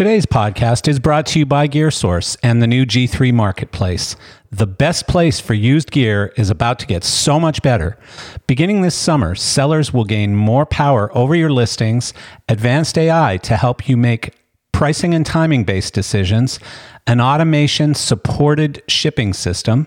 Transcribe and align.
Today's 0.00 0.24
podcast 0.24 0.88
is 0.88 0.98
brought 0.98 1.26
to 1.26 1.38
you 1.38 1.44
by 1.44 1.68
GearSource 1.68 2.34
and 2.42 2.62
the 2.62 2.66
new 2.66 2.86
G3 2.86 3.34
Marketplace. 3.34 4.16
The 4.50 4.66
best 4.66 5.06
place 5.06 5.40
for 5.40 5.52
used 5.52 5.90
gear 5.90 6.32
is 6.38 6.48
about 6.48 6.78
to 6.78 6.86
get 6.86 7.04
so 7.04 7.38
much 7.38 7.60
better. 7.60 7.98
Beginning 8.46 8.80
this 8.80 8.94
summer, 8.94 9.34
sellers 9.34 9.92
will 9.92 10.06
gain 10.06 10.34
more 10.34 10.64
power 10.64 11.14
over 11.14 11.34
your 11.34 11.50
listings, 11.50 12.14
advanced 12.48 12.96
AI 12.96 13.36
to 13.42 13.58
help 13.58 13.90
you 13.90 13.98
make 13.98 14.32
pricing 14.72 15.12
and 15.12 15.26
timing 15.26 15.64
based 15.64 15.92
decisions, 15.92 16.58
an 17.06 17.20
automation 17.20 17.92
supported 17.92 18.82
shipping 18.88 19.34
system, 19.34 19.86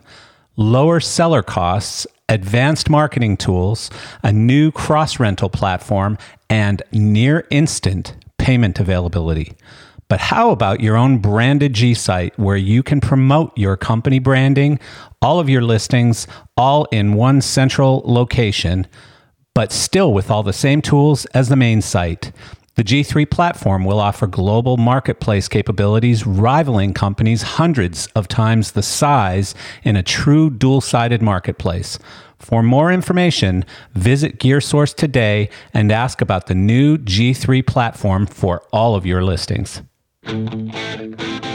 lower 0.55 0.99
seller 0.99 1.41
costs, 1.41 2.05
advanced 2.29 2.87
marketing 2.87 3.35
tools, 3.35 3.89
a 4.21 4.31
new 4.31 4.71
cross 4.71 5.19
rental 5.19 5.49
platform, 5.49 6.19
and 6.51 6.83
near 6.91 7.47
instant 7.49 8.15
payment 8.37 8.79
availability. 8.79 9.53
But 10.07 10.19
how 10.19 10.51
about 10.51 10.81
your 10.81 10.95
own 10.95 11.17
branded 11.17 11.73
G 11.73 11.93
site 11.93 12.37
where 12.37 12.57
you 12.57 12.83
can 12.83 13.01
promote 13.01 13.57
your 13.57 13.77
company 13.77 14.19
branding, 14.19 14.79
all 15.21 15.39
of 15.39 15.49
your 15.49 15.61
listings, 15.61 16.27
all 16.57 16.85
in 16.85 17.13
one 17.13 17.41
central 17.41 18.01
location, 18.05 18.87
but 19.55 19.71
still 19.71 20.13
with 20.13 20.29
all 20.29 20.43
the 20.43 20.53
same 20.53 20.81
tools 20.81 21.25
as 21.27 21.49
the 21.49 21.55
main 21.55 21.81
site? 21.81 22.31
The 22.75 22.83
G3 22.83 23.29
platform 23.29 23.85
will 23.85 23.99
offer 23.99 24.25
global 24.25 24.77
marketplace 24.77 25.47
capabilities 25.47 26.25
rivaling 26.25 26.95
companies 26.95 27.43
hundreds 27.43 28.07
of 28.15 28.27
times 28.27 28.71
the 28.71 28.81
size 28.81 29.53
in 29.83 29.95
a 29.95 30.01
true 30.01 30.49
dual 30.49 30.81
sided 30.81 31.21
marketplace. 31.21 31.99
For 32.39 32.63
more 32.63 32.91
information, 32.91 33.63
visit 33.93 34.39
GearSource 34.39 34.95
today 34.95 35.49
and 35.71 35.91
ask 35.91 36.19
about 36.19 36.47
the 36.47 36.55
new 36.55 36.97
G3 36.97 37.65
platform 37.65 38.25
for 38.25 38.63
all 38.73 38.95
of 38.95 39.05
your 39.05 39.23
listings. 39.23 39.83
Thank 40.25 41.45
you. 41.45 41.52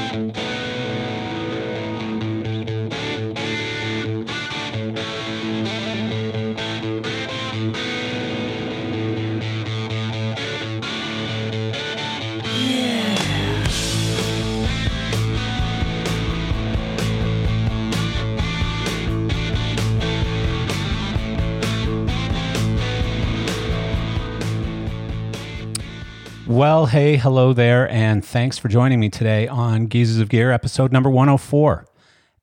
Well, 26.49 26.87
hey, 26.87 27.19
hello 27.19 27.53
there, 27.53 27.91
and 27.91 28.25
thanks 28.25 28.57
for 28.57 28.69
joining 28.69 28.99
me 28.99 29.11
today 29.11 29.47
on 29.49 29.89
Geezers 29.89 30.19
of 30.19 30.31
Gear, 30.31 30.51
episode 30.51 30.93
number 30.93 31.11
104. 31.11 31.85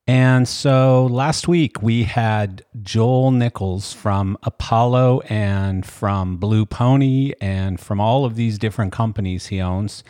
And 0.06 0.48
so 0.48 1.08
last 1.08 1.48
week 1.48 1.82
we 1.82 2.04
had 2.04 2.64
Joel 2.84 3.32
Nichols 3.32 3.94
from 3.94 4.38
Apollo 4.44 5.22
and 5.22 5.84
from 5.88 6.38
Blue 6.38 6.68
Pony 6.68 7.34
and 7.42 7.80
from 7.80 8.00
all 8.00 8.26
of 8.26 8.36
these 8.36 8.60
different 8.60 8.92
companies 8.94 9.48
he 9.48 9.60
owns 9.60 10.04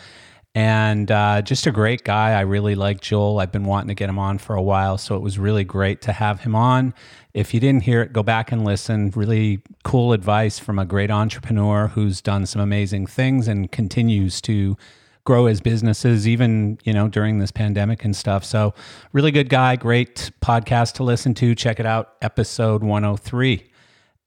and 0.56 1.12
uh, 1.12 1.42
just 1.42 1.68
a 1.68 1.72
great 1.72 2.06
guy. 2.06 2.32
I 2.32 2.42
really 2.42 2.76
like 2.76 3.02
Joel. 3.02 3.40
I've 3.40 3.52
been 3.52 3.66
wanting 3.66 3.90
to 3.90 3.94
get 3.94 4.08
him 4.08 4.18
on 4.18 4.38
for 4.38 4.56
a 4.56 4.62
while, 4.62 4.98
so 4.98 5.18
it 5.18 5.22
was 5.22 5.38
really 5.38 5.66
great 5.66 6.02
to 6.04 6.14
have 6.14 6.40
him 6.40 6.56
on. 6.56 6.94
If 7.34 7.54
you 7.54 7.60
didn't 7.60 7.84
hear 7.84 8.02
it, 8.02 8.14
go 8.14 8.24
back 8.24 8.54
and 8.54 8.64
listen. 8.64 9.12
Really 9.14 9.62
cool 9.84 10.14
advice 10.14 10.58
from 10.58 10.80
a 10.80 10.86
great 10.86 11.12
entrepreneur 11.12 11.88
who's 11.88 12.22
done 12.22 12.46
some 12.46 12.62
amazing 12.62 13.06
things 13.06 13.50
and 13.50 13.70
continues 13.70 14.40
to 14.42 14.78
grow 15.26 15.48
his 15.48 15.60
businesses 15.60 16.28
even 16.28 16.78
you 16.84 16.94
know 16.94 17.08
during 17.08 17.40
this 17.40 17.50
pandemic 17.50 18.06
and 18.06 18.16
stuff 18.16 18.46
so 18.46 18.76
really 19.12 19.32
good 19.32 19.50
guy 19.50 19.76
great 19.76 20.30
podcast 20.40 20.94
to 20.94 21.04
listen 21.04 21.34
to 21.34 21.56
check 21.56 21.80
it 21.80 21.86
out 21.88 22.14
episode 22.22 22.84
103 22.84 23.68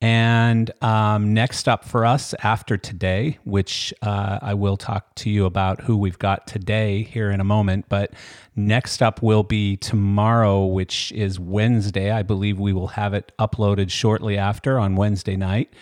and 0.00 0.70
um, 0.80 1.34
next 1.34 1.68
up 1.68 1.84
for 1.84 2.04
us 2.04 2.32
after 2.42 2.76
today, 2.76 3.38
which 3.42 3.92
uh, 4.02 4.38
I 4.40 4.54
will 4.54 4.76
talk 4.76 5.12
to 5.16 5.30
you 5.30 5.44
about 5.44 5.82
who 5.82 5.96
we've 5.96 6.18
got 6.18 6.46
today 6.46 7.02
here 7.02 7.30
in 7.30 7.40
a 7.40 7.44
moment, 7.44 7.86
but 7.88 8.12
next 8.54 9.02
up 9.02 9.22
will 9.22 9.42
be 9.42 9.76
tomorrow, 9.76 10.64
which 10.66 11.10
is 11.12 11.40
Wednesday. 11.40 12.12
I 12.12 12.22
believe 12.22 12.60
we 12.60 12.72
will 12.72 12.88
have 12.88 13.12
it 13.12 13.32
uploaded 13.40 13.90
shortly 13.90 14.38
after 14.38 14.78
on 14.78 14.94
Wednesday 14.94 15.36
night. 15.36 15.72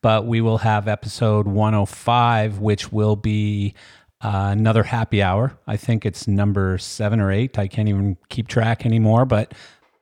But 0.00 0.26
we 0.26 0.40
will 0.40 0.58
have 0.58 0.88
episode 0.88 1.46
105, 1.46 2.58
which 2.58 2.92
will 2.92 3.16
be 3.16 3.74
uh, 4.22 4.50
another 4.52 4.84
happy 4.84 5.22
hour. 5.22 5.58
I 5.66 5.76
think 5.76 6.06
it's 6.06 6.26
number 6.26 6.78
seven 6.78 7.20
or 7.20 7.30
eight. 7.30 7.58
I 7.58 7.68
can't 7.68 7.88
even 7.88 8.16
keep 8.28 8.48
track 8.48 8.86
anymore, 8.86 9.26
but 9.26 9.52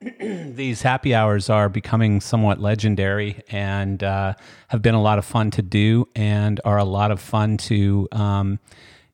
these 0.20 0.82
happy 0.82 1.14
hours 1.14 1.50
are 1.50 1.68
becoming 1.68 2.20
somewhat 2.20 2.60
legendary 2.60 3.42
and 3.48 4.02
uh, 4.02 4.34
have 4.68 4.82
been 4.82 4.94
a 4.94 5.02
lot 5.02 5.18
of 5.18 5.24
fun 5.24 5.50
to 5.52 5.62
do 5.62 6.08
and 6.14 6.60
are 6.64 6.78
a 6.78 6.84
lot 6.84 7.10
of 7.10 7.20
fun 7.20 7.56
to 7.56 8.08
um, 8.12 8.58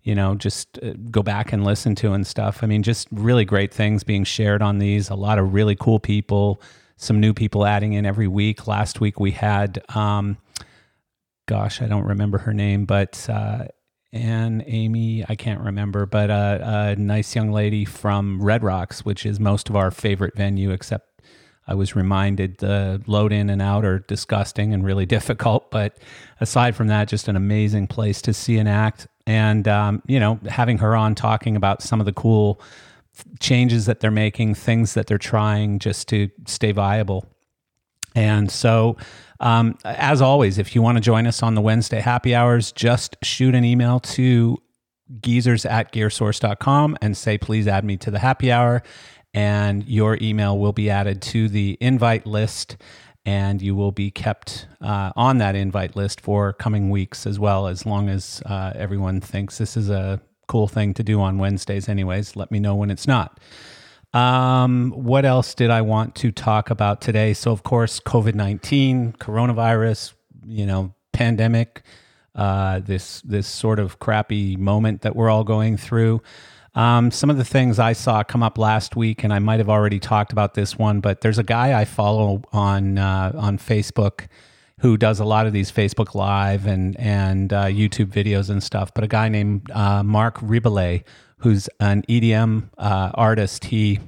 you 0.03 0.15
know 0.15 0.35
just 0.35 0.79
uh, 0.83 0.93
go 1.11 1.23
back 1.23 1.53
and 1.53 1.65
listen 1.65 1.95
to 1.97 2.13
and 2.13 2.27
stuff. 2.27 2.63
I 2.63 2.67
mean 2.67 2.83
just 2.83 3.09
really 3.11 3.45
great 3.45 3.73
things 3.73 4.05
being 4.05 4.25
shared 4.25 4.63
on 4.63 4.79
these 4.79 5.11
a 5.11 5.15
lot 5.15 5.39
of 5.39 5.55
really 5.55 5.77
cool 5.77 6.01
people 6.01 6.61
some 6.97 7.19
new 7.19 7.33
people 7.33 7.65
adding 7.65 7.95
in 7.95 8.05
every 8.05 8.29
week. 8.29 8.67
Last 8.67 9.01
week 9.01 9.19
we 9.19 9.31
had 9.31 9.83
um, 9.95 10.37
gosh 11.51 11.83
i 11.83 11.87
don't 11.87 12.07
remember 12.07 12.39
her 12.39 12.55
name 12.55 12.85
but 12.85 13.27
uh, 13.29 13.65
and 14.13 14.65
Amy, 14.67 15.25
I 15.29 15.37
can't 15.37 15.61
remember, 15.61 16.05
but 16.05 16.31
uh, 16.31 16.59
a 16.63 16.97
nice 16.97 17.37
young 17.37 17.53
lady 17.53 17.85
from 17.85 18.43
Red 18.43 18.65
Rocks, 18.65 19.05
which 19.05 19.25
is 19.25 19.39
most 19.39 19.69
of 19.69 19.77
our 19.77 19.91
favorite 19.91 20.37
venue, 20.37 20.71
except 20.71 21.23
I 21.69 21.75
was 21.75 21.95
reminded 21.95 22.59
the 22.59 23.01
load 23.07 23.33
in 23.33 23.49
and 23.49 23.63
out 23.63 23.85
are 23.85 24.01
disgusting 24.01 24.75
and 24.75 24.85
really 24.85 25.07
difficult. 25.17 25.71
But 25.71 25.99
aside 26.41 26.75
from 26.75 26.89
that, 26.89 27.09
just 27.09 27.29
an 27.29 27.37
amazing 27.37 27.87
place 27.87 28.21
to 28.23 28.35
see 28.35 28.59
an 28.59 28.67
act. 28.67 29.07
And, 29.27 29.69
um, 29.69 30.03
you 30.07 30.19
know, 30.19 30.41
having 30.49 30.79
her 30.79 30.97
on 30.97 31.15
talking 31.15 31.55
about 31.55 31.81
some 31.83 32.01
of 32.01 32.07
the 32.07 32.13
cool 32.13 32.61
changes 33.39 33.87
that 33.87 34.01
they're 34.01 34.11
making, 34.11 34.57
things 34.57 34.95
that 34.95 35.07
they're 35.07 35.19
trying 35.19 35.79
just 35.79 36.09
to 36.09 36.29
stay 36.47 36.73
viable. 36.73 37.27
And 38.17 38.51
so 38.51 38.97
um, 39.41 39.79
as 39.85 40.21
always, 40.21 40.59
if 40.59 40.75
you 40.75 40.83
want 40.83 40.97
to 40.97 41.01
join 41.01 41.27
us 41.27 41.43
on 41.43 41.55
the 41.55 41.61
Wednesday 41.61 42.01
happy 42.01 42.35
hours, 42.35 42.73
just 42.73 43.17
shoot 43.23 43.55
an 43.55 43.65
email 43.65 44.01
to 44.01 44.59
geezers 45.21 45.67
at 45.67 45.93
gearsource.com 45.93 46.97
and 47.01 47.17
say, 47.17 47.39
please 47.39 47.67
add 47.67 47.85
me 47.85 47.97
to 47.97 48.11
the 48.11 48.19
happy 48.19 48.53
hour. 48.53 48.83
And 49.33 49.87
your 49.89 50.19
email 50.21 50.59
will 50.59 50.73
be 50.73 50.91
added 50.91 51.23
to 51.23 51.49
the 51.49 51.79
invite 51.81 52.27
list 52.27 52.77
and 53.25 53.61
you 53.61 53.75
will 53.75 53.93
be 53.93 54.11
kept 54.11 54.67
uh, 54.81 55.13
on 55.15 55.39
that 55.39 55.55
invite 55.55 55.95
list 55.95 56.21
for 56.21 56.53
coming 56.55 56.91
weeks 56.91 57.27
as 57.27 57.39
well, 57.39 57.67
as 57.67 57.85
long 57.85 58.09
as 58.09 58.43
uh, 58.47 58.73
everyone 58.75 59.21
thinks 59.21 59.59
this 59.59 59.77
is 59.77 59.91
a 59.91 60.21
cool 60.49 60.69
thing 60.69 60.95
to 60.95 61.03
do 61.03 61.21
on 61.21 61.39
Wednesdays, 61.39 61.89
anyways. 61.89 62.35
Let 62.35 62.51
me 62.51 62.59
know 62.59 62.75
when 62.75 62.91
it's 62.91 63.07
not. 63.07 63.39
Um, 64.13 64.91
what 64.97 65.25
else 65.25 65.55
did 65.55 65.71
I 65.71 65.83
want 65.83 66.15
to 66.17 66.33
talk 66.33 66.71
about 66.71 67.01
today? 67.01 67.33
So, 67.33 67.53
of 67.53 67.63
course, 67.63 68.01
COVID 68.01 68.35
nineteen, 68.35 69.13
coronavirus, 69.13 70.15
you 70.47 70.67
know, 70.67 70.93
pandemic, 71.13 71.83
uh, 72.35 72.81
this 72.81 73.21
this 73.23 73.47
sort 73.47 73.79
of 73.79 73.99
crappy 74.01 74.57
moment 74.57 75.03
that 75.03 75.15
we're 75.15 75.31
all 75.31 75.45
going 75.45 75.77
through. 75.77 76.23
Um, 76.75 77.11
some 77.11 77.31
of 77.31 77.37
the 77.37 77.45
things 77.45 77.79
I 77.79 77.93
saw 77.93 78.23
come 78.23 78.43
up 78.43 78.57
last 78.57 78.95
week, 78.97 79.25
and 79.25 79.33
I 79.33 79.39
might 79.39 79.59
have 79.59 79.69
already 79.69 79.99
talked 79.99 80.33
about 80.33 80.55
this 80.55 80.79
one, 80.79 81.01
but 81.01 81.21
there's 81.21 81.39
a 81.39 81.45
guy 81.45 81.81
I 81.81 81.85
follow 81.85 82.43
on 82.53 82.99
uh, 82.99 83.33
on 83.37 83.59
Facebook 83.59 84.27
who 84.81 84.97
does 84.97 85.21
a 85.21 85.25
lot 85.25 85.47
of 85.47 85.53
these 85.53 85.71
Facebook 85.71 86.15
Live 86.15 86.67
and 86.67 86.99
and 86.99 87.53
uh, 87.53 87.65
YouTube 87.67 88.07
videos 88.07 88.51
and 88.51 88.63
stuff. 88.63 88.93
But 88.95 89.05
a 89.05 89.09
guy 89.09 89.29
named 89.29 89.71
uh, 89.71 90.03
Marc 90.03 90.39
Rebillet 90.39 91.05
who's 91.41 91.69
an 91.81 92.03
EDM 92.03 92.71
uh, 92.79 93.11
artist. 93.15 93.65
He 93.67 93.99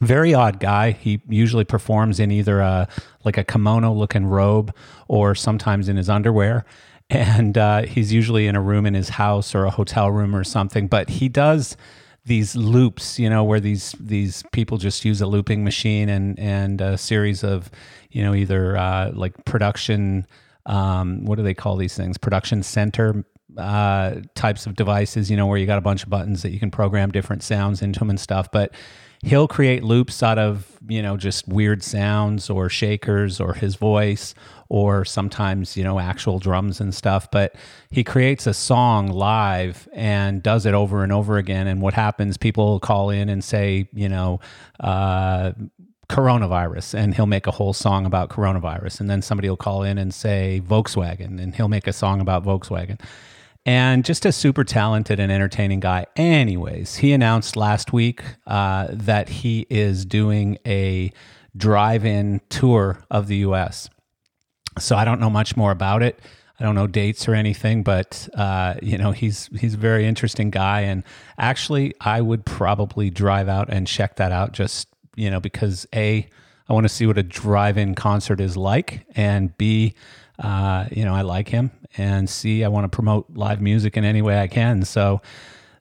very 0.00 0.34
odd 0.34 0.60
guy. 0.60 0.92
He 0.92 1.20
usually 1.28 1.64
performs 1.64 2.20
in 2.20 2.30
either 2.30 2.60
a 2.60 2.88
like 3.24 3.38
a 3.38 3.44
kimono 3.44 3.92
looking 3.92 4.26
robe 4.26 4.74
or 5.08 5.34
sometimes 5.34 5.88
in 5.88 5.96
his 5.96 6.08
underwear. 6.08 6.64
And 7.10 7.58
uh, 7.58 7.82
he's 7.82 8.12
usually 8.12 8.46
in 8.46 8.56
a 8.56 8.62
room 8.62 8.86
in 8.86 8.94
his 8.94 9.10
house 9.10 9.54
or 9.54 9.64
a 9.66 9.70
hotel 9.70 10.10
room 10.10 10.34
or 10.34 10.42
something. 10.42 10.88
But 10.88 11.10
he 11.10 11.28
does 11.28 11.76
these 12.24 12.56
loops, 12.56 13.18
you 13.18 13.28
know, 13.28 13.44
where 13.44 13.60
these 13.60 13.94
these 14.00 14.42
people 14.52 14.78
just 14.78 15.04
use 15.04 15.20
a 15.20 15.26
looping 15.26 15.64
machine 15.64 16.08
and 16.08 16.38
and 16.38 16.80
a 16.80 16.96
series 16.96 17.44
of, 17.44 17.70
you 18.10 18.22
know, 18.22 18.34
either 18.34 18.76
uh, 18.76 19.12
like 19.12 19.44
production. 19.44 20.26
Um, 20.66 21.26
what 21.26 21.36
do 21.36 21.42
they 21.42 21.52
call 21.52 21.76
these 21.76 21.94
things? 21.94 22.16
Production 22.16 22.62
center 22.62 23.24
uh, 23.56 24.16
types 24.34 24.66
of 24.66 24.74
devices, 24.74 25.30
you 25.30 25.36
know, 25.36 25.46
where 25.46 25.58
you 25.58 25.66
got 25.66 25.78
a 25.78 25.82
bunch 25.82 26.02
of 26.02 26.10
buttons 26.10 26.42
that 26.42 26.50
you 26.50 26.58
can 26.58 26.70
program 26.70 27.10
different 27.10 27.42
sounds 27.42 27.82
into 27.82 27.98
them 27.98 28.10
and 28.10 28.20
stuff. 28.20 28.50
But 28.50 28.74
he'll 29.22 29.48
create 29.48 29.82
loops 29.82 30.22
out 30.22 30.38
of, 30.38 30.78
you 30.86 31.02
know, 31.02 31.16
just 31.16 31.48
weird 31.48 31.82
sounds 31.82 32.50
or 32.50 32.68
shakers 32.68 33.40
or 33.40 33.54
his 33.54 33.76
voice 33.76 34.34
or 34.68 35.04
sometimes, 35.04 35.76
you 35.76 35.84
know, 35.84 35.98
actual 35.98 36.38
drums 36.38 36.80
and 36.80 36.94
stuff. 36.94 37.30
But 37.30 37.54
he 37.90 38.04
creates 38.04 38.46
a 38.46 38.54
song 38.54 39.08
live 39.08 39.88
and 39.94 40.42
does 40.42 40.66
it 40.66 40.74
over 40.74 41.02
and 41.02 41.12
over 41.12 41.38
again. 41.38 41.66
And 41.66 41.80
what 41.80 41.94
happens, 41.94 42.36
people 42.36 42.80
call 42.80 43.10
in 43.10 43.28
and 43.28 43.42
say, 43.42 43.88
you 43.92 44.08
know, 44.08 44.40
uh, 44.80 45.52
coronavirus 46.08 46.94
and 46.94 47.14
he'll 47.14 47.26
make 47.26 47.46
a 47.46 47.50
whole 47.50 47.72
song 47.72 48.04
about 48.04 48.28
coronavirus 48.28 49.00
and 49.00 49.08
then 49.08 49.22
somebody 49.22 49.48
will 49.48 49.56
call 49.56 49.82
in 49.82 49.96
and 49.96 50.12
say 50.12 50.60
Volkswagen 50.64 51.40
and 51.40 51.54
he'll 51.54 51.68
make 51.68 51.86
a 51.86 51.94
song 51.94 52.20
about 52.20 52.44
Volkswagen 52.44 53.00
and 53.66 54.04
just 54.04 54.26
a 54.26 54.32
super 54.32 54.64
talented 54.64 55.18
and 55.20 55.32
entertaining 55.32 55.80
guy. 55.80 56.06
Anyways 56.16 56.96
he 56.96 57.12
announced 57.12 57.56
last 57.56 57.92
week 57.92 58.22
uh, 58.46 58.88
that 58.90 59.28
he 59.28 59.66
is 59.70 60.04
doing 60.04 60.58
a 60.66 61.12
drive-in 61.56 62.40
tour 62.48 63.04
of 63.10 63.28
the 63.28 63.36
us 63.36 63.88
so 64.78 64.96
i 64.96 65.04
don't 65.04 65.20
know 65.20 65.30
much 65.30 65.56
more 65.56 65.70
about 65.70 66.02
it. 66.02 66.20
I 66.58 66.62
don't 66.62 66.76
know 66.76 66.86
dates 66.86 67.26
or 67.26 67.34
anything, 67.34 67.82
but 67.82 68.28
uh, 68.34 68.74
you 68.80 68.96
know 68.96 69.10
he's 69.10 69.50
he's 69.58 69.74
a 69.74 69.76
very 69.76 70.06
interesting 70.06 70.50
guy, 70.50 70.82
and 70.82 71.02
actually 71.36 71.94
I 72.00 72.20
would 72.20 72.46
probably 72.46 73.10
drive 73.10 73.48
out 73.48 73.68
and 73.70 73.88
check 73.88 74.16
that 74.16 74.30
out 74.30 74.52
just 74.52 74.86
you 75.16 75.30
know, 75.30 75.40
because 75.40 75.86
A, 75.94 76.28
I 76.68 76.72
want 76.72 76.84
to 76.84 76.88
see 76.88 77.06
what 77.06 77.18
a 77.18 77.22
drive 77.22 77.78
in 77.78 77.94
concert 77.94 78.40
is 78.40 78.56
like, 78.56 79.06
and 79.14 79.56
B, 79.56 79.94
uh, 80.38 80.86
you 80.90 81.04
know, 81.04 81.14
I 81.14 81.22
like 81.22 81.48
him, 81.48 81.70
and 81.96 82.28
see. 82.28 82.64
I 82.64 82.68
want 82.68 82.84
to 82.84 82.94
promote 82.94 83.26
live 83.34 83.60
music 83.60 83.96
in 83.96 84.04
any 84.04 84.22
way 84.22 84.40
I 84.40 84.48
can. 84.48 84.82
So 84.84 85.20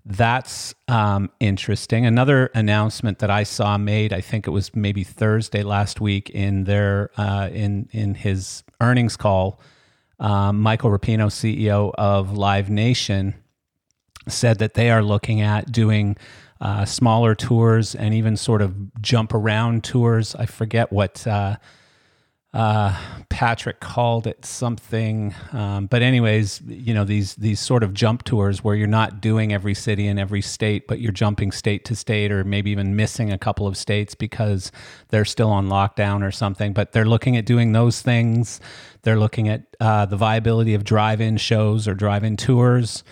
that's 0.06 0.75
um, 0.88 1.31
interesting. 1.39 2.06
Another 2.06 2.48
announcement 2.54 3.19
that 3.19 3.30
I 3.30 3.44
saw 3.44 3.77
made, 3.77 4.12
I 4.12 4.21
think 4.21 4.48
it 4.48 4.51
was 4.51 4.75
maybe 4.75 5.04
Thursday 5.04 5.63
last 5.63 6.01
week 6.01 6.30
in 6.30 6.65
their 6.65 7.10
uh, 7.18 7.50
in 7.51 7.88
in 7.92 8.15
his 8.15 8.63
earnings 8.81 9.15
call. 9.15 9.60
Um, 10.19 10.60
Michael 10.62 10.89
Rapino, 10.89 11.27
CEO 11.27 11.94
of 11.98 12.38
Live 12.38 12.69
Nation, 12.69 13.33
said 14.27 14.60
that 14.60 14.74
they 14.74 14.89
are 14.92 15.04
looking 15.04 15.42
at 15.42 15.71
doing 15.71 16.18
uh, 16.62 16.86
smaller 16.86 17.36
tours 17.36 17.95
and 17.95 18.13
even 18.13 18.38
sort 18.38 18.62
of 18.62 19.01
jump 19.01 19.33
around 19.33 19.83
tours. 19.83 20.36
I 20.36 20.45
forget 20.45 20.92
what 20.92 21.25
uh, 21.27 21.57
uh, 22.54 22.96
Patrick 23.30 23.80
called 23.80 24.28
it 24.28 24.46
something, 24.46 25.34
um, 25.54 25.88
but 25.88 26.04
anyways, 26.04 26.62
you 26.68 26.94
know 26.94 27.04
these 27.04 27.34
these 27.36 27.60
sort 27.60 27.82
of 27.82 27.96
jump 27.96 28.24
tours 28.24 28.64
where 28.64 28.76
you're 28.76 28.86
not 28.86 29.22
doing 29.22 29.52
every 29.52 29.74
city 29.74 30.06
in 30.06 30.20
every 30.20 30.42
state, 30.42 30.88
but 30.88 31.00
you're 31.00 31.12
jumping 31.12 31.52
state 31.52 31.84
to 31.86 31.96
state, 31.96 32.32
or 32.32 32.44
maybe 32.44 32.70
even 32.70 32.96
missing 32.96 33.32
a 33.32 33.40
couple 33.40 33.66
of 33.66 33.76
states 33.76 34.14
because 34.14 34.72
they're 35.10 35.26
still 35.26 35.50
on 35.50 35.68
lockdown 35.68 36.22
or 36.22 36.30
something. 36.30 36.74
But 36.74 36.92
they're 36.92 37.06
looking 37.06 37.36
at 37.38 37.46
doing 37.46 37.72
those 37.72 38.04
things. 38.04 38.62
They're 39.02 39.20
looking 39.20 39.50
at 39.50 39.64
uh, 39.80 40.06
the 40.06 40.16
viability 40.16 40.76
of 40.76 40.84
drive-in 40.84 41.38
shows 41.38 41.88
or 41.88 41.96
drive-in 41.96 42.38
tours 42.38 43.04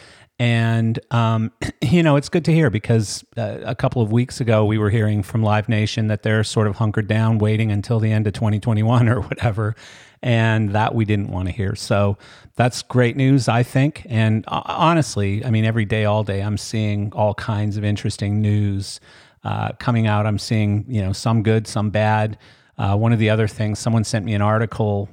and, 0.42 1.00
um, 1.12 1.52
you 1.84 2.02
know, 2.02 2.16
it's 2.16 2.28
good 2.28 2.44
to 2.46 2.52
hear 2.52 2.72
because 2.72 3.24
uh, 3.38 3.60
a 3.64 3.76
couple 3.76 4.02
of 4.02 4.12
weeks 4.12 4.42
ago, 4.42 4.66
we 4.66 4.80
were 4.80 4.90
hearing 4.90 5.22
from 5.22 5.44
Live 5.44 5.70
Nation 5.70 6.08
that 6.08 6.24
they're 6.24 6.44
sort 6.44 6.66
of 6.66 6.78
hunkered 6.78 7.08
down, 7.08 7.38
waiting 7.38 7.72
until 7.72 8.00
the 8.00 8.12
end 8.12 8.26
of 8.26 8.34
2021 8.34 9.08
or 9.10 9.22
whatever. 9.22 9.76
And 10.24 10.72
that 10.72 10.96
we 10.96 11.06
didn't 11.06 11.30
want 11.30 11.48
to 11.48 11.52
hear. 11.54 11.76
So 11.76 12.18
that's 12.56 12.82
great 12.82 13.16
news, 13.16 13.48
I 13.48 13.62
think. 13.62 14.08
And 14.10 14.44
uh, 14.48 14.64
honestly, 14.66 15.46
I 15.46 15.52
mean, 15.52 15.64
every 15.64 15.86
day, 15.86 16.06
all 16.06 16.24
day, 16.24 16.42
I'm 16.42 16.58
seeing 16.58 17.14
all 17.14 17.36
kinds 17.36 17.78
of 17.78 17.84
interesting 17.84 18.42
news 18.42 19.00
uh, 19.44 19.74
coming 19.74 20.08
out. 20.08 20.26
I'm 20.26 20.40
seeing, 20.40 20.86
you 20.88 21.04
know, 21.04 21.14
some 21.14 21.44
good, 21.44 21.68
some 21.68 21.92
bad. 21.92 22.40
Uh, 22.80 22.98
one 22.98 23.14
of 23.14 23.20
the 23.20 23.30
other 23.30 23.48
things, 23.48 23.78
someone 23.78 24.04
sent 24.04 24.26
me 24.26 24.34
an 24.34 24.42
article 24.42 25.08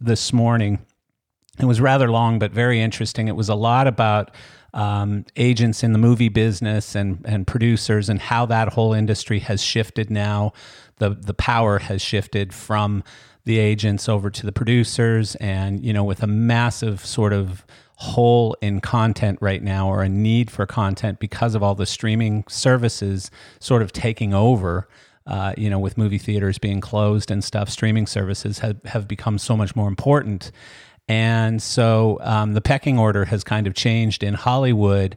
this 0.00 0.32
morning. 0.32 0.78
It 1.58 1.64
was 1.64 1.80
rather 1.80 2.08
long, 2.08 2.38
but 2.38 2.52
very 2.52 2.80
interesting. 2.80 3.26
It 3.26 3.36
was 3.36 3.48
a 3.48 3.54
lot 3.56 3.88
about 3.88 4.30
um, 4.74 5.24
agents 5.36 5.82
in 5.82 5.92
the 5.92 5.98
movie 5.98 6.28
business 6.28 6.94
and 6.94 7.20
and 7.24 7.46
producers 7.46 8.08
and 8.08 8.20
how 8.20 8.46
that 8.46 8.68
whole 8.70 8.92
industry 8.92 9.40
has 9.40 9.62
shifted 9.62 10.10
now. 10.10 10.52
The 10.98 11.10
the 11.10 11.34
power 11.34 11.78
has 11.78 12.02
shifted 12.02 12.52
from 12.52 13.02
the 13.44 13.58
agents 13.58 14.08
over 14.08 14.30
to 14.30 14.46
the 14.46 14.52
producers, 14.52 15.34
and 15.36 15.84
you 15.84 15.92
know, 15.92 16.04
with 16.04 16.22
a 16.22 16.26
massive 16.26 17.04
sort 17.04 17.32
of 17.32 17.64
hole 17.96 18.56
in 18.62 18.80
content 18.80 19.38
right 19.42 19.62
now 19.62 19.86
or 19.86 20.02
a 20.02 20.08
need 20.08 20.50
for 20.50 20.64
content 20.64 21.18
because 21.18 21.54
of 21.54 21.62
all 21.62 21.74
the 21.74 21.84
streaming 21.84 22.44
services 22.48 23.30
sort 23.58 23.82
of 23.82 23.92
taking 23.92 24.32
over. 24.32 24.88
Uh, 25.26 25.52
you 25.56 25.68
know, 25.68 25.78
with 25.78 25.98
movie 25.98 26.18
theaters 26.18 26.58
being 26.58 26.80
closed 26.80 27.30
and 27.30 27.44
stuff, 27.44 27.68
streaming 27.68 28.06
services 28.06 28.60
have, 28.60 28.82
have 28.86 29.06
become 29.06 29.38
so 29.38 29.54
much 29.54 29.76
more 29.76 29.86
important. 29.86 30.50
And 31.10 31.60
so 31.60 32.18
um, 32.20 32.52
the 32.54 32.60
pecking 32.60 32.96
order 32.96 33.24
has 33.24 33.42
kind 33.42 33.66
of 33.66 33.74
changed 33.74 34.22
in 34.22 34.34
Hollywood. 34.34 35.16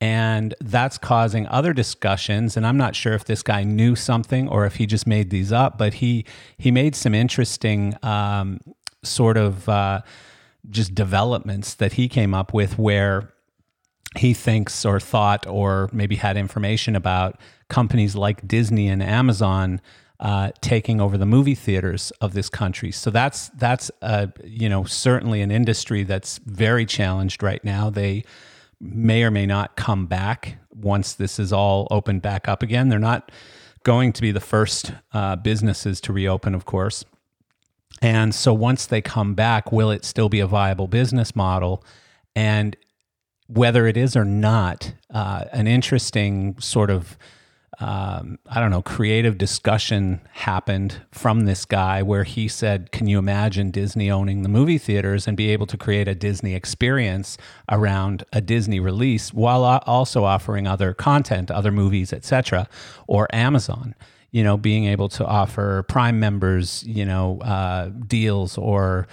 And 0.00 0.54
that's 0.58 0.96
causing 0.96 1.46
other 1.48 1.74
discussions. 1.74 2.56
And 2.56 2.66
I'm 2.66 2.78
not 2.78 2.96
sure 2.96 3.12
if 3.12 3.26
this 3.26 3.42
guy 3.42 3.62
knew 3.62 3.94
something 3.94 4.48
or 4.48 4.64
if 4.64 4.76
he 4.76 4.86
just 4.86 5.06
made 5.06 5.28
these 5.28 5.52
up, 5.52 5.76
but 5.76 5.94
he 5.94 6.24
he 6.56 6.70
made 6.70 6.96
some 6.96 7.14
interesting 7.14 7.94
um, 8.02 8.58
sort 9.02 9.36
of 9.36 9.68
uh, 9.68 10.00
just 10.70 10.94
developments 10.94 11.74
that 11.74 11.92
he 11.92 12.08
came 12.08 12.32
up 12.32 12.54
with 12.54 12.78
where 12.78 13.30
he 14.16 14.32
thinks 14.32 14.84
or 14.86 14.98
thought 14.98 15.46
or 15.46 15.90
maybe 15.92 16.16
had 16.16 16.38
information 16.38 16.96
about 16.96 17.38
companies 17.68 18.16
like 18.16 18.48
Disney 18.48 18.88
and 18.88 19.02
Amazon 19.02 19.82
uh, 20.20 20.50
taking 20.60 21.00
over 21.00 21.18
the 21.18 21.26
movie 21.26 21.54
theaters 21.54 22.12
of 22.20 22.34
this 22.34 22.48
country. 22.48 22.92
So 22.92 23.10
that's 23.10 23.48
that's 23.50 23.90
uh, 24.02 24.28
you 24.44 24.68
know 24.68 24.84
certainly 24.84 25.40
an 25.40 25.50
industry 25.50 26.02
that's 26.02 26.38
very 26.46 26.86
challenged 26.86 27.42
right 27.42 27.62
now. 27.64 27.90
They 27.90 28.24
may 28.80 29.22
or 29.24 29.30
may 29.30 29.46
not 29.46 29.76
come 29.76 30.06
back 30.06 30.58
once 30.70 31.14
this 31.14 31.38
is 31.38 31.52
all 31.52 31.88
opened 31.90 32.22
back 32.22 32.48
up 32.48 32.62
again. 32.62 32.88
They're 32.88 32.98
not 32.98 33.30
going 33.84 34.12
to 34.12 34.22
be 34.22 34.32
the 34.32 34.40
first 34.40 34.92
uh, 35.12 35.36
businesses 35.36 36.00
to 36.02 36.12
reopen, 36.12 36.54
of 36.54 36.64
course. 36.64 37.04
And 38.02 38.34
so 38.34 38.52
once 38.52 38.86
they 38.86 39.00
come 39.00 39.34
back, 39.34 39.72
will 39.72 39.90
it 39.90 40.04
still 40.04 40.28
be 40.28 40.40
a 40.40 40.46
viable 40.46 40.88
business 40.88 41.36
model? 41.36 41.84
And 42.34 42.76
whether 43.46 43.86
it 43.86 43.96
is 43.96 44.16
or 44.16 44.24
not, 44.24 44.94
uh, 45.12 45.44
an 45.52 45.66
interesting 45.66 46.58
sort 46.58 46.90
of 46.90 47.16
um, 47.80 48.38
I 48.46 48.60
don't 48.60 48.70
know, 48.70 48.82
creative 48.82 49.38
discussion 49.38 50.20
happened 50.32 51.00
from 51.10 51.40
this 51.40 51.64
guy 51.64 52.02
where 52.02 52.24
he 52.24 52.46
said, 52.48 52.92
Can 52.92 53.06
you 53.06 53.18
imagine 53.18 53.70
Disney 53.70 54.10
owning 54.10 54.42
the 54.42 54.48
movie 54.48 54.78
theaters 54.78 55.26
and 55.26 55.36
be 55.36 55.50
able 55.50 55.66
to 55.66 55.76
create 55.76 56.06
a 56.06 56.14
Disney 56.14 56.54
experience 56.54 57.36
around 57.70 58.24
a 58.32 58.40
Disney 58.40 58.80
release 58.80 59.32
while 59.32 59.64
also 59.64 60.24
offering 60.24 60.66
other 60.66 60.94
content, 60.94 61.50
other 61.50 61.72
movies, 61.72 62.12
etc., 62.12 62.68
or 63.06 63.32
Amazon? 63.34 63.94
You 64.30 64.42
know, 64.44 64.56
being 64.56 64.86
able 64.86 65.08
to 65.10 65.24
offer 65.24 65.84
Prime 65.84 66.18
members, 66.18 66.82
you 66.84 67.04
know, 67.04 67.40
uh, 67.40 67.90
deals 68.06 68.58
or 68.58 69.06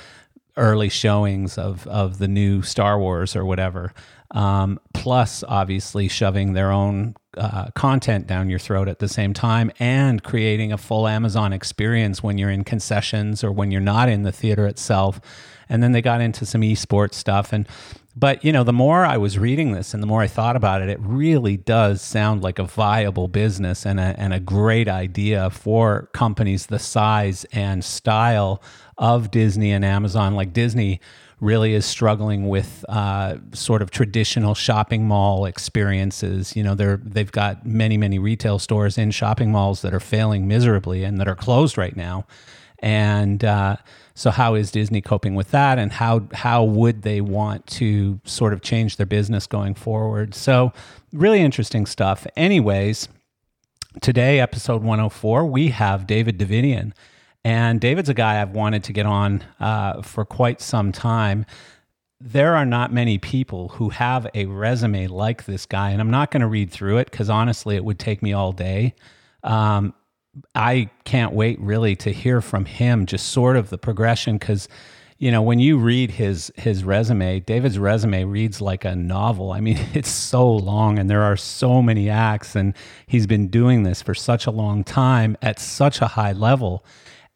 early 0.58 0.90
showings 0.90 1.58
of 1.58 1.88
of 1.88 2.18
the 2.18 2.28
new 2.28 2.62
Star 2.62 3.00
Wars 3.00 3.36
or 3.36 3.46
whatever. 3.46 3.94
Um, 4.32 4.80
plus, 4.94 5.44
obviously, 5.48 6.08
shoving 6.08 6.54
their 6.54 6.72
own 6.72 7.16
uh, 7.38 7.72
content 7.76 8.28
down 8.28 8.50
your 8.50 8.60
throat 8.60 8.88
at 8.88 9.00
the 9.00 9.08
same 9.08 9.34
time 9.34 9.72
and 9.80 10.24
creating 10.24 10.72
a 10.72 10.78
full 10.78 11.08
Amazon 11.08 11.54
experience 11.54 12.22
when 12.22 12.38
you're 12.38 12.50
in 12.50 12.64
concessions 12.64 13.44
or 13.44 13.52
when 13.52 13.72
you're 13.72 13.82
not 13.82 14.10
in 14.10 14.24
the 14.24 14.32
theater 14.32 14.68
itself. 14.68 15.22
And 15.70 15.82
then 15.82 15.94
they 15.94 16.02
got 16.02 16.20
into 16.20 16.46
some 16.46 16.62
esports 16.62 17.14
stuff. 17.14 17.54
And, 17.54 17.68
but, 18.16 18.44
you 18.44 18.52
know, 18.52 18.64
the 18.64 18.74
more 18.74 19.06
I 19.06 19.18
was 19.18 19.40
reading 19.40 19.72
this 19.72 19.94
and 19.94 20.04
the 20.04 20.08
more 20.08 20.22
I 20.22 20.28
thought 20.28 20.56
about 20.56 20.82
it, 20.82 20.90
it 20.90 21.00
really 21.02 21.56
does 21.56 22.02
sound 22.02 22.44
like 22.44 22.60
a 22.60 22.66
viable 22.66 23.28
business 23.28 23.86
and 23.86 24.00
a, 24.00 24.16
and 24.18 24.34
a 24.34 24.40
great 24.40 24.90
idea 24.90 25.50
for 25.50 26.10
companies 26.14 26.66
the 26.66 26.80
size 26.80 27.46
and 27.54 27.84
style 27.84 28.62
of 28.98 29.32
Disney 29.32 29.72
and 29.72 29.86
Amazon. 29.86 30.36
Like 30.36 30.52
Disney 30.52 31.00
really 31.40 31.74
is 31.74 31.86
struggling 31.86 32.48
with 32.50 32.86
uh, 32.90 33.38
sort 33.54 33.82
of 33.82 33.92
traditional 33.92 34.56
shopping 34.56 35.08
mall 35.08 35.46
experiences. 35.46 36.56
You 36.56 36.64
know, 36.64 36.76
they're 36.76 37.02
they've 37.04 37.32
got 37.32 37.66
many 37.66 37.98
many 37.98 38.20
retail 38.20 38.60
stores 38.60 38.98
in 38.98 39.12
shopping 39.12 39.52
malls 39.52 39.82
that 39.82 39.94
are 39.94 40.00
failing 40.00 40.48
miserably 40.48 41.04
and 41.04 41.20
that 41.20 41.28
are 41.28 41.36
closed 41.36 41.78
right 41.78 41.96
now. 41.96 42.26
And 42.82 43.44
uh, 43.44 43.78
so, 44.16 44.32
how 44.32 44.56
is 44.56 44.72
Disney 44.72 45.02
coping 45.02 45.36
with 45.36 45.52
that? 45.52 45.78
And 45.78 45.92
how 45.92 46.28
how 46.34 46.64
would 46.64 47.04
they 47.04 47.22
want 47.22 47.68
to 47.68 48.20
sort 48.26 48.54
of 48.54 48.62
change 48.62 48.98
their 48.98 49.06
business 49.06 49.48
going 49.48 49.76
forward? 49.76 50.34
So, 50.34 50.74
really 51.14 51.42
interesting 51.42 51.86
stuff. 51.86 52.26
Anyways, 52.36 53.08
today, 54.02 54.40
episode 54.40 54.82
104, 54.84 55.46
we 55.46 55.70
have 55.70 56.08
David 56.08 56.38
Davidian. 56.38 56.94
And 57.44 57.82
David's 57.82 58.10
a 58.10 58.14
guy 58.14 58.42
I've 58.42 58.52
wanted 58.52 58.84
to 58.86 58.94
get 58.94 59.06
on 59.06 59.44
uh, 59.60 60.02
for 60.04 60.26
quite 60.26 60.62
some 60.62 60.92
time. 60.92 61.46
there 62.24 62.56
are 62.56 62.68
not 62.68 62.94
many 62.94 63.18
people 63.18 63.70
who 63.70 63.90
have 63.90 64.28
a 64.36 64.46
resume 64.46 65.08
like 65.08 65.46
this 65.46 65.66
guy, 65.66 65.90
and 65.90 66.00
I'm 66.00 66.12
not 66.12 66.30
going 66.30 66.42
to 66.42 66.48
read 66.48 66.70
through 66.70 66.98
it 66.98 67.10
because 67.10 67.32
honestly, 67.32 67.76
it 67.76 67.84
would 67.84 67.98
take 67.98 68.22
me 68.22 68.32
all 68.32 68.52
day. 68.52 68.94
Um, 69.44 69.96
I 70.56 70.90
can't 71.04 71.34
wait 71.34 71.60
really 71.60 71.96
to 71.98 72.12
hear 72.12 72.42
from 72.42 72.66
him, 72.66 73.06
just 73.06 73.28
sort 73.30 73.58
of 73.58 73.70
the 73.70 73.78
progression, 73.78 74.38
because 74.38 74.68
you 75.18 75.32
know 75.32 75.42
when 75.42 75.60
you 75.60 75.78
read 75.78 76.12
his 76.12 76.52
his 76.58 76.84
resume, 76.84 77.42
David's 77.42 77.78
resume 77.78 78.24
reads 78.24 78.62
like 78.62 78.86
a 78.86 78.96
novel. 78.96 79.52
I 79.52 79.60
mean, 79.60 79.78
it's 79.94 80.10
so 80.10 80.50
long, 80.50 80.98
and 81.00 81.10
there 81.10 81.24
are 81.24 81.38
so 81.38 81.82
many 81.82 82.10
acts, 82.10 82.56
and 82.56 82.74
he's 83.08 83.28
been 83.28 83.48
doing 83.48 83.84
this 83.84 84.02
for 84.02 84.14
such 84.14 84.46
a 84.46 84.52
long 84.52 84.84
time 84.84 85.38
at 85.42 85.60
such 85.60 86.02
a 86.02 86.08
high 86.08 86.34
level 86.34 86.86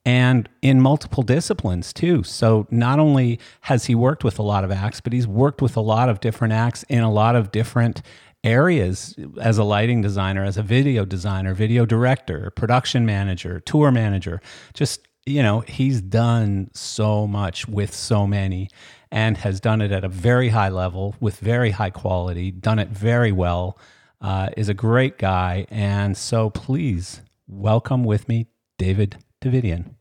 and 0.06 0.48
in 0.62 0.80
multiple 0.80 1.24
disciplines 1.24 1.92
too. 1.92 2.24
So 2.24 2.68
not 2.70 3.00
only 3.00 3.40
has 3.62 3.86
he 3.86 3.96
worked 3.96 4.24
with 4.24 4.38
a 4.38 4.44
lot 4.44 4.64
of 4.64 4.72
acts, 4.72 5.02
but 5.02 5.14
he's 5.14 5.28
worked 5.28 5.62
with 5.62 5.75
a 5.75 5.82
lot 5.82 6.10
of 6.10 6.20
different 6.20 6.54
acts 6.54 6.84
in 6.84 7.02
a 7.02 7.12
lot 7.12 7.36
of 7.36 7.52
different 7.52 8.04
areas 8.46 9.16
as 9.42 9.58
a 9.58 9.64
lighting 9.64 10.02
designer, 10.02 10.46
as 10.46 10.58
a 10.58 10.64
video 10.64 11.04
designer, 11.04 11.54
video 11.54 11.86
director, 11.86 12.52
production 12.52 13.06
manager, 13.06 13.60
tour 13.60 13.92
manager. 13.92 14.42
Just, 14.74 15.08
you 15.25 15.42
know, 15.42 15.62
he's 15.62 16.00
done 16.00 16.70
so 16.74 17.28
much 17.28 17.68
with 17.68 17.94
so 17.94 18.28
many 18.28 18.70
and 19.12 19.38
has 19.38 19.60
done 19.60 19.82
it 19.82 19.92
at 19.92 20.04
a 20.04 20.10
very 20.10 20.50
high 20.50 20.70
level 20.70 21.16
with 21.20 21.40
very 21.40 21.72
high 21.72 21.90
quality, 21.90 22.52
done 22.52 22.80
it 22.80 22.90
very 22.90 23.32
well, 23.32 23.78
uh, 24.22 24.50
is 24.56 24.70
a 24.70 24.74
great 24.74 25.18
guy. 25.18 25.66
And 25.70 26.16
so 26.16 26.50
please 26.50 27.22
welcome 27.48 28.04
with 28.04 28.30
me, 28.30 28.48
David 28.78 29.18
Davidian. 29.42 29.96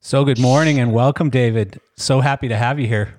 So, 0.00 0.22
good 0.22 0.38
morning 0.38 0.78
and 0.78 0.92
welcome, 0.92 1.30
David. 1.30 1.80
So 1.96 2.20
happy 2.20 2.48
to 2.48 2.56
have 2.56 2.78
you 2.78 2.86
here. 2.86 3.14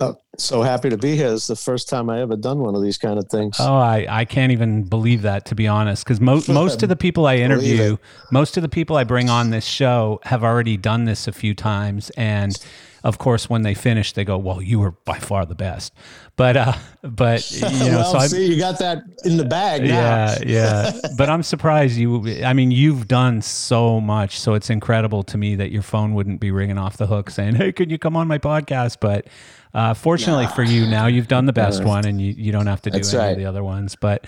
Oh, 0.00 0.16
so 0.38 0.62
happy 0.62 0.88
to 0.88 0.96
be 0.96 1.14
here. 1.14 1.32
It's 1.32 1.46
the 1.46 1.56
first 1.56 1.88
time 1.88 2.08
I 2.08 2.22
ever 2.22 2.34
done 2.34 2.60
one 2.60 2.74
of 2.74 2.82
these 2.82 2.96
kind 2.96 3.18
of 3.18 3.28
things. 3.28 3.56
Oh, 3.60 3.76
I, 3.76 4.06
I 4.08 4.24
can't 4.24 4.50
even 4.50 4.84
believe 4.84 5.22
that, 5.22 5.44
to 5.46 5.54
be 5.54 5.68
honest, 5.68 6.04
because 6.04 6.20
mo- 6.20 6.42
most 6.48 6.82
of 6.82 6.88
the 6.88 6.96
people 6.96 7.26
I 7.26 7.36
interview, 7.36 7.98
most 8.32 8.56
of 8.56 8.62
the 8.62 8.68
people 8.68 8.96
I 8.96 9.04
bring 9.04 9.28
on 9.28 9.50
this 9.50 9.66
show 9.66 10.20
have 10.24 10.42
already 10.42 10.78
done 10.78 11.04
this 11.04 11.28
a 11.28 11.32
few 11.32 11.54
times. 11.54 12.08
And 12.10 12.58
of 13.04 13.18
course, 13.18 13.48
when 13.50 13.62
they 13.62 13.74
finish, 13.74 14.12
they 14.12 14.24
go, 14.24 14.38
"Well, 14.38 14.62
you 14.62 14.78
were 14.78 14.92
by 14.92 15.18
far 15.18 15.44
the 15.46 15.54
best." 15.54 15.92
But, 16.36 16.56
uh, 16.56 16.72
but 17.02 17.50
you 17.52 17.60
know, 17.60 17.98
well, 17.98 18.12
so 18.12 18.18
I 18.18 18.26
see, 18.26 18.46
you 18.46 18.58
got 18.58 18.78
that 18.78 19.02
in 19.24 19.36
the 19.36 19.44
bag. 19.44 19.82
Now. 19.82 19.88
Yeah, 19.88 20.38
yeah. 20.46 20.92
but 21.18 21.28
I'm 21.28 21.42
surprised 21.42 21.96
you. 21.96 22.42
I 22.42 22.52
mean, 22.52 22.70
you've 22.70 23.08
done 23.08 23.42
so 23.42 24.00
much, 24.00 24.38
so 24.38 24.54
it's 24.54 24.70
incredible 24.70 25.22
to 25.24 25.38
me 25.38 25.54
that 25.56 25.70
your 25.70 25.82
phone 25.82 26.14
wouldn't 26.14 26.40
be 26.40 26.50
ringing 26.50 26.78
off 26.78 26.96
the 26.96 27.06
hook 27.06 27.30
saying, 27.30 27.56
"Hey, 27.56 27.72
could 27.72 27.90
you 27.90 27.98
come 27.98 28.16
on 28.16 28.28
my 28.28 28.38
podcast?" 28.38 28.98
But 29.00 29.26
uh, 29.72 29.94
fortunately 29.94 30.44
nah. 30.44 30.50
for 30.50 30.62
you, 30.62 30.86
now 30.86 31.06
you've 31.06 31.28
done 31.28 31.46
the 31.46 31.52
best 31.52 31.84
one, 31.84 32.06
and 32.06 32.20
you, 32.20 32.32
you 32.36 32.52
don't 32.52 32.66
have 32.66 32.82
to 32.82 32.90
do 32.90 32.98
That's 32.98 33.14
any 33.14 33.22
right. 33.22 33.30
of 33.30 33.38
the 33.38 33.46
other 33.46 33.62
ones. 33.62 33.96
But 33.96 34.26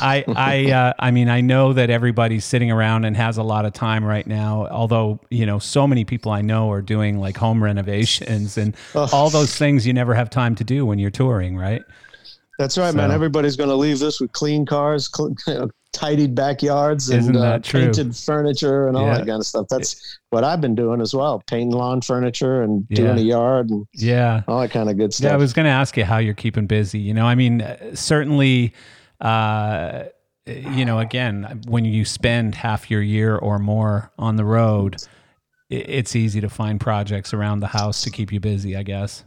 I 0.00 0.24
I 0.28 0.70
uh, 0.70 0.92
I 0.98 1.10
mean, 1.10 1.28
I 1.28 1.40
know 1.40 1.72
that 1.72 1.90
everybody's 1.90 2.44
sitting 2.44 2.70
around 2.70 3.04
and 3.04 3.16
has 3.16 3.38
a 3.38 3.42
lot 3.42 3.64
of 3.64 3.72
time 3.72 4.04
right 4.04 4.26
now. 4.26 4.66
Although 4.68 5.20
you 5.30 5.46
know, 5.46 5.58
so 5.58 5.86
many 5.86 6.04
people 6.04 6.32
I 6.32 6.42
know 6.42 6.70
are 6.70 6.82
doing 6.82 7.18
like 7.18 7.36
home 7.36 7.62
renovations 7.62 8.58
and 8.58 8.76
oh. 8.94 9.08
all 9.12 9.30
those 9.30 9.56
things 9.56 9.86
you 9.86 9.92
never 9.92 10.14
have 10.14 10.30
time 10.30 10.54
to 10.56 10.64
do 10.64 10.84
when 10.84 10.98
you're 10.98 11.10
touring, 11.10 11.56
right? 11.56 11.82
That's 12.58 12.78
right, 12.78 12.90
so. 12.90 12.96
man. 12.96 13.10
Everybody's 13.10 13.56
going 13.56 13.70
to 13.70 13.76
leave 13.76 13.98
this 13.98 14.20
with 14.20 14.32
clean 14.32 14.66
cars, 14.66 15.10
cl- 15.14 15.34
tidied 15.92 16.34
backyards, 16.34 17.10
and 17.10 17.36
uh, 17.36 17.58
painted 17.60 18.16
furniture 18.16 18.88
and 18.88 18.96
all 18.96 19.06
yeah. 19.06 19.18
that 19.18 19.26
kind 19.26 19.40
of 19.40 19.46
stuff. 19.46 19.66
That's 19.68 20.18
what 20.30 20.44
I've 20.44 20.60
been 20.60 20.74
doing 20.74 21.00
as 21.00 21.14
well: 21.14 21.42
painting 21.46 21.70
lawn 21.70 22.00
furniture 22.00 22.62
and 22.62 22.86
yeah. 22.88 22.96
doing 22.96 23.18
a 23.18 23.22
yard 23.22 23.70
and 23.70 23.86
yeah, 23.92 24.42
all 24.48 24.60
that 24.60 24.70
kind 24.70 24.90
of 24.90 24.96
good 24.96 25.12
stuff. 25.12 25.28
Yeah, 25.28 25.34
I 25.34 25.36
was 25.36 25.52
going 25.52 25.64
to 25.64 25.70
ask 25.70 25.96
you 25.96 26.04
how 26.04 26.18
you're 26.18 26.34
keeping 26.34 26.66
busy. 26.66 26.98
You 26.98 27.14
know, 27.14 27.26
I 27.26 27.34
mean, 27.34 27.66
certainly. 27.94 28.74
Uh, 29.20 30.04
you 30.44 30.84
know, 30.84 30.98
again, 30.98 31.62
when 31.68 31.84
you 31.84 32.04
spend 32.04 32.56
half 32.56 32.90
your 32.90 33.00
year 33.00 33.36
or 33.36 33.60
more 33.60 34.10
on 34.18 34.34
the 34.34 34.44
road, 34.44 34.96
it's 35.70 36.16
easy 36.16 36.40
to 36.40 36.48
find 36.48 36.80
projects 36.80 37.32
around 37.32 37.60
the 37.60 37.68
house 37.68 38.02
to 38.02 38.10
keep 38.10 38.32
you 38.32 38.40
busy, 38.40 38.76
I 38.76 38.82
guess. 38.82 39.24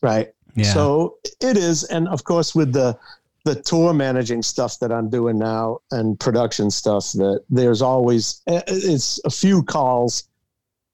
Right. 0.00 0.32
Yeah. 0.56 0.72
So 0.72 1.18
it 1.40 1.56
is, 1.56 1.84
and 1.84 2.08
of 2.08 2.24
course, 2.24 2.54
with 2.54 2.72
the 2.72 2.98
the 3.44 3.54
tour 3.54 3.92
managing 3.92 4.42
stuff 4.42 4.78
that 4.78 4.90
I'm 4.90 5.10
doing 5.10 5.38
now 5.38 5.78
and 5.90 6.18
production 6.18 6.70
stuff, 6.70 7.12
that 7.12 7.44
there's 7.50 7.82
always 7.82 8.40
eh, 8.46 8.62
it's 8.66 9.20
a 9.24 9.30
few 9.30 9.62
calls 9.62 10.24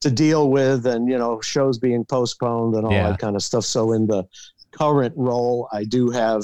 to 0.01 0.11
deal 0.11 0.51
with, 0.51 0.87
and 0.87 1.09
you 1.09 1.17
know, 1.17 1.41
shows 1.41 1.79
being 1.79 2.05
postponed 2.05 2.75
and 2.75 2.85
all 2.85 2.93
yeah. 2.93 3.11
that 3.11 3.19
kind 3.19 3.37
of 3.37 3.43
stuff. 3.43 3.65
So 3.65 3.93
in 3.93 4.07
the 4.07 4.25
current 4.73 5.15
role, 5.17 5.69
I 5.73 5.85
do 5.85 6.11
have 6.11 6.43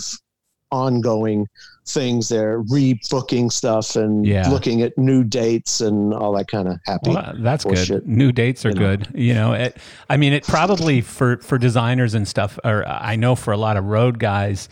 ongoing 0.71 1.47
things 1.87 2.29
there, 2.29 2.63
rebooking 2.65 3.51
stuff 3.51 3.97
and 3.97 4.27
yeah. 4.27 4.49
looking 4.49 4.83
at 4.83 4.97
new 4.99 5.23
dates 5.23 5.81
and 5.81 6.13
all 6.13 6.33
that 6.37 6.49
kind 6.49 6.69
of 6.69 6.79
happy. 6.85 7.11
Well, 7.11 7.35
that's 7.39 7.65
good. 7.65 8.07
New 8.07 8.33
dates 8.33 8.65
are 8.65 8.71
you 8.71 8.75
good. 8.75 9.15
Know. 9.15 9.21
You 9.21 9.35
know, 9.35 9.53
it, 9.53 9.77
I 10.11 10.17
mean, 10.17 10.33
it 10.33 10.45
probably 10.45 11.01
for 11.01 11.39
for 11.39 11.59
designers 11.59 12.15
and 12.15 12.27
stuff, 12.27 12.59
or 12.65 12.87
I 12.87 13.17
know 13.17 13.35
for 13.37 13.53
a 13.53 13.57
lot 13.57 13.77
of 13.77 13.85
road 13.85 14.19
guys, 14.19 14.69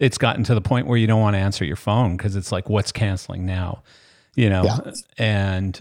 it's 0.00 0.18
gotten 0.18 0.44
to 0.44 0.54
the 0.54 0.60
point 0.60 0.86
where 0.86 0.98
you 0.98 1.06
don't 1.06 1.20
want 1.20 1.34
to 1.34 1.38
answer 1.38 1.64
your 1.64 1.76
phone 1.76 2.16
because 2.16 2.36
it's 2.36 2.52
like, 2.52 2.68
what's 2.68 2.92
canceling 2.92 3.46
now? 3.46 3.82
You 4.34 4.50
know, 4.50 4.64
yeah. 4.64 4.92
and 5.18 5.80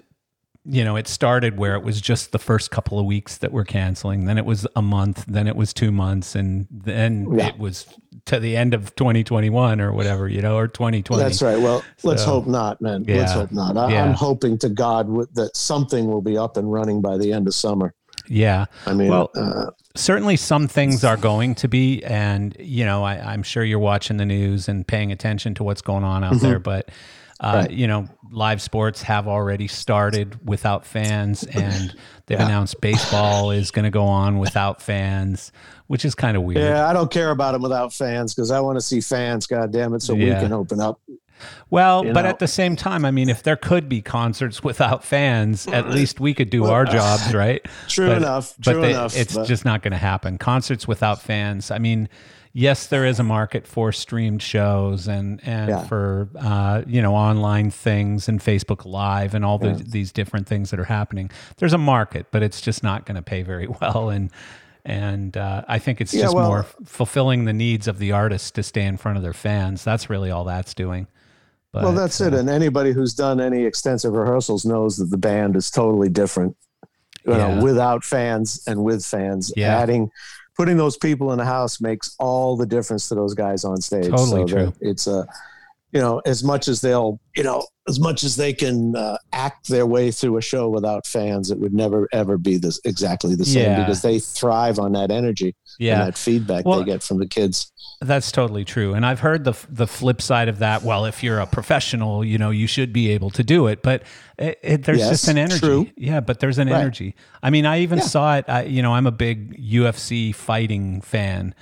you 0.66 0.84
know, 0.84 0.96
it 0.96 1.08
started 1.08 1.58
where 1.58 1.76
it 1.76 1.84
was 1.84 2.00
just 2.00 2.32
the 2.32 2.40
first 2.40 2.72
couple 2.72 2.98
of 2.98 3.06
weeks 3.06 3.38
that 3.40 3.52
were 3.52 3.66
canceling. 3.66 4.26
Then 4.26 4.38
it 4.38 4.46
was 4.46 4.66
a 4.76 4.82
month. 4.82 5.26
Then 5.28 5.48
it 5.48 5.58
was 5.58 5.74
two 5.74 5.92
months, 5.92 6.36
and 6.36 6.68
then 6.72 7.28
yeah. 7.36 7.48
it 7.48 7.60
was 7.60 7.86
to 8.26 8.40
the 8.40 8.56
end 8.56 8.74
of 8.74 8.96
2021 8.96 9.82
or 9.82 9.92
whatever, 9.92 10.28
you 10.30 10.42
know, 10.42 10.56
or 10.56 10.68
2020. 10.70 11.22
That's 11.22 11.42
right. 11.42 11.60
Well, 11.60 11.84
so, 11.98 12.08
let's 12.08 12.24
hope 12.24 12.48
not, 12.48 12.80
man. 12.82 13.04
Yeah. 13.06 13.18
Let's 13.18 13.34
hope 13.34 13.52
not. 13.52 13.76
I, 13.76 13.92
am 13.92 14.14
hoping 14.14 14.58
to 14.60 14.70
God 14.70 15.08
w- 15.08 15.28
that 15.34 15.58
something 15.58 16.08
will 16.08 16.22
be 16.22 16.38
up 16.38 16.56
and 16.56 16.72
running 16.72 17.02
by 17.02 17.18
the 17.18 17.34
end 17.34 17.48
of 17.48 17.54
summer. 17.54 17.94
Yeah. 18.28 18.66
I 18.86 18.94
mean, 18.94 19.10
well, 19.10 19.32
uh, 19.36 19.72
certainly 19.96 20.38
some 20.38 20.68
things 20.68 21.04
are 21.04 21.18
going 21.18 21.56
to 21.56 21.68
be, 21.68 22.04
and 22.04 22.56
you 22.60 22.86
know, 22.86 23.04
I, 23.04 23.34
am 23.34 23.44
sure 23.44 23.64
you're 23.64 23.80
watching 23.80 24.18
the 24.18 24.26
news 24.26 24.68
and 24.68 24.88
paying 24.88 25.12
attention 25.12 25.54
to 25.56 25.64
what's 25.64 25.82
going 25.82 26.04
on 26.04 26.24
out 26.24 26.34
mm-hmm. 26.34 26.46
there, 26.46 26.60
but 26.60 26.90
uh, 27.40 27.66
right. 27.68 27.72
You 27.72 27.88
know, 27.88 28.08
live 28.32 28.62
sports 28.62 29.02
have 29.02 29.28
already 29.28 29.68
started 29.68 30.48
without 30.48 30.86
fans, 30.86 31.44
and 31.44 31.94
they've 32.26 32.40
yeah. 32.40 32.46
announced 32.46 32.80
baseball 32.80 33.52
is 33.52 33.70
going 33.70 33.84
to 33.84 33.92
go 33.92 34.06
on 34.06 34.40
without 34.40 34.82
fans, 34.82 35.52
which 35.88 36.06
is 36.06 36.16
kind 36.16 36.38
of 36.38 36.44
weird. 36.44 36.60
Yeah, 36.60 36.88
I 36.88 36.94
don't 36.94 37.12
care 37.12 37.32
about 37.32 37.52
them 37.52 37.62
without 37.62 37.92
fans 37.92 38.34
because 38.34 38.50
I 38.50 38.62
want 38.62 38.78
to 38.78 38.82
see 38.82 39.02
fans. 39.02 39.46
God 39.46 39.74
damn 39.74 39.94
it, 39.94 40.02
so 40.02 40.14
yeah. 40.14 40.36
we 40.36 40.42
can 40.42 40.54
open 40.54 40.80
up. 40.80 41.02
Well, 41.70 42.06
you 42.06 42.14
but 42.14 42.24
know? 42.24 42.30
at 42.30 42.40
the 42.40 42.48
same 42.48 42.76
time, 42.76 43.06
I 43.06 43.12
mean, 43.12 43.30
if 43.30 43.44
there 43.44 43.56
could 43.56 43.90
be 43.90 44.02
concerts 44.02 44.64
without 44.64 45.04
fans, 45.04 45.68
at 45.68 45.90
least 45.90 46.20
we 46.20 46.34
could 46.34 46.50
do 46.50 46.64
well, 46.64 46.72
our 46.72 46.86
jobs, 47.00 47.34
right? 47.34 47.66
True 47.88 48.08
but, 48.08 48.18
enough. 48.18 48.56
True 48.62 48.74
but 48.76 48.82
they, 48.82 48.92
enough. 48.92 49.16
It's 49.16 49.36
but. 49.36 49.48
just 49.48 49.66
not 49.66 49.82
going 49.82 49.92
to 49.92 49.98
happen. 49.98 50.38
Concerts 50.38 50.88
without 50.88 51.22
fans. 51.22 51.72
I 51.72 51.80
mean, 51.80 52.10
yes, 52.54 52.88
there 52.88 53.06
is 53.06 53.20
a 53.20 53.24
market 53.24 53.68
for 53.68 53.92
streamed 53.92 54.42
shows 54.42 55.08
and 55.08 55.42
and 55.44 55.70
yeah. 55.70 55.84
for 55.86 56.30
uh, 56.40 56.84
you 56.88 57.02
know 57.02 57.16
online 57.16 57.72
things 57.72 58.30
and 58.30 58.40
Facebook 58.40 58.86
Live 58.86 59.34
and 59.34 59.44
all 59.44 59.60
yeah. 59.62 59.74
the, 59.74 59.84
these 59.84 60.12
different 60.12 60.48
things 60.48 60.70
that 60.72 60.80
are 60.80 60.86
happening. 60.86 61.30
There's 61.58 61.74
a 61.74 61.78
market, 61.78 62.28
but 62.32 62.44
it's 62.44 62.62
just 62.62 62.84
not 62.84 63.06
going 63.06 63.16
to 63.16 63.22
pay 63.22 63.42
very 63.42 63.68
well. 63.82 64.10
And 64.10 64.32
and 64.86 65.36
uh, 65.36 65.64
I 65.68 65.80
think 65.80 66.02
it's 66.02 66.14
yeah, 66.14 66.24
just 66.24 66.36
well, 66.36 66.48
more 66.48 66.64
fulfilling 66.86 67.46
the 67.46 67.54
needs 67.54 67.88
of 67.88 68.00
the 68.00 68.12
artists 68.12 68.52
to 68.52 68.64
stay 68.64 68.86
in 68.86 68.98
front 68.98 69.18
of 69.18 69.24
their 69.24 69.34
fans. 69.34 69.84
That's 69.84 70.10
really 70.10 70.30
all 70.30 70.44
that's 70.44 70.74
doing. 70.74 71.08
But, 71.74 71.84
well, 71.84 71.94
that's 71.94 72.22
uh, 72.22 72.26
it. 72.26 72.34
And 72.36 72.50
anybody 72.50 72.92
who's 72.92 73.14
done 73.14 73.42
any 73.42 73.66
extensive 73.66 74.14
rehearsals 74.14 74.64
knows 74.64 74.96
that 74.98 75.10
the 75.10 75.18
band 75.18 75.56
is 75.56 75.72
totally 75.72 76.10
different. 76.10 76.56
You 77.26 77.34
know, 77.34 77.64
without 77.64 78.04
fans 78.04 78.64
and 78.68 78.84
with 78.84 79.06
fans, 79.06 79.52
adding 79.58 80.12
putting 80.58 80.78
those 80.78 80.98
people 80.98 81.32
in 81.32 81.38
the 81.38 81.46
house 81.46 81.82
makes 81.82 82.16
all 82.20 82.58
the 82.58 82.66
difference 82.66 83.08
to 83.10 83.16
those 83.16 83.34
guys 83.34 83.64
on 83.64 83.82
stage. 83.82 84.10
Totally 84.10 84.42
so 84.42 84.48
true. 84.48 84.74
It's 84.82 85.08
a, 85.08 85.26
you 85.94 86.02
know, 86.02 86.22
as 86.26 86.44
much 86.44 86.68
as 86.68 86.82
they'll, 86.82 87.20
you 87.36 87.44
know, 87.44 87.66
as 87.88 88.00
much 88.00 88.24
as 88.24 88.36
they 88.36 88.52
can 88.52 88.96
uh, 88.96 89.18
act 89.32 89.68
their 89.68 89.86
way 89.86 90.10
through 90.10 90.38
a 90.38 90.42
show 90.42 90.70
without 90.70 91.06
fans, 91.06 91.52
it 91.52 91.60
would 91.60 91.74
never 91.74 92.10
ever 92.12 92.38
be 92.38 92.58
this 92.58 92.80
exactly 92.84 93.36
the 93.36 93.46
same 93.46 93.64
yeah. 93.64 93.80
because 93.80 94.02
they 94.02 94.20
thrive 94.20 94.80
on 94.80 94.94
that 94.94 95.12
energy 95.12 95.56
yeah. 95.78 96.00
and 96.00 96.08
that 96.08 96.18
feedback 96.18 96.66
well, 96.66 96.80
they 96.80 96.86
get 96.86 97.04
from 97.04 97.20
the 97.20 97.28
kids. 97.28 97.72
That's 98.02 98.32
totally 98.32 98.66
true. 98.66 98.94
And 98.96 99.06
I've 99.06 99.20
heard 99.20 99.44
the 99.44 99.54
the 99.70 99.86
flip 99.86 100.22
side 100.22 100.48
of 100.48 100.60
that. 100.60 100.82
Well, 100.82 101.06
if 101.06 101.22
you're 101.24 101.40
a 101.40 101.46
professional, 101.46 102.26
you 102.26 102.38
know, 102.38 102.50
you 102.50 102.66
should 102.66 102.92
be 102.92 103.12
able 103.12 103.30
to 103.32 103.44
do 103.44 103.68
it. 103.68 103.84
But 103.84 104.04
it, 104.40 104.60
it, 104.64 104.84
there's 104.84 105.00
yes, 105.00 105.10
just 105.10 105.28
an 105.28 105.38
energy. 105.38 105.60
True. 105.60 105.88
Yeah, 105.96 106.22
but 106.22 106.40
there's 106.40 106.58
an 106.58 106.70
right. 106.70 106.80
energy. 106.80 107.16
I 107.44 107.52
mean, 107.52 107.66
I 107.66 107.82
even 107.82 108.00
yeah. 108.00 108.06
saw 108.06 108.38
it. 108.38 108.46
I, 108.48 108.64
you 108.64 108.82
know, 108.82 108.96
I'm 108.96 109.06
a 109.06 109.12
big 109.12 109.62
UFC 109.62 110.34
fighting 110.34 111.02
fan, 111.02 111.54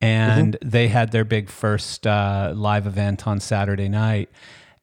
and 0.00 0.54
mm-hmm. 0.54 0.68
they 0.68 0.88
had 0.88 1.12
their 1.12 1.24
big 1.24 1.50
first 1.50 2.06
uh, 2.06 2.52
live 2.54 2.86
event 2.86 3.26
on 3.26 3.40
Saturday 3.40 3.88
night. 3.88 4.30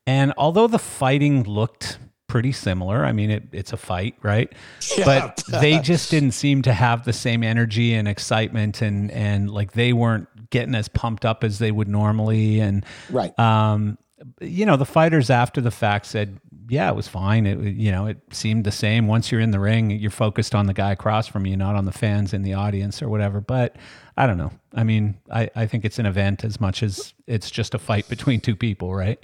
And 0.07 0.33
although 0.37 0.67
the 0.67 0.79
fighting 0.79 1.43
looked 1.43 1.97
pretty 2.27 2.51
similar. 2.51 3.05
I 3.05 3.11
mean, 3.11 3.31
it, 3.31 3.43
it's 3.51 3.71
a 3.71 3.77
fight, 3.77 4.15
right? 4.21 4.51
Yeah. 4.97 5.05
But 5.05 5.43
they 5.61 5.79
just 5.79 6.11
didn't 6.11 6.31
seem 6.31 6.63
to 6.63 6.73
have 6.73 7.05
the 7.05 7.13
same 7.13 7.43
energy 7.43 7.93
and 7.93 8.07
excitement, 8.07 8.81
and 8.81 9.11
and 9.11 9.49
like 9.49 9.71
they 9.73 9.93
weren't 9.93 10.27
getting 10.49 10.75
as 10.75 10.87
pumped 10.87 11.23
up 11.23 11.43
as 11.43 11.59
they 11.59 11.71
would 11.71 11.87
normally. 11.87 12.59
And 12.59 12.85
right, 13.09 13.37
um, 13.39 13.97
you 14.41 14.65
know, 14.65 14.75
the 14.75 14.85
fighters 14.85 15.29
after 15.29 15.61
the 15.61 15.71
fact 15.71 16.07
said, 16.07 16.39
yeah, 16.67 16.89
it 16.89 16.95
was 16.95 17.07
fine. 17.07 17.45
It 17.45 17.59
you 17.75 17.91
know, 17.91 18.07
it 18.07 18.17
seemed 18.31 18.65
the 18.65 18.71
same. 18.71 19.07
Once 19.07 19.31
you're 19.31 19.41
in 19.41 19.51
the 19.51 19.59
ring, 19.59 19.91
you're 19.91 20.11
focused 20.11 20.55
on 20.55 20.65
the 20.65 20.73
guy 20.73 20.91
across 20.91 21.27
from 21.27 21.45
you, 21.45 21.55
not 21.55 21.75
on 21.75 21.85
the 21.85 21.91
fans 21.91 22.33
in 22.33 22.41
the 22.41 22.53
audience 22.53 23.01
or 23.01 23.09
whatever. 23.09 23.39
But 23.39 23.75
I 24.17 24.27
don't 24.27 24.37
know. 24.37 24.51
I 24.73 24.83
mean, 24.83 25.15
I, 25.31 25.49
I 25.55 25.65
think 25.65 25.85
it's 25.85 25.99
an 25.99 26.05
event 26.05 26.43
as 26.43 26.61
much 26.61 26.83
as 26.83 27.13
it's 27.27 27.51
just 27.51 27.73
a 27.73 27.79
fight 27.79 28.07
between 28.07 28.39
two 28.39 28.55
people, 28.55 28.93
right? 28.93 29.19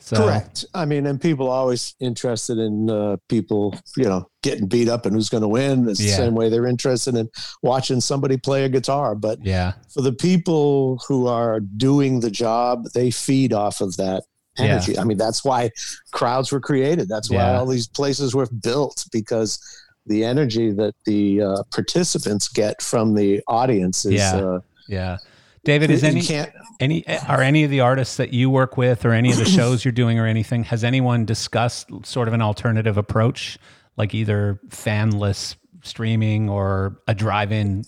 So, 0.00 0.16
Correct. 0.16 0.64
I 0.74 0.84
mean, 0.84 1.06
and 1.06 1.20
people 1.20 1.48
are 1.48 1.58
always 1.58 1.96
interested 1.98 2.56
in 2.56 2.88
uh, 2.88 3.16
people, 3.28 3.74
you 3.96 4.04
know, 4.04 4.30
getting 4.42 4.66
beat 4.66 4.88
up 4.88 5.06
and 5.06 5.14
who's 5.14 5.28
going 5.28 5.42
to 5.42 5.48
win. 5.48 5.88
It's 5.88 6.00
yeah. 6.00 6.10
the 6.10 6.16
same 6.16 6.34
way 6.34 6.48
they're 6.48 6.66
interested 6.66 7.16
in 7.16 7.28
watching 7.62 8.00
somebody 8.00 8.36
play 8.36 8.64
a 8.64 8.68
guitar. 8.68 9.16
But 9.16 9.44
yeah, 9.44 9.72
for 9.92 10.02
the 10.02 10.12
people 10.12 11.02
who 11.08 11.26
are 11.26 11.58
doing 11.58 12.20
the 12.20 12.30
job, 12.30 12.86
they 12.94 13.10
feed 13.10 13.52
off 13.52 13.80
of 13.80 13.96
that 13.96 14.22
energy. 14.56 14.92
Yeah. 14.92 15.00
I 15.00 15.04
mean, 15.04 15.18
that's 15.18 15.44
why 15.44 15.70
crowds 16.12 16.52
were 16.52 16.60
created. 16.60 17.08
That's 17.08 17.28
why 17.28 17.38
yeah. 17.38 17.58
all 17.58 17.66
these 17.66 17.88
places 17.88 18.34
were 18.34 18.46
built 18.46 19.04
because 19.12 19.58
the 20.08 20.24
energy 20.24 20.70
that 20.72 20.94
the 21.04 21.42
uh, 21.42 21.62
participants 21.70 22.48
get 22.48 22.82
from 22.82 23.14
the 23.14 23.42
audience 23.46 24.04
is. 24.04 24.14
Yeah. 24.14 24.36
Uh, 24.36 24.60
yeah. 24.88 25.18
David, 25.64 25.90
is 25.90 26.02
any 26.02 26.22
any 26.80 27.06
are 27.28 27.42
any 27.42 27.64
of 27.64 27.70
the 27.70 27.80
artists 27.80 28.16
that 28.16 28.32
you 28.32 28.48
work 28.48 28.76
with, 28.76 29.04
or 29.04 29.12
any 29.12 29.30
of 29.30 29.36
the 29.36 29.44
shows 29.58 29.84
you're 29.84 29.92
doing, 29.92 30.18
or 30.18 30.26
anything? 30.26 30.64
Has 30.64 30.82
anyone 30.82 31.24
discussed 31.24 31.90
sort 32.04 32.28
of 32.28 32.34
an 32.34 32.40
alternative 32.40 32.96
approach, 32.96 33.58
like 33.96 34.14
either 34.14 34.60
fanless 34.68 35.56
streaming 35.82 36.48
or 36.48 37.00
a 37.06 37.14
drive-in? 37.14 37.84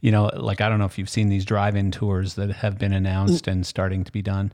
You 0.00 0.12
know, 0.12 0.30
like 0.34 0.60
I 0.60 0.68
don't 0.68 0.78
know 0.78 0.84
if 0.84 0.98
you've 0.98 1.08
seen 1.08 1.28
these 1.28 1.44
drive-in 1.44 1.90
tours 1.90 2.34
that 2.34 2.50
have 2.50 2.78
been 2.78 2.92
announced 2.92 3.48
and 3.48 3.66
starting 3.66 4.04
to 4.04 4.12
be 4.12 4.22
done. 4.22 4.52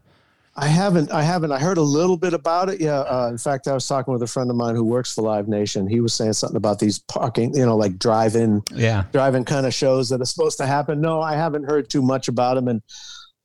I 0.61 0.67
haven't. 0.67 1.11
I 1.11 1.23
haven't. 1.23 1.53
I 1.53 1.59
heard 1.59 1.79
a 1.79 1.83
little 1.83 2.19
bit 2.19 2.35
about 2.35 2.69
it. 2.69 2.83
Yeah. 2.83 3.01
Uh, 3.01 3.29
in 3.31 3.39
fact, 3.39 3.67
I 3.67 3.73
was 3.73 3.89
talking 3.89 4.13
with 4.13 4.23
a 4.23 4.27
friend 4.27 4.51
of 4.51 4.57
mine 4.57 4.75
who 4.75 4.85
works 4.85 5.15
for 5.15 5.23
Live 5.23 5.49
Nation. 5.49 5.87
He 5.87 6.01
was 6.01 6.13
saying 6.13 6.35
something 6.35 6.57
about 6.57 6.79
these 6.79 6.99
parking, 6.99 7.57
you 7.57 7.65
know, 7.65 7.77
like 7.79 7.99
drive-in, 7.99 8.63
yeah, 8.75 9.05
drive-in 9.11 9.47
kind 9.47 9.65
of 9.65 9.73
shows 9.73 10.11
that 10.11 10.21
are 10.21 10.27
supposed 10.27 10.59
to 10.59 10.67
happen. 10.67 11.01
No, 11.01 11.23
I 11.23 11.35
haven't 11.35 11.65
heard 11.65 11.89
too 11.89 12.03
much 12.03 12.29
about 12.29 12.55
them, 12.55 12.69
and 12.69 12.83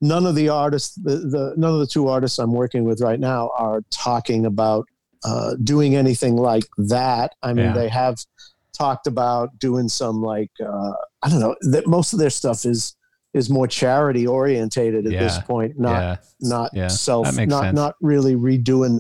none 0.01 0.25
of 0.25 0.35
the 0.35 0.49
artists, 0.49 0.95
the, 0.95 1.15
the 1.15 1.53
none 1.55 1.73
of 1.73 1.79
the 1.79 1.87
two 1.87 2.09
artists 2.09 2.37
I'm 2.37 2.51
working 2.51 2.83
with 2.83 2.99
right 2.99 3.19
now 3.19 3.49
are 3.57 3.81
talking 3.91 4.45
about 4.45 4.85
uh, 5.23 5.55
doing 5.63 5.95
anything 5.95 6.35
like 6.35 6.65
that. 6.77 7.33
I 7.41 7.53
mean, 7.53 7.67
yeah. 7.67 7.73
they 7.73 7.87
have 7.87 8.17
talked 8.77 9.07
about 9.07 9.57
doing 9.57 9.87
some 9.87 10.21
like 10.21 10.51
uh, 10.59 10.91
I 11.23 11.29
don't 11.29 11.39
know. 11.39 11.55
That 11.61 11.87
most 11.87 12.11
of 12.11 12.19
their 12.19 12.29
stuff 12.29 12.65
is 12.65 12.93
is 13.35 13.49
more 13.49 13.67
charity 13.67 14.25
orientated 14.25 15.05
at 15.05 15.11
yeah. 15.11 15.19
this 15.19 15.37
point, 15.39 15.77
not 15.77 16.01
yeah. 16.01 16.15
not 16.39 16.71
yeah. 16.73 16.87
self, 16.87 17.25
not 17.37 17.63
sense. 17.63 17.75
not 17.75 17.95
really 18.01 18.33
redoing, 18.33 18.99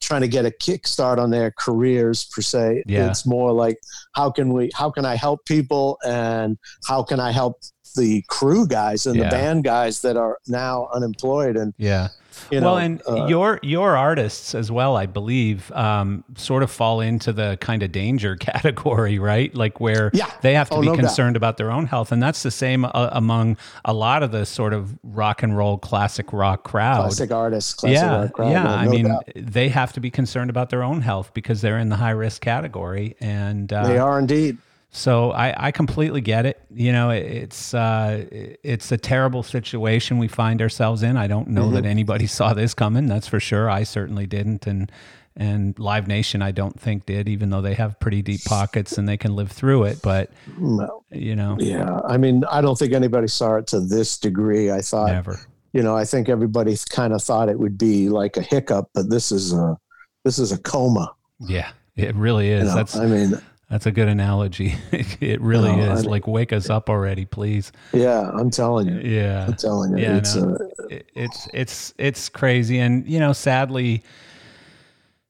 trying 0.00 0.22
to 0.22 0.28
get 0.28 0.44
a 0.44 0.50
kickstart 0.50 1.18
on 1.18 1.30
their 1.30 1.52
careers 1.56 2.24
per 2.24 2.42
se. 2.42 2.82
It's 3.06 3.24
more 3.24 3.52
like 3.52 3.78
how 4.12 4.30
can 4.30 4.52
we, 4.52 4.70
how 4.74 4.90
can 4.90 5.06
I 5.06 5.14
help 5.14 5.44
people, 5.46 5.98
and 6.04 6.58
how 6.88 7.04
can 7.04 7.20
I 7.20 7.30
help 7.30 7.60
the 7.94 8.22
crew 8.28 8.66
guys 8.66 9.06
and 9.06 9.18
the 9.18 9.24
band 9.24 9.64
guys 9.64 10.02
that 10.02 10.16
are 10.16 10.38
now 10.46 10.88
unemployed 10.92 11.56
and 11.56 11.72
yeah 11.78 12.08
you 12.50 12.60
know, 12.60 12.74
well, 12.74 12.78
and 12.78 13.02
uh, 13.08 13.26
your 13.26 13.58
your 13.62 13.96
artists 13.96 14.54
as 14.54 14.70
well, 14.70 14.96
I 14.96 15.06
believe, 15.06 15.70
um, 15.72 16.24
sort 16.36 16.62
of 16.62 16.70
fall 16.70 17.00
into 17.00 17.32
the 17.32 17.58
kind 17.60 17.82
of 17.82 17.92
danger 17.92 18.36
category, 18.40 19.18
right? 19.18 19.54
Like 19.54 19.80
where 19.80 20.10
yeah. 20.12 20.30
they 20.42 20.54
have 20.54 20.70
to 20.70 20.76
oh, 20.76 20.80
be 20.80 20.86
no 20.88 20.96
concerned 20.96 21.34
doubt. 21.34 21.38
about 21.38 21.56
their 21.56 21.70
own 21.70 21.86
health, 21.86 22.12
and 22.12 22.22
that's 22.22 22.42
the 22.42 22.50
same 22.50 22.84
uh, 22.84 23.10
among 23.12 23.56
a 23.84 23.92
lot 23.92 24.22
of 24.22 24.32
the 24.32 24.46
sort 24.46 24.72
of 24.72 24.96
rock 25.02 25.42
and 25.42 25.56
roll 25.56 25.78
classic 25.78 26.32
rock 26.32 26.64
crowd, 26.64 27.02
classic 27.02 27.30
artists, 27.30 27.74
classic 27.74 27.96
yeah, 27.96 28.28
crowd, 28.32 28.50
yeah. 28.50 28.62
No, 28.62 28.70
I 28.70 28.88
mean, 28.88 29.08
doubt. 29.08 29.24
they 29.34 29.68
have 29.68 29.92
to 29.94 30.00
be 30.00 30.10
concerned 30.10 30.50
about 30.50 30.70
their 30.70 30.82
own 30.82 31.00
health 31.00 31.32
because 31.34 31.60
they're 31.60 31.78
in 31.78 31.88
the 31.88 31.96
high 31.96 32.10
risk 32.10 32.42
category, 32.42 33.16
and 33.20 33.72
uh, 33.72 33.86
they 33.86 33.98
are 33.98 34.18
indeed. 34.18 34.58
So 34.96 35.30
I, 35.32 35.66
I 35.66 35.70
completely 35.72 36.22
get 36.22 36.46
it. 36.46 36.58
You 36.74 36.90
know, 36.90 37.10
it, 37.10 37.24
it's 37.24 37.74
uh, 37.74 38.24
it's 38.30 38.90
a 38.90 38.96
terrible 38.96 39.42
situation 39.42 40.16
we 40.16 40.26
find 40.26 40.62
ourselves 40.62 41.02
in. 41.02 41.18
I 41.18 41.26
don't 41.26 41.48
know 41.48 41.64
mm-hmm. 41.64 41.74
that 41.74 41.84
anybody 41.84 42.26
saw 42.38 42.54
this 42.54 42.72
coming. 42.72 43.06
That's 43.06 43.28
for 43.28 43.38
sure. 43.38 43.68
I 43.68 43.82
certainly 43.82 44.26
didn't, 44.26 44.66
and 44.66 44.90
and 45.36 45.78
Live 45.78 46.08
Nation 46.08 46.40
I 46.40 46.50
don't 46.50 46.80
think 46.80 47.04
did, 47.04 47.28
even 47.28 47.50
though 47.50 47.60
they 47.60 47.74
have 47.74 48.00
pretty 48.00 48.22
deep 48.22 48.42
pockets 48.44 48.96
and 48.96 49.06
they 49.06 49.18
can 49.18 49.36
live 49.36 49.52
through 49.52 49.84
it. 49.84 50.00
But 50.00 50.30
no. 50.56 51.04
you 51.10 51.36
know, 51.36 51.58
yeah. 51.60 52.00
I 52.06 52.16
mean, 52.16 52.44
I 52.50 52.62
don't 52.62 52.78
think 52.78 52.94
anybody 52.94 53.28
saw 53.28 53.56
it 53.56 53.66
to 53.68 53.80
this 53.80 54.16
degree. 54.16 54.72
I 54.72 54.80
thought 54.80 55.08
never. 55.08 55.38
You 55.74 55.82
know, 55.82 55.94
I 55.94 56.06
think 56.06 56.30
everybody 56.30 56.74
kind 56.88 57.12
of 57.12 57.22
thought 57.22 57.50
it 57.50 57.58
would 57.58 57.76
be 57.76 58.08
like 58.08 58.38
a 58.38 58.42
hiccup, 58.42 58.88
but 58.94 59.10
this 59.10 59.30
is 59.30 59.52
a 59.52 59.76
this 60.24 60.38
is 60.38 60.52
a 60.52 60.58
coma. 60.58 61.12
Yeah, 61.38 61.70
it 61.96 62.14
really 62.14 62.48
is. 62.48 62.62
You 62.62 62.68
know, 62.70 62.74
That's 62.76 62.96
I 62.96 63.04
mean 63.04 63.38
that's 63.70 63.86
a 63.86 63.90
good 63.90 64.08
analogy. 64.08 64.74
it 64.92 65.40
really 65.40 65.74
no, 65.74 65.92
is. 65.92 66.06
I, 66.06 66.10
like, 66.10 66.26
wake 66.26 66.52
us 66.52 66.70
up 66.70 66.88
already, 66.88 67.24
please. 67.24 67.72
Yeah, 67.92 68.30
I'm 68.30 68.50
telling 68.50 68.88
you. 68.88 69.00
Yeah, 69.00 69.46
I'm 69.46 69.54
telling 69.54 69.96
you. 69.96 70.04
Yeah, 70.04 70.16
it's, 70.16 70.36
no, 70.36 70.54
uh, 70.54 70.98
it's 71.14 71.48
it's 71.52 71.94
it's 71.98 72.28
crazy, 72.28 72.78
and 72.78 73.08
you 73.08 73.18
know, 73.18 73.32
sadly, 73.32 74.04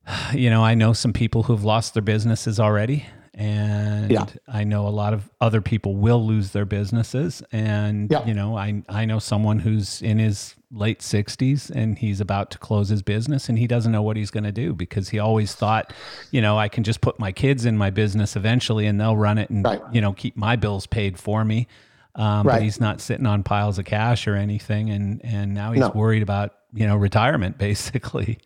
you 0.33 0.51
know, 0.51 0.63
I 0.63 0.75
know 0.75 0.93
some 0.93 1.13
people 1.13 1.45
who've 1.45 1.65
lost 1.65 1.95
their 1.95 2.03
businesses 2.03 2.61
already, 2.61 3.07
and 3.37 4.11
yeah. 4.11 4.25
I 4.49 4.65
know 4.65 4.87
a 4.87 4.89
lot 4.89 5.13
of 5.13 5.31
other 5.43 5.61
people 5.61 5.95
will 5.95 6.25
lose 6.25 6.53
their 6.53 6.65
businesses. 6.65 7.43
And 7.53 8.11
yeah. 8.11 8.25
you 8.25 8.33
know, 8.33 8.57
I 8.57 8.83
I 8.89 9.05
know 9.05 9.19
someone 9.19 9.59
who's 9.59 10.01
in 10.01 10.19
his 10.19 10.55
late 10.73 11.01
60s 11.01 11.71
and 11.71 11.99
he's 11.99 12.21
about 12.21 12.51
to 12.51 12.59
close 12.59 12.89
his 12.89 13.03
business 13.03 13.49
and 13.49 13.59
he 13.59 13.67
doesn't 13.67 13.93
know 13.93 14.03
what 14.03 14.17
he's 14.17 14.31
going 14.31 14.45
to 14.45 14.53
do 14.53 14.73
because 14.73 15.11
he 15.11 15.19
always 15.19 15.55
thought, 15.55 15.93
you 16.31 16.41
know, 16.41 16.59
I 16.59 16.69
can 16.69 16.83
just 16.83 17.03
put 17.03 17.21
my 17.21 17.31
kids 17.31 17.67
in 17.67 17.77
my 17.77 17.91
business 17.91 18.37
eventually 18.37 18.87
and 18.87 18.99
they'll 18.99 19.17
run 19.17 19.37
it 19.37 19.51
and 19.51 19.65
right. 19.65 19.83
you 19.93 20.01
know, 20.01 20.15
keep 20.15 20.37
my 20.37 20.57
bills 20.57 20.87
paid 20.87 21.19
for 21.19 21.45
me. 21.45 21.69
Um, 22.15 22.47
right. 22.47 22.55
but 22.55 22.63
he's 22.63 22.81
not 22.81 23.03
sitting 23.03 23.27
on 23.27 23.43
piles 23.43 23.79
of 23.79 23.85
cash 23.85 24.27
or 24.27 24.35
anything 24.35 24.89
and 24.89 25.23
and 25.23 25.53
now 25.53 25.73
he's 25.73 25.83
no. 25.83 25.91
worried 25.91 26.23
about, 26.23 26.55
you 26.73 26.87
know, 26.87 26.97
retirement 26.97 27.59
basically. 27.69 28.39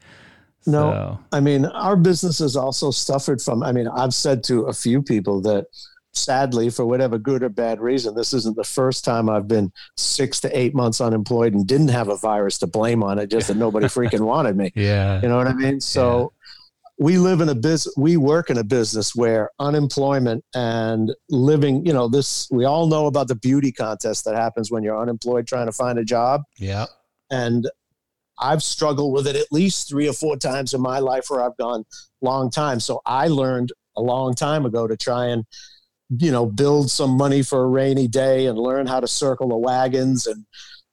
No, 0.67 0.93
so. 0.93 1.19
I 1.33 1.41
mean, 1.41 1.65
our 1.67 1.97
business 1.97 2.39
has 2.41 2.57
also 2.57 2.91
suffered 2.91 3.41
from. 3.41 3.63
I 3.63 3.73
mean, 3.73 3.89
I've 3.89 4.15
said 4.15 4.45
to 4.45 4.63
a 4.63 4.73
few 4.73 5.03
people 5.03 5.41
that 5.43 5.67
sadly, 6.13 6.71
for 6.71 6.87
whatever 6.87 7.19
good 7.19 7.43
or 7.43 7.49
bad 7.49 7.81
reason, 7.81 8.15
this 8.15 8.33
isn't 8.33 8.57
the 8.57 8.65
first 8.65 9.05
time 9.05 9.29
I've 9.31 9.49
been 9.49 9.73
six 9.97 10.41
to 10.41 10.59
eight 10.59 10.75
months 10.75 11.01
unemployed 11.01 11.55
and 11.55 11.67
didn't 11.67 11.89
have 11.89 12.09
a 12.09 12.17
virus 12.17 12.59
to 12.59 12.67
blame 12.67 13.03
on 13.03 13.19
it, 13.19 13.31
just 13.31 13.49
that 13.49 13.57
nobody 13.57 13.87
freaking 13.89 14.21
wanted 14.21 14.57
me. 14.57 14.73
Yeah. 14.75 15.21
You 15.23 15.29
know 15.29 15.37
what 15.37 15.47
I 15.47 15.55
mean? 15.55 15.81
So 15.81 16.33
yeah. 16.33 17.05
we 17.05 17.19
live 17.19 17.41
in 17.41 17.49
a 17.49 17.55
business, 17.55 17.95
we 17.97 18.17
work 18.17 18.51
in 18.51 18.59
a 18.59 18.65
business 18.65 19.15
where 19.15 19.51
unemployment 19.59 20.45
and 20.55 21.15
living, 21.29 21.87
you 21.87 21.93
know, 21.93 22.09
this, 22.09 22.49
we 22.51 22.65
all 22.65 22.87
know 22.87 23.07
about 23.07 23.29
the 23.29 23.37
beauty 23.37 23.73
contest 23.73 24.25
that 24.25 24.35
happens 24.35 24.71
when 24.71 24.83
you're 24.83 25.01
unemployed 25.01 25.47
trying 25.47 25.67
to 25.67 25.73
find 25.73 25.99
a 25.99 26.05
job. 26.05 26.43
Yeah. 26.59 26.87
And 27.31 27.71
I've 28.41 28.63
struggled 28.63 29.13
with 29.13 29.27
it 29.27 29.37
at 29.37 29.47
least 29.51 29.89
three 29.89 30.09
or 30.09 30.13
four 30.13 30.37
times 30.37 30.75
in 30.75 30.81
my 30.81 30.99
life 30.99 31.27
where 31.29 31.43
I've 31.43 31.57
gone 31.57 31.85
long 32.21 32.51
time. 32.51 32.81
So 32.81 33.01
I 33.07 33.29
learned 33.29 33.73
a 33.97 34.03
long 34.03 34.35
time 34.35 34.65
ago 34.65 34.87
to 34.87 34.97
try 34.97 35.27
and, 35.27 35.45
you 36.19 36.31
know, 36.31 36.47
build 36.47 36.91
some 36.91 37.11
money 37.11 37.43
for 37.43 37.63
a 37.63 37.69
rainy 37.69 38.09
day 38.09 38.47
and 38.47 38.59
learn 38.59 38.87
how 38.87 39.01
to 39.01 39.07
circle 39.07 39.49
the 39.49 39.57
wagons 39.57 40.27
and 40.27 40.45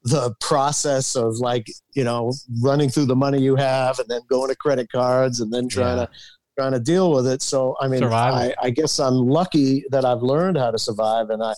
the 0.03 0.33
process 0.39 1.15
of 1.15 1.35
like, 1.37 1.67
you 1.93 2.03
know, 2.03 2.33
running 2.61 2.89
through 2.89 3.05
the 3.05 3.15
money 3.15 3.41
you 3.41 3.55
have 3.55 3.99
and 3.99 4.07
then 4.09 4.21
going 4.29 4.49
to 4.49 4.55
credit 4.55 4.89
cards 4.91 5.39
and 5.39 5.51
then 5.51 5.67
trying 5.67 5.97
yeah. 5.97 6.05
to 6.05 6.11
trying 6.57 6.71
to 6.71 6.79
deal 6.79 7.11
with 7.11 7.27
it. 7.27 7.41
So 7.41 7.75
I 7.79 7.87
mean, 7.87 8.03
I, 8.03 8.53
I 8.61 8.69
guess 8.71 8.99
I'm 8.99 9.13
lucky 9.13 9.85
that 9.91 10.05
I've 10.05 10.21
learned 10.21 10.57
how 10.57 10.71
to 10.71 10.79
survive 10.79 11.29
and 11.29 11.43
I 11.43 11.53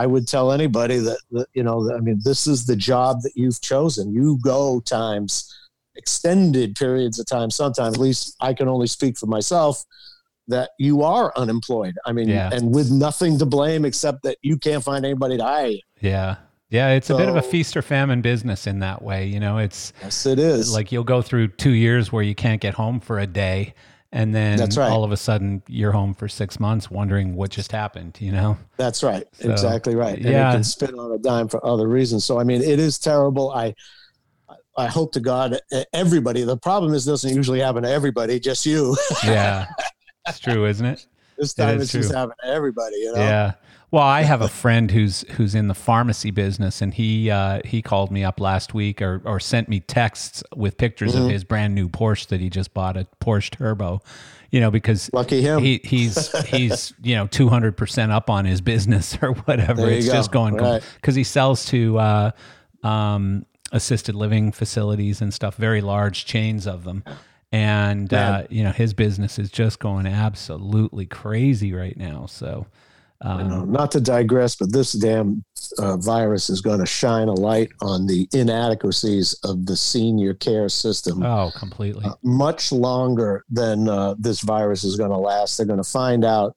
I 0.00 0.06
would 0.06 0.26
tell 0.26 0.50
anybody 0.50 0.96
that, 0.96 1.18
that 1.32 1.48
you 1.52 1.62
know, 1.62 1.92
I 1.94 2.00
mean, 2.00 2.20
this 2.24 2.46
is 2.46 2.64
the 2.64 2.74
job 2.74 3.20
that 3.20 3.32
you've 3.34 3.60
chosen. 3.60 4.14
You 4.14 4.38
go 4.42 4.80
times 4.80 5.54
extended 5.94 6.74
periods 6.74 7.18
of 7.18 7.26
time. 7.26 7.50
Sometimes, 7.50 7.96
at 7.96 8.00
least 8.00 8.34
I 8.40 8.54
can 8.54 8.66
only 8.66 8.86
speak 8.86 9.18
for 9.18 9.26
myself, 9.26 9.84
that 10.48 10.70
you 10.78 11.02
are 11.02 11.34
unemployed. 11.36 11.98
I 12.06 12.12
mean, 12.12 12.30
yeah. 12.30 12.48
and 12.50 12.74
with 12.74 12.90
nothing 12.90 13.38
to 13.40 13.46
blame 13.46 13.84
except 13.84 14.22
that 14.22 14.38
you 14.40 14.56
can't 14.56 14.82
find 14.82 15.04
anybody 15.04 15.36
to 15.36 15.44
hire. 15.44 15.74
Yeah. 16.00 16.36
Yeah, 16.70 16.92
it's 16.92 17.08
so, 17.08 17.16
a 17.16 17.18
bit 17.18 17.28
of 17.28 17.36
a 17.36 17.42
feast 17.42 17.76
or 17.76 17.82
famine 17.82 18.22
business 18.22 18.66
in 18.66 18.78
that 18.78 19.02
way. 19.02 19.26
You 19.26 19.40
know, 19.40 19.58
it's 19.58 19.92
yes, 20.00 20.24
it 20.24 20.38
is. 20.38 20.72
Like 20.72 20.92
you'll 20.92 21.04
go 21.04 21.20
through 21.20 21.48
two 21.48 21.72
years 21.72 22.10
where 22.10 22.22
you 22.22 22.34
can't 22.34 22.60
get 22.60 22.74
home 22.74 23.00
for 23.00 23.18
a 23.18 23.26
day, 23.26 23.74
and 24.12 24.34
then 24.34 24.58
that's 24.58 24.76
right. 24.76 24.90
all 24.90 25.04
of 25.04 25.12
a 25.12 25.16
sudden 25.16 25.62
you're 25.68 25.92
home 25.92 26.14
for 26.14 26.28
six 26.28 26.58
months 26.58 26.90
wondering 26.90 27.34
what 27.36 27.50
just 27.50 27.70
happened 27.70 28.16
you 28.20 28.32
know 28.32 28.56
that's 28.76 29.02
right 29.02 29.24
so, 29.32 29.50
exactly 29.50 29.94
right 29.94 30.16
and 30.16 30.24
yeah. 30.24 30.50
it 30.50 30.54
can 30.54 30.64
spin 30.64 30.98
on 30.98 31.12
a 31.12 31.18
dime 31.18 31.48
for 31.48 31.64
other 31.64 31.86
reasons 31.88 32.24
so 32.24 32.38
i 32.38 32.44
mean 32.44 32.60
it 32.60 32.80
is 32.80 32.98
terrible 32.98 33.50
i 33.52 33.72
i 34.76 34.86
hope 34.86 35.12
to 35.12 35.20
god 35.20 35.58
everybody 35.92 36.42
the 36.42 36.56
problem 36.56 36.92
is 36.92 37.04
doesn't 37.04 37.34
usually 37.34 37.60
happen 37.60 37.84
to 37.84 37.90
everybody 37.90 38.40
just 38.40 38.66
you 38.66 38.96
yeah 39.24 39.66
it's 40.28 40.38
true, 40.38 40.66
isn't 40.66 40.86
it? 40.86 41.06
This 41.38 41.54
time 41.54 41.78
it 41.78 41.80
it's 41.80 41.90
true. 41.90 42.02
just 42.02 42.12
happening 42.12 42.36
to 42.44 42.50
everybody, 42.50 42.96
you 42.96 43.14
know? 43.14 43.20
Yeah. 43.22 43.52
Well, 43.92 44.04
I 44.04 44.22
have 44.22 44.40
a 44.40 44.48
friend 44.48 44.88
who's 44.90 45.22
who's 45.32 45.54
in 45.54 45.66
the 45.66 45.74
pharmacy 45.74 46.30
business, 46.30 46.80
and 46.80 46.94
he 46.94 47.28
uh, 47.28 47.60
he 47.64 47.82
called 47.82 48.12
me 48.12 48.22
up 48.22 48.38
last 48.38 48.72
week 48.72 49.02
or 49.02 49.20
or 49.24 49.40
sent 49.40 49.68
me 49.68 49.80
texts 49.80 50.44
with 50.54 50.76
pictures 50.76 51.14
mm-hmm. 51.14 51.24
of 51.24 51.30
his 51.30 51.42
brand 51.42 51.74
new 51.74 51.88
Porsche 51.88 52.28
that 52.28 52.40
he 52.40 52.50
just 52.50 52.72
bought, 52.72 52.96
a 52.96 53.06
Porsche 53.20 53.50
Turbo. 53.50 54.00
You 54.50 54.60
know, 54.60 54.70
because 54.70 55.10
lucky 55.12 55.42
him, 55.42 55.60
he, 55.60 55.80
he's 55.82 56.30
he's 56.46 56.92
you 57.02 57.16
know 57.16 57.26
two 57.26 57.48
hundred 57.48 57.76
percent 57.76 58.12
up 58.12 58.30
on 58.30 58.44
his 58.44 58.60
business 58.60 59.18
or 59.22 59.32
whatever. 59.32 59.88
It's 59.88 60.06
go. 60.06 60.12
just 60.12 60.30
going 60.30 60.54
because 60.54 60.82
right. 61.08 61.16
he 61.16 61.24
sells 61.24 61.64
to 61.66 61.98
uh, 61.98 62.30
um, 62.84 63.44
assisted 63.72 64.14
living 64.14 64.52
facilities 64.52 65.20
and 65.20 65.34
stuff, 65.34 65.56
very 65.56 65.80
large 65.80 66.26
chains 66.26 66.66
of 66.66 66.84
them 66.84 67.02
and 67.52 68.14
uh, 68.14 68.44
you 68.48 68.62
know 68.62 68.70
his 68.70 68.94
business 68.94 69.36
is 69.36 69.50
just 69.50 69.80
going 69.80 70.06
absolutely 70.06 71.06
crazy 71.06 71.72
right 71.72 71.96
now. 71.96 72.26
So 72.26 72.66
um, 73.22 73.70
not 73.70 73.90
to 73.92 74.00
digress, 74.00 74.56
but 74.56 74.72
this 74.72 74.92
damn 74.92 75.44
uh, 75.78 75.96
virus 75.98 76.48
is 76.48 76.60
going 76.60 76.80
to 76.80 76.86
shine 76.86 77.28
a 77.28 77.34
light 77.34 77.70
on 77.82 78.06
the 78.06 78.26
inadequacies 78.32 79.34
of 79.44 79.66
the 79.66 79.76
senior 79.76 80.32
care 80.34 80.68
system. 80.68 81.22
Oh, 81.22 81.52
completely. 81.54 82.04
Uh, 82.04 82.14
much 82.22 82.72
longer 82.72 83.44
than 83.50 83.88
uh, 83.88 84.14
this 84.18 84.40
virus 84.40 84.84
is 84.84 84.96
going 84.96 85.10
to 85.10 85.18
last. 85.18 85.56
They're 85.56 85.66
going 85.66 85.82
to 85.82 85.88
find 85.88 86.24
out 86.24 86.56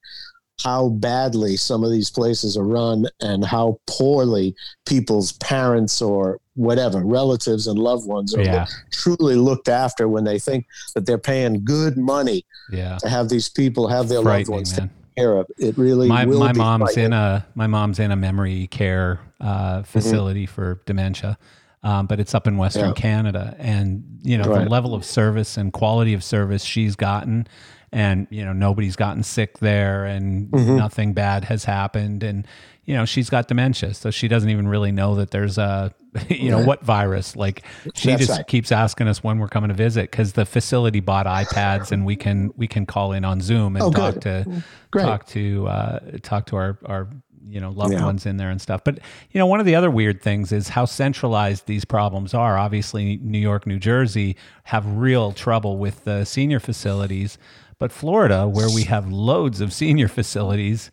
how 0.64 0.90
badly 0.90 1.58
some 1.58 1.84
of 1.84 1.92
these 1.92 2.10
places 2.10 2.56
are 2.56 2.64
run 2.64 3.08
and 3.20 3.44
how 3.44 3.80
poorly 3.88 4.56
people's 4.86 5.34
parents 5.34 6.02
or 6.02 6.40
whatever 6.54 7.04
relatives 7.04 7.68
and 7.68 7.78
loved 7.78 8.08
ones 8.08 8.36
are 8.36 8.44
yeah. 8.44 8.66
truly 8.92 9.36
looked 9.36 9.68
after 9.68 10.08
when 10.08 10.24
they 10.24 10.38
think 10.38 10.66
that 10.94 11.06
they're 11.06 11.18
paying 11.18 11.66
good 11.66 11.98
money 11.98 12.46
yeah. 12.72 12.98
to 13.00 13.10
have 13.10 13.28
these 13.28 13.50
people 13.50 13.88
have 13.88 14.08
their 14.08 14.22
loved 14.22 14.48
ones 14.48 14.78
man 14.78 14.90
care 15.16 15.38
of. 15.38 15.48
It 15.58 15.78
really 15.78 16.08
my 16.08 16.26
my 16.26 16.54
mom's 16.54 16.98
in 16.98 17.14
a 17.14 17.46
my 17.56 17.68
mom's 17.68 18.00
in 18.00 18.12
a 18.12 18.16
memory 18.16 18.68
care 18.68 19.20
uh, 19.40 19.78
mm-hmm. 19.78 19.84
facility 19.84 20.46
mm-hmm. 20.46 20.54
for 20.54 20.82
dementia. 20.86 21.38
Um, 21.84 22.08
but 22.08 22.22
it's 22.22 22.34
up 22.34 22.48
in 22.48 22.58
Western 22.58 22.90
yeah. 22.90 22.94
Canada, 22.94 23.56
and 23.60 24.20
you 24.24 24.38
know 24.38 24.46
right. 24.46 24.64
the 24.64 24.70
level 24.70 24.96
of 24.96 25.04
service 25.04 25.58
and 25.58 25.74
quality 25.74 26.14
of 26.14 26.24
service 26.24 26.64
she's 26.64 26.96
gotten, 26.96 27.46
and 27.92 28.26
you 28.30 28.46
know 28.46 28.54
nobody's 28.54 28.96
gotten 28.96 29.22
sick 29.22 29.60
there, 29.60 30.06
and 30.06 30.50
mm-hmm. 30.50 30.78
nothing 30.78 31.14
bad 31.14 31.44
has 31.46 31.66
happened, 31.66 32.24
and 32.24 32.48
you 32.86 32.94
know 32.94 33.04
she's 33.04 33.30
got 33.30 33.50
dementia, 33.50 33.94
so 33.94 34.12
she 34.12 34.30
doesn't 34.30 34.50
even 34.50 34.68
really 34.68 34.94
know 34.94 35.16
that 35.16 35.32
there's 35.32 35.58
a 35.58 35.94
you 36.30 36.52
know 36.52 36.64
what 36.64 36.84
virus? 36.84 37.36
Like 37.36 37.64
she 37.96 38.10
That's 38.10 38.28
just 38.28 38.38
right. 38.38 38.48
keeps 38.48 38.72
asking 38.72 39.08
us 39.08 39.24
when 39.24 39.40
we're 39.40 39.48
coming 39.48 39.70
to 39.70 39.74
visit 39.74 40.12
because 40.12 40.34
the 40.34 40.46
facility 40.46 41.00
bought 41.00 41.26
ipads 41.26 41.92
and 41.92 42.06
we 42.06 42.16
can 42.16 42.54
we 42.56 42.68
can 42.68 42.86
call 42.86 43.14
in 43.14 43.26
on 43.26 43.42
zoom 43.42 43.76
and 43.76 43.84
oh, 43.84 43.92
talk 43.92 44.20
to 44.22 44.64
talk 44.92 45.26
to 45.28 45.68
uh, 45.68 46.00
talk 46.22 46.46
to 46.48 46.56
our 46.56 46.78
our 46.86 47.08
you 47.48 47.60
know 47.60 47.72
loved 47.72 47.94
yeah. 47.94 48.06
ones 48.06 48.26
in 48.26 48.38
there 48.38 48.50
and 48.50 48.62
stuff. 48.62 48.84
But 48.84 49.00
you 49.32 49.40
know 49.40 49.48
one 49.48 49.60
of 49.60 49.66
the 49.66 49.76
other 49.76 49.90
weird 49.90 50.22
things 50.22 50.52
is 50.52 50.70
how 50.70 50.86
centralized 50.86 51.66
these 51.66 51.86
problems 51.86 52.34
are. 52.34 52.58
Obviously 52.58 53.18
new 53.18 53.40
york 53.40 53.66
new 53.66 53.80
jersey 53.80 54.36
have 54.66 54.86
real 54.86 55.32
trouble 55.32 55.78
with 55.78 56.04
the 56.04 56.24
senior 56.26 56.60
facilities 56.60 57.38
but 57.80 57.92
florida 57.92 58.48
where 58.48 58.70
we 58.70 58.84
have 58.84 59.12
loads 59.12 59.62
of 59.62 59.74
senior 59.74 60.08
facilities 60.08 60.92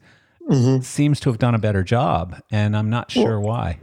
mm-hmm. 0.49 0.81
seems 0.83 1.21
to 1.21 1.31
have 1.31 1.39
done 1.39 1.55
a 1.55 1.59
better 1.59 1.83
job 1.83 2.41
and 2.51 2.77
i'm 2.77 2.91
not 2.91 3.11
sure 3.11 3.39
well, 3.41 3.51
why 3.51 3.81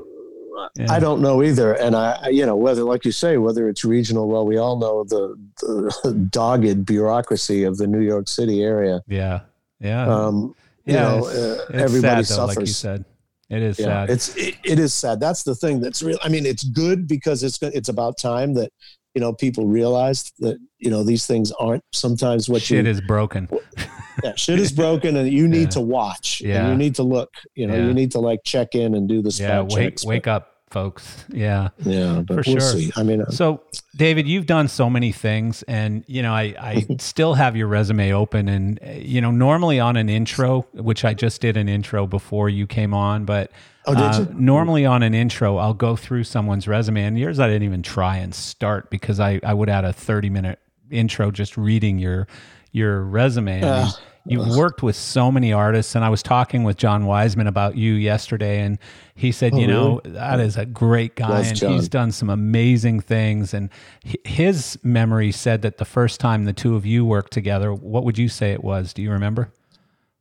yeah. 0.77 0.91
I 0.91 0.99
don't 0.99 1.21
know 1.21 1.41
either. 1.41 1.73
And 1.73 1.95
I, 1.95 2.29
you 2.29 2.45
know, 2.45 2.55
whether, 2.55 2.83
like 2.83 3.03
you 3.03 3.11
say, 3.11 3.37
whether 3.37 3.67
it's 3.67 3.83
regional, 3.83 4.27
well, 4.27 4.45
we 4.45 4.57
all 4.57 4.77
know 4.77 5.03
the, 5.03 5.35
the 5.61 6.13
dogged 6.31 6.85
bureaucracy 6.85 7.63
of 7.63 7.77
the 7.77 7.87
New 7.87 8.01
York 8.01 8.27
City 8.27 8.63
area. 8.63 9.01
Yeah. 9.07 9.41
Yeah. 9.79 10.07
Um, 10.07 10.55
yeah. 10.85 11.15
You 11.15 11.21
know, 11.21 11.27
uh, 11.27 11.65
everybody 11.73 12.23
sad, 12.23 12.37
though, 12.37 12.47
suffers. 12.47 12.57
Like 12.57 12.67
you 12.67 12.73
said. 12.73 13.05
It 13.49 13.63
is 13.63 13.79
yeah, 13.79 13.85
sad. 13.85 14.09
It's 14.09 14.35
it, 14.35 14.55
it 14.65 14.77
is 14.77 14.93
sad. 14.93 15.21
That's 15.21 15.43
the 15.43 15.55
thing. 15.55 15.79
That's 15.79 16.03
real. 16.03 16.19
I 16.21 16.27
mean, 16.27 16.45
it's 16.45 16.65
good 16.65 17.07
because 17.07 17.43
it's 17.43 17.57
it's 17.61 17.87
about 17.87 18.17
time 18.17 18.53
that 18.55 18.73
you 19.15 19.21
know 19.21 19.31
people 19.31 19.65
realized 19.67 20.33
that 20.39 20.57
you 20.79 20.89
know 20.89 21.01
these 21.01 21.25
things 21.25 21.53
aren't 21.53 21.83
sometimes 21.93 22.49
what 22.49 22.61
shit 22.61 22.83
you, 22.83 22.91
is 22.91 22.99
broken. 22.99 23.47
yeah, 24.23 24.35
shit 24.35 24.59
is 24.59 24.73
broken, 24.73 25.15
and 25.15 25.31
you 25.31 25.47
need 25.47 25.61
yeah. 25.61 25.69
to 25.69 25.79
watch. 25.79 26.41
Yeah, 26.41 26.69
you 26.69 26.75
need 26.75 26.95
to 26.95 27.03
look. 27.03 27.33
You 27.55 27.67
know, 27.67 27.75
you 27.75 27.93
need 27.93 28.11
to 28.11 28.19
like 28.19 28.41
check 28.43 28.75
in 28.75 28.95
and 28.95 29.07
do 29.07 29.21
the 29.21 29.29
yeah. 29.29 29.61
Wake 29.61 29.71
checks, 29.71 30.05
wake 30.05 30.27
up 30.27 30.56
folks. 30.69 31.25
Yeah. 31.29 31.69
Yeah. 31.83 32.23
for 32.27 32.35
we'll 32.35 32.43
sure. 32.43 32.59
See. 32.59 32.91
I 32.95 33.03
mean, 33.03 33.21
uh, 33.21 33.29
so 33.29 33.63
David, 33.95 34.27
you've 34.27 34.45
done 34.45 34.67
so 34.67 34.89
many 34.89 35.11
things 35.11 35.63
and, 35.63 36.03
you 36.07 36.21
know, 36.21 36.33
I, 36.33 36.55
I 36.59 36.87
still 36.99 37.33
have 37.33 37.55
your 37.55 37.67
resume 37.67 38.11
open 38.11 38.49
and, 38.49 38.79
you 38.95 39.21
know, 39.21 39.31
normally 39.31 39.79
on 39.79 39.97
an 39.97 40.09
intro, 40.09 40.65
which 40.73 41.05
I 41.05 41.13
just 41.13 41.41
did 41.41 41.57
an 41.57 41.69
intro 41.69 42.05
before 42.05 42.49
you 42.49 42.67
came 42.67 42.93
on, 42.93 43.25
but 43.25 43.51
oh, 43.85 43.93
uh, 43.93 44.25
normally 44.33 44.85
on 44.85 45.03
an 45.03 45.13
intro, 45.13 45.57
I'll 45.57 45.73
go 45.73 45.95
through 45.95 46.25
someone's 46.25 46.67
resume 46.67 47.03
and 47.03 47.17
yours, 47.17 47.39
I 47.39 47.47
didn't 47.47 47.63
even 47.63 47.83
try 47.83 48.17
and 48.17 48.35
start 48.35 48.89
because 48.89 49.19
I, 49.19 49.39
I 49.43 49.53
would 49.53 49.69
add 49.69 49.85
a 49.85 49.93
30 49.93 50.29
minute 50.29 50.59
intro, 50.91 51.31
just 51.31 51.57
reading 51.57 51.97
your, 51.97 52.27
your 52.71 53.03
resume. 53.03 53.63
Uh, 53.63 53.89
You've 54.29 54.55
worked 54.55 54.83
with 54.83 54.95
so 54.95 55.31
many 55.31 55.53
artists, 55.53 55.95
and 55.95 56.03
I 56.03 56.09
was 56.09 56.21
talking 56.21 56.63
with 56.63 56.77
John 56.77 57.05
Wiseman 57.05 57.47
about 57.47 57.77
you 57.77 57.93
yesterday, 57.93 58.61
and 58.61 58.77
he 59.15 59.31
said, 59.31 59.53
oh, 59.53 59.57
you 59.57 59.67
know, 59.67 60.01
really? 60.03 60.17
that 60.17 60.39
is 60.39 60.57
a 60.57 60.65
great 60.65 61.15
guy, 61.15 61.41
and 61.41 61.55
John. 61.55 61.73
he's 61.73 61.87
done 61.87 62.11
some 62.11 62.29
amazing 62.29 62.99
things. 62.99 63.53
And 63.53 63.69
his 64.03 64.77
memory 64.83 65.31
said 65.31 65.61
that 65.61 65.77
the 65.77 65.85
first 65.85 66.19
time 66.19 66.45
the 66.45 66.53
two 66.53 66.75
of 66.75 66.85
you 66.85 67.05
worked 67.05 67.31
together, 67.31 67.73
what 67.73 68.03
would 68.03 68.17
you 68.17 68.29
say 68.29 68.51
it 68.51 68.63
was? 68.63 68.93
Do 68.93 69.01
you 69.01 69.11
remember? 69.11 69.51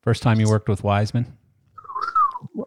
First 0.02 0.22
time 0.22 0.38
you 0.38 0.48
worked 0.48 0.68
with 0.68 0.84
Wiseman? 0.84 1.36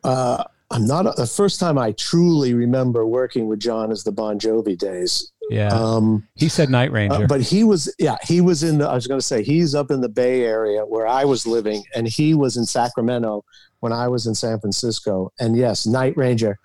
Uh, 0.03 0.43
I'm 0.71 0.85
not 0.85 1.15
the 1.15 1.25
first 1.25 1.59
time 1.59 1.77
I 1.77 1.93
truly 1.93 2.53
remember 2.53 3.05
working 3.05 3.47
with 3.47 3.59
John 3.59 3.91
is 3.91 4.03
the 4.03 4.11
Bon 4.11 4.39
Jovi 4.39 4.77
days. 4.77 5.31
Yeah. 5.49 5.69
Um, 5.69 6.27
he 6.35 6.47
said 6.47 6.69
Night 6.69 6.91
Ranger. 6.91 7.23
Uh, 7.23 7.27
but 7.27 7.41
he 7.41 7.63
was, 7.63 7.93
yeah, 7.97 8.17
he 8.23 8.39
was 8.39 8.61
in 8.61 8.77
the, 8.77 8.87
I 8.87 8.93
was 8.93 9.07
going 9.07 9.19
to 9.19 9.25
say, 9.25 9.43
he's 9.43 9.73
up 9.73 9.89
in 9.89 9.99
the 9.99 10.09
Bay 10.09 10.43
Area 10.43 10.85
where 10.85 11.07
I 11.07 11.25
was 11.25 11.47
living, 11.47 11.83
and 11.95 12.07
he 12.07 12.35
was 12.35 12.55
in 12.55 12.65
Sacramento 12.65 13.43
when 13.79 13.91
I 13.91 14.07
was 14.07 14.27
in 14.27 14.35
San 14.35 14.59
Francisco. 14.59 15.31
And 15.39 15.57
yes, 15.57 15.87
Night 15.87 16.15
Ranger. 16.15 16.59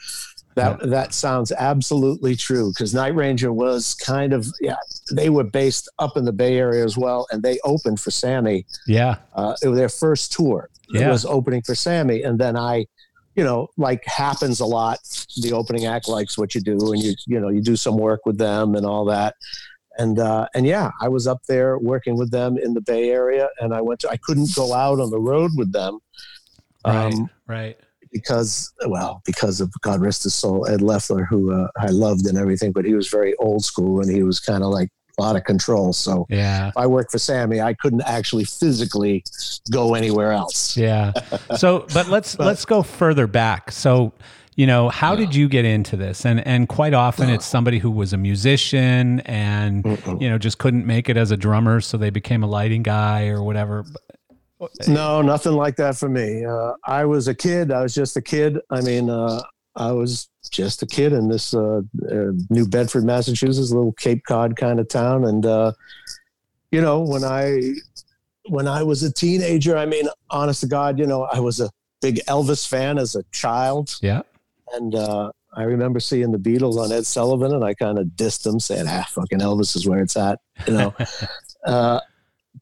That, 0.56 0.80
yeah. 0.82 0.86
that 0.90 1.14
sounds 1.14 1.50
absolutely 1.50 2.36
true 2.36 2.70
because 2.70 2.94
Night 2.94 3.14
Ranger 3.16 3.52
was 3.52 3.94
kind 3.94 4.32
of 4.32 4.46
yeah 4.60 4.76
they 5.10 5.28
were 5.28 5.42
based 5.42 5.90
up 5.98 6.16
in 6.16 6.24
the 6.24 6.32
Bay 6.32 6.58
Area 6.58 6.84
as 6.84 6.96
well 6.96 7.26
and 7.32 7.42
they 7.42 7.58
opened 7.64 7.98
for 7.98 8.12
Sammy 8.12 8.64
yeah 8.86 9.16
uh, 9.34 9.56
it 9.64 9.66
was 9.66 9.76
their 9.76 9.88
first 9.88 10.32
tour 10.32 10.70
yeah. 10.90 11.08
it 11.08 11.10
was 11.10 11.24
opening 11.24 11.60
for 11.62 11.74
Sammy 11.74 12.22
and 12.22 12.38
then 12.38 12.56
I 12.56 12.86
you 13.34 13.44
know, 13.44 13.68
like 13.76 14.04
happens 14.06 14.60
a 14.60 14.66
lot. 14.66 14.98
The 15.40 15.52
opening 15.52 15.86
act 15.86 16.08
likes 16.08 16.38
what 16.38 16.54
you 16.54 16.60
do, 16.60 16.92
and 16.92 17.02
you 17.02 17.14
you 17.26 17.40
know 17.40 17.48
you 17.48 17.60
do 17.60 17.76
some 17.76 17.96
work 17.96 18.20
with 18.24 18.38
them 18.38 18.74
and 18.74 18.86
all 18.86 19.04
that. 19.06 19.34
And 19.98 20.18
uh, 20.18 20.48
and 20.54 20.66
yeah, 20.66 20.90
I 21.00 21.08
was 21.08 21.26
up 21.26 21.42
there 21.48 21.78
working 21.78 22.16
with 22.16 22.30
them 22.30 22.58
in 22.58 22.74
the 22.74 22.80
Bay 22.80 23.10
Area, 23.10 23.48
and 23.60 23.74
I 23.74 23.80
went 23.80 24.00
to 24.00 24.10
I 24.10 24.16
couldn't 24.16 24.54
go 24.54 24.72
out 24.72 25.00
on 25.00 25.10
the 25.10 25.20
road 25.20 25.52
with 25.56 25.72
them, 25.72 25.98
um, 26.84 27.30
right, 27.46 27.76
right, 27.76 27.76
because 28.12 28.72
well 28.86 29.22
because 29.24 29.60
of 29.60 29.72
God 29.82 30.00
rest 30.00 30.24
his 30.24 30.34
soul 30.34 30.66
Ed 30.68 30.82
Leffler, 30.82 31.24
who 31.24 31.52
uh, 31.52 31.68
I 31.78 31.86
loved 31.86 32.26
and 32.26 32.38
everything, 32.38 32.72
but 32.72 32.84
he 32.84 32.94
was 32.94 33.08
very 33.08 33.34
old 33.36 33.64
school, 33.64 34.00
and 34.00 34.10
he 34.10 34.22
was 34.22 34.40
kind 34.40 34.62
of 34.62 34.70
like 34.70 34.90
a 35.18 35.22
lot 35.22 35.36
of 35.36 35.44
control. 35.44 35.92
So 35.92 36.26
yeah, 36.28 36.68
if 36.68 36.76
I 36.76 36.86
worked 36.86 37.12
for 37.12 37.18
Sammy. 37.18 37.60
I 37.60 37.74
couldn't 37.74 38.02
actually 38.02 38.44
physically 38.44 39.24
go 39.70 39.94
anywhere 39.94 40.32
else. 40.32 40.76
Yeah. 40.76 41.12
So, 41.56 41.86
but 41.94 42.08
let's 42.08 42.36
but, 42.36 42.46
let's 42.46 42.64
go 42.64 42.82
further 42.82 43.26
back. 43.26 43.70
So, 43.70 44.12
you 44.56 44.66
know, 44.66 44.88
how 44.88 45.12
yeah. 45.12 45.20
did 45.20 45.34
you 45.34 45.48
get 45.48 45.64
into 45.64 45.96
this? 45.96 46.24
And 46.24 46.46
and 46.46 46.68
quite 46.68 46.94
often 46.94 47.30
it's 47.30 47.46
somebody 47.46 47.78
who 47.78 47.90
was 47.90 48.12
a 48.12 48.18
musician 48.18 49.20
and 49.20 49.84
Mm-mm. 49.84 50.20
you 50.20 50.28
know 50.28 50.38
just 50.38 50.58
couldn't 50.58 50.86
make 50.86 51.08
it 51.08 51.16
as 51.16 51.30
a 51.30 51.36
drummer, 51.36 51.80
so 51.80 51.96
they 51.96 52.10
became 52.10 52.42
a 52.42 52.48
lighting 52.48 52.82
guy 52.82 53.28
or 53.28 53.42
whatever. 53.42 53.84
No, 54.88 55.20
nothing 55.20 55.52
like 55.52 55.76
that 55.76 55.96
for 55.96 56.08
me. 56.08 56.44
Uh, 56.44 56.72
I 56.84 57.04
was 57.04 57.28
a 57.28 57.34
kid. 57.34 57.70
I 57.70 57.82
was 57.82 57.94
just 57.94 58.16
a 58.16 58.22
kid. 58.22 58.58
I 58.70 58.80
mean, 58.80 59.10
uh, 59.10 59.42
I 59.76 59.92
was 59.92 60.28
just 60.54 60.82
a 60.82 60.86
kid 60.86 61.12
in 61.12 61.28
this 61.28 61.54
uh, 61.54 61.82
uh, 62.10 62.32
New 62.50 62.66
Bedford, 62.66 63.04
Massachusetts, 63.04 63.70
little 63.70 63.92
Cape 63.92 64.22
Cod 64.26 64.56
kind 64.56 64.78
of 64.78 64.88
town, 64.88 65.24
and 65.24 65.44
uh, 65.44 65.72
you 66.70 66.80
know 66.80 67.00
when 67.00 67.24
I 67.24 67.74
when 68.48 68.68
I 68.68 68.82
was 68.82 69.02
a 69.02 69.12
teenager, 69.12 69.76
I 69.76 69.86
mean, 69.86 70.06
honest 70.30 70.60
to 70.60 70.66
God, 70.66 70.98
you 70.98 71.06
know, 71.06 71.24
I 71.24 71.40
was 71.40 71.60
a 71.60 71.70
big 72.00 72.16
Elvis 72.28 72.66
fan 72.68 72.98
as 72.98 73.14
a 73.16 73.22
child. 73.32 73.96
Yeah, 74.00 74.22
and 74.72 74.94
uh, 74.94 75.32
I 75.54 75.64
remember 75.64 76.00
seeing 76.00 76.30
the 76.32 76.38
Beatles 76.38 76.76
on 76.76 76.92
Ed 76.92 77.06
Sullivan, 77.06 77.52
and 77.52 77.64
I 77.64 77.74
kind 77.74 77.98
of 77.98 78.06
dissed 78.08 78.42
them, 78.42 78.60
saying, 78.60 78.86
"Ah, 78.88 79.06
fucking 79.08 79.40
Elvis 79.40 79.76
is 79.76 79.86
where 79.86 80.00
it's 80.00 80.16
at," 80.16 80.40
you 80.66 80.74
know. 80.74 80.94
uh, 81.66 82.00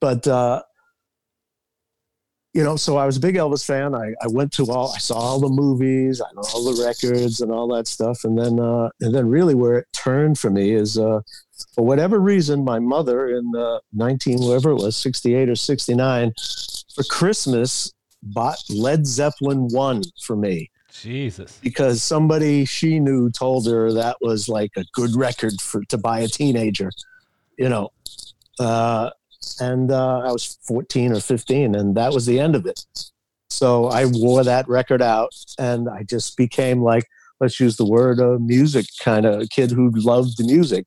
but 0.00 0.26
uh, 0.26 0.62
you 2.52 2.62
know, 2.62 2.76
so 2.76 2.98
I 2.98 3.06
was 3.06 3.16
a 3.16 3.20
big 3.20 3.36
Elvis 3.36 3.64
fan. 3.64 3.94
I, 3.94 4.12
I 4.22 4.26
went 4.28 4.52
to 4.54 4.70
all, 4.70 4.92
I 4.94 4.98
saw 4.98 5.14
all 5.14 5.40
the 5.40 5.48
movies, 5.48 6.20
I 6.20 6.32
know 6.34 6.42
all 6.54 6.64
the 6.64 6.84
records 6.84 7.40
and 7.40 7.50
all 7.50 7.66
that 7.68 7.86
stuff. 7.86 8.24
And 8.24 8.36
then, 8.36 8.60
uh, 8.60 8.90
and 9.00 9.14
then 9.14 9.26
really 9.28 9.54
where 9.54 9.78
it 9.78 9.86
turned 9.92 10.38
for 10.38 10.50
me 10.50 10.72
is, 10.72 10.98
uh, 10.98 11.20
for 11.74 11.84
whatever 11.84 12.20
reason, 12.20 12.64
my 12.64 12.78
mother 12.78 13.28
in 13.28 13.52
uh, 13.56 13.78
19, 13.94 14.40
whatever 14.40 14.70
it 14.70 14.76
was, 14.76 14.96
68 14.96 15.48
or 15.48 15.56
69, 15.56 16.32
for 16.94 17.04
Christmas 17.04 17.92
bought 18.22 18.58
Led 18.68 19.06
Zeppelin 19.06 19.68
1 19.68 20.02
for 20.22 20.36
me. 20.36 20.70
Jesus. 20.92 21.58
Because 21.62 22.02
somebody 22.02 22.66
she 22.66 23.00
knew 23.00 23.30
told 23.30 23.66
her 23.66 23.92
that 23.94 24.18
was 24.20 24.48
like 24.48 24.72
a 24.76 24.84
good 24.92 25.16
record 25.16 25.58
for 25.60 25.82
to 25.86 25.96
buy 25.96 26.20
a 26.20 26.28
teenager, 26.28 26.90
you 27.56 27.68
know. 27.70 27.90
Uh, 28.58 29.10
and 29.60 29.90
uh, 29.90 30.20
I 30.20 30.32
was 30.32 30.58
14 30.62 31.12
or 31.12 31.20
15, 31.20 31.74
and 31.74 31.96
that 31.96 32.12
was 32.12 32.26
the 32.26 32.38
end 32.38 32.54
of 32.54 32.66
it. 32.66 32.84
So 33.50 33.86
I 33.86 34.06
wore 34.06 34.44
that 34.44 34.68
record 34.68 35.02
out, 35.02 35.34
and 35.58 35.88
I 35.88 36.04
just 36.04 36.36
became 36.36 36.82
like, 36.82 37.04
let's 37.40 37.60
use 37.60 37.76
the 37.76 37.84
word, 37.84 38.18
a 38.18 38.38
music 38.38 38.86
kind 39.00 39.26
of 39.26 39.48
kid 39.50 39.70
who 39.70 39.90
loved 39.90 40.38
the 40.38 40.44
music. 40.44 40.86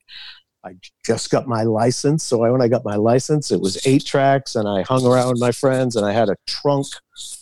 I 0.64 0.74
just 1.04 1.30
got 1.30 1.46
my 1.46 1.62
license. 1.62 2.24
So 2.24 2.42
I, 2.42 2.50
when 2.50 2.60
I 2.60 2.68
got 2.68 2.84
my 2.84 2.96
license, 2.96 3.52
it 3.52 3.60
was 3.60 3.86
eight 3.86 4.04
tracks, 4.04 4.56
and 4.56 4.68
I 4.68 4.82
hung 4.82 5.06
around 5.06 5.30
with 5.30 5.40
my 5.40 5.52
friends, 5.52 5.94
and 5.96 6.04
I 6.04 6.12
had 6.12 6.28
a 6.28 6.36
trunk 6.46 6.86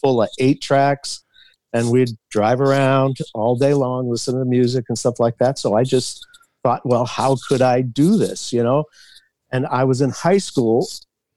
full 0.00 0.22
of 0.22 0.28
eight 0.38 0.60
tracks, 0.60 1.24
and 1.72 1.90
we'd 1.90 2.10
drive 2.30 2.60
around 2.60 3.16
all 3.34 3.56
day 3.56 3.74
long, 3.74 4.10
listen 4.10 4.38
to 4.38 4.44
music 4.44 4.84
and 4.88 4.98
stuff 4.98 5.18
like 5.18 5.38
that. 5.38 5.58
So 5.58 5.74
I 5.74 5.84
just 5.84 6.26
thought, 6.62 6.84
well, 6.84 7.06
how 7.06 7.36
could 7.48 7.62
I 7.62 7.80
do 7.80 8.16
this? 8.16 8.52
You 8.52 8.62
know, 8.62 8.84
and 9.54 9.66
I 9.68 9.84
was 9.84 10.00
in 10.00 10.10
high 10.10 10.38
school, 10.38 10.86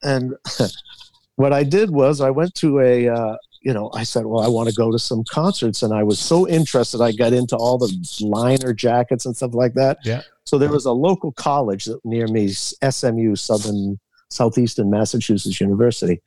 and 0.01 0.33
what 1.35 1.53
I 1.53 1.63
did 1.63 1.91
was 1.91 2.19
I 2.19 2.31
went 2.31 2.55
to 2.55 2.79
a, 2.79 3.07
uh, 3.07 3.37
you 3.61 3.73
know, 3.73 3.91
I 3.93 4.03
said, 4.03 4.25
well, 4.25 4.43
I 4.43 4.47
want 4.47 4.69
to 4.69 4.75
go 4.75 4.91
to 4.91 4.97
some 4.97 5.23
concerts, 5.29 5.83
and 5.83 5.93
I 5.93 6.01
was 6.01 6.17
so 6.17 6.47
interested, 6.47 6.99
I 6.99 7.11
got 7.11 7.31
into 7.31 7.55
all 7.55 7.77
the 7.77 7.93
liner 8.19 8.73
jackets 8.73 9.27
and 9.27 9.37
stuff 9.37 9.53
like 9.53 9.75
that. 9.75 9.99
Yeah. 10.03 10.23
So 10.45 10.57
there 10.57 10.71
was 10.71 10.85
a 10.85 10.91
local 10.91 11.31
college 11.33 11.87
near 12.03 12.27
me, 12.27 12.47
SMU, 12.49 13.35
Southern 13.35 13.99
Southeastern 14.29 14.89
Massachusetts 14.89 15.61
University. 15.61 16.19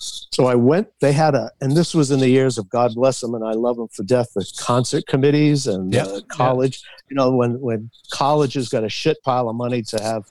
So 0.00 0.46
I 0.46 0.54
went, 0.54 0.88
they 1.00 1.12
had 1.12 1.34
a, 1.34 1.50
and 1.60 1.76
this 1.76 1.94
was 1.94 2.10
in 2.10 2.20
the 2.20 2.28
years 2.28 2.56
of 2.56 2.70
God 2.70 2.94
bless 2.94 3.20
them, 3.20 3.34
and 3.34 3.44
I 3.44 3.52
love 3.52 3.76
them 3.76 3.88
for 3.88 4.02
death, 4.02 4.32
the 4.34 4.50
concert 4.58 5.06
committees 5.06 5.66
and 5.66 5.92
yep. 5.92 6.06
uh, 6.06 6.20
college. 6.28 6.82
You 7.10 7.16
know, 7.16 7.30
when, 7.30 7.60
when 7.60 7.90
colleges 8.10 8.70
got 8.70 8.82
a 8.82 8.88
shit 8.88 9.18
pile 9.22 9.48
of 9.50 9.56
money 9.56 9.82
to 9.82 10.02
have 10.02 10.24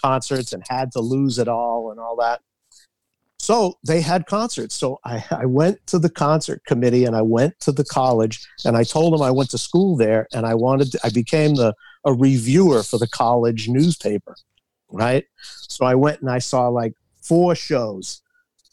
concerts 0.00 0.52
and 0.52 0.62
had 0.68 0.92
to 0.92 1.00
lose 1.00 1.38
it 1.38 1.48
all 1.48 1.90
and 1.90 1.98
all 1.98 2.16
that. 2.16 2.40
So 3.38 3.74
they 3.86 4.00
had 4.00 4.26
concerts. 4.26 4.74
So 4.74 4.98
I, 5.04 5.24
I 5.30 5.46
went 5.46 5.84
to 5.88 5.98
the 5.98 6.10
concert 6.10 6.64
committee 6.64 7.04
and 7.04 7.16
I 7.16 7.22
went 7.22 7.58
to 7.60 7.72
the 7.72 7.84
college 7.84 8.46
and 8.64 8.76
I 8.76 8.84
told 8.84 9.12
them 9.12 9.22
I 9.22 9.30
went 9.30 9.50
to 9.50 9.58
school 9.58 9.96
there 9.96 10.26
and 10.32 10.46
I 10.46 10.54
wanted, 10.54 10.92
to, 10.92 11.00
I 11.04 11.10
became 11.10 11.54
the, 11.54 11.74
a 12.04 12.12
reviewer 12.12 12.82
for 12.82 12.98
the 12.98 13.08
college 13.08 13.68
newspaper. 13.68 14.36
Right. 14.90 15.24
So 15.42 15.84
I 15.84 15.94
went 15.94 16.20
and 16.20 16.30
I 16.30 16.38
saw 16.38 16.68
like 16.68 16.94
four 17.22 17.54
shows 17.54 18.22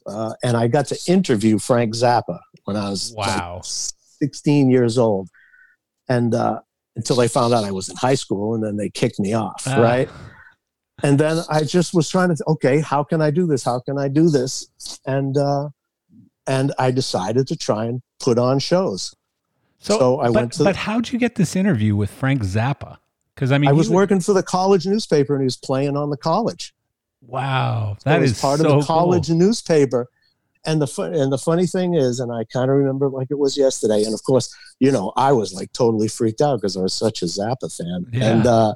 uh, 0.05 0.33
and 0.43 0.57
I 0.57 0.67
got 0.67 0.87
to 0.87 0.99
interview 1.11 1.59
Frank 1.59 1.93
Zappa 1.93 2.39
when 2.65 2.75
I 2.77 2.89
was 2.89 3.13
wow. 3.15 3.55
Like 3.55 3.65
16 3.65 4.69
years 4.69 4.97
old. 4.97 5.29
And 6.09 6.33
uh, 6.33 6.59
until 6.95 7.15
they 7.15 7.27
found 7.27 7.53
out 7.53 7.63
I 7.63 7.71
was 7.71 7.89
in 7.89 7.95
high 7.95 8.15
school 8.15 8.55
and 8.55 8.63
then 8.63 8.77
they 8.77 8.89
kicked 8.89 9.19
me 9.19 9.33
off. 9.33 9.67
Uh. 9.67 9.81
Right. 9.81 10.09
And 11.01 11.19
then 11.19 11.43
I 11.49 11.63
just 11.63 11.93
was 11.93 12.09
trying 12.09 12.33
to, 12.33 12.43
okay, 12.47 12.79
how 12.79 13.03
can 13.03 13.21
I 13.21 13.31
do 13.31 13.45
this? 13.45 13.63
How 13.63 13.79
can 13.79 13.97
I 13.97 14.07
do 14.07 14.29
this? 14.29 14.69
And, 15.05 15.37
uh, 15.37 15.69
and 16.47 16.71
I 16.77 16.91
decided 16.91 17.47
to 17.47 17.57
try 17.57 17.85
and 17.85 18.01
put 18.19 18.37
on 18.37 18.59
shows. 18.59 19.13
So, 19.79 19.99
so 19.99 20.19
I 20.19 20.27
but, 20.27 20.33
went 20.33 20.53
to. 20.53 20.63
But 20.63 20.75
how'd 20.75 21.11
you 21.11 21.19
get 21.19 21.35
this 21.35 21.55
interview 21.55 21.95
with 21.95 22.09
Frank 22.09 22.43
Zappa? 22.43 22.97
Because 23.35 23.51
I 23.51 23.57
mean, 23.57 23.69
I 23.69 23.73
was 23.73 23.89
working 23.89 24.19
for 24.19 24.33
the 24.33 24.43
college 24.43 24.85
newspaper 24.85 25.33
and 25.33 25.41
he 25.41 25.45
was 25.45 25.57
playing 25.57 25.97
on 25.97 26.09
the 26.09 26.17
college. 26.17 26.73
Wow, 27.27 27.97
that 28.05 28.21
is 28.21 28.39
part 28.39 28.59
so 28.59 28.69
of 28.69 28.81
the 28.81 28.85
college 28.85 29.27
cool. 29.27 29.37
newspaper. 29.37 30.07
And 30.65 30.81
the 30.81 30.87
fun, 30.87 31.13
and 31.13 31.31
the 31.31 31.37
funny 31.37 31.67
thing 31.67 31.93
is, 31.93 32.21
and 32.21 32.31
I 32.31 32.45
kind 32.45 32.71
of 32.71 32.77
remember 32.77 33.09
like 33.09 33.27
it 33.29 33.37
was 33.37 33.57
yesterday. 33.57 34.03
And 34.03 34.13
of 34.13 34.23
course, 34.23 34.55
you 34.79 34.91
know, 34.91 35.11
I 35.17 35.33
was 35.33 35.53
like 35.53 35.73
totally 35.73 36.07
freaked 36.07 36.39
out 36.39 36.57
because 36.57 36.77
I 36.77 36.81
was 36.81 36.93
such 36.93 37.21
a 37.21 37.25
Zappa 37.25 37.75
fan. 37.75 38.05
Yeah. 38.13 38.23
And 38.23 38.47
uh, 38.47 38.75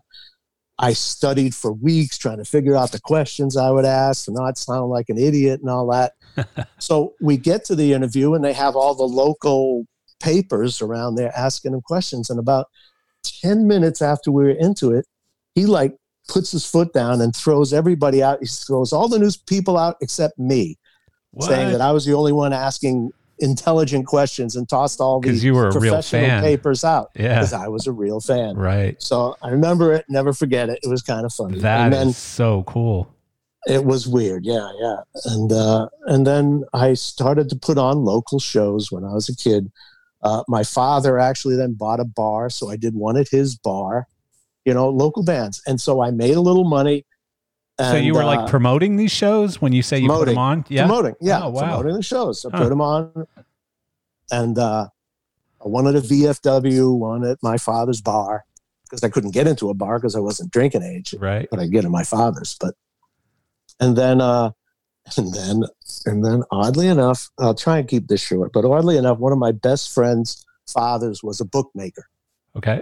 I 0.79 0.93
studied 0.93 1.55
for 1.55 1.71
weeks 1.71 2.17
trying 2.17 2.38
to 2.39 2.45
figure 2.45 2.75
out 2.75 2.91
the 2.91 2.99
questions 2.99 3.55
I 3.55 3.69
would 3.69 3.86
ask 3.86 4.25
to 4.25 4.31
not 4.31 4.57
sound 4.57 4.89
like 4.89 5.10
an 5.10 5.17
idiot 5.17 5.62
and 5.62 5.69
all 5.69 5.89
that. 5.91 6.13
so 6.79 7.13
we 7.21 7.38
get 7.38 7.63
to 7.65 7.75
the 7.75 7.93
interview, 7.93 8.33
and 8.33 8.43
they 8.43 8.53
have 8.53 8.75
all 8.75 8.93
the 8.93 9.03
local 9.03 9.86
papers 10.19 10.81
around 10.81 11.15
there 11.15 11.31
asking 11.38 11.73
him 11.73 11.81
questions. 11.81 12.29
And 12.29 12.39
about 12.39 12.67
ten 13.23 13.65
minutes 13.65 14.01
after 14.01 14.29
we 14.31 14.43
were 14.43 14.49
into 14.51 14.91
it, 14.91 15.05
he 15.55 15.65
like 15.65 15.95
puts 16.27 16.51
his 16.51 16.65
foot 16.65 16.93
down 16.93 17.21
and 17.21 17.35
throws 17.35 17.73
everybody 17.73 18.21
out. 18.21 18.39
He 18.39 18.47
throws 18.47 18.93
all 18.93 19.07
the 19.07 19.19
news 19.19 19.37
people 19.37 19.77
out 19.77 19.97
except 20.01 20.37
me, 20.37 20.77
what? 21.31 21.47
saying 21.47 21.71
that 21.71 21.81
I 21.81 21.91
was 21.91 22.05
the 22.05 22.13
only 22.13 22.31
one 22.31 22.53
asking 22.53 23.11
intelligent 23.39 24.07
questions 24.07 24.55
and 24.55 24.67
tossed 24.67 24.99
all 24.99 25.19
these 25.19 25.43
you 25.43 25.53
were 25.53 25.69
a 25.69 25.71
professional 25.71 26.41
papers 26.41 26.83
out. 26.83 27.11
Yeah. 27.15 27.35
Because 27.35 27.53
I 27.53 27.67
was 27.67 27.87
a 27.87 27.91
real 27.91 28.19
fan. 28.19 28.55
Right. 28.55 29.01
So 29.01 29.35
I 29.41 29.49
remember 29.49 29.93
it, 29.93 30.05
never 30.09 30.33
forget 30.33 30.69
it. 30.69 30.79
It 30.83 30.89
was 30.89 31.01
kind 31.01 31.25
of 31.25 31.33
funny. 31.33 31.59
That 31.59 31.81
and 31.81 31.93
then, 31.93 32.07
is 32.09 32.17
so 32.17 32.63
cool. 32.63 33.13
It 33.67 33.83
was 33.83 34.07
weird, 34.07 34.45
yeah, 34.45 34.71
yeah. 34.79 34.97
And 35.25 35.51
uh, 35.51 35.89
and 36.05 36.25
then 36.25 36.63
I 36.73 36.93
started 36.93 37.49
to 37.49 37.55
put 37.57 37.77
on 37.77 38.05
local 38.05 38.39
shows 38.39 38.91
when 38.91 39.03
I 39.03 39.11
was 39.11 39.27
a 39.27 39.35
kid. 39.35 39.69
Uh, 40.23 40.43
my 40.47 40.63
father 40.63 41.19
actually 41.19 41.57
then 41.57 41.73
bought 41.73 41.99
a 41.99 42.05
bar, 42.05 42.49
so 42.49 42.69
I 42.69 42.77
did 42.77 42.95
one 42.95 43.17
at 43.17 43.27
his 43.27 43.57
bar 43.57 44.07
you 44.67 44.73
know, 44.73 44.89
local 44.89 45.23
bands. 45.23 45.62
And 45.65 45.80
so 45.80 46.01
I 46.01 46.12
made 46.12 46.36
a 46.36 46.41
little 46.41 46.65
money. 46.65 47.06
And, 47.80 47.88
so 47.88 47.95
you 47.95 48.13
were 48.13 48.25
like 48.25 48.39
uh, 48.39 48.47
promoting 48.47 48.97
these 48.97 49.12
shows 49.12 49.62
when 49.62 49.71
you 49.71 49.82
say 49.82 49.97
you 49.97 50.10
put 50.10 50.25
them 50.25 50.38
on? 50.38 50.65
Yeah. 50.67 50.86
Promoting. 50.88 51.15
Yeah. 51.21 51.43
Oh, 51.43 51.49
wow. 51.51 51.62
Promoting 51.62 51.95
the 51.95 52.03
shows. 52.03 52.45
I 52.45 52.49
huh. 52.51 52.63
put 52.63 52.69
them 52.69 52.82
on. 52.82 53.27
And 54.30 54.60
uh, 54.60 54.89
one 55.60 55.88
at 55.88 55.95
a 55.95 56.01
VFW, 56.01 56.99
one 56.99 57.23
at 57.23 57.41
my 57.41 57.58
father's 57.58 58.01
bar 58.01 58.43
because 58.84 59.06
I 59.06 59.10
couldn't 59.10 59.32
get 59.32 59.47
into 59.47 59.69
a 59.69 59.73
bar 59.73 59.99
because 59.99 60.17
I 60.17 60.19
wasn't 60.19 60.51
drinking 60.51 60.84
age. 60.84 61.15
Right. 61.17 61.47
But 61.49 61.60
I 61.62 61.67
get 61.67 61.86
in 61.86 61.91
my 61.91 62.03
father's. 62.03 62.58
But, 62.60 62.75
and 63.80 63.95
then, 63.95 64.19
uh, 64.19 64.51
and 65.15 65.34
then, 65.34 65.63
and 66.06 66.25
then 66.25 66.43
oddly 66.51 66.88
enough, 66.89 67.30
I'll 67.39 67.56
try 67.56 67.77
and 67.77 67.88
keep 67.88 68.08
this 68.08 68.21
short, 68.21 68.51
but 68.51 68.65
oddly 68.65 68.97
enough, 68.97 69.17
one 69.19 69.32
of 69.32 69.39
my 69.39 69.53
best 69.53 69.93
friends' 69.93 70.45
fathers 70.67 71.23
was 71.23 71.39
a 71.39 71.45
bookmaker. 71.45 72.10
Okay. 72.58 72.82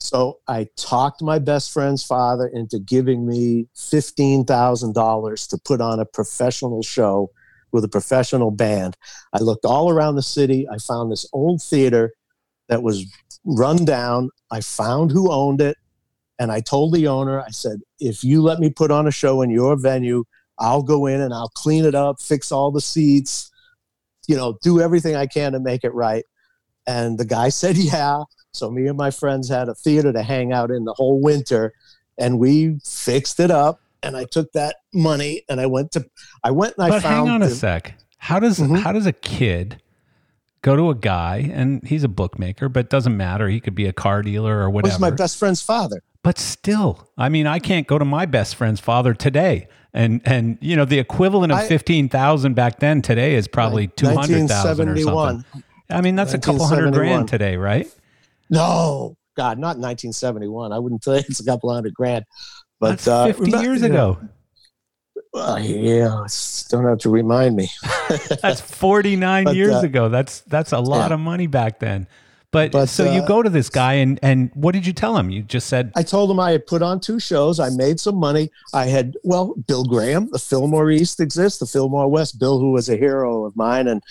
So 0.00 0.38
I 0.48 0.66
talked 0.76 1.22
my 1.22 1.38
best 1.38 1.72
friend's 1.72 2.02
father 2.02 2.48
into 2.48 2.78
giving 2.78 3.26
me 3.26 3.68
$15,000 3.76 5.48
to 5.48 5.58
put 5.58 5.80
on 5.80 6.00
a 6.00 6.06
professional 6.06 6.82
show 6.82 7.30
with 7.72 7.84
a 7.84 7.88
professional 7.88 8.50
band. 8.50 8.96
I 9.32 9.38
looked 9.40 9.64
all 9.64 9.90
around 9.90 10.16
the 10.16 10.22
city. 10.22 10.66
I 10.68 10.78
found 10.78 11.12
this 11.12 11.28
old 11.32 11.62
theater 11.62 12.12
that 12.68 12.82
was 12.82 13.04
run 13.44 13.84
down. 13.84 14.30
I 14.50 14.60
found 14.60 15.10
who 15.10 15.30
owned 15.30 15.60
it. 15.60 15.76
And 16.38 16.50
I 16.50 16.60
told 16.60 16.94
the 16.94 17.06
owner, 17.06 17.40
I 17.40 17.50
said, 17.50 17.80
if 17.98 18.24
you 18.24 18.42
let 18.42 18.58
me 18.58 18.70
put 18.70 18.90
on 18.90 19.06
a 19.06 19.10
show 19.10 19.42
in 19.42 19.50
your 19.50 19.76
venue, 19.76 20.24
I'll 20.58 20.82
go 20.82 21.06
in 21.06 21.20
and 21.20 21.34
I'll 21.34 21.50
clean 21.50 21.84
it 21.84 21.94
up, 21.94 22.20
fix 22.20 22.50
all 22.50 22.70
the 22.70 22.80
seats, 22.80 23.50
you 24.26 24.36
know, 24.36 24.58
do 24.62 24.80
everything 24.80 25.14
I 25.14 25.26
can 25.26 25.52
to 25.52 25.60
make 25.60 25.84
it 25.84 25.92
right. 25.92 26.24
And 26.86 27.18
the 27.18 27.26
guy 27.26 27.48
said, 27.50 27.76
yeah. 27.76 28.22
So 28.52 28.70
me 28.70 28.86
and 28.86 28.96
my 28.96 29.10
friends 29.10 29.48
had 29.48 29.68
a 29.68 29.74
theater 29.74 30.12
to 30.12 30.22
hang 30.22 30.52
out 30.52 30.70
in 30.70 30.84
the 30.84 30.94
whole 30.94 31.20
winter, 31.20 31.72
and 32.18 32.38
we 32.38 32.78
fixed 32.84 33.40
it 33.40 33.50
up. 33.50 33.80
And 34.02 34.16
I 34.16 34.24
took 34.24 34.52
that 34.52 34.76
money 34.94 35.42
and 35.50 35.60
I 35.60 35.66
went 35.66 35.92
to 35.92 36.08
I 36.42 36.52
went 36.52 36.74
and 36.78 36.86
I 36.86 36.88
but 36.88 37.02
found. 37.02 37.28
hang 37.28 37.34
on 37.34 37.42
a 37.42 37.50
sec. 37.50 37.98
How 38.16 38.40
does 38.40 38.58
mm-hmm. 38.58 38.76
how 38.76 38.92
does 38.92 39.04
a 39.04 39.12
kid 39.12 39.82
go 40.62 40.76
to 40.76 40.90
a 40.90 40.94
guy 40.94 41.50
and 41.52 41.86
he's 41.86 42.04
a 42.04 42.08
bookmaker, 42.08 42.68
but 42.68 42.90
doesn't 42.90 43.16
matter. 43.16 43.48
He 43.48 43.60
could 43.60 43.74
be 43.74 43.86
a 43.86 43.92
car 43.92 44.22
dealer 44.22 44.58
or 44.58 44.70
whatever. 44.70 44.92
Was 44.92 45.00
my 45.00 45.10
best 45.10 45.38
friend's 45.38 45.62
father. 45.62 46.02
But 46.22 46.38
still, 46.38 47.08
I 47.16 47.28
mean, 47.30 47.46
I 47.46 47.58
can't 47.58 47.86
go 47.86 47.98
to 47.98 48.04
my 48.04 48.26
best 48.26 48.56
friend's 48.56 48.80
father 48.80 49.14
today. 49.14 49.68
And 49.92 50.20
and 50.24 50.58
you 50.60 50.76
know 50.76 50.84
the 50.84 50.98
equivalent 50.98 51.52
of 51.52 51.58
I, 51.58 51.66
fifteen 51.66 52.08
thousand 52.08 52.54
back 52.54 52.78
then 52.78 53.02
today 53.02 53.34
is 53.34 53.48
probably 53.48 53.88
two 53.88 54.06
hundred 54.06 54.46
thousand 54.46 54.88
or 54.88 54.96
something. 54.96 55.44
I 55.88 56.00
mean, 56.00 56.14
that's 56.14 56.34
a 56.34 56.38
couple 56.38 56.64
hundred 56.64 56.92
grand 56.92 57.26
today, 57.26 57.56
right? 57.56 57.92
No, 58.50 59.16
God, 59.36 59.58
not 59.58 59.78
1971. 59.78 60.72
I 60.72 60.78
wouldn't 60.78 61.04
say 61.04 61.18
it's 61.28 61.40
a 61.40 61.44
couple 61.44 61.72
hundred 61.72 61.94
grand. 61.94 62.24
But 62.78 62.98
That's 62.98 63.08
uh, 63.08 63.26
50 63.32 63.54
uh, 63.54 63.60
years 63.60 63.82
ago. 63.82 64.18
Uh, 65.32 65.60
yeah, 65.62 66.26
don't 66.70 66.84
have 66.84 66.98
to 66.98 67.08
remind 67.10 67.54
me. 67.54 67.70
that's 68.42 68.60
49 68.60 69.44
but, 69.44 69.54
years 69.54 69.76
uh, 69.76 69.80
ago. 69.80 70.08
That's 70.08 70.40
that's 70.40 70.72
a 70.72 70.80
lot 70.80 71.10
yeah. 71.10 71.14
of 71.14 71.20
money 71.20 71.46
back 71.46 71.78
then. 71.78 72.08
But, 72.52 72.72
but 72.72 72.86
so 72.86 73.08
uh, 73.08 73.12
you 73.12 73.24
go 73.28 73.40
to 73.40 73.48
this 73.50 73.70
guy 73.70 73.94
and 73.94 74.18
and 74.24 74.50
what 74.54 74.72
did 74.72 74.84
you 74.84 74.92
tell 74.92 75.16
him? 75.16 75.30
You 75.30 75.42
just 75.42 75.68
said 75.68 75.92
I 75.94 76.02
told 76.02 76.32
him 76.32 76.40
I 76.40 76.50
had 76.50 76.66
put 76.66 76.82
on 76.82 76.98
two 76.98 77.20
shows. 77.20 77.60
I 77.60 77.68
made 77.70 78.00
some 78.00 78.16
money. 78.16 78.50
I 78.74 78.86
had 78.86 79.14
well, 79.22 79.54
Bill 79.68 79.84
Graham, 79.84 80.28
the 80.32 80.38
Fillmore 80.40 80.90
East 80.90 81.20
exists, 81.20 81.60
the 81.60 81.66
Fillmore 81.66 82.08
West. 82.08 82.40
Bill, 82.40 82.58
who 82.58 82.72
was 82.72 82.88
a 82.88 82.96
hero 82.96 83.44
of 83.44 83.54
mine, 83.54 83.86
and 83.86 84.02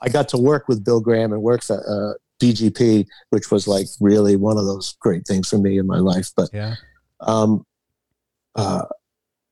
I 0.00 0.08
got 0.08 0.28
to 0.30 0.38
work 0.38 0.68
with 0.68 0.82
Bill 0.82 1.00
Graham 1.00 1.34
and 1.34 1.42
work 1.42 1.62
for 1.62 2.18
BGP, 2.40 3.06
which 3.30 3.50
was 3.50 3.66
like 3.66 3.86
really 4.00 4.36
one 4.36 4.58
of 4.58 4.64
those 4.64 4.96
great 5.00 5.26
things 5.26 5.48
for 5.48 5.58
me 5.58 5.78
in 5.78 5.86
my 5.86 5.98
life. 5.98 6.30
But 6.36 6.50
yeah, 6.52 6.74
um, 7.20 7.64
uh, 8.54 8.82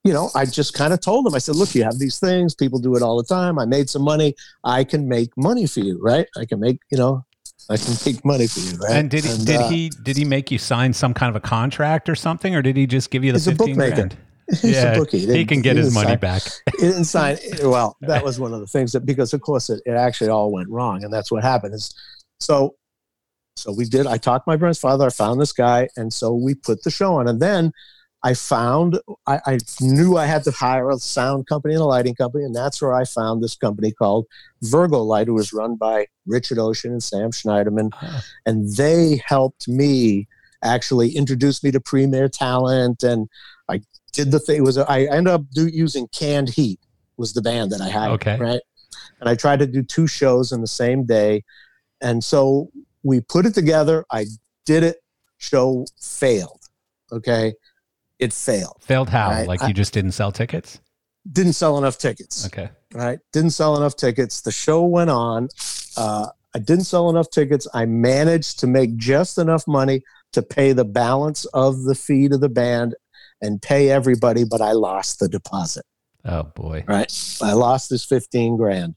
you 0.05 0.13
know, 0.13 0.31
I 0.35 0.45
just 0.45 0.75
kind 0.75 0.93
of 0.93 1.01
told 1.01 1.27
him. 1.27 1.35
I 1.35 1.39
said, 1.39 1.57
"Look, 1.57 1.75
you 1.75 1.85
have 1.85 1.99
these 1.99 2.19
things. 2.19 2.55
People 2.55 2.79
do 2.79 2.95
it 2.97 3.03
all 3.03 3.17
the 3.17 3.25
time. 3.25 3.59
I 3.59 3.65
made 3.65 3.89
some 3.89 4.03
money. 4.03 4.35
I 4.63 4.85
can 4.85 5.09
make 5.09 5.31
money 5.37 5.67
for 5.67 5.81
you, 5.81 5.99
right? 6.03 6.27
I 6.37 6.45
can 6.45 6.61
make, 6.61 6.79
you 6.91 6.99
know, 6.99 7.25
I 7.71 7.77
can 7.79 7.95
make 8.05 8.25
money 8.25 8.47
for 8.47 8.61
you, 8.61 8.77
right? 8.79 8.93
And 8.93 9.11
did 9.11 9.25
he, 9.25 9.31
and, 9.33 9.47
did 9.47 9.61
uh, 9.61 9.69
he 9.69 9.89
did 9.89 10.17
he 10.17 10.25
make 10.25 10.51
you 10.51 10.59
sign 10.59 10.93
some 10.93 11.15
kind 11.15 11.31
of 11.31 11.37
a 11.37 11.41
contract 11.41 12.09
or 12.09 12.15
something, 12.15 12.55
or 12.55 12.61
did 12.61 12.77
he 12.77 12.87
just 12.87 13.11
give 13.11 13.25
you 13.25 13.33
the 13.33 13.39
he's 13.39 13.47
fifteen 13.47 13.71
a 13.81 13.91
bookmaker. 13.91 13.95
grand? 13.95 14.17
He's 14.51 14.65
yeah, 14.65 14.93
a 14.93 14.99
bookie. 14.99 15.21
He, 15.21 15.39
he 15.39 15.45
can 15.47 15.63
get 15.63 15.77
his 15.77 15.95
money 15.95 16.09
sign, 16.09 16.19
back. 16.19 16.43
he 16.79 16.87
didn't 16.87 17.07
sign. 17.07 17.39
Well, 17.63 17.97
that 18.03 18.23
was 18.25 18.39
one 18.39 18.53
of 18.53 18.61
the 18.61 18.67
things 18.67 18.93
that 18.93 19.07
because 19.07 19.33
of 19.33 19.41
course 19.41 19.71
it, 19.71 19.81
it 19.87 19.93
actually 19.93 20.29
all 20.29 20.53
went 20.53 20.69
wrong, 20.69 21.03
and 21.03 21.13
that's 21.13 21.33
what 21.33 21.43
happened. 21.43 21.75
Is 21.75 21.95
so 22.45 22.75
so 23.57 23.73
we 23.73 23.85
did. 23.85 24.07
I 24.07 24.17
talked 24.17 24.47
to 24.47 24.51
my 24.51 24.57
brother's 24.57 24.81
father. 24.81 25.07
I 25.07 25.11
found 25.11 25.41
this 25.41 25.53
guy, 25.53 25.89
and 25.97 26.13
so 26.13 26.35
we 26.35 26.55
put 26.55 26.83
the 26.83 26.91
show 26.91 27.15
on. 27.15 27.29
And 27.29 27.41
then 27.41 27.73
I 28.25 28.35
found 28.35 28.99
I, 29.27 29.41
I, 29.47 29.59
knew 29.81 30.17
I 30.17 30.27
had 30.27 30.45
to 30.45 30.51
hire 30.51 30.91
a 30.91 30.97
sound 30.97 31.47
company 31.47 31.75
and 31.75 31.83
a 31.83 31.87
lighting 31.87 32.15
company, 32.15 32.45
and 32.45 32.55
that's 32.55 32.83
where 32.83 32.95
I 32.95 33.05
found 33.05 33.43
this 33.43 33.55
company 33.55 33.93
called 33.93 34.27
Virgo 34.63 35.03
Light, 35.03 35.29
who 35.29 35.35
was 35.35 35.53
run 35.53 35.77
by 35.77 36.07
Richard 36.27 36.59
Ocean 36.59 36.93
and 36.93 37.03
Sam 37.03 37.31
Schneiderman, 37.31 37.91
ah. 37.95 38.23
and 38.45 38.75
they 38.77 39.23
helped 39.25 39.69
me 39.69 40.27
actually 40.63 41.11
introduce 41.11 41.63
me 41.63 41.71
to 41.71 41.81
Premier 41.81 42.29
Talent, 42.29 43.03
and 43.03 43.29
I 43.69 43.83
did 44.13 44.31
the 44.31 44.41
thing. 44.41 44.57
it 44.57 44.63
Was 44.63 44.79
I 44.79 45.03
ended 45.03 45.33
up 45.33 45.43
do, 45.53 45.69
using 45.69 46.09
Canned 46.09 46.49
Heat 46.49 46.81
was 47.17 47.35
the 47.35 47.43
band 47.43 47.71
that 47.71 47.81
I 47.81 47.89
had, 47.89 48.11
okay. 48.13 48.37
right? 48.39 48.61
And 49.21 49.29
I 49.29 49.35
tried 49.37 49.61
to 49.61 49.67
do 49.67 49.83
two 49.83 50.07
shows 50.07 50.51
in 50.51 50.61
the 50.61 50.67
same 50.67 51.05
day, 51.05 51.45
and 52.05 52.23
so 52.23 52.71
we 53.03 53.21
put 53.21 53.47
it 53.47 53.55
together. 53.55 54.05
I 54.13 54.27
did 54.65 54.85
it. 54.85 54.99
Show 55.39 55.87
failed. 56.01 56.61
Okay 57.11 57.55
it 58.19 58.33
failed. 58.33 58.77
Failed 58.81 59.09
how? 59.09 59.31
Right? 59.31 59.49
Like 59.49 59.63
you 59.63 59.75
just 59.75 59.93
didn't 59.93 60.13
sell 60.13 60.33
tickets? 60.33 60.81
Didn't 61.31 61.55
sell 61.55 61.79
enough 61.79 61.99
tickets. 61.99 62.47
Okay. 62.47 62.71
Right. 62.93 63.19
Didn't 63.33 63.51
sell 63.51 63.77
enough 63.77 63.97
tickets. 63.97 64.41
The 64.43 64.53
show 64.53 64.85
went 64.85 65.11
on. 65.11 65.49
Uh, 65.97 66.29
I 66.55 66.59
didn't 66.59 66.85
sell 66.85 67.11
enough 67.11 67.31
tickets. 67.31 67.67
I 67.75 67.87
managed 67.87 68.61
to 68.61 68.67
make 68.67 68.97
just 68.97 69.39
enough 69.39 69.67
money 69.67 70.03
to 70.33 70.43
pay 70.43 70.73
the 70.73 70.85
balance 70.85 71.45
of 71.47 71.83
the 71.85 71.95
fee 71.95 72.29
to 72.29 72.39
the 72.39 72.49
band 72.49 72.95
and 73.41 73.61
pay 73.61 73.91
everybody, 73.91 74.45
but 74.45 74.61
I 74.61 74.73
lost 74.73 75.19
the 75.19 75.29
deposit. 75.29 75.85
Oh 76.27 76.45
boy. 76.45 76.85
Right. 76.89 77.13
I 77.43 77.53
lost 77.53 77.91
this 77.91 78.05
15 78.05 78.57
grand. 78.57 78.95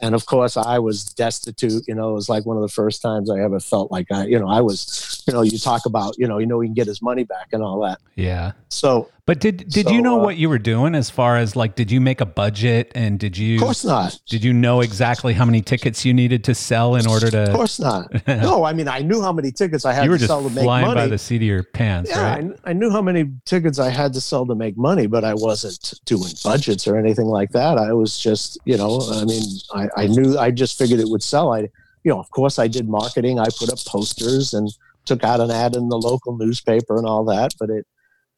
And 0.00 0.14
of 0.14 0.24
course 0.26 0.56
I 0.56 0.78
was 0.78 1.04
destitute. 1.04 1.84
You 1.86 1.94
know, 1.94 2.10
it 2.10 2.14
was 2.14 2.28
like 2.28 2.46
one 2.46 2.56
of 2.56 2.62
the 2.62 2.68
first 2.68 3.02
times 3.02 3.30
I 3.30 3.40
ever 3.40 3.60
felt 3.60 3.90
like 3.90 4.10
I, 4.10 4.24
you 4.24 4.38
know, 4.38 4.48
I 4.48 4.62
was, 4.62 5.22
you 5.26 5.34
know, 5.34 5.42
you 5.42 5.58
talk 5.58 5.84
about, 5.84 6.18
you 6.18 6.26
know, 6.26 6.38
you 6.38 6.46
know, 6.46 6.60
he 6.60 6.68
can 6.68 6.74
get 6.74 6.86
his 6.86 7.02
money 7.02 7.24
back 7.24 7.48
and 7.52 7.62
all 7.62 7.80
that. 7.82 7.98
Yeah. 8.14 8.52
So, 8.70 9.10
but 9.24 9.38
did, 9.38 9.68
did 9.68 9.86
so, 9.86 9.92
you 9.92 10.02
know 10.02 10.20
uh, 10.20 10.24
what 10.24 10.36
you 10.36 10.48
were 10.48 10.58
doing 10.58 10.96
as 10.96 11.08
far 11.08 11.36
as 11.36 11.54
like, 11.54 11.76
did 11.76 11.92
you 11.92 12.00
make 12.00 12.20
a 12.20 12.26
budget 12.26 12.90
and 12.96 13.20
did 13.20 13.38
you, 13.38 13.54
of 13.54 13.62
course 13.62 13.84
not. 13.84 14.18
Did 14.28 14.42
you 14.42 14.52
know 14.52 14.80
exactly 14.80 15.32
how 15.32 15.44
many 15.44 15.60
tickets 15.60 16.04
you 16.04 16.12
needed 16.12 16.42
to 16.44 16.56
sell 16.56 16.96
in 16.96 17.06
order 17.06 17.30
to, 17.30 17.42
of 17.44 17.54
course 17.54 17.78
not. 17.78 18.10
no, 18.26 18.64
I 18.64 18.72
mean, 18.72 18.88
I 18.88 18.98
knew 18.98 19.22
how 19.22 19.32
many 19.32 19.52
tickets 19.52 19.84
I 19.84 19.92
had 19.92 20.04
you 20.04 20.10
were 20.10 20.16
to 20.16 20.20
just 20.22 20.28
sell 20.28 20.42
to 20.42 20.50
make 20.50 20.64
flying 20.64 20.86
money. 20.86 21.00
by 21.02 21.06
the 21.06 21.18
seat 21.18 21.36
of 21.36 21.42
your 21.42 21.62
pants. 21.62 22.10
Yeah. 22.10 22.34
Right? 22.34 22.52
I, 22.64 22.70
I 22.70 22.72
knew 22.72 22.90
how 22.90 23.00
many 23.00 23.30
tickets 23.44 23.78
I 23.78 23.90
had 23.90 24.12
to 24.14 24.20
sell 24.20 24.44
to 24.46 24.56
make 24.56 24.76
money, 24.76 25.06
but 25.06 25.22
I 25.22 25.34
wasn't 25.34 26.00
doing 26.04 26.32
budgets 26.42 26.88
or 26.88 26.98
anything 26.98 27.26
like 27.26 27.50
that. 27.50 27.78
I 27.78 27.92
was 27.92 28.18
just, 28.18 28.58
you 28.64 28.76
know, 28.76 29.00
I 29.12 29.24
mean, 29.24 29.44
I, 29.72 29.88
I 29.96 30.06
knew, 30.08 30.36
I 30.36 30.50
just 30.50 30.76
figured 30.76 30.98
it 30.98 31.08
would 31.08 31.22
sell. 31.22 31.52
I, 31.54 31.68
you 32.02 32.10
know, 32.10 32.18
of 32.18 32.28
course 32.32 32.58
I 32.58 32.66
did 32.66 32.88
marketing. 32.88 33.38
I 33.38 33.46
put 33.56 33.72
up 33.72 33.78
posters 33.86 34.52
and 34.52 34.68
took 35.04 35.22
out 35.22 35.40
an 35.40 35.52
ad 35.52 35.76
in 35.76 35.88
the 35.88 35.98
local 35.98 36.36
newspaper 36.36 36.96
and 36.96 37.06
all 37.06 37.24
that, 37.26 37.52
but 37.60 37.70
it, 37.70 37.86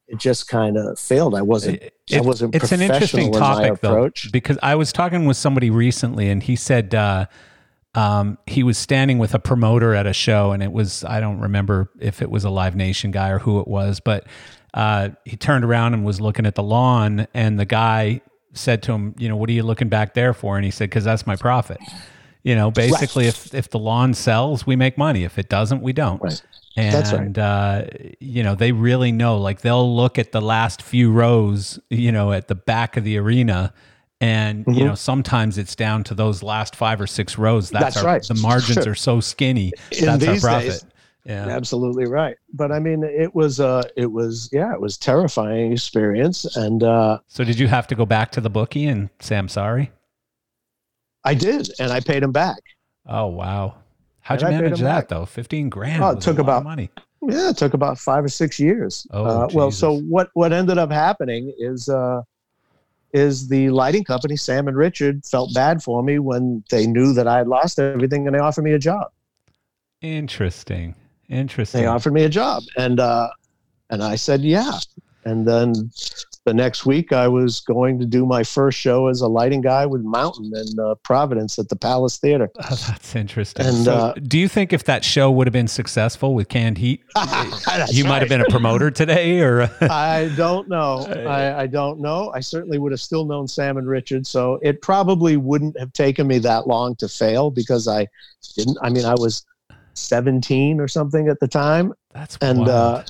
it 0.07 0.17
just 0.19 0.47
kind 0.47 0.77
of 0.77 0.99
failed. 0.99 1.35
I 1.35 1.41
wasn't. 1.41 1.81
It, 1.81 1.93
I 2.13 2.21
wasn't. 2.21 2.55
It's 2.55 2.71
an 2.71 2.81
interesting 2.81 3.31
topic, 3.31 3.81
though, 3.81 4.09
because 4.31 4.57
I 4.61 4.75
was 4.75 4.93
talking 4.93 5.25
with 5.25 5.37
somebody 5.37 5.69
recently, 5.69 6.29
and 6.29 6.43
he 6.43 6.55
said 6.55 6.93
uh, 6.93 7.25
um, 7.95 8.37
he 8.45 8.61
was 8.61 8.77
standing 8.77 9.17
with 9.17 9.33
a 9.33 9.39
promoter 9.39 9.95
at 9.95 10.05
a 10.05 10.13
show, 10.13 10.51
and 10.51 10.61
it 10.61 10.71
was 10.71 11.03
I 11.03 11.19
don't 11.19 11.39
remember 11.39 11.89
if 11.99 12.21
it 12.21 12.29
was 12.29 12.43
a 12.43 12.49
Live 12.49 12.75
Nation 12.75 13.11
guy 13.11 13.29
or 13.29 13.39
who 13.39 13.59
it 13.59 13.67
was, 13.67 13.99
but 13.99 14.27
uh, 14.73 15.09
he 15.23 15.37
turned 15.37 15.65
around 15.65 15.93
and 15.93 16.05
was 16.05 16.21
looking 16.21 16.45
at 16.45 16.55
the 16.55 16.63
lawn, 16.63 17.27
and 17.33 17.59
the 17.59 17.65
guy 17.65 18.21
said 18.53 18.83
to 18.83 18.91
him, 18.91 19.15
"You 19.17 19.29
know, 19.29 19.37
what 19.37 19.49
are 19.49 19.53
you 19.53 19.63
looking 19.63 19.89
back 19.89 20.13
there 20.13 20.33
for?" 20.33 20.55
And 20.57 20.65
he 20.65 20.71
said, 20.71 20.89
"Because 20.89 21.05
that's 21.05 21.25
my 21.25 21.35
profit." 21.35 21.79
You 22.45 22.53
know, 22.53 22.69
basically, 22.69 23.25
right. 23.25 23.33
if 23.33 23.55
if 23.55 23.71
the 23.71 23.79
lawn 23.79 24.13
sells, 24.13 24.67
we 24.67 24.75
make 24.75 24.99
money. 24.99 25.23
If 25.23 25.39
it 25.39 25.49
doesn't, 25.49 25.81
we 25.81 25.93
don't. 25.93 26.21
Right. 26.21 26.43
And 26.77 26.93
That's 26.93 27.11
right. 27.11 27.35
uh, 27.35 27.85
you 28.19 28.43
know, 28.43 28.53
they 28.53 28.71
really 28.71 29.11
know. 29.11 29.39
Like 29.39 29.61
they'll 29.61 29.95
look 29.95 30.19
at 30.19 30.31
the 30.31 30.41
last 30.41 30.83
few 30.83 31.11
rows, 31.11 31.79
you 31.89 32.11
know, 32.11 32.31
at 32.31 32.47
the 32.47 32.53
back 32.53 32.97
of 32.97 33.03
the 33.03 33.17
arena, 33.17 33.73
and 34.21 34.63
mm-hmm. 34.63 34.77
you 34.77 34.85
know, 34.85 34.93
sometimes 34.93 35.57
it's 35.57 35.75
down 35.75 36.03
to 36.03 36.13
those 36.13 36.43
last 36.43 36.75
five 36.75 37.01
or 37.01 37.07
six 37.07 37.39
rows. 37.39 37.71
That's, 37.71 37.95
That's 37.95 37.97
our, 37.97 38.05
right. 38.05 38.23
The 38.23 38.35
margins 38.35 38.83
sure. 38.83 38.91
are 38.91 38.95
so 38.95 39.19
skinny. 39.21 39.71
In 39.97 40.05
That's 40.05 40.27
our 40.27 40.39
profit. 40.39 40.69
Days, 40.69 40.85
yeah, 41.25 41.47
absolutely 41.47 42.05
right. 42.05 42.37
But 42.53 42.71
I 42.71 42.77
mean, 42.77 43.03
it 43.03 43.33
was, 43.33 43.59
uh, 43.59 43.89
it 43.97 44.11
was, 44.11 44.51
yeah, 44.53 44.71
it 44.71 44.79
was 44.79 44.99
terrifying 44.99 45.71
experience. 45.71 46.55
And 46.55 46.83
uh, 46.83 47.17
so, 47.27 47.43
did 47.43 47.57
you 47.57 47.67
have 47.67 47.87
to 47.87 47.95
go 47.95 48.05
back 48.05 48.31
to 48.33 48.41
the 48.41 48.51
bookie 48.51 48.85
and 48.85 49.09
say, 49.19 49.35
"I'm 49.35 49.49
sorry"? 49.49 49.91
I 51.25 51.33
did, 51.33 51.69
and 51.79 51.91
I 51.91 51.99
paid 51.99 52.23
him 52.23 52.31
back. 52.31 52.59
Oh 53.07 53.27
wow! 53.27 53.75
How'd 54.21 54.43
and 54.43 54.55
you 54.55 54.61
manage 54.61 54.79
that 54.79 54.85
back. 54.85 55.07
though? 55.09 55.25
Fifteen 55.25 55.69
grand. 55.69 56.03
Oh, 56.03 56.11
it 56.11 56.21
took 56.21 56.39
about 56.39 56.63
money. 56.63 56.89
Yeah, 57.21 57.49
it 57.49 57.57
took 57.57 57.73
about 57.73 57.97
five 57.97 58.23
or 58.23 58.29
six 58.29 58.59
years. 58.59 59.07
Oh, 59.11 59.25
uh, 59.25 59.47
well, 59.53 59.71
so 59.71 59.99
what? 60.01 60.29
What 60.33 60.53
ended 60.53 60.77
up 60.77 60.91
happening 60.91 61.53
is, 61.57 61.89
uh, 61.89 62.21
is 63.13 63.47
the 63.47 63.69
lighting 63.71 64.03
company 64.03 64.35
Sam 64.35 64.67
and 64.67 64.77
Richard 64.77 65.25
felt 65.25 65.53
bad 65.53 65.81
for 65.81 66.03
me 66.03 66.19
when 66.19 66.63
they 66.69 66.85
knew 66.85 67.13
that 67.13 67.27
I 67.27 67.37
had 67.37 67.47
lost 67.47 67.79
everything, 67.79 68.27
and 68.27 68.35
they 68.35 68.39
offered 68.39 68.63
me 68.63 68.73
a 68.73 68.79
job. 68.79 69.11
Interesting. 70.01 70.93
Interesting. 71.29 71.81
They 71.81 71.87
offered 71.87 72.13
me 72.13 72.23
a 72.23 72.29
job, 72.29 72.63
and 72.77 72.99
uh, 72.99 73.29
and 73.89 74.03
I 74.03 74.15
said 74.15 74.41
yeah. 74.41 74.79
And 75.25 75.47
then 75.47 75.89
the 76.45 76.53
next 76.53 76.85
week 76.85 77.11
I 77.11 77.27
was 77.27 77.59
going 77.59 77.99
to 77.99 78.05
do 78.05 78.25
my 78.25 78.43
first 78.43 78.77
show 78.77 79.07
as 79.07 79.21
a 79.21 79.27
lighting 79.27 79.61
guy 79.61 79.85
with 79.85 80.01
Mountain 80.01 80.53
in 80.55 80.79
uh, 80.79 80.95
Providence 81.03 81.57
at 81.59 81.69
the 81.69 81.75
Palace 81.75 82.17
Theater. 82.17 82.49
Oh, 82.67 82.83
that's 82.87 83.15
interesting. 83.15 83.65
And 83.65 83.85
so 83.85 83.93
uh, 83.93 84.13
do 84.13 84.39
you 84.39 84.47
think 84.47 84.73
if 84.73 84.85
that 84.85 85.05
show 85.05 85.29
would 85.29 85.45
have 85.45 85.53
been 85.53 85.67
successful 85.67 86.33
with 86.33 86.49
Canned 86.49 86.79
Heat, 86.79 87.03
you 87.89 88.05
might 88.05 88.19
have 88.19 88.29
been 88.29 88.41
a 88.41 88.49
promoter 88.49 88.89
today? 88.89 89.39
Or 89.41 89.69
I 89.81 90.31
don't 90.35 90.67
know. 90.67 91.05
I, 91.07 91.61
I, 91.61 91.67
don't 91.67 91.99
know. 91.99 92.31
I 92.33 92.39
certainly 92.39 92.79
would 92.79 92.91
have 92.91 92.99
still 92.99 93.25
known 93.25 93.47
Sam 93.47 93.77
and 93.77 93.87
Richard, 93.87 94.25
so 94.25 94.59
it 94.63 94.81
probably 94.81 95.37
wouldn't 95.37 95.79
have 95.79 95.93
taken 95.93 96.25
me 96.25 96.39
that 96.39 96.67
long 96.67 96.95
to 96.95 97.07
fail 97.07 97.51
because 97.51 97.87
I 97.87 98.07
didn't. 98.55 98.77
I 98.81 98.89
mean, 98.89 99.05
I 99.05 99.13
was 99.13 99.45
17 99.93 100.79
or 100.79 100.87
something 100.87 101.27
at 101.27 101.39
the 101.39 101.47
time. 101.47 101.93
That's 102.13 102.37
and 102.41 102.67
uh, 102.67 103.03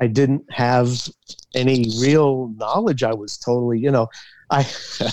I 0.00 0.06
didn't 0.06 0.44
have 0.50 1.08
any 1.54 1.86
real 2.00 2.52
knowledge. 2.56 3.02
I 3.02 3.14
was 3.14 3.38
totally, 3.38 3.78
you 3.78 3.90
know, 3.90 4.08
I, 4.50 4.66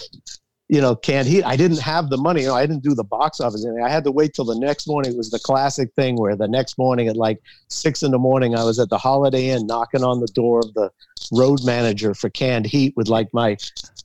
you 0.67 0.81
know, 0.81 0.95
Canned 0.95 1.27
Heat. 1.27 1.43
I 1.43 1.55
didn't 1.55 1.79
have 1.79 2.09
the 2.09 2.17
money. 2.17 2.41
You 2.41 2.47
know, 2.47 2.55
I 2.55 2.65
didn't 2.65 2.83
do 2.83 2.93
the 2.93 3.03
box 3.03 3.39
office. 3.39 3.65
Anything. 3.65 3.83
I 3.83 3.89
had 3.89 4.03
to 4.05 4.11
wait 4.11 4.33
till 4.33 4.45
the 4.45 4.57
next 4.57 4.87
morning. 4.87 5.13
It 5.13 5.17
was 5.17 5.29
the 5.29 5.39
classic 5.39 5.93
thing 5.95 6.15
where 6.15 6.35
the 6.35 6.47
next 6.47 6.77
morning 6.77 7.07
at 7.07 7.15
like 7.15 7.39
six 7.69 8.03
in 8.03 8.11
the 8.11 8.19
morning, 8.19 8.55
I 8.55 8.63
was 8.63 8.79
at 8.79 8.89
the 8.89 8.97
Holiday 8.97 9.49
Inn 9.49 9.67
knocking 9.67 10.03
on 10.03 10.19
the 10.19 10.27
door 10.27 10.59
of 10.59 10.73
the 10.73 10.91
road 11.31 11.63
manager 11.63 12.13
for 12.13 12.29
Canned 12.29 12.65
Heat 12.65 12.93
with 12.97 13.07
like 13.07 13.29
my 13.33 13.57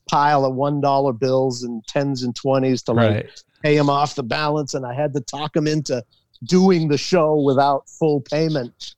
pile 0.09 0.45
of 0.45 0.55
one 0.55 0.79
dollar 0.79 1.11
bills 1.11 1.63
and 1.63 1.85
tens 1.87 2.23
and 2.23 2.35
twenties 2.35 2.83
to 2.83 2.93
like 2.93 3.15
right. 3.15 3.43
pay 3.63 3.75
him 3.75 3.89
off 3.89 4.15
the 4.15 4.23
balance, 4.23 4.73
and 4.73 4.85
I 4.85 4.93
had 4.93 5.13
to 5.13 5.21
talk 5.21 5.55
him 5.55 5.67
into 5.67 6.03
doing 6.45 6.87
the 6.87 6.97
show 6.97 7.35
without 7.35 7.89
full 7.89 8.21
payment 8.21 8.95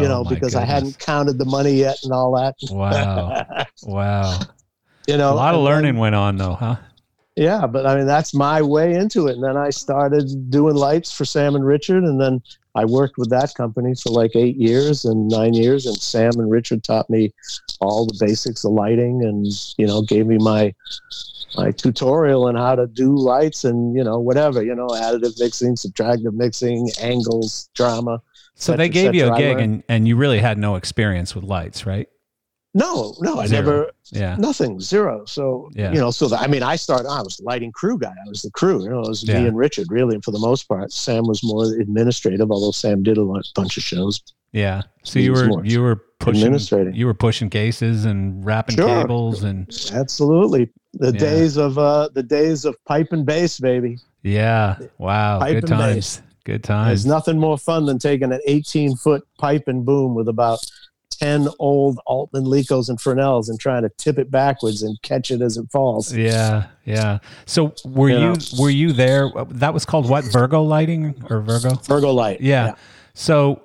you 0.00 0.06
oh 0.06 0.22
know, 0.22 0.24
because 0.24 0.54
goodness. 0.54 0.56
I 0.56 0.64
hadn't 0.64 0.98
counted 0.98 1.38
the 1.38 1.44
money 1.44 1.72
yet 1.72 1.98
and 2.02 2.12
all 2.12 2.34
that. 2.36 2.54
Wow. 2.70 3.66
wow. 3.82 4.40
You 5.06 5.16
know, 5.16 5.32
a 5.32 5.34
lot 5.34 5.54
of 5.54 5.62
learning 5.62 5.94
then, 5.94 6.00
went 6.00 6.14
on 6.14 6.36
though, 6.36 6.54
huh? 6.54 6.76
Yeah, 7.36 7.66
but 7.66 7.86
I 7.86 7.96
mean, 7.96 8.06
that's 8.06 8.34
my 8.34 8.60
way 8.60 8.94
into 8.94 9.28
it. 9.28 9.34
And 9.34 9.44
then 9.44 9.56
I 9.56 9.70
started 9.70 10.50
doing 10.50 10.74
lights 10.74 11.12
for 11.12 11.24
Sam 11.24 11.54
and 11.54 11.64
Richard. 11.64 12.04
And 12.04 12.20
then 12.20 12.42
I 12.74 12.84
worked 12.84 13.16
with 13.18 13.30
that 13.30 13.54
company 13.54 13.94
for 13.94 14.10
like 14.10 14.36
eight 14.36 14.56
years 14.56 15.04
and 15.04 15.28
nine 15.28 15.54
years. 15.54 15.86
And 15.86 15.96
Sam 15.96 16.32
and 16.36 16.50
Richard 16.50 16.84
taught 16.84 17.08
me 17.08 17.32
all 17.80 18.06
the 18.06 18.16
basics 18.20 18.64
of 18.64 18.72
lighting 18.72 19.24
and, 19.24 19.46
you 19.78 19.86
know, 19.86 20.02
gave 20.02 20.26
me 20.26 20.38
my 20.38 20.74
my 21.56 21.72
tutorial 21.72 22.46
on 22.46 22.54
how 22.54 22.74
to 22.74 22.86
do 22.86 23.16
lights 23.16 23.64
and 23.64 23.96
you 23.96 24.04
know 24.04 24.20
whatever 24.20 24.62
you 24.62 24.74
know 24.74 24.86
additive 24.88 25.38
mixing, 25.40 25.74
subtractive 25.74 26.32
mixing, 26.34 26.88
angles, 27.00 27.68
drama. 27.74 28.22
So 28.60 28.76
they 28.76 28.88
gave 28.88 29.14
you 29.14 29.32
a 29.32 29.36
gig 29.36 29.58
and, 29.58 29.82
and 29.88 30.06
you 30.06 30.16
really 30.16 30.38
had 30.38 30.58
no 30.58 30.76
experience 30.76 31.34
with 31.34 31.44
lights, 31.44 31.86
right? 31.86 32.08
No, 32.72 33.16
no, 33.20 33.40
I 33.40 33.46
Zero. 33.46 33.62
never. 33.62 33.90
Yeah, 34.12 34.36
nothing, 34.36 34.80
zero. 34.80 35.24
So 35.24 35.70
yeah. 35.74 35.92
you 35.92 35.98
know, 35.98 36.12
so 36.12 36.28
the, 36.28 36.36
I 36.36 36.46
mean, 36.46 36.62
I 36.62 36.76
started. 36.76 37.08
I 37.08 37.20
was 37.20 37.38
the 37.38 37.44
lighting 37.44 37.72
crew 37.72 37.98
guy. 37.98 38.12
I 38.12 38.28
was 38.28 38.42
the 38.42 38.50
crew. 38.52 38.84
You 38.84 38.90
know, 38.90 39.00
it 39.00 39.08
was 39.08 39.24
yeah. 39.24 39.40
me 39.40 39.48
and 39.48 39.56
Richard 39.56 39.88
really, 39.90 40.14
and 40.14 40.24
for 40.24 40.30
the 40.30 40.38
most 40.38 40.68
part. 40.68 40.92
Sam 40.92 41.26
was 41.26 41.42
more 41.42 41.64
administrative, 41.64 42.50
although 42.52 42.70
Sam 42.70 43.02
did 43.02 43.18
a 43.18 43.24
bunch 43.56 43.76
of 43.76 43.82
shows. 43.82 44.22
Yeah. 44.52 44.82
So 45.02 45.18
you 45.18 45.32
were 45.32 45.64
you 45.64 45.82
were 45.82 45.96
pushing 46.20 46.94
you 46.94 47.06
were 47.06 47.14
pushing 47.14 47.50
cases 47.50 48.04
and 48.04 48.44
wrapping 48.44 48.76
sure. 48.76 49.02
cables 49.02 49.42
and 49.42 49.68
absolutely 49.92 50.70
the 50.92 51.12
yeah. 51.12 51.18
days 51.18 51.56
of 51.56 51.78
uh 51.78 52.08
the 52.14 52.22
days 52.22 52.64
of 52.64 52.76
pipe 52.84 53.08
and 53.12 53.24
base, 53.24 53.58
baby. 53.58 53.98
Yeah. 54.22 54.78
Wow. 54.98 55.40
Pipe 55.40 55.60
Good 55.60 55.68
times. 55.68 55.94
Base. 55.94 56.22
Good 56.44 56.64
time. 56.64 56.88
There's 56.88 57.06
nothing 57.06 57.38
more 57.38 57.58
fun 57.58 57.86
than 57.86 57.98
taking 57.98 58.32
an 58.32 58.40
18 58.46 58.96
foot 58.96 59.26
pipe 59.38 59.64
and 59.66 59.84
boom 59.84 60.14
with 60.14 60.28
about 60.28 60.58
10 61.20 61.48
old 61.58 62.00
Altman 62.06 62.44
Lekos 62.44 62.88
and 62.88 62.98
Fresnels 62.98 63.48
and 63.48 63.60
trying 63.60 63.82
to 63.82 63.90
tip 63.98 64.18
it 64.18 64.30
backwards 64.30 64.82
and 64.82 65.00
catch 65.02 65.30
it 65.30 65.42
as 65.42 65.58
it 65.58 65.70
falls. 65.70 66.14
Yeah, 66.14 66.68
yeah. 66.84 67.18
So 67.44 67.74
were 67.84 68.08
you, 68.08 68.14
you 68.14 68.20
know? 68.20 68.36
were 68.58 68.70
you 68.70 68.92
there? 68.92 69.30
That 69.50 69.74
was 69.74 69.84
called 69.84 70.08
what? 70.08 70.24
Virgo 70.24 70.62
lighting 70.62 71.22
or 71.28 71.42
Virgo? 71.42 71.74
Virgo 71.74 72.10
light. 72.10 72.40
Yeah. 72.40 72.66
yeah. 72.66 72.74
So 73.12 73.62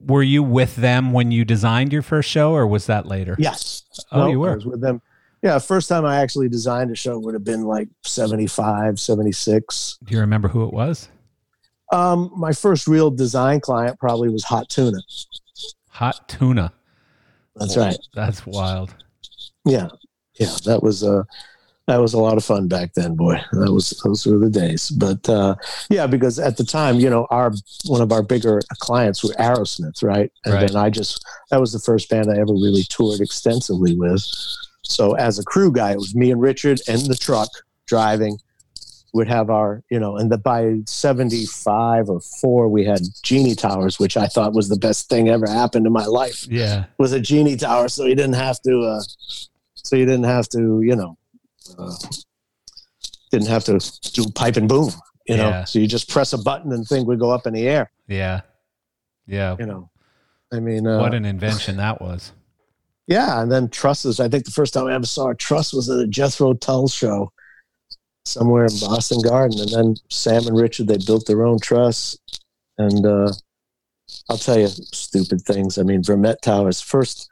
were 0.00 0.22
you 0.22 0.42
with 0.42 0.74
them 0.76 1.12
when 1.12 1.30
you 1.30 1.44
designed 1.44 1.92
your 1.92 2.02
first 2.02 2.28
show 2.28 2.52
or 2.52 2.66
was 2.66 2.86
that 2.86 3.06
later? 3.06 3.36
Yes. 3.38 3.84
Oh, 4.10 4.28
you 4.28 4.40
were. 4.40 4.52
I 4.52 4.54
was 4.56 4.66
with 4.66 4.80
them. 4.80 5.00
Yeah, 5.42 5.58
first 5.60 5.88
time 5.88 6.04
I 6.04 6.16
actually 6.16 6.48
designed 6.48 6.90
a 6.90 6.96
show 6.96 7.16
would 7.18 7.34
have 7.34 7.44
been 7.44 7.62
like 7.62 7.88
75, 8.02 8.98
76. 8.98 9.98
Do 10.02 10.14
you 10.14 10.20
remember 10.20 10.48
who 10.48 10.64
it 10.64 10.72
was? 10.72 11.08
Um, 11.92 12.30
my 12.36 12.52
first 12.52 12.86
real 12.86 13.10
design 13.10 13.60
client 13.60 13.98
probably 13.98 14.28
was 14.28 14.44
Hot 14.44 14.68
Tuna. 14.68 14.98
Hot 15.90 16.28
Tuna. 16.28 16.72
That's 17.56 17.76
right. 17.76 17.98
That's 18.14 18.46
wild. 18.46 18.94
Yeah, 19.64 19.88
yeah. 20.38 20.54
That 20.64 20.82
was 20.82 21.02
uh, 21.02 21.24
that 21.88 21.96
was 21.96 22.12
a 22.12 22.18
lot 22.18 22.36
of 22.36 22.44
fun 22.44 22.68
back 22.68 22.92
then, 22.94 23.16
boy. 23.16 23.40
That 23.52 23.72
was 23.72 23.90
those 24.04 24.26
were 24.26 24.38
the 24.38 24.50
days. 24.50 24.90
But 24.90 25.28
uh, 25.28 25.56
yeah, 25.88 26.06
because 26.06 26.38
at 26.38 26.56
the 26.56 26.64
time, 26.64 27.00
you 27.00 27.10
know, 27.10 27.26
our 27.30 27.52
one 27.86 28.02
of 28.02 28.12
our 28.12 28.22
bigger 28.22 28.60
clients 28.78 29.24
were 29.24 29.34
Aerosmith, 29.34 30.02
right? 30.02 30.30
And 30.44 30.54
right. 30.54 30.68
then 30.68 30.76
I 30.76 30.90
just 30.90 31.24
that 31.50 31.60
was 31.60 31.72
the 31.72 31.80
first 31.80 32.10
band 32.10 32.30
I 32.30 32.34
ever 32.34 32.52
really 32.52 32.84
toured 32.84 33.20
extensively 33.20 33.96
with. 33.96 34.22
So 34.84 35.14
as 35.14 35.38
a 35.38 35.44
crew 35.44 35.72
guy, 35.72 35.92
it 35.92 35.98
was 35.98 36.14
me 36.14 36.30
and 36.30 36.40
Richard 36.40 36.80
in 36.86 37.08
the 37.08 37.16
truck 37.16 37.48
driving 37.86 38.38
would 39.12 39.28
have 39.28 39.50
our, 39.50 39.82
you 39.90 39.98
know, 39.98 40.16
and 40.16 40.30
the 40.30 40.38
by 40.38 40.76
75 40.86 42.08
or 42.08 42.20
four, 42.20 42.68
we 42.68 42.84
had 42.84 43.00
Genie 43.22 43.54
Towers, 43.54 43.98
which 43.98 44.16
I 44.16 44.26
thought 44.26 44.52
was 44.52 44.68
the 44.68 44.76
best 44.76 45.08
thing 45.08 45.28
ever 45.28 45.48
happened 45.48 45.86
in 45.86 45.92
my 45.92 46.04
life. 46.04 46.46
Yeah. 46.48 46.84
Was 46.98 47.12
a 47.12 47.20
Genie 47.20 47.56
Tower. 47.56 47.88
So 47.88 48.04
you 48.04 48.14
didn't 48.14 48.34
have 48.34 48.60
to, 48.62 48.80
uh, 48.80 49.00
so 49.74 49.96
you 49.96 50.04
didn't 50.04 50.24
have 50.24 50.48
to, 50.50 50.82
you 50.82 50.94
know, 50.94 51.16
uh, 51.78 51.94
didn't 53.30 53.48
have 53.48 53.64
to 53.64 53.78
do 54.12 54.24
pipe 54.34 54.56
and 54.56 54.68
boom, 54.68 54.90
you 55.26 55.36
know, 55.36 55.48
yeah. 55.48 55.64
so 55.64 55.78
you 55.78 55.86
just 55.86 56.08
press 56.08 56.32
a 56.32 56.38
button 56.38 56.72
and 56.72 56.86
thing 56.86 57.06
would 57.06 57.18
go 57.18 57.30
up 57.30 57.46
in 57.46 57.54
the 57.54 57.68
air. 57.68 57.90
Yeah. 58.06 58.42
Yeah. 59.26 59.56
You 59.58 59.66
know, 59.66 59.90
I 60.52 60.60
mean, 60.60 60.86
uh, 60.86 61.00
what 61.00 61.14
an 61.14 61.24
invention 61.24 61.76
that 61.78 62.00
was. 62.00 62.32
Yeah. 63.06 63.40
And 63.40 63.50
then 63.50 63.68
trusses. 63.68 64.20
I 64.20 64.28
think 64.28 64.44
the 64.44 64.50
first 64.50 64.74
time 64.74 64.86
I 64.86 64.94
ever 64.94 65.06
saw 65.06 65.30
a 65.30 65.34
truss 65.34 65.72
was 65.72 65.88
at 65.88 65.98
a 65.98 66.06
Jethro 66.06 66.54
Tull 66.54 66.88
show 66.88 67.32
somewhere 68.28 68.64
in 68.64 68.78
Boston 68.80 69.20
Garden. 69.20 69.60
And 69.60 69.70
then 69.70 69.96
Sam 70.10 70.46
and 70.46 70.56
Richard, 70.56 70.88
they 70.88 70.98
built 70.98 71.26
their 71.26 71.44
own 71.46 71.58
truss. 71.60 72.16
And 72.76 73.04
uh, 73.04 73.32
I'll 74.28 74.38
tell 74.38 74.58
you 74.58 74.68
stupid 74.68 75.42
things. 75.42 75.78
I 75.78 75.82
mean, 75.82 76.02
Vermette 76.02 76.40
Towers. 76.40 76.80
First, 76.80 77.28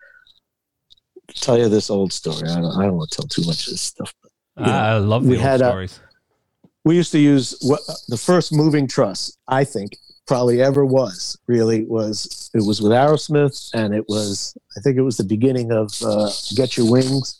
tell 1.35 1.59
you 1.59 1.69
this 1.69 1.91
old 1.91 2.13
story. 2.13 2.49
I 2.49 2.61
don't, 2.61 2.79
I 2.79 2.83
don't 2.85 2.97
want 2.97 3.11
to 3.11 3.17
tell 3.17 3.29
too 3.29 3.43
much 3.47 3.67
of 3.67 3.73
this 3.73 3.83
stuff. 3.83 4.13
But, 4.57 4.69
I 4.69 4.97
love 4.99 5.25
the 5.25 5.31
we 5.31 5.39
had 5.39 5.61
stories. 5.61 6.01
A, 6.03 6.69
we 6.85 6.97
used 6.97 7.13
to 7.13 7.19
use 7.19 7.57
what, 7.63 7.81
the 8.09 8.17
first 8.17 8.53
moving 8.53 8.87
truss, 8.87 9.37
I 9.49 9.65
think, 9.65 9.99
probably 10.27 10.61
ever 10.61 10.85
was 10.85 11.39
really 11.47 11.85
was 11.85 12.51
it 12.53 12.67
was 12.67 12.83
with 12.83 12.93
Aerosmith 12.93 13.71
and 13.75 13.95
it 13.95 14.05
was 14.09 14.57
I 14.77 14.81
think 14.81 14.97
it 14.97 15.03
was 15.03 15.17
the 15.17 15.25
beginning 15.25 15.71
of 15.71 15.93
uh, 16.03 16.31
Get 16.55 16.77
Your 16.77 16.91
Wings, 16.91 17.39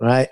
right? 0.00 0.28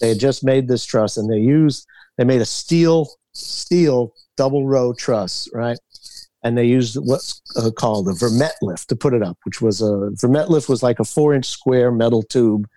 They 0.00 0.08
had 0.10 0.20
just 0.20 0.44
made 0.44 0.68
this 0.68 0.84
truss, 0.84 1.16
and 1.16 1.30
they 1.30 1.38
used 1.38 1.86
they 2.16 2.24
made 2.24 2.40
a 2.40 2.46
steel 2.46 3.08
steel 3.32 4.12
double 4.36 4.66
row 4.66 4.92
truss, 4.92 5.48
right? 5.52 5.78
And 6.42 6.56
they 6.56 6.66
used 6.66 6.96
what's 6.96 7.42
uh, 7.56 7.70
called 7.70 8.08
a 8.08 8.12
Vermette 8.12 8.56
lift 8.62 8.88
to 8.90 8.96
put 8.96 9.14
it 9.14 9.22
up, 9.22 9.38
which 9.44 9.60
was 9.60 9.80
a 9.80 10.10
Vermette 10.20 10.48
lift 10.48 10.68
was 10.68 10.82
like 10.82 11.00
a 11.00 11.04
four 11.04 11.34
inch 11.34 11.46
square 11.46 11.90
metal 11.90 12.22
tube 12.22 12.68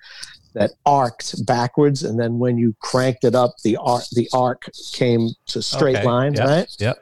that 0.54 0.72
arced 0.86 1.45
backwards, 1.45 2.04
and 2.04 2.20
then 2.20 2.39
when 2.39 2.58
you 2.58 2.76
cranked 2.80 3.24
it 3.24 3.36
up, 3.36 3.52
the 3.64 3.78
arc 3.78 4.04
the 4.14 4.28
arc 4.34 4.70
came 4.93 5.30
to 5.47 5.62
straight 5.62 5.97
okay. 5.97 6.06
line, 6.06 6.34
yep. 6.34 6.47
right? 6.47 6.76
Yep. 6.80 6.97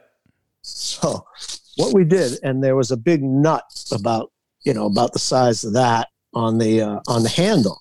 So 0.62 1.26
what 1.78 1.94
we 1.94 2.04
did, 2.04 2.40
and 2.44 2.64
there 2.64 2.76
was 2.76 2.92
a 2.92 2.98
big 2.98 3.24
nut 3.24 3.64
about 3.92 4.32
you 4.64 4.74
know 4.74 4.86
about 4.86 5.14
the 5.14 5.20
size 5.20 5.64
of 5.64 5.74
that 5.74 6.10
on 6.34 6.58
the 6.58 6.82
uh, 6.82 7.00
on 7.08 7.24
the 7.24 7.30
handle 7.30 7.80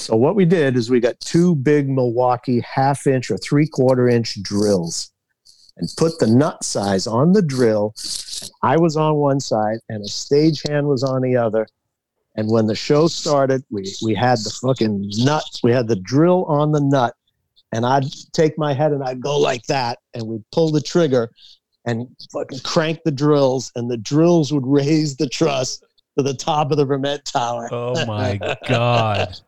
so 0.00 0.16
what 0.16 0.34
we 0.34 0.44
did 0.44 0.76
is 0.76 0.90
we 0.90 1.00
got 1.00 1.18
two 1.20 1.54
big 1.54 1.88
Milwaukee 1.88 2.60
half 2.60 3.06
inch 3.06 3.30
or 3.30 3.38
three 3.38 3.66
quarter 3.66 4.08
inch 4.08 4.42
drills 4.42 5.10
and 5.76 5.88
put 5.96 6.18
the 6.18 6.26
nut 6.26 6.64
size 6.64 7.06
on 7.06 7.32
the 7.32 7.42
drill. 7.42 7.94
I 8.62 8.76
was 8.76 8.96
on 8.96 9.16
one 9.16 9.40
side 9.40 9.78
and 9.88 10.04
a 10.04 10.08
stagehand 10.08 10.86
was 10.86 11.02
on 11.02 11.22
the 11.22 11.36
other. 11.36 11.66
And 12.36 12.48
when 12.50 12.66
the 12.66 12.74
show 12.74 13.08
started, 13.08 13.64
we, 13.70 13.92
we 14.02 14.14
had 14.14 14.38
the 14.38 14.56
fucking 14.62 15.10
nut, 15.18 15.44
we 15.62 15.72
had 15.72 15.88
the 15.88 15.96
drill 15.96 16.44
on 16.44 16.72
the 16.72 16.80
nut. 16.80 17.14
And 17.72 17.84
I'd 17.84 18.04
take 18.32 18.56
my 18.56 18.72
head 18.72 18.92
and 18.92 19.02
I'd 19.02 19.20
go 19.20 19.38
like 19.38 19.66
that, 19.66 19.98
and 20.14 20.26
we'd 20.26 20.44
pull 20.52 20.70
the 20.70 20.80
trigger 20.80 21.30
and 21.84 22.06
fucking 22.32 22.60
crank 22.60 23.00
the 23.04 23.10
drills, 23.10 23.72
and 23.74 23.90
the 23.90 23.96
drills 23.96 24.52
would 24.52 24.66
raise 24.66 25.16
the 25.16 25.28
truss 25.28 25.82
to 26.16 26.22
the 26.22 26.34
top 26.34 26.70
of 26.70 26.76
the 26.76 26.86
Vermette 26.86 27.24
Tower. 27.24 27.68
Oh 27.72 28.06
my 28.06 28.38
God. 28.68 29.38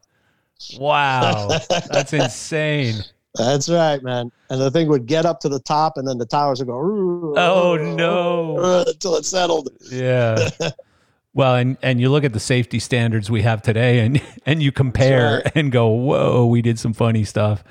Wow, 0.78 1.48
that's 1.68 2.12
insane. 2.12 3.02
That's 3.36 3.68
right, 3.68 4.02
man. 4.02 4.32
And 4.48 4.60
the 4.60 4.70
thing 4.70 4.88
would 4.88 5.06
get 5.06 5.24
up 5.24 5.40
to 5.40 5.48
the 5.48 5.60
top, 5.60 5.96
and 5.96 6.06
then 6.06 6.18
the 6.18 6.26
towers 6.26 6.58
would 6.58 6.66
go. 6.66 7.34
Oh 7.36 7.76
no! 7.76 8.84
Until 8.86 9.16
it 9.16 9.24
settled. 9.24 9.70
Yeah. 9.90 10.50
well, 11.34 11.54
and 11.54 11.76
and 11.82 12.00
you 12.00 12.10
look 12.10 12.24
at 12.24 12.32
the 12.32 12.40
safety 12.40 12.78
standards 12.78 13.30
we 13.30 13.42
have 13.42 13.62
today, 13.62 14.00
and 14.00 14.20
and 14.46 14.62
you 14.62 14.72
compare 14.72 15.42
right. 15.44 15.52
and 15.54 15.70
go, 15.70 15.88
"Whoa, 15.88 16.46
we 16.46 16.62
did 16.62 16.78
some 16.78 16.92
funny 16.92 17.24
stuff." 17.24 17.62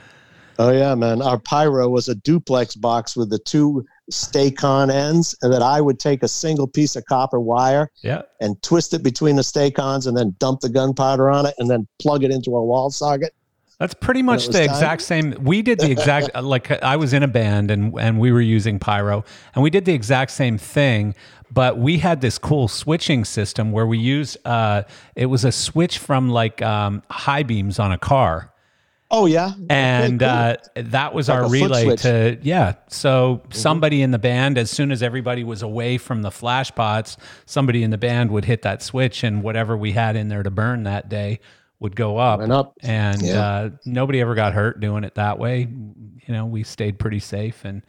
Oh 0.57 0.71
yeah, 0.71 0.95
man. 0.95 1.21
Our 1.21 1.39
pyro 1.39 1.89
was 1.89 2.07
a 2.07 2.15
duplex 2.15 2.75
box 2.75 3.15
with 3.15 3.29
the 3.29 3.39
two 3.39 3.85
Sta-Kon 4.09 4.89
ends, 4.89 5.35
and 5.41 5.53
that 5.53 5.61
I 5.61 5.81
would 5.81 5.99
take 5.99 6.23
a 6.23 6.27
single 6.27 6.67
piece 6.67 6.95
of 6.95 7.05
copper 7.05 7.39
wire 7.39 7.91
yeah. 8.01 8.23
and 8.41 8.61
twist 8.61 8.93
it 8.93 9.03
between 9.03 9.35
the 9.35 9.43
Sta-Kons 9.43 10.07
and 10.07 10.17
then 10.17 10.35
dump 10.39 10.61
the 10.61 10.69
gunpowder 10.69 11.29
on 11.29 11.45
it 11.45 11.55
and 11.57 11.69
then 11.69 11.87
plug 11.99 12.23
it 12.23 12.31
into 12.31 12.55
a 12.55 12.63
wall 12.63 12.89
socket. 12.89 13.33
That's 13.79 13.93
pretty 13.93 14.21
much 14.21 14.47
the 14.47 14.53
time. 14.53 14.63
exact 14.63 15.01
same. 15.01 15.35
We 15.39 15.61
did 15.61 15.79
the 15.79 15.89
exact 15.89 16.35
like 16.43 16.69
I 16.83 16.97
was 16.97 17.13
in 17.13 17.23
a 17.23 17.29
band 17.29 17.71
and 17.71 17.97
and 17.97 18.19
we 18.19 18.33
were 18.33 18.41
using 18.41 18.77
pyro 18.77 19.23
and 19.55 19.63
we 19.63 19.69
did 19.69 19.85
the 19.85 19.93
exact 19.93 20.31
same 20.31 20.57
thing, 20.57 21.15
but 21.49 21.77
we 21.77 21.99
had 21.99 22.19
this 22.19 22.37
cool 22.37 22.67
switching 22.67 23.23
system 23.23 23.71
where 23.71 23.87
we 23.87 23.97
used 23.97 24.37
uh, 24.45 24.83
it 25.15 25.27
was 25.27 25.45
a 25.45 25.51
switch 25.53 25.97
from 25.97 26.29
like 26.29 26.61
um, 26.61 27.03
high 27.09 27.43
beams 27.43 27.79
on 27.79 27.93
a 27.93 27.97
car 27.97 28.51
Oh 29.11 29.25
yeah, 29.25 29.53
and 29.71 30.21
okay, 30.21 30.55
cool. 30.75 30.83
uh, 30.83 30.89
that 30.91 31.13
was 31.15 31.29
like 31.29 31.39
our 31.39 31.49
relay 31.49 31.95
to 31.97 32.37
yeah. 32.43 32.75
So 32.89 33.37
mm-hmm. 33.37 33.51
somebody 33.51 34.03
in 34.03 34.11
the 34.11 34.19
band, 34.19 34.57
as 34.59 34.69
soon 34.69 34.91
as 34.91 35.01
everybody 35.01 35.43
was 35.43 35.63
away 35.63 35.97
from 35.97 36.21
the 36.21 36.29
flash 36.29 36.73
pots, 36.75 37.17
somebody 37.47 37.81
in 37.81 37.89
the 37.89 37.97
band 37.97 38.29
would 38.29 38.45
hit 38.45 38.61
that 38.61 38.83
switch, 38.83 39.23
and 39.23 39.41
whatever 39.41 39.75
we 39.75 39.93
had 39.93 40.15
in 40.15 40.27
there 40.27 40.43
to 40.43 40.51
burn 40.51 40.83
that 40.83 41.09
day 41.09 41.39
would 41.79 41.95
go 41.95 42.17
up. 42.17 42.39
Went 42.39 42.51
up, 42.51 42.75
and 42.81 43.19
yeah. 43.21 43.41
uh, 43.41 43.69
nobody 43.83 44.21
ever 44.21 44.35
got 44.35 44.53
hurt 44.53 44.79
doing 44.79 45.03
it 45.03 45.15
that 45.15 45.39
way. 45.39 45.61
You 45.61 46.33
know, 46.33 46.45
we 46.45 46.61
stayed 46.61 46.99
pretty 46.99 47.19
safe, 47.19 47.65
and 47.65 47.81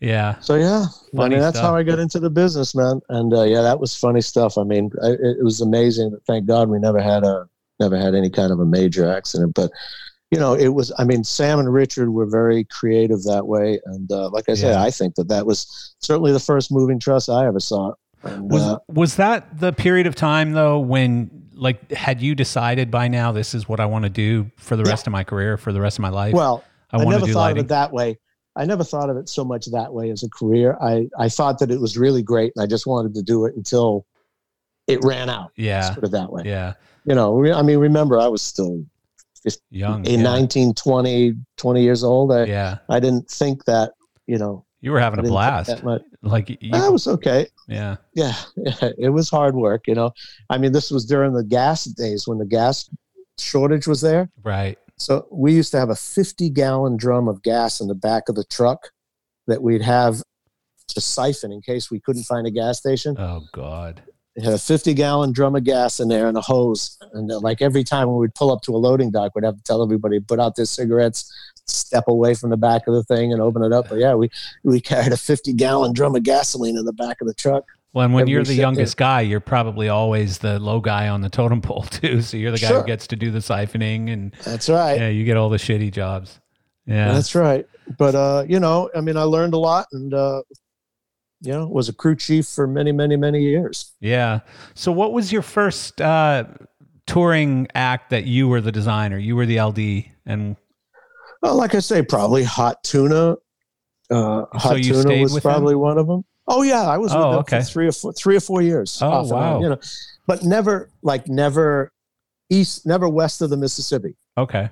yeah. 0.00 0.38
So 0.40 0.56
yeah, 0.56 0.84
I 1.18 1.28
mean 1.28 1.38
that's 1.38 1.56
stuff. 1.56 1.70
how 1.70 1.76
I 1.76 1.82
got 1.82 1.98
into 1.98 2.20
the 2.20 2.28
business, 2.28 2.74
man. 2.74 3.00
And 3.08 3.32
uh, 3.32 3.44
yeah, 3.44 3.62
that 3.62 3.80
was 3.80 3.96
funny 3.96 4.20
stuff. 4.20 4.58
I 4.58 4.64
mean, 4.64 4.90
I, 5.02 5.12
it 5.12 5.42
was 5.42 5.62
amazing. 5.62 6.18
Thank 6.26 6.44
God 6.44 6.68
we 6.68 6.78
never 6.78 7.00
had 7.00 7.24
a 7.24 7.48
never 7.80 7.96
had 7.96 8.14
any 8.14 8.28
kind 8.28 8.52
of 8.52 8.60
a 8.60 8.66
major 8.66 9.08
accident, 9.08 9.54
but 9.54 9.70
you 10.32 10.38
know, 10.38 10.54
it 10.54 10.68
was. 10.68 10.90
I 10.96 11.04
mean, 11.04 11.24
Sam 11.24 11.58
and 11.58 11.70
Richard 11.70 12.08
were 12.08 12.24
very 12.24 12.64
creative 12.64 13.22
that 13.24 13.46
way, 13.46 13.78
and 13.84 14.10
uh, 14.10 14.30
like 14.30 14.48
I 14.48 14.54
said, 14.54 14.76
I 14.76 14.90
think 14.90 15.14
that 15.16 15.28
that 15.28 15.44
was 15.44 15.94
certainly 15.98 16.32
the 16.32 16.40
first 16.40 16.72
moving 16.72 16.98
truss 16.98 17.28
I 17.28 17.46
ever 17.46 17.60
saw. 17.60 17.92
And, 18.22 18.50
was 18.50 18.62
uh, 18.62 18.78
was 18.88 19.16
that 19.16 19.60
the 19.60 19.74
period 19.74 20.06
of 20.06 20.14
time 20.14 20.52
though 20.52 20.78
when 20.78 21.50
like 21.52 21.90
had 21.92 22.22
you 22.22 22.34
decided 22.34 22.90
by 22.90 23.08
now 23.08 23.32
this 23.32 23.54
is 23.54 23.68
what 23.68 23.78
I 23.78 23.84
want 23.84 24.04
to 24.04 24.08
do 24.08 24.50
for 24.56 24.74
the 24.74 24.84
rest 24.84 25.04
yeah. 25.04 25.10
of 25.10 25.12
my 25.12 25.22
career, 25.22 25.58
for 25.58 25.70
the 25.70 25.82
rest 25.82 25.98
of 25.98 26.02
my 26.02 26.08
life? 26.08 26.32
Well, 26.32 26.64
I, 26.90 27.02
I 27.02 27.04
never 27.04 27.26
thought 27.26 27.34
lighting. 27.34 27.58
of 27.58 27.64
it 27.66 27.68
that 27.68 27.92
way. 27.92 28.18
I 28.56 28.64
never 28.64 28.84
thought 28.84 29.10
of 29.10 29.18
it 29.18 29.28
so 29.28 29.44
much 29.44 29.66
that 29.66 29.92
way 29.92 30.10
as 30.10 30.22
a 30.22 30.30
career. 30.30 30.78
I, 30.80 31.08
I 31.18 31.28
thought 31.28 31.58
that 31.58 31.70
it 31.70 31.80
was 31.80 31.98
really 31.98 32.22
great 32.22 32.52
and 32.56 32.62
I 32.62 32.66
just 32.66 32.86
wanted 32.86 33.14
to 33.14 33.22
do 33.22 33.44
it 33.44 33.54
until 33.54 34.06
it 34.86 35.04
ran 35.04 35.28
out. 35.28 35.52
Yeah. 35.56 35.92
put 35.94 36.04
it 36.04 36.10
that 36.12 36.32
way. 36.32 36.44
Yeah. 36.46 36.74
You 37.04 37.14
know, 37.14 37.52
I 37.52 37.62
mean, 37.62 37.78
remember, 37.78 38.18
I 38.18 38.28
was 38.28 38.42
still 38.42 38.84
just 39.42 39.60
young, 39.70 40.04
in 40.04 40.20
yeah. 40.20 40.24
19, 40.24 40.74
20, 40.74 41.34
20 41.56 41.82
years 41.82 42.04
old. 42.04 42.32
I, 42.32 42.44
yeah. 42.44 42.78
I 42.88 43.00
didn't 43.00 43.30
think 43.30 43.64
that, 43.64 43.92
you 44.26 44.38
know, 44.38 44.64
you 44.80 44.90
were 44.90 45.00
having 45.00 45.20
a 45.20 45.22
blast. 45.22 45.84
Like 46.22 46.50
you, 46.50 46.72
that 46.72 46.92
was 46.92 47.06
okay. 47.06 47.46
Yeah. 47.68 47.96
yeah. 48.14 48.34
Yeah. 48.56 48.90
It 48.98 49.10
was 49.10 49.30
hard 49.30 49.54
work, 49.54 49.86
you 49.86 49.94
know. 49.94 50.10
I 50.50 50.58
mean, 50.58 50.72
this 50.72 50.90
was 50.90 51.04
during 51.04 51.32
the 51.32 51.44
gas 51.44 51.84
days 51.84 52.26
when 52.26 52.38
the 52.38 52.46
gas 52.46 52.90
shortage 53.38 53.86
was 53.86 54.00
there. 54.00 54.28
Right. 54.42 54.78
So 54.96 55.28
we 55.30 55.52
used 55.52 55.70
to 55.72 55.78
have 55.78 55.90
a 55.90 55.96
50 55.96 56.50
gallon 56.50 56.96
drum 56.96 57.28
of 57.28 57.42
gas 57.42 57.80
in 57.80 57.86
the 57.86 57.94
back 57.94 58.28
of 58.28 58.34
the 58.34 58.44
truck 58.44 58.90
that 59.46 59.62
we'd 59.62 59.82
have 59.82 60.22
to 60.88 61.00
siphon 61.00 61.52
in 61.52 61.62
case 61.62 61.90
we 61.90 62.00
couldn't 62.00 62.24
find 62.24 62.46
a 62.46 62.50
gas 62.50 62.78
station. 62.78 63.16
Oh 63.18 63.42
God. 63.52 64.02
It 64.34 64.44
had 64.44 64.54
a 64.54 64.58
50 64.58 64.94
gallon 64.94 65.32
drum 65.32 65.56
of 65.56 65.64
gas 65.64 66.00
in 66.00 66.08
there 66.08 66.26
and 66.26 66.38
a 66.38 66.40
hose. 66.40 66.98
And 67.12 67.30
uh, 67.30 67.38
like 67.40 67.60
every 67.60 67.84
time 67.84 68.08
when 68.08 68.16
we'd 68.16 68.34
pull 68.34 68.50
up 68.50 68.62
to 68.62 68.74
a 68.74 68.78
loading 68.78 69.10
dock, 69.10 69.34
we'd 69.34 69.44
have 69.44 69.56
to 69.56 69.62
tell 69.62 69.82
everybody 69.82 70.20
put 70.20 70.40
out 70.40 70.56
their 70.56 70.64
cigarettes, 70.64 71.30
step 71.66 72.04
away 72.08 72.34
from 72.34 72.50
the 72.50 72.56
back 72.56 72.86
of 72.86 72.94
the 72.94 73.02
thing 73.04 73.32
and 73.32 73.42
open 73.42 73.62
it 73.62 73.72
up. 73.72 73.90
But 73.90 73.98
yeah, 73.98 74.14
we, 74.14 74.30
we 74.62 74.80
carried 74.80 75.12
a 75.12 75.18
50 75.18 75.52
gallon 75.52 75.92
drum 75.92 76.16
of 76.16 76.22
gasoline 76.22 76.78
in 76.78 76.86
the 76.86 76.94
back 76.94 77.20
of 77.20 77.26
the 77.26 77.34
truck. 77.34 77.64
Well, 77.92 78.06
and 78.06 78.14
when 78.14 78.26
you're 78.26 78.42
the 78.42 78.54
youngest 78.54 78.96
guy, 78.96 79.20
you're 79.20 79.40
probably 79.40 79.90
always 79.90 80.38
the 80.38 80.58
low 80.58 80.80
guy 80.80 81.08
on 81.08 81.20
the 81.20 81.28
totem 81.28 81.60
pole 81.60 81.82
too. 81.90 82.22
So 82.22 82.38
you're 82.38 82.50
the 82.50 82.58
guy 82.58 82.68
sure. 82.68 82.80
who 82.80 82.86
gets 82.86 83.06
to 83.08 83.16
do 83.16 83.30
the 83.30 83.40
siphoning, 83.40 84.10
and 84.10 84.34
that's 84.44 84.70
right. 84.70 84.98
Yeah, 84.98 85.08
you 85.08 85.24
get 85.24 85.36
all 85.36 85.50
the 85.50 85.58
shitty 85.58 85.92
jobs. 85.92 86.40
Yeah, 86.86 87.12
that's 87.12 87.34
right. 87.34 87.66
But 87.98 88.14
uh, 88.14 88.44
you 88.48 88.60
know, 88.60 88.88
I 88.94 89.02
mean, 89.02 89.18
I 89.18 89.24
learned 89.24 89.52
a 89.52 89.58
lot, 89.58 89.88
and 89.92 90.14
uh, 90.14 90.42
you 91.42 91.52
know, 91.52 91.66
was 91.66 91.88
a 91.88 91.92
crew 91.92 92.14
chief 92.14 92.46
for 92.46 92.66
many, 92.66 92.92
many, 92.92 93.16
many 93.16 93.42
years. 93.42 93.92
Yeah. 94.00 94.40
So, 94.74 94.92
what 94.92 95.12
was 95.12 95.32
your 95.32 95.42
first 95.42 96.00
uh, 96.00 96.44
touring 97.06 97.68
act 97.74 98.10
that 98.10 98.24
you 98.24 98.48
were 98.48 98.60
the 98.60 98.72
designer? 98.72 99.18
You 99.18 99.34
were 99.34 99.44
the 99.44 99.60
LD, 99.60 100.04
and 100.24 100.56
well, 101.42 101.56
like 101.56 101.74
I 101.74 101.80
say, 101.80 102.02
probably 102.02 102.44
Hot 102.44 102.82
Tuna. 102.84 103.36
Uh, 104.10 104.44
Hot 104.52 104.76
so 104.84 105.02
Tuna 105.02 105.20
was 105.20 105.38
probably 105.40 105.74
one 105.74 105.98
of 105.98 106.06
them. 106.06 106.24
Oh 106.46 106.62
yeah, 106.62 106.82
I 106.82 106.98
was 106.98 107.12
with 107.12 107.22
oh, 107.22 107.30
them 107.30 107.38
okay. 107.40 107.58
for 107.58 107.64
three 107.64 107.86
or 107.88 107.92
four, 107.92 108.12
three 108.12 108.36
or 108.36 108.40
four 108.40 108.62
years. 108.62 108.98
Oh 109.02 109.24
wow, 109.24 109.56
on, 109.56 109.62
you 109.62 109.68
know, 109.68 109.78
but 110.26 110.44
never 110.44 110.90
like 111.02 111.28
never 111.28 111.90
east, 112.50 112.86
never 112.86 113.08
west 113.08 113.42
of 113.42 113.50
the 113.50 113.56
Mississippi. 113.56 114.14
Okay. 114.38 114.70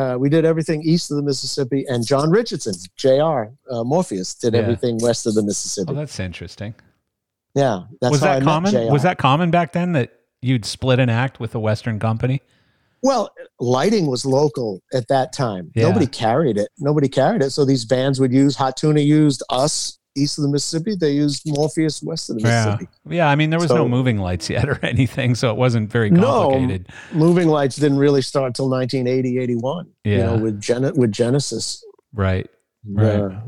Uh, 0.00 0.16
we 0.16 0.30
did 0.30 0.46
everything 0.46 0.82
east 0.82 1.10
of 1.10 1.18
the 1.18 1.22
Mississippi, 1.22 1.84
and 1.88 2.06
John 2.06 2.30
Richardson, 2.30 2.72
Jr. 2.96 3.52
Uh, 3.70 3.84
Morpheus, 3.84 4.34
did 4.34 4.54
yeah. 4.54 4.60
everything 4.60 4.98
west 4.98 5.26
of 5.26 5.34
the 5.34 5.42
Mississippi. 5.42 5.92
Oh, 5.92 5.94
that's 5.94 6.18
interesting. 6.18 6.74
Yeah, 7.54 7.82
that's 8.00 8.12
was 8.12 8.20
that 8.20 8.42
common? 8.42 8.92
Was 8.92 9.02
that 9.02 9.18
common 9.18 9.50
back 9.50 9.72
then 9.72 9.92
that 9.92 10.12
you'd 10.40 10.64
split 10.64 11.00
an 11.00 11.10
act 11.10 11.38
with 11.38 11.54
a 11.54 11.60
Western 11.60 11.98
company? 11.98 12.40
Well, 13.02 13.30
lighting 13.58 14.06
was 14.06 14.24
local 14.24 14.80
at 14.94 15.08
that 15.08 15.32
time. 15.32 15.70
Yeah. 15.74 15.88
Nobody 15.88 16.06
carried 16.06 16.56
it. 16.56 16.68
Nobody 16.78 17.08
carried 17.08 17.42
it. 17.42 17.50
So 17.50 17.64
these 17.64 17.84
bands 17.84 18.20
would 18.20 18.32
use 18.32 18.56
Hot 18.56 18.76
Tuna 18.76 19.00
used 19.00 19.42
us 19.50 19.98
east 20.16 20.38
of 20.38 20.42
the 20.42 20.48
Mississippi. 20.48 20.96
They 20.96 21.12
used 21.12 21.42
Morpheus 21.46 22.02
west 22.02 22.30
of 22.30 22.36
the 22.36 22.42
Mississippi. 22.42 22.88
Yeah. 23.08 23.28
I 23.28 23.34
mean, 23.34 23.50
there 23.50 23.58
was 23.58 23.68
so, 23.68 23.76
no 23.76 23.88
moving 23.88 24.18
lights 24.18 24.50
yet 24.50 24.68
or 24.68 24.78
anything, 24.84 25.34
so 25.34 25.50
it 25.50 25.56
wasn't 25.56 25.90
very 25.90 26.10
complicated. 26.10 26.88
No, 27.12 27.18
moving 27.18 27.48
lights 27.48 27.76
didn't 27.76 27.98
really 27.98 28.22
start 28.22 28.48
until 28.48 28.68
1980, 28.68 29.38
81. 29.38 29.86
Yeah, 30.04 30.12
you 30.12 30.18
know, 30.18 30.36
with 30.38 30.60
Gen- 30.60 30.94
with 30.94 31.12
Genesis. 31.12 31.84
Right. 32.12 32.48
Right. 32.88 33.16
Uh, 33.16 33.40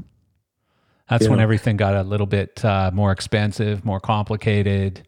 That's 1.08 1.28
when 1.28 1.38
know. 1.38 1.42
everything 1.42 1.76
got 1.76 1.94
a 1.94 2.02
little 2.02 2.26
bit 2.26 2.64
uh, 2.64 2.90
more 2.92 3.12
expensive, 3.12 3.84
more 3.84 4.00
complicated. 4.00 5.06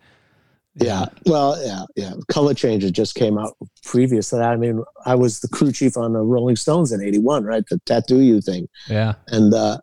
Yeah. 0.76 1.06
Well, 1.26 1.56
yeah, 1.64 1.84
yeah. 1.94 2.14
Color 2.28 2.54
Changer 2.54 2.90
just 2.90 3.14
came 3.14 3.38
out 3.38 3.56
previous 3.84 4.30
to 4.30 4.36
that. 4.36 4.50
I 4.50 4.56
mean, 4.56 4.82
I 5.06 5.14
was 5.14 5.40
the 5.40 5.48
crew 5.48 5.70
chief 5.70 5.96
on 5.96 6.14
the 6.14 6.20
Rolling 6.20 6.56
Stones 6.56 6.90
in 6.90 7.00
81, 7.00 7.44
right? 7.44 7.64
The 7.68 7.78
Tattoo 7.86 8.20
You 8.20 8.40
thing. 8.40 8.68
Yeah. 8.88 9.14
And 9.28 9.54
uh, 9.54 9.78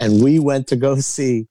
and 0.00 0.22
we 0.22 0.38
went 0.38 0.66
to 0.68 0.76
go 0.76 0.98
see 0.98 1.46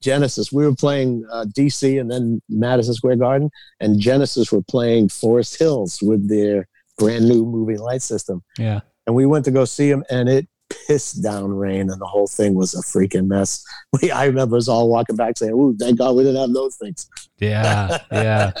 Genesis. 0.00 0.52
We 0.52 0.64
were 0.64 0.74
playing 0.74 1.24
uh, 1.32 1.46
DC 1.56 1.98
and 1.98 2.10
then 2.10 2.40
Madison 2.48 2.94
Square 2.94 3.16
Garden, 3.16 3.50
and 3.80 3.98
Genesis 3.98 4.52
were 4.52 4.62
playing 4.62 5.08
Forest 5.08 5.58
Hills 5.58 6.00
with 6.02 6.28
their 6.28 6.68
brand 6.98 7.26
new 7.28 7.44
moving 7.44 7.78
light 7.78 8.02
system. 8.02 8.42
Yeah. 8.58 8.80
And 9.06 9.16
we 9.16 9.26
went 9.26 9.44
to 9.46 9.50
go 9.50 9.64
see 9.64 9.90
them, 9.90 10.04
and 10.10 10.28
it 10.28 10.46
pissed 10.86 11.22
down 11.22 11.50
rain, 11.52 11.90
and 11.90 12.00
the 12.00 12.06
whole 12.06 12.26
thing 12.26 12.54
was 12.54 12.74
a 12.74 12.82
freaking 12.82 13.26
mess. 13.26 13.64
We, 14.02 14.10
I 14.10 14.24
remember 14.24 14.56
us 14.56 14.66
all 14.66 14.88
walking 14.88 15.14
back 15.14 15.38
saying, 15.38 15.52
"Ooh, 15.52 15.76
thank 15.78 15.98
God 15.98 16.16
we 16.16 16.24
didn't 16.24 16.40
have 16.40 16.52
those 16.52 16.76
things." 16.76 17.08
Yeah, 17.38 17.98
yeah, 18.12 18.52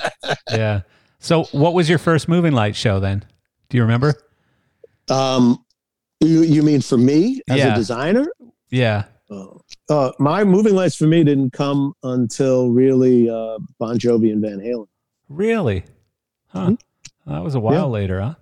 yeah. 0.50 0.80
So, 1.18 1.44
what 1.44 1.74
was 1.74 1.88
your 1.88 1.98
first 1.98 2.28
moving 2.28 2.52
light 2.52 2.76
show 2.76 3.00
then? 3.00 3.24
Do 3.68 3.76
you 3.76 3.82
remember? 3.82 4.14
Um, 5.08 5.64
you 6.20 6.42
you 6.42 6.62
mean 6.62 6.82
for 6.82 6.96
me 6.96 7.40
as 7.48 7.58
yeah. 7.58 7.72
a 7.72 7.76
designer? 7.76 8.28
Yeah. 8.70 9.04
Uh, 9.30 9.46
uh, 9.88 10.12
my 10.18 10.44
moving 10.44 10.74
lights 10.74 10.96
for 10.96 11.06
me 11.06 11.24
didn't 11.24 11.52
come 11.52 11.94
until 12.02 12.70
really 12.70 13.30
uh, 13.30 13.58
Bon 13.78 13.98
Jovi 13.98 14.32
and 14.32 14.42
Van 14.42 14.58
Halen. 14.58 14.86
Really? 15.28 15.84
Huh. 16.48 16.70
Mm-hmm. 16.70 17.32
That 17.32 17.42
was 17.42 17.54
a 17.54 17.60
while 17.60 17.74
yeah. 17.74 17.84
later, 17.84 18.20
huh? 18.20 18.34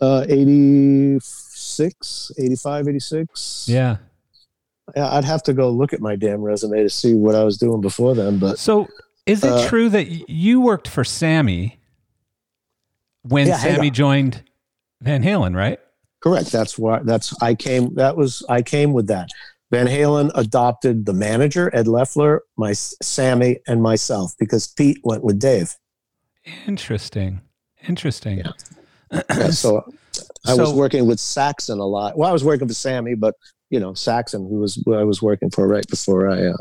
Uh, 0.00 0.24
86, 0.28 2.32
85, 2.38 2.88
86. 2.88 3.66
Yeah. 3.68 3.96
Yeah, 4.94 5.14
I'd 5.14 5.24
have 5.24 5.42
to 5.44 5.52
go 5.52 5.70
look 5.70 5.92
at 5.92 6.00
my 6.00 6.16
damn 6.16 6.42
resume 6.42 6.82
to 6.82 6.90
see 6.90 7.14
what 7.14 7.34
I 7.34 7.44
was 7.44 7.58
doing 7.58 7.80
before 7.80 8.14
then. 8.14 8.38
But 8.38 8.58
so, 8.58 8.86
is 9.26 9.42
it 9.42 9.52
uh, 9.52 9.68
true 9.68 9.88
that 9.88 10.30
you 10.30 10.60
worked 10.60 10.86
for 10.86 11.02
Sammy 11.02 11.80
when 13.22 13.48
yeah, 13.48 13.58
Sammy 13.58 13.90
joined 13.90 14.44
Van 15.00 15.24
Halen, 15.24 15.56
right? 15.56 15.80
Correct. 16.20 16.52
That's 16.52 16.78
why. 16.78 17.00
That's 17.02 17.34
I 17.42 17.54
came. 17.54 17.94
That 17.94 18.16
was 18.16 18.44
I 18.48 18.62
came 18.62 18.92
with 18.92 19.08
that. 19.08 19.28
Van 19.70 19.86
Halen 19.86 20.30
adopted 20.34 21.06
the 21.06 21.12
manager, 21.12 21.74
Ed 21.74 21.88
Leffler, 21.88 22.42
my 22.56 22.72
Sammy, 22.72 23.58
and 23.66 23.82
myself 23.82 24.34
because 24.38 24.68
Pete 24.68 25.00
went 25.02 25.24
with 25.24 25.38
Dave. 25.38 25.74
Interesting. 26.66 27.40
Interesting. 27.88 28.38
Yeah. 28.38 28.52
yeah 29.12 29.50
so 29.50 29.84
I 30.46 30.54
so, 30.54 30.58
was 30.58 30.72
working 30.72 31.06
with 31.06 31.18
Saxon 31.18 31.78
a 31.78 31.84
lot. 31.84 32.16
Well, 32.16 32.28
I 32.28 32.32
was 32.32 32.44
working 32.44 32.68
for 32.68 32.74
Sammy, 32.74 33.14
but 33.14 33.34
you 33.70 33.80
know, 33.80 33.94
Saxon, 33.94 34.48
who 34.48 34.58
was 34.60 34.80
who 34.84 34.94
I 34.94 35.02
was 35.02 35.20
working 35.20 35.50
for 35.50 35.66
right 35.66 35.86
before 35.88 36.30
I 36.30 36.46
uh, 36.46 36.56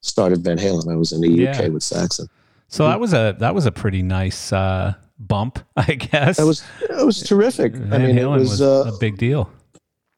started 0.00 0.42
Van 0.42 0.58
Halen. 0.58 0.90
I 0.90 0.96
was 0.96 1.12
in 1.12 1.20
the 1.20 1.30
yeah. 1.30 1.50
UK 1.50 1.70
with 1.70 1.82
Saxon. 1.82 2.28
So 2.68 2.88
that 2.88 2.98
was 2.98 3.12
a 3.12 3.36
that 3.38 3.54
was 3.54 3.66
a 3.66 3.72
pretty 3.72 4.02
nice 4.02 4.52
uh, 4.52 4.94
bump, 5.18 5.58
I 5.76 5.94
guess. 5.94 6.38
It 6.38 6.44
was 6.44 6.64
it 6.80 7.04
was 7.04 7.22
terrific. 7.22 7.74
Van 7.74 8.02
I 8.02 8.06
mean, 8.06 8.16
Halen 8.16 8.36
it 8.36 8.40
was, 8.40 8.50
was 8.50 8.62
uh, 8.62 8.92
a 8.94 8.98
big 8.98 9.18
deal. 9.18 9.50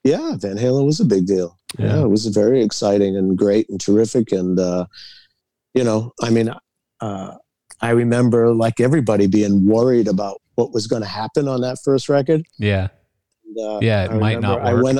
Yeah, 0.05 0.37
Van 0.37 0.57
Halen 0.57 0.87
was 0.87 1.01
a 1.01 1.05
big 1.05 1.27
deal. 1.27 1.56
Yeah. 1.79 1.87
yeah, 1.87 2.03
it 2.03 2.09
was 2.09 2.27
very 2.27 2.63
exciting 2.63 3.17
and 3.17 3.37
great 3.37 3.69
and 3.69 3.81
terrific. 3.81 4.33
And, 4.33 4.59
uh, 4.59 4.87
you 5.75 5.85
know, 5.85 6.13
I 6.23 6.31
mean, 6.31 6.53
uh, 7.01 7.37
I 7.81 7.91
remember 7.91 8.55
like 8.55 8.81
everybody 8.81 9.27
being 9.27 9.67
worried 9.67 10.09
about 10.09 10.41
what 10.55 10.73
was 10.73 10.87
going 10.87 11.03
to 11.03 11.09
happen 11.09 11.49
on 11.49 11.61
that 11.63 11.79
first 11.85 12.09
record. 12.09 12.43
Yeah. 12.59 12.89
And, 13.45 13.59
uh, 13.59 13.79
yeah, 13.83 14.05
it 14.05 14.13
I 14.13 14.19
might 14.19 14.41
not 14.41 14.61
work. 14.61 14.69
I 14.69 14.75
went, 14.75 14.99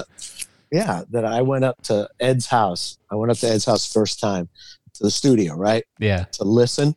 yeah, 0.73 1.03
that 1.11 1.25
I 1.25 1.43
went 1.43 1.65
up 1.65 1.81
to 1.85 2.09
Ed's 2.21 2.47
house. 2.47 2.99
I 3.11 3.15
went 3.15 3.31
up 3.31 3.39
to 3.39 3.49
Ed's 3.49 3.65
house 3.65 3.91
first 3.91 4.21
time 4.21 4.49
to 4.95 5.03
the 5.05 5.11
studio, 5.11 5.55
right? 5.55 5.85
Yeah. 5.99 6.25
To 6.33 6.45
listen. 6.45 6.95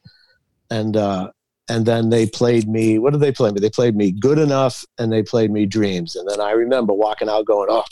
And, 0.69 0.97
uh, 0.97 1.31
and 1.69 1.85
then 1.85 2.09
they 2.09 2.25
played 2.25 2.67
me 2.67 2.97
what 2.97 3.13
did 3.13 3.21
they 3.21 3.31
play 3.31 3.51
me 3.51 3.59
they 3.59 3.69
played 3.69 3.95
me 3.95 4.11
good 4.11 4.39
enough 4.39 4.83
and 4.97 5.13
they 5.13 5.21
played 5.21 5.51
me 5.51 5.65
dreams 5.65 6.15
and 6.15 6.27
then 6.27 6.41
i 6.41 6.51
remember 6.51 6.93
walking 6.93 7.29
out 7.29 7.45
going 7.45 7.67
oh 7.69 7.83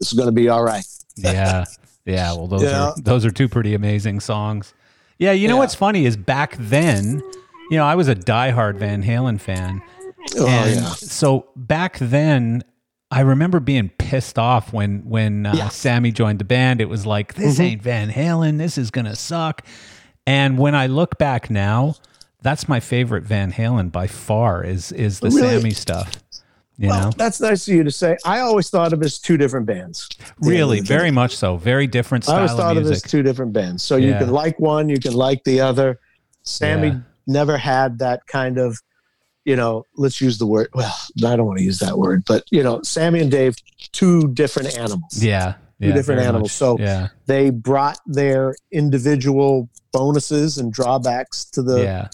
this 0.00 0.12
is 0.12 0.18
going 0.18 0.28
to 0.28 0.32
be 0.32 0.48
all 0.48 0.62
right 0.62 0.84
yeah, 1.16 1.64
yeah. 2.04 2.32
Well, 2.32 2.46
those 2.46 2.62
yeah. 2.62 2.88
are 2.88 2.94
those 3.00 3.24
are 3.24 3.30
two 3.30 3.48
pretty 3.48 3.74
amazing 3.74 4.20
songs. 4.20 4.74
Yeah, 5.18 5.32
you 5.32 5.48
know 5.48 5.54
yeah. 5.54 5.60
what's 5.60 5.74
funny 5.74 6.06
is 6.06 6.16
back 6.16 6.56
then, 6.58 7.22
you 7.70 7.76
know, 7.76 7.84
I 7.84 7.94
was 7.94 8.08
a 8.08 8.14
diehard 8.14 8.76
Van 8.76 9.02
Halen 9.02 9.40
fan. 9.40 9.82
Oh 10.36 10.46
and 10.46 10.76
yeah. 10.76 10.88
So 10.94 11.48
back 11.54 11.98
then, 11.98 12.64
I 13.10 13.20
remember 13.20 13.60
being 13.60 13.90
pissed 13.98 14.38
off 14.38 14.72
when 14.72 15.08
when 15.08 15.46
uh. 15.46 15.68
Sammy 15.68 16.10
joined 16.10 16.38
the 16.38 16.44
band. 16.44 16.80
It 16.80 16.88
was 16.88 17.06
like 17.06 17.34
this 17.34 17.54
mm-hmm. 17.54 17.62
ain't 17.62 17.82
Van 17.82 18.10
Halen. 18.10 18.58
This 18.58 18.76
is 18.76 18.90
gonna 18.90 19.16
suck. 19.16 19.62
And 20.26 20.58
when 20.58 20.74
I 20.74 20.86
look 20.86 21.18
back 21.18 21.50
now, 21.50 21.96
that's 22.40 22.66
my 22.66 22.80
favorite 22.80 23.24
Van 23.24 23.52
Halen 23.52 23.92
by 23.92 24.06
far. 24.06 24.64
Is 24.64 24.90
is 24.90 25.20
the 25.20 25.28
really? 25.28 25.58
Sammy 25.58 25.70
stuff. 25.70 26.23
You 26.76 26.88
well, 26.88 27.04
know? 27.04 27.10
that's 27.16 27.40
nice 27.40 27.68
of 27.68 27.74
you 27.74 27.84
to 27.84 27.90
say. 27.90 28.16
I 28.24 28.40
always 28.40 28.68
thought 28.68 28.92
of 28.92 29.00
it 29.00 29.04
as 29.04 29.18
two 29.18 29.36
different 29.36 29.66
bands. 29.66 30.08
Really, 30.40 30.80
very 30.80 31.12
much 31.12 31.36
so. 31.36 31.56
Very 31.56 31.86
different 31.86 32.24
style 32.24 32.36
I 32.36 32.38
always 32.38 32.52
thought 32.52 32.76
of, 32.76 32.84
of, 32.84 32.90
it 32.90 32.94
as 32.94 33.02
two 33.02 33.22
different 33.22 33.52
bands. 33.52 33.82
So 33.84 33.96
yeah. 33.96 34.08
you 34.08 34.18
can 34.18 34.30
like 34.30 34.58
one, 34.58 34.88
you 34.88 34.98
can 34.98 35.12
like 35.12 35.44
the 35.44 35.60
other. 35.60 36.00
Sammy 36.42 36.88
yeah. 36.88 36.98
never 37.26 37.56
had 37.56 37.98
that 38.00 38.26
kind 38.26 38.58
of 38.58 38.76
you 39.44 39.56
know, 39.56 39.84
let's 39.96 40.20
use 40.20 40.38
the 40.38 40.46
word. 40.46 40.68
Well, 40.74 40.94
I 41.24 41.36
don't 41.36 41.46
want 41.46 41.58
to 41.58 41.64
use 41.64 41.78
that 41.80 41.98
word, 41.98 42.24
but 42.26 42.44
you 42.50 42.62
know, 42.62 42.82
Sammy 42.82 43.20
and 43.20 43.30
Dave, 43.30 43.56
two 43.92 44.32
different 44.32 44.76
animals. 44.78 45.22
Yeah, 45.22 45.54
two 45.80 45.88
yeah, 45.88 45.94
different 45.94 46.22
animals. 46.22 46.44
Much. 46.44 46.52
So 46.52 46.78
yeah, 46.78 47.08
they 47.26 47.50
brought 47.50 47.98
their 48.06 48.56
individual 48.72 49.68
bonuses 49.92 50.58
and 50.58 50.72
drawbacks 50.72 51.44
to 51.46 51.62
the 51.62 52.10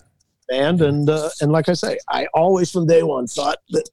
band, 0.49 0.83
and 0.83 1.09
uh, 1.09 1.31
and 1.41 1.53
like 1.53 1.69
I 1.69 1.75
say, 1.75 1.99
I 2.09 2.27
always 2.35 2.71
from 2.71 2.87
day 2.87 3.03
one 3.03 3.27
thought 3.27 3.59
that 3.71 3.89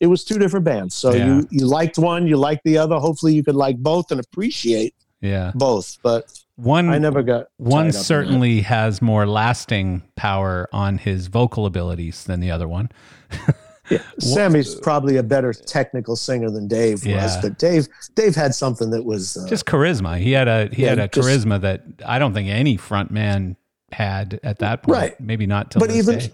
it 0.00 0.06
was 0.06 0.24
two 0.24 0.38
different 0.38 0.64
bands. 0.64 0.94
So 0.94 1.12
Yeah. 1.12 1.26
you 1.26 1.48
you 1.50 1.66
liked 1.66 1.98
one, 1.98 2.26
you 2.26 2.36
liked 2.36 2.62
the 2.64 2.78
other. 2.78 2.96
Hopefully, 2.96 3.34
you 3.34 3.42
could 3.44 3.54
like 3.56 3.76
both 3.78 4.10
and 4.10 4.20
appreciate 4.20 4.94
Yeah. 5.20 5.52
both. 5.54 5.98
But 6.02 6.24
One 6.56 6.88
I 6.88 6.98
never 6.98 7.22
got 7.22 7.48
one 7.58 7.70
tied 7.70 7.78
up 7.78 7.84
in 7.86 7.92
that. 7.92 8.04
certainly 8.04 8.60
has 8.62 9.02
more 9.02 9.26
lasting 9.26 10.02
power 10.16 10.68
on 10.72 10.98
his 10.98 11.26
vocal 11.28 11.66
abilities 11.66 12.24
than 12.24 12.40
the 12.40 12.50
other 12.50 12.68
one. 12.68 12.88
Yeah, 13.88 13.98
Sammy's 14.18 14.74
probably 14.74 15.16
a 15.16 15.22
better 15.22 15.52
technical 15.52 16.16
singer 16.16 16.50
than 16.50 16.66
Dave 16.66 17.06
was, 17.06 17.36
but 17.40 17.56
Dave 17.56 17.86
Dave 18.16 18.34
had 18.34 18.52
something 18.52 18.90
that 18.90 19.04
was 19.04 19.36
uh, 19.36 19.46
Just 19.46 19.64
charisma. 19.64 20.18
He 20.18 20.32
had 20.32 20.48
a 20.48 20.68
he 20.72 20.82
Yeah, 20.82 20.88
had 20.88 20.98
a 20.98 21.06
just- 21.06 21.28
charisma 21.28 21.60
that 21.60 21.84
I 22.04 22.18
don't 22.18 22.34
think 22.34 22.48
any 22.48 22.76
front 22.76 23.12
man 23.12 23.54
had 23.96 24.38
at 24.42 24.58
that 24.58 24.82
point. 24.82 24.98
Right. 24.98 25.20
Maybe 25.20 25.46
not 25.46 25.70
till 25.70 25.80
but 25.80 25.90
even 25.90 26.18
day. 26.18 26.30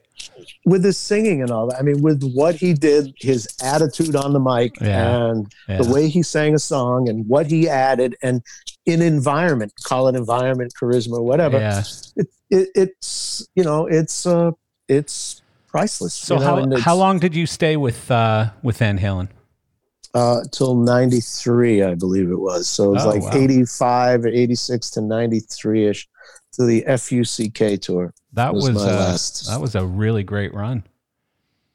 with 0.64 0.82
his 0.84 0.98
singing 0.98 1.42
and 1.42 1.50
all 1.52 1.68
that. 1.68 1.78
I 1.78 1.82
mean, 1.82 2.02
with 2.02 2.22
what 2.34 2.56
he 2.56 2.74
did, 2.74 3.14
his 3.20 3.46
attitude 3.62 4.16
on 4.16 4.32
the 4.32 4.40
mic, 4.40 4.80
Yeah. 4.80 5.26
and 5.30 5.46
Yeah. 5.68 5.82
the 5.82 5.92
way 5.92 6.08
he 6.08 6.22
sang 6.24 6.54
a 6.54 6.58
song, 6.58 7.08
and 7.08 7.28
what 7.28 7.46
he 7.46 7.68
added, 7.68 8.16
and 8.20 8.42
in 8.84 9.00
environment, 9.00 9.72
call 9.84 10.08
it 10.08 10.16
environment, 10.16 10.72
charisma, 10.78 11.22
whatever. 11.22 11.58
Yeah. 11.58 11.82
It, 12.16 12.26
it, 12.50 12.68
it's 12.74 13.46
you 13.54 13.62
know, 13.62 13.86
it's 13.86 14.26
uh, 14.26 14.50
it's 14.88 15.42
priceless. 15.68 16.14
So 16.14 16.34
you 16.34 16.40
know, 16.66 16.76
how 16.78 16.82
how 16.82 16.96
long 16.96 17.20
did 17.20 17.34
you 17.36 17.46
stay 17.46 17.76
with 17.76 18.10
uh 18.10 18.50
with 18.64 18.78
Van 18.78 18.98
Halen? 18.98 19.28
Uh, 20.14 20.40
till 20.50 20.74
ninety 20.74 21.20
three, 21.20 21.82
I 21.82 21.94
believe 21.94 22.28
it 22.30 22.38
was. 22.38 22.68
So 22.68 22.80
it 22.90 22.94
was 22.96 23.06
Oh, 23.06 23.10
like 23.10 23.22
wow. 23.22 23.30
eighty 23.40 23.64
five 23.64 24.24
or 24.26 24.28
eighty 24.28 24.54
six 24.56 24.90
to 24.90 25.00
ninety 25.00 25.40
three 25.40 25.86
ish 25.86 26.06
to 26.52 26.64
the 26.64 26.82
FUCK 26.86 27.80
tour. 27.80 28.14
That 28.32 28.54
Was 28.54 28.64
was, 28.68 28.74
my 28.76 28.90
uh, 28.90 28.96
last. 28.96 29.46
that 29.48 29.60
was 29.60 29.74
a 29.74 29.84
really 29.84 30.22
great 30.22 30.54
run. 30.54 30.84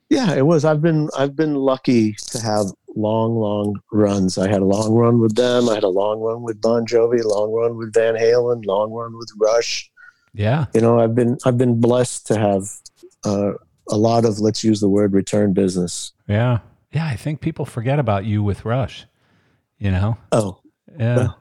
Yeah, 0.10 0.34
it 0.36 0.46
was. 0.46 0.64
I've 0.66 0.82
been 0.82 1.10
I've 1.18 1.36
been 1.36 1.56
lucky 1.56 2.14
to 2.14 2.40
have 2.40 2.68
long, 2.96 3.36
long 3.36 3.80
runs. 3.92 4.38
I 4.38 4.48
had 4.48 4.62
a 4.62 4.66
long 4.66 4.94
run 4.94 5.20
with 5.20 5.36
them. 5.36 5.68
I 5.70 5.76
had 5.76 5.84
a 5.84 5.90
long 5.90 6.20
run 6.22 6.42
with 6.44 6.62
Bon 6.62 6.86
Jovi, 6.86 7.24
long 7.24 7.52
run 7.52 7.76
with 7.78 7.94
Van 7.94 8.16
Halen, 8.16 8.66
long 8.66 8.92
run 8.92 9.18
with 9.18 9.30
Rush. 9.38 9.92
Yeah. 10.34 10.66
You 10.74 10.82
know, 10.82 11.00
I've 11.00 11.14
been 11.14 11.38
I've 11.46 11.58
been 11.58 11.82
blessed 11.82 12.28
to 12.28 12.40
have 12.40 12.72
uh, 13.26 13.54
a 13.90 13.98
lot 13.98 14.24
of 14.24 14.40
let's 14.40 14.64
use 14.64 14.80
the 14.80 14.90
word 14.90 15.14
return 15.14 15.54
business. 15.54 16.14
Yeah. 16.28 16.60
Yeah, 16.94 17.06
I 17.06 17.16
think 17.18 17.42
people 17.42 17.66
forget 17.66 18.00
about 18.00 18.24
you 18.26 18.42
with 18.42 18.64
Rush. 18.64 19.06
You 19.78 19.92
know? 19.92 20.18
Oh, 20.32 20.60
Yeah. 20.98 21.18
Well. 21.18 21.40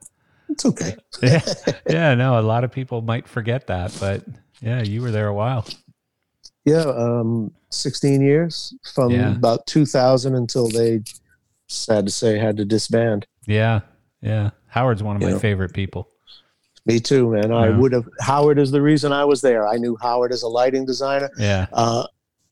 It's 0.49 0.65
okay. 0.65 0.97
yeah. 1.23 1.41
Yeah, 1.89 2.15
no, 2.15 2.39
a 2.39 2.43
lot 2.43 2.65
of 2.65 2.73
people 2.73 3.03
might 3.03 3.27
forget 3.29 3.67
that, 3.69 3.97
but 4.01 4.23
yeah, 4.61 4.83
you 4.83 5.03
were 5.03 5.11
there 5.11 5.29
a 5.29 5.35
while. 5.35 5.67
Yeah, 6.65 6.81
um, 6.83 7.53
16 7.71 8.21
years 8.21 8.75
from 8.95 9.13
Yeah. 9.13 9.35
about 9.37 9.67
2000 9.67 10.35
until 10.35 10.69
they 10.69 11.03
sad 11.69 12.07
to 12.07 12.13
say 12.13 12.39
had 12.39 12.57
to 12.57 12.65
disband. 12.65 13.27
Yeah. 13.47 13.81
Yeah. 14.21 14.51
Howard's 14.67 15.03
one 15.03 15.17
of 15.17 15.23
You 15.23 15.29
my 15.29 15.33
know. 15.35 15.39
favorite 15.39 15.73
people. 15.73 16.09
Me 16.87 17.01
too, 17.01 17.31
man. 17.33 17.53
I 17.53 17.69
would 17.71 17.93
have. 17.93 18.09
Howard 18.21 18.59
is 18.61 18.71
the 18.71 18.81
reason 18.81 19.13
I 19.13 19.25
was 19.25 19.41
there. 19.41 19.67
I 19.67 19.77
knew 19.77 19.97
Howard 20.01 20.33
as 20.33 20.43
a 20.43 20.49
lighting 20.49 20.87
designer. 20.87 21.29
Yeah. 21.37 21.67
Uh, 21.73 22.07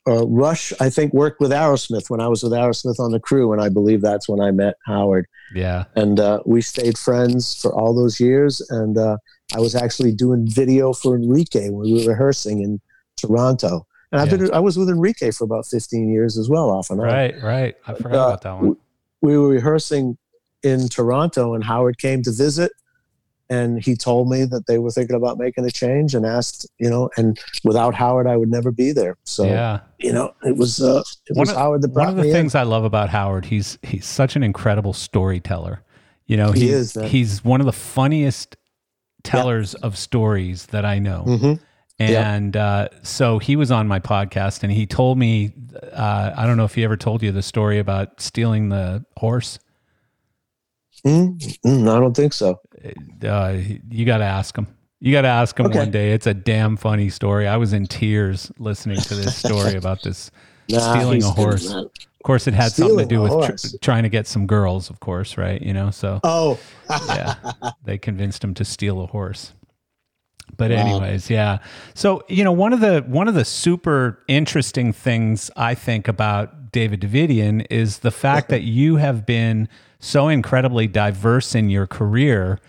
uh, 0.07 0.27
Rush, 0.27 0.73
I 0.81 0.91
think, 0.91 1.13
worked 1.15 1.41
with 1.41 1.51
Aerosmith 1.51 2.11
when 2.11 2.21
I 2.21 2.29
was 2.29 2.43
with 2.43 2.53
Aerosmith 2.53 2.99
on 3.01 3.13
the 3.13 3.21
crew, 3.21 3.53
and 3.53 3.63
I 3.63 3.69
believe 3.71 4.01
that's 4.03 4.29
when 4.29 4.41
I 4.41 4.51
met 4.51 4.75
Howard. 4.87 5.27
Yeah. 5.55 5.85
And 5.95 6.21
uh, 6.21 6.41
we 6.45 6.61
stayed 6.61 6.99
friends 6.99 7.55
for 7.61 7.73
all 7.73 7.95
those 7.95 8.21
years. 8.21 8.61
And 8.71 8.99
uh, 8.99 9.17
I 9.57 9.61
was 9.61 9.75
actually 9.75 10.13
doing 10.13 10.47
video 10.49 10.93
for 10.93 11.17
Enrique 11.17 11.71
when 11.71 11.85
we 11.91 12.05
were 12.05 12.13
rehearsing 12.13 12.61
in 12.61 12.81
Toronto. 13.17 13.87
And 14.13 14.21
I've 14.21 14.31
Yeah. 14.31 14.37
been 14.49 14.55
I 14.55 14.61
was 14.61 14.77
with 14.79 14.89
Enrique 14.89 15.31
for 15.31 15.45
about 15.45 15.67
15 15.67 16.09
years 16.09 16.37
as 16.39 16.49
well, 16.49 16.71
off 16.71 16.91
and 16.91 17.01
on. 17.01 17.07
Right, 17.07 17.35
right. 17.43 17.75
I 17.87 17.95
forgot 17.95 18.15
Uh, 18.15 18.27
about 18.29 18.43
that 18.43 18.57
one. 18.61 18.77
We 19.23 19.39
were 19.39 19.49
rehearsing 19.49 20.19
in 20.63 20.89
Toronto, 20.89 21.55
and 21.55 21.65
Howard 21.65 21.99
came 21.99 22.23
to 22.23 22.33
visit. 22.33 22.73
And 23.51 23.83
he 23.85 23.95
told 23.95 24.31
me 24.31 24.45
that 24.47 24.67
they 24.67 24.79
were 24.79 24.91
thinking 24.91 25.17
about 25.17 25.39
making 25.39 25.65
a 25.67 25.71
change, 25.71 26.15
and 26.15 26.25
asked, 26.25 26.67
you 26.79 26.89
know, 26.89 27.11
and 27.19 27.39
without 27.63 27.95
Howard, 27.95 28.27
I 28.27 28.37
would 28.39 28.49
never 28.51 28.71
be 28.71 28.91
there. 28.93 29.19
So, 29.25 29.45
yeah. 29.45 29.81
you 29.99 30.13
know, 30.15 30.35
it 30.45 30.57
was 30.57 30.81
uh, 30.81 31.03
it 31.29 31.37
One 31.37 31.41
was 31.41 31.51
of- 31.51 31.57
Howard 31.57 31.83
that 31.83 31.89
brought 31.89 32.09
One 32.09 32.19
of 32.19 32.25
the 32.25 32.33
things 32.33 32.55
I 32.55 32.63
love 32.63 32.85
about 32.85 33.11
Howard, 33.11 33.45
he's 33.45 33.79
he's 33.83 34.07
such 34.07 34.35
an 34.37 34.43
incredible 34.43 34.95
storyteller. 34.95 35.83
You 36.27 36.39
know, 36.39 36.53
He 36.53 36.63
he's, 36.69 36.97
is, 36.97 37.11
he's 37.11 37.45
one 37.45 37.61
of 37.61 37.67
the 37.67 37.73
funniest 37.73 38.57
tellers 39.25 39.75
of 39.75 39.99
stories 39.99 40.67
that 40.67 40.87
I 40.87 40.99
know. 40.99 41.25
in. 41.27 41.39
hmm 41.39 41.53
And 41.99 42.57
uh, 42.57 42.89
so 43.03 43.39
he 43.39 43.57
was 43.57 43.71
on 43.71 43.87
my 43.87 44.01
podcast 44.01 44.63
and 44.63 44.73
he 44.73 44.87
told 44.87 45.19
me, 45.19 45.53
uh, 45.93 46.33
I 46.35 46.47
don't 46.47 46.57
know 46.57 46.65
if 46.65 46.75
he 46.75 46.83
ever 46.85 46.97
told 46.97 47.23
you 47.23 47.31
the 47.31 47.43
story 47.43 47.79
about 47.79 48.23
stealing 48.23 48.71
the 48.71 49.05
horse. 49.19 49.59
mm 51.07 51.39
I 51.65 52.01
don't 52.01 52.17
think 52.17 52.33
so. 52.33 52.59
Uh, 52.85 53.59
you 53.91 54.05
got 54.05 54.19
to 54.19 54.25
ask 54.25 54.57
him. 54.57 54.67
You 55.01 55.13
got 55.13 55.23
to 55.23 55.29
ask 55.29 55.59
him 55.59 55.67
Okay. 55.67 55.79
one 55.79 55.91
day. 55.91 56.13
It's 56.13 56.27
a 56.27 56.35
damn 56.35 56.77
funny 56.77 57.11
story. 57.11 57.47
I 57.47 57.57
was 57.57 57.73
in 57.73 57.87
tears 57.87 58.51
listening 58.59 58.99
to 58.99 59.15
this 59.15 59.37
story 59.37 59.75
about 59.77 60.03
this. 60.03 60.31
Nah, 60.69 60.95
Stealing 60.95 61.23
a 61.23 61.31
horse. 61.31 61.71
Of 61.73 61.91
course, 62.25 62.47
it 62.47 62.55
had 62.55 62.73
something 62.73 62.97
to 62.99 63.05
do 63.05 63.21
with 63.21 63.33
tr- 63.61 63.77
trying 63.83 64.05
to 64.05 64.09
get 64.09 64.27
some 64.27 64.47
girls, 64.47 64.89
of 64.89 65.01
course, 65.01 65.37
right? 65.37 65.61
You 65.61 65.75
know, 65.75 65.91
so 65.91 66.21
Oh, 66.25 66.59
yeah, 66.89 67.35
they 67.85 67.99
convinced 67.99 68.43
him 68.43 68.55
to 68.55 68.65
steal 68.65 69.03
a 69.03 69.07
horse. 69.07 69.53
But 70.57 70.71
Wow. 70.71 70.77
anyways, 70.79 71.29
yeah. 71.29 71.59
So 71.95 72.23
you 72.29 72.43
know, 72.45 72.53
one 72.53 72.73
of 72.73 72.81
the 72.81 73.01
one 73.07 73.29
of 73.29 73.35
the 73.35 73.45
super 73.45 74.23
interesting 74.27 74.93
things 74.95 75.51
I 75.55 75.75
think 75.75 76.09
about 76.09 76.73
David 76.73 77.01
Davidian 77.03 77.67
is 77.69 77.99
the 77.99 78.11
fact 78.11 78.49
that 78.49 78.63
you 78.63 78.97
have 78.97 79.27
been 79.27 79.69
so 80.05 80.29
incredibly 80.29 80.87
diverse 80.87 81.55
in 81.55 81.71
your 81.71 81.87
career, 81.87 82.61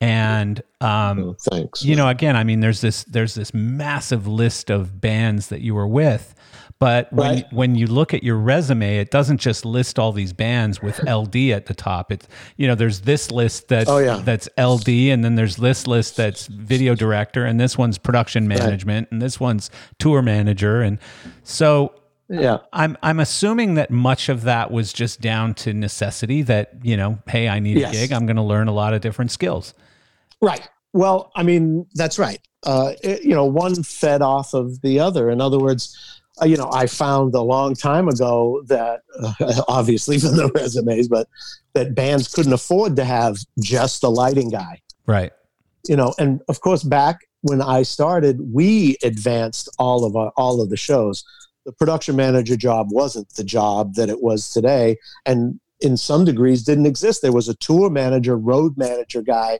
and 0.00 0.60
um, 0.80 1.18
Oh, 1.20 1.36
thanks. 1.50 1.84
you 1.84 1.96
know, 1.96 2.08
again, 2.08 2.36
I 2.36 2.44
mean, 2.44 2.60
there's 2.60 2.80
this 2.80 3.04
there's 3.04 3.34
this 3.34 3.54
massive 3.54 4.26
list 4.26 4.70
of 4.70 5.00
bands 5.00 5.48
that 5.48 5.60
you 5.60 5.74
were 5.74 5.86
with, 5.86 6.34
but 6.78 7.12
when 7.12 7.34
Right. 7.36 7.52
when 7.52 7.74
you 7.76 7.86
look 7.86 8.12
at 8.12 8.22
your 8.24 8.36
resume, 8.36 8.98
it 8.98 9.10
doesn't 9.12 9.38
just 9.38 9.64
list 9.64 9.98
all 9.98 10.10
these 10.12 10.32
bands 10.32 10.82
with 10.82 10.98
LD 11.08 11.52
at 11.52 11.66
the 11.66 11.74
top. 11.74 12.10
It's 12.10 12.26
you 12.56 12.66
know, 12.66 12.74
there's 12.74 13.02
this 13.02 13.30
list 13.30 13.68
that 13.68 13.88
Oh, 13.88 13.98
yeah. 13.98 14.20
that's 14.24 14.48
LD, 14.58 14.88
and 15.12 15.24
then 15.24 15.36
there's 15.36 15.56
this 15.56 15.86
list 15.86 16.16
that's 16.16 16.46
video 16.48 16.94
director, 16.96 17.44
and 17.44 17.60
this 17.60 17.78
one's 17.78 17.96
production 17.98 18.48
management, 18.48 19.08
and 19.12 19.22
this 19.22 19.38
one's 19.38 19.70
tour 19.98 20.20
manager, 20.20 20.82
and 20.82 20.98
so 21.44 21.94
yeah. 22.40 22.58
I'm 22.72 22.96
I'm 23.02 23.20
assuming 23.20 23.74
that 23.74 23.90
much 23.90 24.28
of 24.28 24.42
that 24.42 24.70
was 24.70 24.92
just 24.92 25.20
down 25.20 25.54
to 25.54 25.72
necessity. 25.72 26.42
That 26.42 26.72
you 26.82 26.96
know, 26.96 27.18
hey, 27.28 27.48
I 27.48 27.58
need 27.60 27.78
Yes. 27.78 27.90
a 27.90 27.96
gig. 27.96 28.12
I'm 28.12 28.26
going 28.26 28.36
to 28.36 28.42
learn 28.42 28.68
a 28.68 28.72
lot 28.72 28.94
of 28.94 29.00
different 29.00 29.30
skills. 29.30 29.74
Right. 30.40 30.66
Well, 30.92 31.30
I 31.36 31.42
mean, 31.42 31.86
that's 31.94 32.18
right. 32.18 32.40
Uh, 32.64 32.92
it- 33.02 33.22
you 33.22 33.34
know, 33.34 33.44
one 33.44 33.82
fed 33.82 34.22
off 34.22 34.54
of 34.54 34.80
the 34.82 34.98
other. 35.00 35.30
In 35.30 35.40
other 35.40 35.58
words, 35.58 35.96
uh, 36.40 36.46
you 36.46 36.56
know, 36.56 36.70
I 36.72 36.86
found 36.86 37.34
a 37.34 37.40
long 37.42 37.74
time 37.74 38.08
ago 38.08 38.62
that, 38.66 39.00
uh, 39.22 39.62
obviously 39.68 40.18
from 40.18 40.36
the 40.36 40.50
resumes, 40.54 41.08
but 41.08 41.28
that 41.74 41.94
bands 41.94 42.28
couldn't 42.28 42.52
afford 42.54 42.96
to 42.96 43.04
have 43.04 43.36
just 43.60 44.02
a 44.02 44.08
lighting 44.08 44.48
guy. 44.50 44.80
Right. 45.06 45.32
You 45.88 45.96
know, 45.96 46.14
and 46.18 46.40
of 46.48 46.60
course, 46.60 46.82
back 46.84 47.20
when 47.42 47.60
I 47.60 47.82
started, 47.82 48.40
we 48.52 48.96
advanced 49.02 49.68
all 49.78 50.04
of 50.04 50.14
our 50.16 50.32
all 50.36 50.60
of 50.60 50.70
the 50.70 50.76
shows. 50.76 51.24
The 51.64 51.72
production 51.72 52.16
manager 52.16 52.56
job 52.56 52.88
wasn't 52.90 53.34
the 53.34 53.44
job 53.44 53.94
that 53.94 54.08
it 54.08 54.22
was 54.22 54.50
today, 54.50 54.96
and 55.24 55.60
in 55.80 55.96
some 55.96 56.24
degrees 56.24 56.62
didn't 56.62 56.86
exist. 56.86 57.22
There 57.22 57.32
was 57.32 57.48
a 57.48 57.54
tour 57.54 57.90
manager, 57.90 58.36
road 58.36 58.76
manager 58.76 59.22
guy 59.22 59.58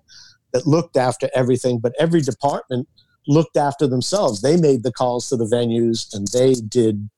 that 0.53 0.67
looked 0.67 0.97
after 0.97 1.29
everything, 1.35 1.79
but 1.79 1.93
every 1.99 2.21
department 2.21 2.89
looked 3.27 3.57
after 3.57 3.87
themselves. 3.87 4.43
They 4.43 4.57
made 4.57 4.83
the 4.83 4.93
calls 4.93 5.29
to 5.29 5.37
the 5.37 5.45
venues 5.45 6.13
and 6.15 6.27
they 6.29 6.55
did, 6.55 7.09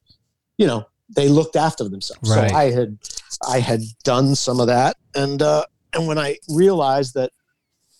you 0.59 0.66
know, 0.66 0.87
they 1.14 1.28
looked 1.28 1.57
after 1.57 1.89
themselves. 1.89 2.30
Right. 2.30 2.51
So 2.51 2.57
I 2.57 2.70
had 2.70 2.99
I 3.47 3.59
had 3.61 3.80
done 4.05 4.35
some 4.35 4.61
of 4.61 4.68
that 4.68 4.97
and 5.14 5.43
uh 5.43 5.64
and 5.93 6.07
when 6.07 6.18
I 6.18 6.39
realized 6.49 7.14
that 7.14 7.32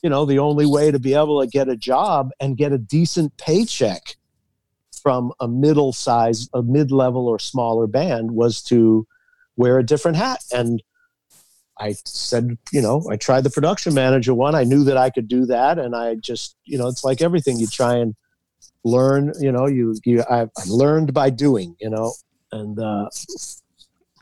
you 0.03 0.11
know 0.11 0.25
the 0.25 0.39
only 0.39 0.67
way 0.67 0.91
to 0.91 0.99
be 0.99 1.15
able 1.15 1.41
to 1.41 1.47
get 1.47 1.69
a 1.69 1.77
job 1.77 2.31
and 2.41 2.57
get 2.57 2.73
a 2.73 2.79
decent 2.79 3.37
paycheck 3.37 4.17
from 5.05 5.33
a 5.39 5.47
middle 5.47 5.93
size 5.93 6.49
a 6.53 6.63
mid-level 6.63 7.29
or 7.29 7.39
smaller 7.39 7.87
band 7.87 8.33
was 8.33 8.61
to 8.63 9.07
wear 9.57 9.79
a 9.79 9.87
different 9.87 10.17
hat 10.17 10.43
and 10.53 10.83
I 11.79 11.95
said, 12.05 12.57
you 12.73 12.81
know, 12.81 13.05
I 13.11 13.17
tried 13.17 13.43
the 13.43 13.51
production 13.51 13.95
manager 13.95 14.33
one. 14.35 14.55
I 14.55 14.65
knew 14.65 14.85
that 14.85 14.97
I 14.97 15.11
could 15.11 15.27
do 15.27 15.47
that, 15.47 15.79
and 15.79 15.95
I 15.97 16.15
just, 16.15 16.57
you 16.65 16.79
know, 16.79 16.87
it's 16.87 17.03
like 17.03 17.21
everything. 17.21 17.59
You 17.59 17.67
try 17.67 17.97
and 17.97 18.15
learn. 18.85 19.33
You 19.41 19.51
know, 19.51 19.67
you 19.67 19.97
you 20.05 20.23
I, 20.31 20.43
I 20.43 20.65
learned 20.69 21.13
by 21.13 21.31
doing. 21.31 21.75
You 21.81 21.91
know, 21.91 22.13
and 22.53 22.79
uh, 22.79 23.09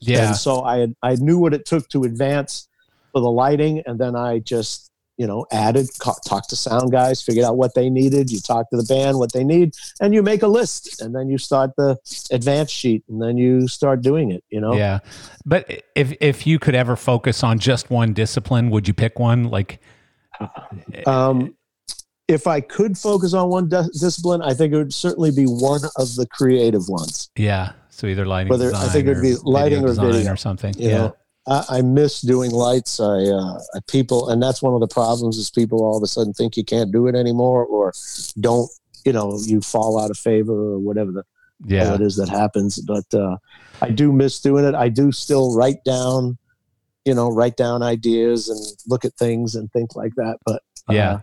yeah. 0.00 0.28
And 0.28 0.36
so 0.36 0.62
I 0.62 0.78
had, 0.78 0.94
I 1.02 1.14
knew 1.16 1.38
what 1.38 1.52
it 1.52 1.66
took 1.66 1.88
to 1.90 2.04
advance 2.04 2.68
for 3.12 3.20
the 3.20 3.30
lighting, 3.30 3.82
and 3.84 3.98
then 3.98 4.16
I 4.16 4.38
just 4.38 4.90
you 5.22 5.28
know 5.28 5.46
added 5.52 5.86
talked 6.26 6.50
to 6.50 6.56
sound 6.56 6.90
guys, 6.90 7.22
figured 7.22 7.44
out 7.44 7.56
what 7.56 7.76
they 7.76 7.88
needed. 7.88 8.28
You 8.28 8.40
talk 8.40 8.68
to 8.70 8.76
the 8.76 8.82
band 8.82 9.18
what 9.18 9.32
they 9.32 9.44
need, 9.44 9.76
and 10.00 10.12
you 10.12 10.20
make 10.20 10.42
a 10.42 10.48
list, 10.48 11.00
and 11.00 11.14
then 11.14 11.28
you 11.28 11.38
start 11.38 11.70
the 11.76 11.96
advance 12.32 12.72
sheet, 12.72 13.04
and 13.08 13.22
then 13.22 13.36
you 13.36 13.68
start 13.68 14.02
doing 14.02 14.32
it. 14.32 14.42
You 14.50 14.60
know. 14.60 14.74
Yeah, 14.74 14.98
but 15.46 15.84
if 15.94 16.12
if 16.20 16.44
you 16.44 16.58
could 16.58 16.74
ever 16.74 16.96
focus 16.96 17.44
on 17.44 17.60
just 17.60 17.88
one 17.88 18.12
discipline, 18.14 18.68
would 18.70 18.88
you 18.88 18.94
pick 18.94 19.20
one? 19.20 19.44
Like, 19.44 19.78
um, 21.06 21.54
if 22.26 22.48
I 22.48 22.60
could 22.60 22.98
focus 22.98 23.32
on 23.32 23.48
one 23.48 23.68
di- 23.68 23.86
discipline, 23.92 24.42
I 24.42 24.54
think 24.54 24.72
it 24.72 24.76
would 24.76 24.92
certainly 24.94 25.30
be 25.30 25.44
one 25.44 25.82
of 25.96 26.16
the 26.16 26.26
creative 26.32 26.88
ones. 26.88 27.30
Yeah. 27.36 27.74
So 27.90 28.08
either 28.08 28.26
lighting, 28.26 28.50
Whether 28.50 28.74
I 28.74 28.88
think 28.88 29.06
it 29.06 29.14
would 29.14 29.22
be 29.22 29.36
lighting 29.44 29.84
or 29.84 29.92
video 29.92 30.32
or 30.32 30.36
something. 30.36 30.74
yeah. 30.76 30.98
Know, 30.98 31.16
I, 31.46 31.64
I, 31.68 31.82
miss 31.82 32.20
doing 32.20 32.50
lights. 32.50 33.00
I, 33.00 33.24
uh, 33.24 33.58
people, 33.88 34.28
and 34.28 34.42
that's 34.42 34.62
one 34.62 34.74
of 34.74 34.80
the 34.80 34.88
problems 34.88 35.36
is 35.36 35.50
people 35.50 35.82
all 35.84 35.96
of 35.96 36.02
a 36.02 36.06
sudden 36.06 36.32
think 36.32 36.56
you 36.56 36.64
can't 36.64 36.92
do 36.92 37.06
it 37.06 37.14
anymore, 37.14 37.64
or 37.64 37.92
don't. 38.38 38.70
You 39.04 39.12
know, 39.12 39.36
you 39.44 39.60
fall 39.60 40.00
out 40.00 40.10
of 40.10 40.16
favor 40.16 40.52
or 40.52 40.78
whatever 40.78 41.10
the 41.10 41.24
yeah 41.64 41.94
it 41.94 42.00
is 42.00 42.16
that 42.16 42.28
happens. 42.28 42.80
But 42.80 43.12
uh, 43.12 43.36
I 43.80 43.90
do 43.90 44.12
miss 44.12 44.40
doing 44.40 44.64
it. 44.64 44.74
I 44.74 44.88
do 44.88 45.10
still 45.10 45.56
write 45.56 45.82
down, 45.84 46.38
you 47.04 47.14
know, 47.14 47.28
write 47.28 47.56
down 47.56 47.82
ideas 47.82 48.48
and 48.48 48.60
look 48.88 49.04
at 49.04 49.14
things 49.14 49.56
and 49.56 49.70
think 49.72 49.96
like 49.96 50.14
that. 50.14 50.38
But 50.46 50.62
uh, 50.88 50.94
yeah, 50.94 51.20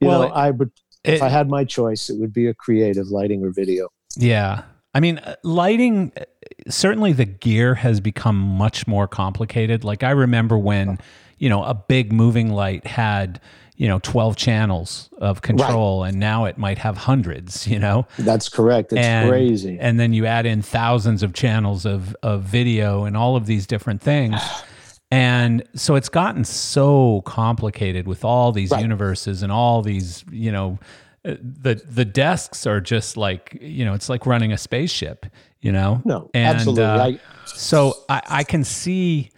you 0.00 0.08
well, 0.08 0.22
know, 0.22 0.28
I 0.28 0.50
would 0.50 0.70
if 1.04 1.22
I 1.22 1.28
had 1.28 1.48
my 1.48 1.64
choice, 1.64 2.10
it 2.10 2.18
would 2.18 2.32
be 2.32 2.48
a 2.48 2.54
creative 2.54 3.08
lighting 3.08 3.42
or 3.42 3.50
video. 3.50 3.88
Yeah, 4.16 4.64
I 4.94 5.00
mean, 5.00 5.18
uh, 5.18 5.36
lighting, 5.42 6.12
uh, 6.16 6.24
certainly 6.68 7.12
the 7.12 7.24
gear 7.24 7.74
has 7.76 8.00
become 8.00 8.36
much 8.36 8.86
more 8.86 9.06
complicated. 9.06 9.84
Like, 9.84 10.02
I 10.02 10.10
remember 10.10 10.56
when, 10.56 10.98
you 11.38 11.48
know, 11.48 11.62
a 11.62 11.74
big 11.74 12.12
moving 12.12 12.50
light 12.50 12.86
had, 12.86 13.40
you 13.76 13.86
know, 13.86 13.98
12 14.00 14.36
channels 14.36 15.10
of 15.18 15.42
control, 15.42 16.02
right. 16.02 16.08
and 16.08 16.18
now 16.18 16.46
it 16.46 16.58
might 16.58 16.78
have 16.78 16.96
hundreds, 16.96 17.66
you 17.68 17.78
know? 17.78 18.06
That's 18.18 18.48
correct. 18.48 18.92
It's 18.92 19.06
and, 19.06 19.28
crazy. 19.28 19.78
And 19.78 20.00
then 20.00 20.12
you 20.12 20.26
add 20.26 20.46
in 20.46 20.62
thousands 20.62 21.22
of 21.22 21.34
channels 21.34 21.84
of, 21.84 22.16
of 22.22 22.42
video 22.42 23.04
and 23.04 23.16
all 23.16 23.36
of 23.36 23.46
these 23.46 23.66
different 23.66 24.00
things. 24.02 24.40
And 25.10 25.66
so 25.74 25.94
it's 25.94 26.10
gotten 26.10 26.44
so 26.44 27.22
complicated 27.22 28.06
with 28.06 28.26
all 28.26 28.52
these 28.52 28.70
right. 28.70 28.82
universes 28.82 29.42
and 29.42 29.50
all 29.50 29.80
these, 29.80 30.22
you 30.30 30.52
know, 30.52 30.78
the 31.24 31.82
the 31.84 32.04
desks 32.04 32.66
are 32.66 32.80
just 32.80 33.16
like 33.16 33.58
you 33.60 33.84
know 33.84 33.94
it's 33.94 34.08
like 34.08 34.26
running 34.26 34.52
a 34.52 34.58
spaceship 34.58 35.26
you 35.60 35.72
know? 35.72 36.02
No 36.04 36.30
and, 36.34 36.56
absolutely. 36.56 36.84
uh, 36.84 37.04
I, 37.04 37.18
so 37.44 37.94
I, 38.08 38.22
I 38.28 38.44
can 38.44 38.64
see 38.64 39.30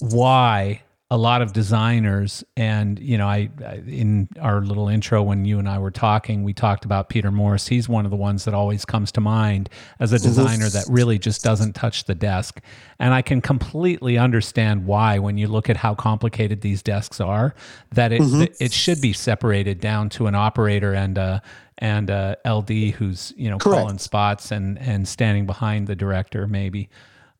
why 0.00 0.82
a 1.08 1.16
lot 1.16 1.40
of 1.40 1.52
designers 1.52 2.42
and 2.56 2.98
you 2.98 3.16
know 3.16 3.28
I, 3.28 3.48
I, 3.64 3.74
in 3.86 4.28
our 4.40 4.60
little 4.60 4.88
intro 4.88 5.22
when 5.22 5.44
you 5.44 5.60
and 5.60 5.68
I 5.68 5.78
were 5.78 5.92
talking 5.92 6.42
we 6.42 6.52
talked 6.52 6.84
about 6.84 7.08
Peter 7.08 7.30
Morris 7.30 7.68
he's 7.68 7.88
one 7.88 8.04
of 8.04 8.10
the 8.10 8.16
ones 8.16 8.44
that 8.44 8.54
always 8.54 8.84
comes 8.84 9.12
to 9.12 9.20
mind 9.20 9.70
as 10.00 10.12
a 10.12 10.18
designer 10.18 10.68
that 10.68 10.84
really 10.88 11.16
just 11.16 11.44
doesn't 11.44 11.74
touch 11.74 12.04
the 12.04 12.14
desk 12.16 12.60
and 12.98 13.14
I 13.14 13.22
can 13.22 13.40
completely 13.40 14.18
understand 14.18 14.84
why 14.84 15.20
when 15.20 15.38
you 15.38 15.46
look 15.46 15.70
at 15.70 15.76
how 15.76 15.94
complicated 15.94 16.60
these 16.60 16.82
desks 16.82 17.20
are 17.20 17.54
that 17.92 18.10
it 18.10 18.20
mm-hmm. 18.20 18.52
it 18.58 18.72
should 18.72 19.00
be 19.00 19.12
separated 19.12 19.78
down 19.78 20.08
to 20.10 20.26
an 20.26 20.34
operator 20.34 20.92
and 20.92 21.18
a 21.18 21.40
and 21.78 22.10
a 22.10 22.36
LD 22.44 22.94
who's 22.96 23.32
you 23.36 23.48
know 23.48 23.58
Correct. 23.58 23.80
calling 23.80 23.98
spots 23.98 24.50
and 24.50 24.76
and 24.80 25.06
standing 25.06 25.46
behind 25.46 25.86
the 25.86 25.94
director 25.94 26.48
maybe 26.48 26.88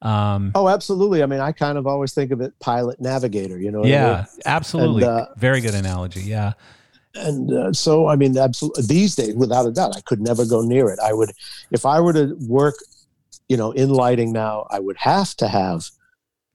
um, 0.02 0.52
oh, 0.54 0.68
absolutely. 0.68 1.22
I 1.22 1.26
mean, 1.26 1.40
I 1.40 1.52
kind 1.52 1.78
of 1.78 1.86
always 1.86 2.12
think 2.12 2.30
of 2.30 2.40
it 2.40 2.58
pilot 2.60 3.00
navigator, 3.00 3.58
you 3.58 3.70
know? 3.70 3.84
Yeah, 3.84 4.06
I 4.06 4.16
mean? 4.16 4.26
absolutely. 4.44 5.02
And, 5.04 5.12
uh, 5.12 5.26
Very 5.36 5.60
good 5.60 5.74
analogy. 5.74 6.20
Yeah. 6.22 6.52
And 7.14 7.52
uh, 7.52 7.72
so, 7.72 8.08
I 8.08 8.16
mean, 8.16 8.36
absolutely, 8.36 8.84
these 8.84 9.16
days, 9.16 9.34
without 9.34 9.66
a 9.66 9.72
doubt, 9.72 9.96
I 9.96 10.00
could 10.02 10.20
never 10.20 10.44
go 10.44 10.60
near 10.60 10.88
it. 10.90 10.98
I 11.02 11.12
would, 11.14 11.30
if 11.70 11.86
I 11.86 11.98
were 12.00 12.12
to 12.12 12.36
work, 12.46 12.74
you 13.48 13.56
know, 13.56 13.70
in 13.72 13.90
lighting 13.90 14.32
now, 14.32 14.66
I 14.70 14.80
would 14.80 14.96
have 14.98 15.34
to 15.36 15.48
have 15.48 15.88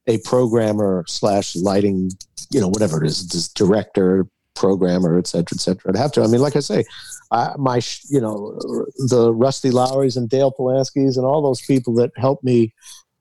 a 0.06 0.18
programmer 0.18 1.04
slash 1.08 1.56
lighting, 1.56 2.12
you 2.50 2.60
know, 2.60 2.68
whatever 2.68 3.02
it 3.02 3.06
is, 3.08 3.26
this 3.28 3.48
director, 3.48 4.26
programmer, 4.54 5.18
et 5.18 5.26
cetera, 5.26 5.56
et 5.56 5.60
cetera. 5.60 5.90
I'd 5.90 5.96
have 5.96 6.12
to. 6.12 6.22
I 6.22 6.26
mean, 6.26 6.40
like 6.40 6.54
I 6.54 6.60
say, 6.60 6.84
I, 7.30 7.54
my, 7.56 7.80
you 8.08 8.20
know, 8.20 8.56
the 9.08 9.32
Rusty 9.34 9.70
Lowrys 9.70 10.16
and 10.16 10.28
Dale 10.28 10.52
Polanskis 10.52 11.16
and 11.16 11.24
all 11.24 11.42
those 11.42 11.62
people 11.62 11.94
that 11.94 12.12
helped 12.16 12.44
me 12.44 12.74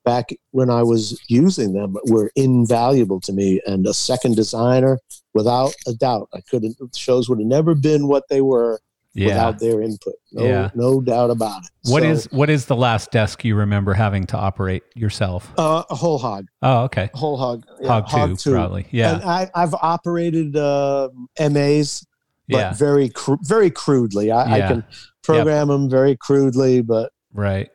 back 0.04 0.30
when 0.52 0.70
I 0.70 0.84
was 0.84 1.22
using 1.28 1.74
them 1.74 1.96
were 2.06 2.32
invaluable 2.36 3.20
to 3.22 3.34
me. 3.34 3.62
And 3.66 3.86
a 3.86 3.94
second 3.94 4.36
designer, 4.36 5.00
without 5.34 5.74
a 5.88 5.94
doubt, 5.94 6.30
I 6.34 6.42
couldn't. 6.42 6.78
Shows 6.96 7.30
would 7.30 7.40
have 7.40 7.48
never 7.48 7.76
been 7.76 8.08
what 8.08 8.24
they 8.30 8.42
were 8.42 8.80
yeah. 9.14 9.28
without 9.28 9.60
their 9.60 9.82
input. 9.82 10.14
No, 10.32 10.44
yeah. 10.44 10.70
no 10.74 11.02
doubt 11.02 11.30
about 11.30 11.64
it. 11.64 11.70
What 11.90 12.04
so, 12.04 12.10
is 12.10 12.26
what 12.32 12.50
is 12.50 12.66
the 12.66 12.76
last 12.76 13.12
desk 13.12 13.44
you 13.44 13.56
remember 13.56 13.94
having 13.94 14.26
to 14.28 14.38
operate 14.38 14.84
yourself? 14.96 15.52
Uh, 15.58 15.84
a 15.90 15.96
whole 15.96 16.18
hog. 16.18 16.48
Oh, 16.62 16.84
okay. 16.84 17.10
A 17.14 17.18
whole 17.18 17.38
hog. 17.38 17.66
Yeah, 17.80 17.88
hog, 17.88 18.06
hog 18.06 18.30
two, 18.30 18.36
two, 18.38 18.52
probably. 18.52 18.88
Yeah. 18.92 19.16
And 19.16 19.24
I, 19.24 19.50
have 19.60 19.76
operated 19.76 20.56
uh, 20.56 21.10
MAs, 21.40 22.06
but 22.50 22.58
yeah. 22.58 22.74
very 22.74 23.10
cr- 23.10 23.36
very 23.42 23.70
crudely. 23.70 24.32
I, 24.32 24.56
I 24.56 24.60
can 24.68 24.84
program 25.24 25.68
yep. 25.70 25.76
them 25.76 25.90
very 25.90 26.16
crudely, 26.16 26.82
but 26.82 27.12
right 27.34 27.70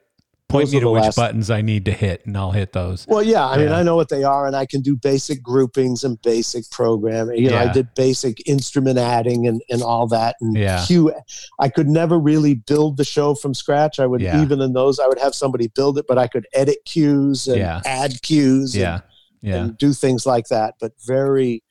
point 0.49 0.70
me 0.70 0.80
to 0.80 0.90
which 0.90 1.03
last... 1.03 1.16
buttons 1.16 1.51
I 1.51 1.62
need 1.62 1.84
to 1.86 1.92
hit, 1.92 2.24
and 2.26 2.36
I'll 2.36 2.53
hit 2.53 2.72
those. 2.72 3.07
Well, 3.09 3.22
yeah, 3.22 3.47
I 3.47 3.57
yeah. 3.57 3.64
mean, 3.64 3.72
I 3.72 3.82
know 3.82 3.97
what 3.97 4.09
they 4.09 4.24
are, 4.24 4.47
and 4.47 4.55
I 4.55 4.66
can 4.66 4.80
do 4.80 4.97
basic 4.97 5.42
groupings 5.42 6.05
and 6.05 6.20
basic 6.22 6.70
programming. 6.70 7.38
You 7.38 7.51
know, 7.51 7.62
yeah. 7.62 7.70
I 7.70 7.72
did 7.72 7.94
basic 7.94 8.47
instrument 8.49 8.99
adding 8.99 9.47
and, 9.47 9.62
and 9.70 9.82
all 9.82 10.07
that, 10.09 10.36
and 10.40 10.57
yeah. 10.57 10.84
cue. 10.86 11.12
I 11.59 11.68
could 11.68 11.88
never 11.88 12.18
really 12.18 12.55
build 12.55 12.97
the 12.97 13.05
show 13.05 13.34
from 13.34 13.55
scratch. 13.55 13.99
I 13.99 14.07
would 14.07 14.20
yeah. 14.20 14.42
even 14.42 14.61
in 14.61 14.72
those, 14.72 14.99
I 14.99 15.07
would 15.07 15.18
have 15.18 15.34
somebody 15.34 15.68
build 15.68 15.99
it, 15.99 16.07
but 16.07 16.18
I 16.18 16.26
could 16.26 16.47
edit 16.53 16.78
cues 16.84 17.49
and 17.49 17.59
yeah. 17.59 17.80
add 17.84 18.22
cues, 18.22 18.76
yeah, 18.76 18.94
and, 18.94 19.03
yeah, 19.42 19.57
and 19.57 19.78
do 19.78 19.92
things 19.92 20.26
like 20.26 20.49
that, 20.49 20.74
but 20.80 20.92
very, 21.05 21.62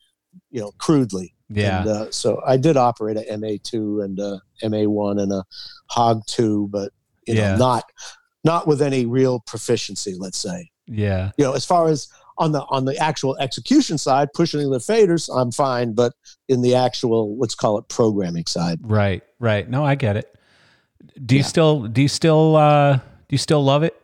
you 0.51 0.61
know, 0.61 0.71
crudely. 0.78 1.34
Yeah. 1.49 1.82
And, 1.82 1.89
uh, 1.89 2.11
so 2.11 2.41
I 2.45 2.57
did 2.57 2.76
operate 2.76 3.17
a 3.17 3.38
MA 3.38 3.57
two 3.63 4.01
and 4.01 4.19
a 4.19 4.41
MA 4.67 4.89
one 4.89 5.19
and 5.19 5.32
a 5.32 5.43
Hog 5.88 6.21
two, 6.26 6.67
but 6.71 6.91
you 7.28 7.36
know, 7.36 7.57
not 7.57 7.84
not 8.46 8.68
with 8.68 8.82
any 8.82 9.06
real 9.06 9.39
proficiency, 9.41 10.16
let's 10.18 10.38
say. 10.38 10.70
Yeah. 10.88 11.32
You 11.38 11.46
know, 11.46 11.54
as 11.54 11.66
far 11.66 11.88
as 11.88 12.08
on 12.38 12.52
the 12.52 12.62
on 12.70 12.86
the 12.86 12.96
actual 12.98 13.36
execution 13.38 13.98
side, 13.98 14.32
pushing 14.34 14.70
the 14.70 14.78
faders, 14.78 15.30
I'm 15.36 15.52
fine, 15.52 15.93
but 15.93 16.14
in 16.48 16.62
the 16.62 16.76
actual 16.76 17.38
let's 17.38 17.56
call 17.56 17.78
it 17.80 17.88
programming 17.89 18.46
side. 18.46 18.80
Right, 18.82 19.24
right. 19.39 19.70
No, 19.70 19.84
I 19.84 19.96
get 19.96 20.16
it. 20.16 20.34
Do 21.26 21.36
you 21.36 21.41
yeah. 21.41 21.48
still 21.48 21.84
do 21.88 22.02
you 22.02 22.08
still 22.08 22.56
uh 22.56 22.93
do 22.98 23.02
you 23.30 23.38
still 23.38 23.64
love 23.64 23.84
it? 23.84 24.00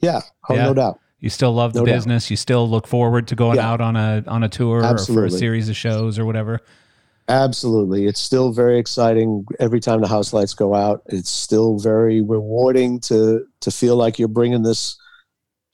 Yeah, 0.00 0.20
oh, 0.48 0.54
yeah. 0.54 0.64
no 0.64 0.74
doubt. 0.74 0.98
You 1.20 1.30
still 1.30 1.52
love 1.52 1.72
the 1.72 1.80
no 1.80 1.84
business. 1.84 2.24
Doubt. 2.24 2.30
You 2.30 2.36
still 2.36 2.68
look 2.68 2.88
forward 2.88 3.28
to 3.28 3.36
going 3.36 3.56
yeah. 3.56 3.70
out 3.70 3.80
on 3.80 3.96
a 3.96 4.24
on 4.26 4.42
a 4.42 4.48
tour 4.48 4.82
Absolutely. 4.82 5.26
or 5.26 5.30
for 5.30 5.34
a 5.34 5.38
series 5.38 5.68
of 5.68 5.76
shows 5.76 6.18
or 6.18 6.24
whatever. 6.24 6.60
Absolutely. 7.32 8.04
It's 8.06 8.20
still 8.20 8.52
very 8.52 8.78
exciting 8.78 9.46
every 9.58 9.80
time 9.80 10.02
the 10.02 10.06
house 10.08 10.34
lights 10.34 10.52
go 10.52 10.74
out. 10.74 11.02
It's 11.06 11.30
still 11.30 11.78
very 11.78 12.20
rewarding 12.20 13.00
to 13.00 13.46
to 13.60 13.70
feel 13.70 13.96
like 13.96 14.18
you're 14.18 14.28
bringing 14.28 14.62
this 14.62 14.98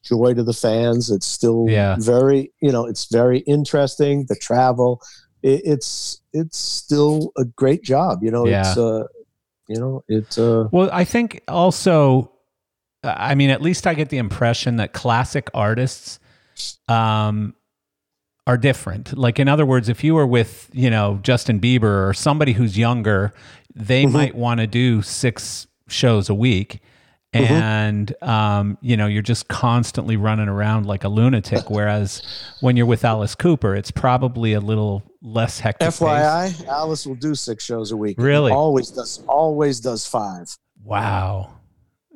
joy 0.05 0.35
to 0.35 0.45
the 0.45 0.53
fans. 0.53 1.11
It's 1.11 1.27
still 1.27 1.67
yeah. 1.69 1.97
very, 1.99 2.53
you 2.63 2.71
know, 2.71 2.87
it's 2.87 3.07
very 3.07 3.41
interesting. 3.41 4.27
The 4.29 4.37
travel, 4.37 5.03
it, 5.43 5.63
it's 5.65 6.21
it's 6.33 6.57
still 6.57 7.33
a 7.37 7.45
great 7.45 7.83
job. 7.83 8.23
You 8.23 8.31
know, 8.31 8.47
yeah. 8.47 8.61
it's 8.61 8.79
uh, 8.79 9.05
you 9.67 9.81
know, 9.81 10.05
it's 10.07 10.39
uh. 10.39 10.69
Well, 10.71 10.91
I 10.93 11.03
think 11.03 11.43
also, 11.49 12.31
I 13.03 13.35
mean, 13.35 13.51
at 13.51 13.63
least 13.63 13.85
I 13.89 13.95
get 13.95 14.11
the 14.11 14.19
impression 14.19 14.77
that 14.77 14.93
classic 14.93 15.51
artists, 15.55 16.21
um, 16.87 17.57
are 18.49 18.57
different. 18.57 19.17
Like 19.17 19.39
in 19.39 19.47
other 19.47 19.67
words, 19.67 19.91
if 19.91 20.03
you 20.03 20.15
were 20.15 20.27
with, 20.27 20.71
you 20.73 20.89
know, 20.89 21.21
Justin 21.23 21.61
Bieber 21.61 22.09
or 22.09 22.15
somebody 22.15 22.55
who's 22.55 22.79
younger, 22.79 23.35
they 23.75 24.05
mm-hmm. 24.05 24.13
might 24.15 24.35
want 24.35 24.61
to 24.61 24.67
do 24.67 25.03
six 25.03 25.67
shows 25.87 26.31
a 26.31 26.35
week. 26.35 26.81
Mm-hmm. 27.35 27.53
And 27.53 28.23
um, 28.23 28.79
you 28.81 28.97
know, 28.97 29.07
you're 29.07 29.21
just 29.21 29.49
constantly 29.49 30.17
running 30.17 30.49
around 30.49 30.87
like 30.87 31.05
a 31.05 31.11
lunatic. 31.11 31.69
Whereas 31.69 32.23
when 32.63 32.75
you're 32.75 32.87
with 32.87 33.05
Alice 33.05 33.35
Cooper, 33.35 33.77
it's 33.77 33.91
probably 33.91 34.55
a 34.55 34.61
little 34.61 35.03
less 35.21 35.61
hectic. 35.61 35.89
FYI, 35.89 36.47
pace. 36.47 36.65
Alice 36.65 37.07
will 37.07 37.17
do 37.17 37.35
six 37.35 37.63
shows 37.63 37.93
a 37.93 37.99
week. 37.99 38.17
Really? 38.19 38.51
He 38.51 38.57
always 38.57 38.89
does. 38.89 39.23
Always 39.29 39.79
does 39.79 40.07
five. 40.07 40.57
Wow, 40.83 41.53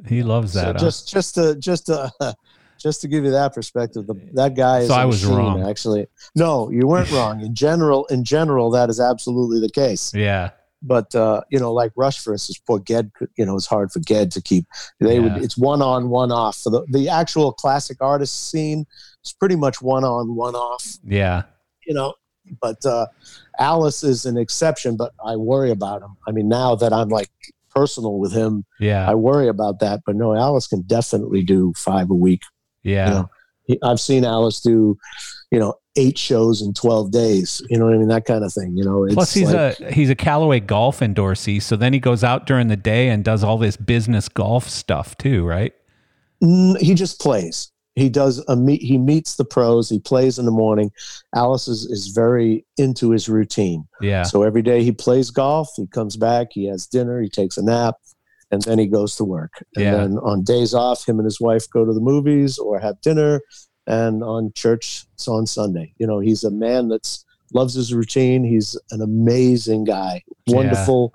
he 0.06 0.22
loves 0.22 0.54
that. 0.54 0.62
So 0.62 0.72
huh? 0.72 0.78
Just, 0.78 1.08
just 1.10 1.34
to, 1.34 1.56
just 1.56 1.86
to 1.86 2.10
just 2.82 3.00
to 3.02 3.08
give 3.08 3.24
you 3.24 3.30
that 3.30 3.54
perspective, 3.54 4.06
the, 4.06 4.14
that 4.34 4.56
guy 4.56 4.80
is. 4.80 4.88
So 4.88 4.94
I 4.94 5.04
was 5.04 5.22
machine, 5.22 5.38
wrong. 5.38 5.68
Actually, 5.70 6.06
no, 6.34 6.70
you 6.70 6.86
weren't 6.86 7.10
wrong. 7.12 7.40
In 7.40 7.54
general, 7.54 8.06
in 8.06 8.24
general, 8.24 8.70
that 8.72 8.90
is 8.90 8.98
absolutely 9.00 9.60
the 9.60 9.70
case. 9.70 10.12
Yeah. 10.12 10.50
but 10.82 11.14
uh, 11.14 11.42
you 11.48 11.58
know, 11.58 11.72
like 11.72 11.92
Rush, 11.96 12.18
for 12.18 12.32
instance, 12.32 12.60
poor 12.66 12.80
Ged, 12.80 13.12
you 13.36 13.46
know, 13.46 13.56
it's 13.56 13.66
hard 13.66 13.92
for 13.92 14.00
Ged 14.00 14.32
to 14.32 14.42
keep. 14.42 14.66
They 15.00 15.14
yeah. 15.14 15.20
would. 15.20 15.42
It's 15.42 15.56
one 15.56 15.80
on, 15.80 16.08
one 16.08 16.32
off. 16.32 16.58
For 16.58 16.70
the 16.70 16.84
the 16.90 17.08
actual 17.08 17.52
classic 17.52 17.98
artist 18.00 18.50
scene, 18.50 18.84
it's 19.20 19.32
pretty 19.32 19.56
much 19.56 19.80
one 19.80 20.04
on, 20.04 20.34
one 20.34 20.54
off. 20.54 20.84
Yeah. 21.04 21.44
You 21.86 21.94
know, 21.94 22.14
but 22.60 22.84
uh, 22.84 23.06
Alice 23.58 24.02
is 24.02 24.26
an 24.26 24.36
exception. 24.36 24.96
But 24.96 25.12
I 25.24 25.36
worry 25.36 25.70
about 25.70 26.02
him. 26.02 26.16
I 26.26 26.32
mean, 26.32 26.48
now 26.48 26.74
that 26.74 26.92
I'm 26.92 27.08
like 27.08 27.30
personal 27.70 28.18
with 28.18 28.32
him, 28.32 28.64
yeah, 28.80 29.08
I 29.08 29.14
worry 29.14 29.48
about 29.48 29.78
that. 29.80 30.00
But 30.04 30.16
no, 30.16 30.34
Alice 30.34 30.66
can 30.66 30.82
definitely 30.82 31.42
do 31.42 31.72
five 31.76 32.10
a 32.10 32.14
week. 32.14 32.42
Yeah. 32.82 33.08
You 33.08 33.14
know, 33.14 33.30
he, 33.66 33.78
I've 33.82 34.00
seen 34.00 34.24
Alice 34.24 34.60
do, 34.60 34.98
you 35.50 35.58
know, 35.58 35.74
eight 35.96 36.18
shows 36.18 36.62
in 36.62 36.72
12 36.74 37.10
days. 37.10 37.62
You 37.68 37.78
know 37.78 37.86
what 37.86 37.94
I 37.94 37.98
mean? 37.98 38.08
That 38.08 38.24
kind 38.24 38.44
of 38.44 38.52
thing, 38.52 38.76
you 38.76 38.84
know, 38.84 39.06
plus 39.12 39.34
he's 39.34 39.52
like, 39.52 39.78
a, 39.80 39.92
he's 39.92 40.10
a 40.10 40.14
Callaway 40.14 40.60
golf 40.60 41.00
endorsee. 41.00 41.60
So 41.60 41.76
then 41.76 41.92
he 41.92 41.98
goes 41.98 42.24
out 42.24 42.46
during 42.46 42.68
the 42.68 42.76
day 42.76 43.08
and 43.08 43.24
does 43.24 43.44
all 43.44 43.58
this 43.58 43.76
business 43.76 44.28
golf 44.28 44.68
stuff 44.68 45.16
too, 45.18 45.44
right? 45.44 45.74
He 46.40 46.94
just 46.94 47.20
plays. 47.20 47.70
He 47.94 48.08
does 48.08 48.42
a 48.48 48.56
meet. 48.56 48.82
He 48.82 48.96
meets 48.96 49.36
the 49.36 49.44
pros. 49.44 49.88
He 49.88 49.98
plays 49.98 50.38
in 50.38 50.46
the 50.46 50.50
morning. 50.50 50.90
Alice 51.34 51.68
is, 51.68 51.84
is 51.84 52.08
very 52.08 52.64
into 52.78 53.10
his 53.10 53.28
routine. 53.28 53.86
Yeah. 54.00 54.22
So 54.22 54.42
every 54.42 54.62
day 54.62 54.82
he 54.82 54.92
plays 54.92 55.30
golf. 55.30 55.70
He 55.76 55.86
comes 55.86 56.16
back. 56.16 56.48
He 56.52 56.64
has 56.66 56.86
dinner. 56.86 57.20
He 57.20 57.28
takes 57.28 57.58
a 57.58 57.62
nap, 57.62 57.96
and 58.52 58.62
then 58.62 58.78
he 58.78 58.86
goes 58.86 59.16
to 59.16 59.24
work. 59.24 59.64
And 59.74 59.84
yeah. 59.84 59.96
then 59.96 60.18
on 60.18 60.44
days 60.44 60.74
off, 60.74 61.08
him 61.08 61.18
and 61.18 61.24
his 61.24 61.40
wife 61.40 61.68
go 61.70 61.84
to 61.84 61.92
the 61.92 62.00
movies 62.00 62.58
or 62.58 62.78
have 62.78 63.00
dinner 63.00 63.40
and 63.86 64.22
on 64.22 64.52
church 64.54 65.06
it's 65.14 65.26
on 65.26 65.46
sunday. 65.46 65.92
You 65.98 66.06
know 66.06 66.20
he's 66.20 66.44
a 66.44 66.50
man 66.50 66.88
that's 66.88 67.24
loves 67.52 67.74
his 67.74 67.92
routine. 67.92 68.44
He's 68.44 68.78
an 68.92 69.02
amazing 69.02 69.84
guy. 69.84 70.22
Wonderful. 70.46 71.12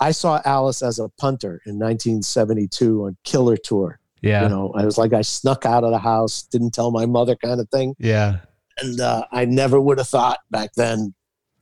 Yeah. 0.00 0.06
i 0.08 0.10
saw 0.10 0.40
alice 0.44 0.82
as 0.82 0.98
a 0.98 1.08
punter 1.20 1.60
in 1.66 1.78
1972 1.78 3.04
on 3.04 3.16
killer 3.24 3.56
tour. 3.56 3.98
Yeah. 4.22 4.44
You 4.44 4.48
know 4.48 4.72
i 4.74 4.84
was 4.84 4.96
like 4.96 5.12
i 5.12 5.20
snuck 5.20 5.66
out 5.66 5.84
of 5.84 5.90
the 5.90 5.98
house 5.98 6.42
didn't 6.42 6.72
tell 6.72 6.90
my 6.90 7.06
mother 7.06 7.36
kind 7.36 7.60
of 7.60 7.68
thing. 7.70 7.94
Yeah. 7.98 8.38
And 8.78 9.00
uh, 9.00 9.24
i 9.32 9.44
never 9.44 9.80
would 9.80 9.98
have 9.98 10.08
thought 10.08 10.38
back 10.50 10.70
then 10.76 11.12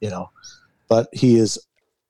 you 0.00 0.10
know. 0.10 0.30
But 0.88 1.08
he 1.12 1.36
is 1.36 1.58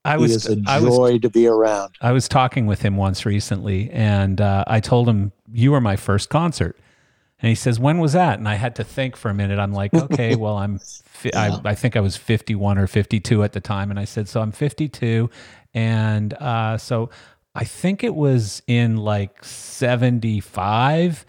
I 0.05 0.16
was, 0.16 0.30
he 0.30 0.36
is 0.36 0.46
a 0.46 0.57
joy 0.57 1.12
was, 1.12 1.20
to 1.20 1.30
be 1.30 1.46
around. 1.46 1.94
I 2.00 2.12
was 2.12 2.28
talking 2.28 2.66
with 2.66 2.82
him 2.82 2.96
once 2.96 3.24
recently, 3.24 3.90
and 3.90 4.40
uh, 4.40 4.64
I 4.66 4.80
told 4.80 5.09
him 5.09 5.32
you 5.52 5.72
were 5.72 5.80
my 5.80 5.96
first 5.96 6.28
concert, 6.28 6.78
and 7.40 7.48
he 7.48 7.55
says, 7.55 7.80
"When 7.80 7.98
was 7.98 8.12
that?" 8.12 8.38
And 8.38 8.48
I 8.48 8.55
had 8.55 8.76
to 8.76 8.84
think 8.84 9.16
for 9.16 9.30
a 9.30 9.34
minute. 9.34 9.59
I'm 9.59 9.72
like, 9.72 9.94
"Okay, 9.94 10.34
well, 10.36 10.57
I'm 10.57 10.80
I, 11.34 11.59
I 11.64 11.74
think 11.74 11.96
I 11.96 12.00
was 12.00 12.16
51 12.16 12.78
or 12.78 12.86
52 12.86 13.42
at 13.42 13.52
the 13.52 13.61
time." 13.61 13.90
And 13.90 13.98
I 13.98 14.05
said, 14.05 14.28
"So 14.28 14.40
I'm 14.40 14.52
52." 14.52 15.30
And 15.72 16.34
uh, 16.34 16.78
so 16.78 17.11
I 17.55 17.64
think 17.64 18.05
it 18.05 18.14
was 18.14 18.62
in 18.66 18.96
like 18.96 19.42
75 19.44 21.24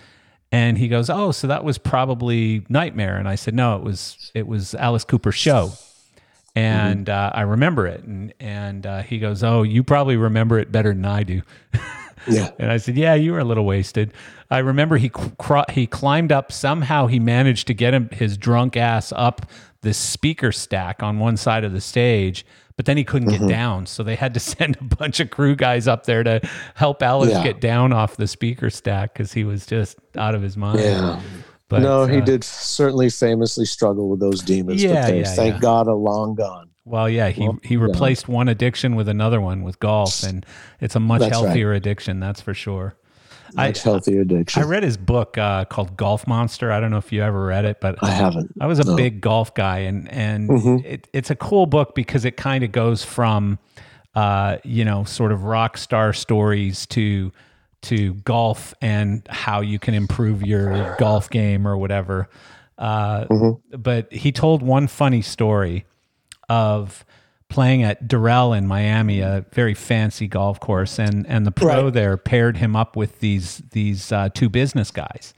and 0.51 0.77
he 0.77 0.87
goes, 0.87 1.09
"Oh, 1.09 1.31
so 1.31 1.47
that 1.47 1.63
was 1.63 1.77
probably 1.77 2.65
Nightmare." 2.69 3.17
And 3.17 3.27
I 3.27 3.35
said, 3.35 3.53
"No, 3.53 3.75
it 3.75 3.83
was 3.83 4.31
it 4.33 4.47
was 4.47 4.73
Alice 4.75 5.03
Cooper's 5.03 5.35
show." 5.35 5.73
And 6.55 7.07
mm-hmm. 7.07 7.37
uh, 7.37 7.37
I 7.37 7.41
remember 7.41 7.85
it, 7.85 8.03
and 8.03 8.33
and 8.39 8.85
uh, 8.85 9.01
he 9.01 9.19
goes, 9.19 9.43
"Oh, 9.43 9.63
you 9.63 9.83
probably 9.83 10.15
remember 10.15 10.57
it 10.57 10.71
better 10.71 10.93
than 10.93 11.05
I 11.05 11.23
do." 11.23 11.41
Yeah. 12.27 12.49
and 12.57 12.71
I 12.71 12.77
said, 12.77 12.97
"Yeah, 12.97 13.13
you 13.13 13.33
were 13.33 13.39
a 13.39 13.43
little 13.43 13.65
wasted." 13.65 14.11
I 14.49 14.57
remember 14.59 14.97
he 14.97 15.09
cr- 15.09 15.69
he 15.69 15.85
climbed 15.85 16.31
up 16.31 16.51
somehow. 16.51 17.05
He 17.05 17.19
managed 17.19 17.67
to 17.67 17.75
get 17.75 17.93
him 17.93 18.09
his 18.11 18.35
drunk 18.37 18.75
ass 18.77 19.13
up 19.15 19.45
this 19.81 19.97
speaker 19.97 20.51
stack 20.51 21.03
on 21.03 21.19
one 21.19 21.37
side 21.37 21.63
of 21.63 21.71
the 21.71 21.81
stage, 21.81 22.45
but 22.75 22.85
then 22.85 22.97
he 22.97 23.03
couldn't 23.03 23.29
mm-hmm. 23.29 23.47
get 23.47 23.53
down. 23.53 23.85
So 23.85 24.03
they 24.03 24.15
had 24.15 24.33
to 24.33 24.39
send 24.39 24.77
a 24.79 24.83
bunch 24.83 25.19
of 25.19 25.29
crew 25.29 25.55
guys 25.55 25.87
up 25.87 26.05
there 26.05 26.23
to 26.23 26.41
help 26.75 27.01
Alice 27.01 27.31
yeah. 27.31 27.43
get 27.43 27.61
down 27.61 27.93
off 27.93 28.17
the 28.17 28.27
speaker 28.27 28.69
stack 28.69 29.13
because 29.13 29.33
he 29.33 29.43
was 29.43 29.65
just 29.65 29.97
out 30.15 30.35
of 30.35 30.41
his 30.41 30.57
mind. 30.57 30.79
Yeah. 30.79 31.21
But, 31.67 31.81
no, 31.81 32.05
he 32.05 32.17
uh, 32.17 32.25
did 32.25 32.43
certainly 32.43 33.09
famously 33.09 33.65
struggle 33.65 34.09
with 34.09 34.19
those 34.19 34.41
demons. 34.41 34.83
Yeah, 34.83 35.07
yeah 35.07 35.23
thank 35.23 35.55
yeah. 35.55 35.59
God, 35.59 35.87
are 35.87 35.95
long 35.95 36.35
gone. 36.35 36.69
Well, 36.85 37.09
yeah, 37.09 37.29
he 37.29 37.41
well, 37.41 37.57
he 37.63 37.77
replaced 37.77 38.27
yeah. 38.29 38.35
one 38.35 38.47
addiction 38.47 38.95
with 38.95 39.09
another 39.09 39.41
one 39.41 39.63
with 39.63 39.79
golf, 39.79 40.21
and 40.21 40.45
it's 40.79 40.95
a 40.95 40.99
much 40.99 41.21
that's 41.21 41.31
healthier 41.31 41.71
right. 41.71 41.77
addiction, 41.77 42.19
that's 42.19 42.39
for 42.41 42.53
sure. 42.53 42.95
Much 43.55 43.79
I, 43.79 43.89
healthier 43.89 44.21
addiction. 44.21 44.61
I 44.61 44.65
read 44.67 44.83
his 44.83 44.95
book 44.95 45.37
uh, 45.39 45.65
called 45.65 45.97
Golf 45.97 46.27
Monster. 46.27 46.71
I 46.71 46.79
don't 46.79 46.91
know 46.91 46.97
if 46.97 47.11
you 47.11 47.23
ever 47.23 47.45
read 47.45 47.65
it, 47.65 47.81
but 47.81 47.97
I 48.03 48.11
haven't. 48.11 48.53
I 48.61 48.67
was 48.67 48.77
a 48.77 48.83
no. 48.83 48.95
big 48.95 49.19
golf 49.19 49.55
guy, 49.55 49.79
and 49.79 50.07
and 50.11 50.49
mm-hmm. 50.49 50.85
it, 50.85 51.07
it's 51.13 51.31
a 51.31 51.35
cool 51.35 51.65
book 51.65 51.95
because 51.95 52.23
it 52.25 52.37
kind 52.37 52.63
of 52.63 52.71
goes 52.71 53.03
from, 53.03 53.57
uh, 54.13 54.57
you 54.63 54.85
know, 54.85 55.05
sort 55.05 55.31
of 55.31 55.45
rock 55.45 55.77
star 55.77 56.13
stories 56.13 56.85
to 56.87 57.31
to 57.85 58.13
golf 58.15 58.73
and 58.81 59.25
how 59.29 59.61
you 59.61 59.79
can 59.79 59.93
improve 59.93 60.45
your 60.45 60.95
golf 60.99 61.29
game 61.29 61.67
or 61.67 61.77
whatever. 61.77 62.29
Uh, 62.77 63.25
mm-hmm. 63.25 63.77
But 63.77 64.11
he 64.11 64.31
told 64.31 64.61
one 64.61 64.87
funny 64.87 65.21
story 65.21 65.85
of 66.49 67.05
playing 67.49 67.83
at 67.83 68.07
Doral 68.07 68.57
in 68.57 68.67
Miami, 68.67 69.21
a 69.21 69.45
very 69.51 69.73
fancy 69.73 70.27
golf 70.27 70.59
course, 70.59 70.99
and 70.99 71.25
and 71.27 71.45
the 71.45 71.51
pro 71.51 71.85
right. 71.85 71.93
there 71.93 72.17
paired 72.17 72.57
him 72.57 72.75
up 72.75 72.95
with 72.95 73.19
these 73.19 73.61
these 73.71 74.11
uh, 74.11 74.29
two 74.33 74.49
business 74.49 74.91
guys, 74.91 75.33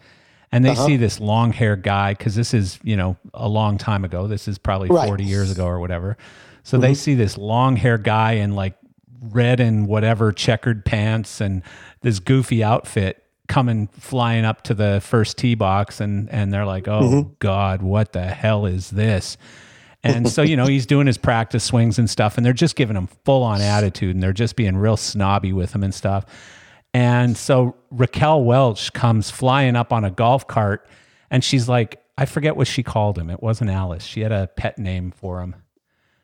and 0.52 0.66
they 0.66 0.72
uh-huh. 0.72 0.86
see 0.86 0.98
this 0.98 1.20
long 1.20 1.54
haired 1.54 1.84
guy 1.84 2.14
because 2.14 2.36
this 2.36 2.54
is 2.54 2.80
you 2.84 2.96
know 2.96 3.18
a 3.34 3.48
long 3.48 3.78
time 3.78 4.04
ago. 4.04 4.28
This 4.28 4.48
is 4.48 4.58
probably 4.58 4.90
right. 4.90 5.08
forty 5.08 5.26
years 5.26 5.52
ago 5.52 5.66
or 5.66 5.80
whatever. 5.80 6.18
So 6.64 6.78
mm-hmm. 6.78 6.82
they 6.82 6.94
see 6.96 7.16
this 7.16 7.38
long 7.38 7.76
haired 7.76 8.04
guy 8.04 8.34
in 8.34 8.56
like 8.56 8.76
red 9.22 9.60
and 9.60 9.88
whatever 9.88 10.32
checkered 10.32 10.86
pants 10.86 11.42
and 11.42 11.64
this 12.02 12.20
goofy 12.20 12.64
outfit 12.64 13.24
coming 13.48 13.88
flying 13.88 14.46
up 14.46 14.62
to 14.62 14.74
the 14.74 15.00
first 15.04 15.38
tee 15.38 15.56
box 15.56 16.02
and 16.02 16.30
and 16.30 16.54
they're 16.54 16.66
like 16.66 16.88
oh 16.88 17.02
mm-hmm. 17.02 17.30
god 17.40 17.82
what 17.82 18.12
the 18.12 18.26
hell 18.26 18.66
is 18.66 18.90
this 18.90 19.38
and 20.04 20.30
so, 20.30 20.42
you 20.42 20.56
know, 20.58 20.66
he's 20.66 20.86
doing 20.86 21.08
his 21.08 21.18
practice 21.18 21.64
swings 21.64 22.00
and 22.00 22.10
stuff, 22.10 22.38
and 22.38 22.46
they're 22.46 22.54
just 22.54 22.76
giving 22.76 22.96
him 22.96 23.08
full 23.26 23.44
on 23.44 23.62
attitude 23.62 24.16
and 24.16 24.24
they're 24.24 24.34
just 24.34 24.56
being 24.56 24.78
real 24.78 24.98
snobby 24.98 25.54
with 25.54 25.74
him 25.74 25.84
and 25.84 25.94
stuff. 25.94 26.26
And 26.94 27.38
so 27.38 27.76
Raquel 27.92 28.44
Welch 28.44 28.94
comes 28.94 29.30
flying 29.30 29.76
up 29.76 29.94
on 29.94 30.04
a 30.04 30.12
golf 30.12 30.48
cart 30.48 30.88
and 31.30 31.44
she's 31.44 31.68
like, 31.70 32.02
I 32.18 32.26
forget 32.26 32.56
what 32.56 32.68
she 32.68 32.82
called 32.82 33.18
him. 33.18 33.30
It 33.30 33.44
wasn't 33.44 33.70
Alice. 33.70 34.04
She 34.04 34.22
had 34.22 34.32
a 34.32 34.48
pet 34.48 34.80
name 34.80 35.12
for 35.12 35.42
him. 35.42 35.56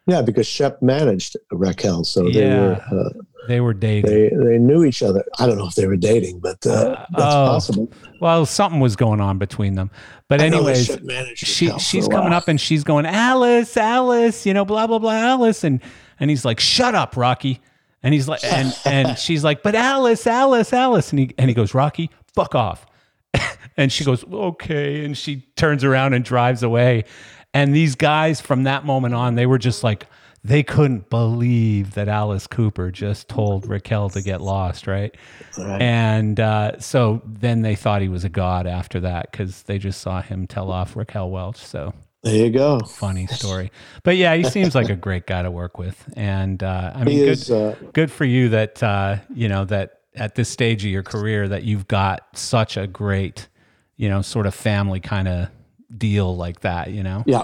Yeah, 0.06 0.22
because 0.22 0.46
Shep 0.46 0.82
managed 0.82 1.38
Raquel, 1.52 2.04
so 2.04 2.28
yeah, 2.28 2.42
they 2.42 2.56
were 2.56 2.82
uh, 2.92 3.10
they 3.48 3.62
were 3.62 3.74
dating. 3.74 4.12
They 4.12 4.30
they 4.30 4.58
knew 4.58 4.84
each 4.84 5.02
other. 5.02 5.24
I 5.40 5.48
don't 5.48 5.58
know 5.58 5.68
if 5.68 5.76
they 5.76 5.88
were 5.88 5.96
dating, 5.96 6.40
but 6.40 6.66
uh, 6.66 6.72
uh, 6.72 7.06
that's 7.12 7.36
oh, 7.36 7.46
possible. 7.46 7.94
Well, 8.20 8.46
something 8.46 8.82
was 8.82 8.96
going 8.96 9.22
on 9.22 9.38
between 9.38 9.76
them. 9.76 9.92
But 10.28 10.42
anyways, 10.42 10.98
she 11.36 11.72
she's 11.80 12.08
coming 12.08 12.34
up 12.34 12.48
and 12.48 12.60
she's 12.60 12.84
going, 12.84 13.06
Alice, 13.06 13.78
Alice, 13.78 14.46
you 14.46 14.54
know, 14.54 14.66
blah 14.66 14.88
blah 14.88 15.00
blah, 15.00 15.14
Alice, 15.14 15.64
and 15.64 15.82
and 16.20 16.30
he's 16.30 16.44
like, 16.44 16.60
shut 16.60 16.96
up, 16.96 17.16
Rocky. 17.16 17.62
And 18.02 18.14
he's 18.14 18.28
like, 18.28 18.44
and 18.44 18.76
and 18.86 19.18
she's 19.18 19.44
like, 19.44 19.64
but 19.64 19.76
Alice, 19.76 20.28
Alice, 20.28 20.74
Alice, 20.74 21.12
and 21.12 21.20
he 21.20 21.32
and 21.38 21.50
he 21.50 21.54
goes, 21.54 21.74
Rocky, 21.74 22.10
fuck 22.34 22.56
off. 22.56 22.86
and 23.78 23.92
she 23.92 24.04
goes, 24.04 24.24
okay, 24.26 25.06
and 25.06 25.18
she 25.18 25.48
turns 25.56 25.84
around 25.84 26.14
and 26.14 26.24
drives 26.26 26.64
away. 26.64 27.06
And 27.54 27.76
these 27.76 27.96
guys 27.96 28.42
from 28.42 28.64
that 28.64 28.86
moment 28.86 29.14
on, 29.14 29.36
they 29.36 29.46
were 29.46 29.60
just 29.60 29.84
like, 29.84 30.08
they 30.44 30.62
couldn't 30.62 31.10
believe 31.10 31.94
that 31.94 32.10
Alice 32.10 32.48
Cooper 32.48 32.92
just 32.92 33.30
told 33.30 33.68
Raquel 33.68 34.10
to 34.10 34.22
get 34.22 34.42
lost, 34.42 34.88
right? 34.88 35.16
right. 35.58 35.82
And 35.82 36.40
uh, 36.40 36.80
so 36.80 37.22
then 37.26 37.62
they 37.62 37.76
thought 37.76 38.02
he 38.02 38.10
was 38.10 38.26
a 38.26 38.30
god 38.30 38.68
after 38.68 39.00
that 39.02 39.32
because 39.32 39.64
they 39.64 39.78
just 39.78 40.02
saw 40.02 40.22
him 40.22 40.48
tell 40.48 40.70
off 40.70 40.98
Raquel 40.98 41.30
Welch. 41.30 41.58
So 41.58 41.94
there 42.24 42.36
you 42.36 42.52
go. 42.52 42.80
Funny 42.80 43.28
story. 43.28 43.72
But 44.04 44.18
yeah, 44.18 44.36
he 44.36 44.44
seems 44.44 44.76
like 44.76 44.90
a 44.90 44.96
great 44.96 45.28
guy 45.28 45.44
to 45.44 45.52
work 45.52 45.78
with. 45.78 46.04
And 46.18 46.62
uh, 46.62 46.92
I 46.94 47.06
mean, 47.06 47.20
good, 47.20 47.52
uh, 47.52 47.76
good 47.94 48.12
for 48.12 48.26
you 48.26 48.50
that, 48.50 48.84
uh, 48.84 49.18
you 49.34 49.48
know, 49.48 49.64
that 49.66 50.02
at 50.16 50.36
this 50.36 50.50
stage 50.50 50.84
of 50.84 50.92
your 50.92 51.04
career 51.04 51.48
that 51.48 51.64
you've 51.64 51.88
got 51.88 52.38
such 52.38 52.76
a 52.76 52.86
great, 52.86 53.48
you 53.96 54.10
know, 54.10 54.22
sort 54.22 54.46
of 54.46 54.54
family 54.54 55.00
kind 55.00 55.28
of 55.28 55.50
deal 55.98 56.36
like 56.36 56.62
that, 56.62 56.92
you 56.92 57.04
know? 57.04 57.24
Yeah. 57.26 57.44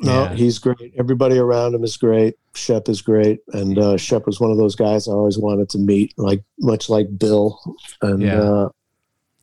No, 0.00 0.24
yeah. 0.24 0.34
he's 0.34 0.58
great. 0.58 0.94
Everybody 0.96 1.38
around 1.38 1.74
him 1.74 1.82
is 1.82 1.96
great. 1.96 2.36
Shep 2.54 2.88
is 2.88 3.02
great, 3.02 3.40
and 3.52 3.78
uh, 3.78 3.96
Shep 3.96 4.26
was 4.26 4.40
one 4.40 4.50
of 4.50 4.56
those 4.56 4.76
guys 4.76 5.08
I 5.08 5.12
always 5.12 5.38
wanted 5.38 5.68
to 5.70 5.78
meet, 5.78 6.14
like 6.16 6.42
much 6.60 6.88
like 6.88 7.06
Bill. 7.18 7.60
And 8.02 8.22
yeah. 8.22 8.40
uh, 8.40 8.68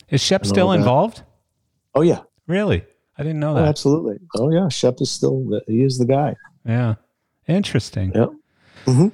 is 0.09 0.21
Shep 0.21 0.45
still 0.45 0.71
involved? 0.71 1.23
Oh 1.93 2.01
yeah, 2.01 2.21
really? 2.47 2.85
I 3.17 3.23
didn't 3.23 3.39
know 3.39 3.51
oh, 3.51 3.55
that. 3.55 3.67
absolutely. 3.67 4.17
Oh 4.37 4.49
yeah, 4.51 4.69
Shep 4.69 5.01
is 5.01 5.11
still 5.11 5.43
the, 5.45 5.61
he 5.67 5.83
is 5.83 5.97
the 5.97 6.05
guy. 6.05 6.35
Yeah, 6.65 6.95
interesting. 7.47 8.11
Yeah. 8.13 8.27
Mm-hmm. 8.85 9.07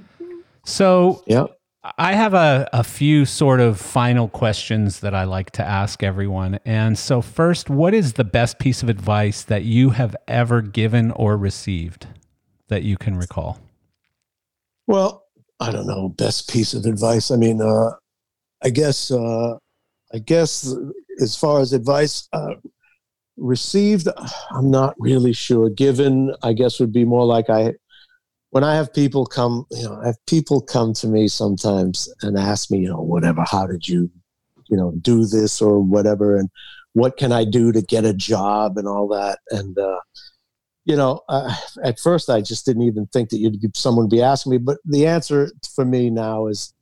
So 0.66 1.24
yeah, 1.26 1.46
I 1.84 2.14
have 2.14 2.36
a, 2.36 2.70
a 2.74 2.84
few 2.84 3.26
sort 3.26 3.60
of 3.60 3.80
final 3.80 4.28
questions 4.28 5.00
that 5.00 5.16
I 5.16 5.24
like 5.24 5.50
to 5.52 5.64
ask 5.66 6.04
everyone. 6.04 6.60
And 6.64 6.98
so, 6.98 7.22
first, 7.22 7.72
what 7.72 7.96
is 7.96 8.14
the 8.14 8.24
best 8.24 8.60
piece 8.60 8.84
of 8.84 8.90
advice 8.90 9.42
that 9.44 9.64
you 9.64 9.90
have 9.90 10.16
ever 10.28 10.62
given 10.62 11.10
or 11.12 11.38
received 11.38 12.06
that 12.68 12.84
you 12.84 12.98
can 12.98 13.18
recall? 13.18 13.60
Well, 14.86 15.26
I 15.60 15.72
don't 15.72 15.88
know, 15.88 16.10
best 16.10 16.52
piece 16.52 16.76
of 16.76 16.86
advice. 16.86 17.32
I 17.32 17.36
mean, 17.36 17.62
uh, 17.62 17.92
I 18.64 18.70
guess, 18.70 19.10
uh, 19.10 19.58
I 20.14 20.20
guess 20.20 20.76
as 21.20 21.36
far 21.36 21.62
as 21.62 21.74
advice 21.74 22.28
uh, 22.32 22.56
received, 23.38 24.08
I'm 24.52 24.70
not 24.70 24.94
really 25.00 25.34
sure. 25.34 25.72
Given, 25.72 26.36
I 26.44 26.54
guess 26.54 26.80
would 26.80 26.94
be 26.94 27.06
more 27.06 27.26
like 27.26 27.50
I, 27.50 27.74
when 28.52 28.64
I 28.64 28.76
have 28.76 28.93
people 28.93 29.26
come, 29.26 29.66
you 29.72 29.84
know, 29.84 29.99
I 30.02 30.08
have 30.08 30.26
people 30.28 30.62
come 30.62 30.93
to 30.95 31.08
me 31.08 31.28
sometimes 31.28 32.14
and 32.22 32.38
ask 32.38 32.70
me, 32.70 32.80
you 32.80 32.89
know, 32.89 33.02
whatever, 33.02 33.43
how 33.49 33.66
did 33.66 33.88
you, 33.88 34.10
you 34.68 34.78
know, 34.78 34.91
do 35.02 35.26
this 35.26 35.62
or 35.62 35.80
whatever, 35.80 36.38
and 36.38 36.49
what 36.93 37.18
can 37.18 37.32
I 37.32 37.45
do 37.45 37.72
to 37.72 37.82
get 37.82 38.06
a 38.06 38.14
job 38.14 38.78
and 38.78 38.88
all 38.88 39.08
that, 39.10 39.39
and 39.49 39.78
uh, 39.78 39.99
you 40.86 40.95
know, 40.95 41.22
uh, 41.30 41.54
at 41.84 41.99
first 41.99 42.30
I 42.30 42.41
just 42.41 42.66
didn't 42.66 42.84
even 42.84 43.08
think 43.08 43.30
that 43.30 43.38
you'd 43.38 43.76
someone 43.76 44.06
would 44.06 44.12
be 44.12 44.22
asking 44.22 44.52
me, 44.52 44.58
but 44.58 44.78
the 44.86 45.08
answer 45.08 45.52
for 45.76 45.86
me 45.86 46.10
now 46.10 46.47
is 46.47 46.74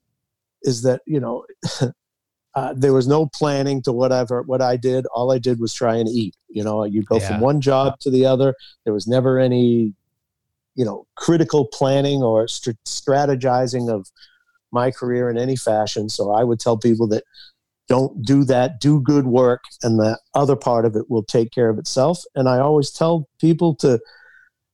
is 0.64 0.82
that 0.84 1.02
you 1.06 1.20
know 1.20 1.46
uh, 2.56 2.74
there 2.76 2.94
was 2.94 3.08
no 3.08 3.28
planning 3.28 3.82
to 3.84 3.92
whatever 3.92 4.42
what 4.44 4.62
I 4.62 4.78
did. 4.78 5.06
All 5.08 5.32
I 5.32 5.38
did 5.38 5.60
was 5.60 5.74
try 5.74 5.96
and 5.96 6.10
eat. 6.10 6.36
You 6.48 6.64
know, 6.64 6.84
you 6.84 7.04
go 7.04 7.18
yeah. 7.18 7.28
from 7.28 7.42
one 7.42 7.62
job 7.62 8.00
to 8.00 8.10
the 8.10 8.26
other. 8.26 8.56
There 8.84 8.94
was 8.94 9.08
never 9.08 9.40
any, 9.40 9.94
you 10.80 10.86
know, 10.86 11.06
critical 11.18 11.68
planning 11.68 12.24
or 12.24 12.48
st- 12.48 12.78
strategizing 12.88 13.94
of 13.94 14.08
my 14.72 14.92
career 14.92 15.30
in 15.30 15.38
any 15.38 15.58
fashion. 15.58 16.08
So 16.08 16.32
I 16.32 16.46
would 16.46 16.62
tell 16.62 16.78
people 16.78 17.06
that 17.10 17.26
don't 17.90 18.24
do 18.24 18.46
that 18.46 18.80
do 18.80 19.02
good 19.02 19.26
work 19.26 19.60
and 19.84 20.00
the 20.00 20.18
other 20.36 20.56
part 20.56 20.86
of 20.86 20.96
it 20.96 21.10
will 21.10 21.24
take 21.24 21.52
care 21.52 21.70
of 21.70 21.78
itself. 21.78 22.22
And 22.34 22.48
i 22.48 22.60
always 22.60 22.92
tell 22.92 23.28
people 23.42 23.76
to 23.78 24.00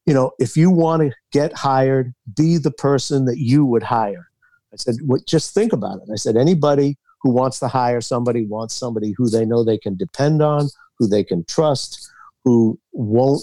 you 0.05 0.13
know 0.13 0.31
if 0.37 0.55
you 0.55 0.69
want 0.69 1.01
to 1.01 1.11
get 1.31 1.53
hired 1.53 2.13
be 2.37 2.57
the 2.57 2.71
person 2.71 3.25
that 3.25 3.39
you 3.39 3.65
would 3.65 3.83
hire. 3.83 4.27
I 4.71 4.75
said 4.75 4.97
just 5.27 5.55
think 5.55 5.73
about 5.73 6.01
it. 6.03 6.09
I 6.13 6.17
said 6.17 6.37
anybody 6.37 6.97
who 7.21 7.31
wants 7.31 7.57
to 7.61 7.67
hire 7.67 8.01
somebody 8.01 8.45
wants 8.45 8.75
somebody 8.75 9.15
who 9.17 9.27
they 9.27 9.45
know 9.45 9.63
they 9.63 9.79
can 9.79 9.95
depend 9.95 10.43
on 10.43 10.69
who 10.99 11.07
they 11.07 11.23
can 11.23 11.45
trust 11.45 12.11
who 12.43 12.79
won't 12.93 13.41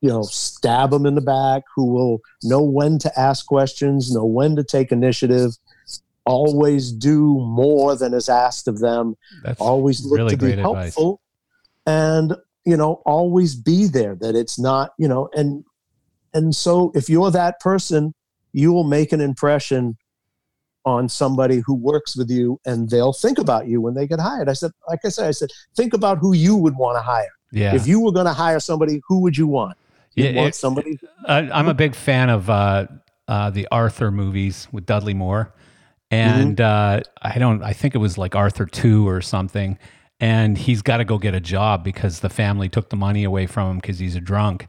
you 0.00 0.08
know 0.08 0.22
stab 0.22 0.90
them 0.90 1.06
in 1.06 1.14
the 1.14 1.20
back 1.20 1.62
who 1.74 1.84
will 1.84 2.20
know 2.42 2.62
when 2.62 2.98
to 2.98 3.18
ask 3.18 3.46
questions 3.46 4.12
know 4.12 4.24
when 4.24 4.56
to 4.56 4.64
take 4.64 4.92
initiative 4.92 5.52
always 6.30 6.92
do 6.92 7.40
more 7.40 7.96
than 7.96 8.14
is 8.14 8.28
asked 8.28 8.68
of 8.68 8.78
them. 8.78 9.16
That's 9.42 9.60
always 9.60 10.04
look 10.04 10.18
really 10.18 10.30
to 10.30 10.36
be 10.36 10.52
helpful, 10.52 11.20
advice. 11.86 11.94
and 11.94 12.36
you 12.64 12.76
know, 12.76 13.02
always 13.04 13.54
be 13.54 13.86
there. 13.86 14.14
That 14.14 14.36
it's 14.36 14.58
not 14.58 14.92
you 14.98 15.08
know, 15.08 15.28
and 15.34 15.64
and 16.32 16.54
so 16.54 16.92
if 16.94 17.08
you're 17.08 17.30
that 17.30 17.60
person, 17.60 18.14
you 18.52 18.72
will 18.72 18.84
make 18.84 19.12
an 19.12 19.20
impression 19.20 19.96
on 20.86 21.08
somebody 21.08 21.62
who 21.66 21.74
works 21.74 22.16
with 22.16 22.30
you 22.30 22.58
and 22.64 22.88
they'll 22.88 23.12
think 23.12 23.38
about 23.38 23.66
you 23.66 23.82
when 23.82 23.92
they 23.92 24.06
get 24.06 24.18
hired. 24.18 24.48
I 24.48 24.54
said, 24.54 24.70
like 24.88 25.00
I 25.04 25.10
said, 25.10 25.28
I 25.28 25.30
said, 25.30 25.50
think 25.76 25.92
about 25.92 26.16
who 26.16 26.32
you 26.32 26.56
would 26.56 26.74
want 26.74 26.96
to 26.96 27.02
hire. 27.02 27.28
Yeah. 27.52 27.74
If 27.74 27.86
you 27.86 28.00
were 28.00 28.12
going 28.12 28.24
to 28.24 28.32
hire 28.32 28.60
somebody, 28.60 29.02
who 29.06 29.20
would 29.20 29.36
you 29.36 29.46
want? 29.46 29.76
Yeah, 30.22 30.40
want 30.42 30.54
somebody. 30.54 30.98
I, 31.26 31.38
I'm 31.50 31.68
a 31.68 31.74
big 31.74 31.94
fan 31.94 32.30
of 32.30 32.48
uh, 32.48 32.86
uh, 33.28 33.50
the 33.50 33.68
Arthur 33.70 34.10
movies 34.10 34.68
with 34.72 34.86
Dudley 34.86 35.14
Moore. 35.14 35.52
Mm-hmm. 36.10 36.40
and 36.40 36.56
mm-hmm. 36.56 36.98
uh, 36.98 37.30
I 37.30 37.38
don't. 37.38 37.62
I 37.62 37.72
think 37.72 37.94
it 37.94 37.98
was 37.98 38.18
like 38.18 38.34
Arthur 38.34 38.66
two 38.66 39.08
or 39.08 39.20
something. 39.20 39.78
And 40.22 40.58
he's 40.58 40.82
got 40.82 40.98
to 40.98 41.04
go 41.04 41.16
get 41.16 41.34
a 41.34 41.40
job 41.40 41.82
because 41.82 42.20
the 42.20 42.28
family 42.28 42.68
took 42.68 42.90
the 42.90 42.96
money 42.96 43.24
away 43.24 43.46
from 43.46 43.70
him 43.70 43.76
because 43.78 43.98
he's 43.98 44.16
a 44.16 44.20
drunk. 44.20 44.66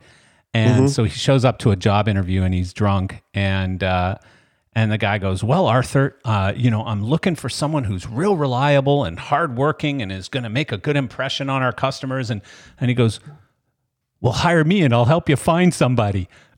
And 0.54 0.84
mm-hmm. 0.84 0.88
so 0.88 1.04
he 1.04 1.10
shows 1.10 1.43
up 1.43 1.60
to 1.60 1.72
a 1.72 1.76
job 1.76 2.08
interview 2.08 2.43
and 2.43 2.54
he's 2.54 2.72
drunk. 2.72 3.22
And 3.34 3.84
uh, 3.84 4.16
and 4.74 4.91
the 4.91 4.97
guy 4.97 5.18
goes, 5.18 5.43
"Well, 5.43 5.66
Arthur, 5.66 6.18
uh, 6.24 6.54
you 6.56 6.70
know, 6.70 6.86
I'm 6.86 7.04
looking 7.04 7.36
for 7.36 7.49
someone 7.49 7.86
who's 7.86 8.08
real 8.08 8.38
reliable 8.38 9.04
and 9.04 9.20
hardworking 9.20 10.02
and 10.02 10.12
is 10.12 10.30
going 10.30 10.43
to 10.43 10.49
make 10.49 10.72
a 10.72 10.78
good 10.78 10.95
impression 10.95 11.49
on 11.49 11.64
our 11.64 11.74
customers." 11.74 12.30
And 12.30 12.41
and 12.80 12.89
he 12.89 12.93
goes, 12.93 13.20
"Well, 14.22 14.34
hire 14.34 14.63
me 14.63 14.84
and 14.84 14.93
I'll 14.93 15.05
help 15.05 15.28
you 15.28 15.36
find 15.36 15.74
somebody." 15.74 16.30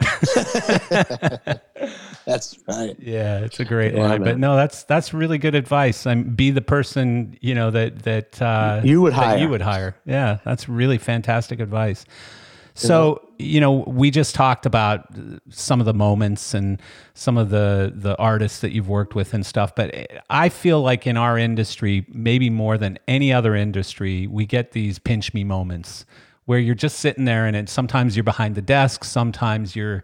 that's 2.26 2.57
right. 2.68 2.95
Yeah, 2.99 3.39
it's 3.39 3.59
a 3.59 3.66
great 3.66 3.93
yeah, 3.93 4.01
line. 4.01 4.22
Man. 4.22 4.24
But 4.24 4.39
no, 4.39 4.55
that's 4.55 4.84
that's 4.84 5.14
really 5.14 5.38
good 5.38 5.55
advice. 5.55 6.05
I'm 6.05 6.36
be 6.36 6.51
the 6.51 6.61
person 6.61 7.38
you 7.41 7.55
know 7.55 7.72
that 7.72 8.03
that 8.03 8.41
uh, 8.41 8.82
you 8.84 9.01
would 9.01 9.14
hire. 9.14 9.38
You 9.38 9.49
would 9.49 9.61
hire. 9.61 9.95
Yeah, 10.05 10.39
that's 10.43 10.70
really 10.70 10.97
fantastic 10.97 11.59
advice. 11.59 12.05
So 12.76 13.30
you 13.38 13.59
know, 13.59 13.84
we 13.88 14.09
just 14.09 14.36
talked 14.36 14.66
about 14.66 15.07
some 15.49 15.80
of 15.80 15.86
the 15.86 15.93
moments 15.93 16.53
and 16.53 16.82
some 17.14 17.38
of 17.38 17.49
the 17.49 17.93
the 17.95 18.18
artists 18.18 18.61
that 18.61 18.72
you've 18.72 18.89
worked 18.89 19.16
with 19.16 19.34
and 19.34 19.45
stuff. 19.45 19.76
But 19.76 19.93
I 20.30 20.49
feel 20.49 20.82
like 20.82 21.05
in 21.05 21.18
our 21.18 21.38
industry, 21.38 22.05
maybe 22.09 22.49
more 22.49 22.78
than 22.78 22.97
any 23.07 23.32
other 23.32 23.55
industry, 23.55 24.28
we 24.28 24.45
get 24.45 24.72
these 24.72 24.97
pinch 24.97 25.34
me 25.34 25.43
moments 25.43 26.05
where 26.46 26.60
you're 26.60 26.76
just 26.76 27.00
sitting 27.00 27.26
there 27.26 27.46
and 27.46 27.56
it, 27.56 27.70
sometimes 27.70 28.16
you're 28.16 28.24
behind 28.24 28.56
the 28.56 28.62
desk, 28.62 29.04
sometimes 29.04 29.76
you're 29.76 30.04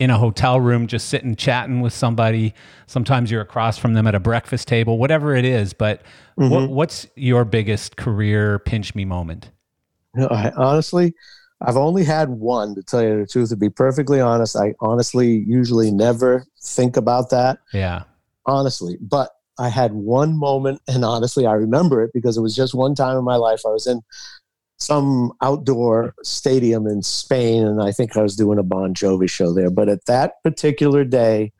in 0.00 0.08
a 0.08 0.18
hotel 0.18 0.58
room 0.58 0.86
just 0.86 1.08
sitting 1.08 1.36
chatting 1.36 1.82
with 1.82 1.92
somebody. 1.92 2.54
Sometimes 2.86 3.30
you're 3.30 3.42
across 3.42 3.76
from 3.76 3.92
them 3.92 4.06
at 4.06 4.14
a 4.14 4.20
breakfast 4.20 4.66
table, 4.66 4.98
whatever 4.98 5.36
it 5.36 5.44
is. 5.44 5.74
But 5.74 6.02
mm-hmm. 6.38 6.48
what, 6.48 6.70
what's 6.70 7.06
your 7.16 7.44
biggest 7.44 7.96
career 7.96 8.58
pinch 8.60 8.94
me 8.94 9.04
moment? 9.04 9.50
You 10.14 10.22
know, 10.22 10.28
I, 10.28 10.52
honestly, 10.56 11.14
I've 11.60 11.76
only 11.76 12.02
had 12.02 12.30
one 12.30 12.74
to 12.76 12.82
tell 12.82 13.02
you 13.02 13.20
the 13.20 13.26
truth. 13.26 13.50
To 13.50 13.56
be 13.56 13.68
perfectly 13.68 14.20
honest, 14.20 14.56
I 14.56 14.74
honestly 14.80 15.44
usually 15.46 15.90
never 15.90 16.46
think 16.62 16.96
about 16.96 17.28
that. 17.30 17.58
Yeah. 17.74 18.04
Honestly, 18.46 18.96
but 19.02 19.30
I 19.58 19.68
had 19.68 19.92
one 19.92 20.38
moment, 20.38 20.80
and 20.88 21.04
honestly, 21.04 21.44
I 21.44 21.52
remember 21.52 22.02
it 22.02 22.12
because 22.14 22.38
it 22.38 22.40
was 22.40 22.56
just 22.56 22.74
one 22.74 22.94
time 22.94 23.18
in 23.18 23.24
my 23.24 23.36
life. 23.36 23.60
I 23.66 23.68
was 23.68 23.86
in 23.86 24.00
some 24.80 25.32
outdoor 25.42 26.14
stadium 26.22 26.86
in 26.86 27.02
Spain, 27.02 27.66
and 27.66 27.82
I 27.82 27.92
think 27.92 28.16
I 28.16 28.22
was 28.22 28.34
doing 28.34 28.58
a 28.58 28.62
Bon 28.62 28.94
Jovi 28.94 29.28
show 29.28 29.52
there. 29.52 29.70
But 29.70 29.88
at 29.88 30.06
that 30.06 30.42
particular 30.42 31.04
day, 31.04 31.52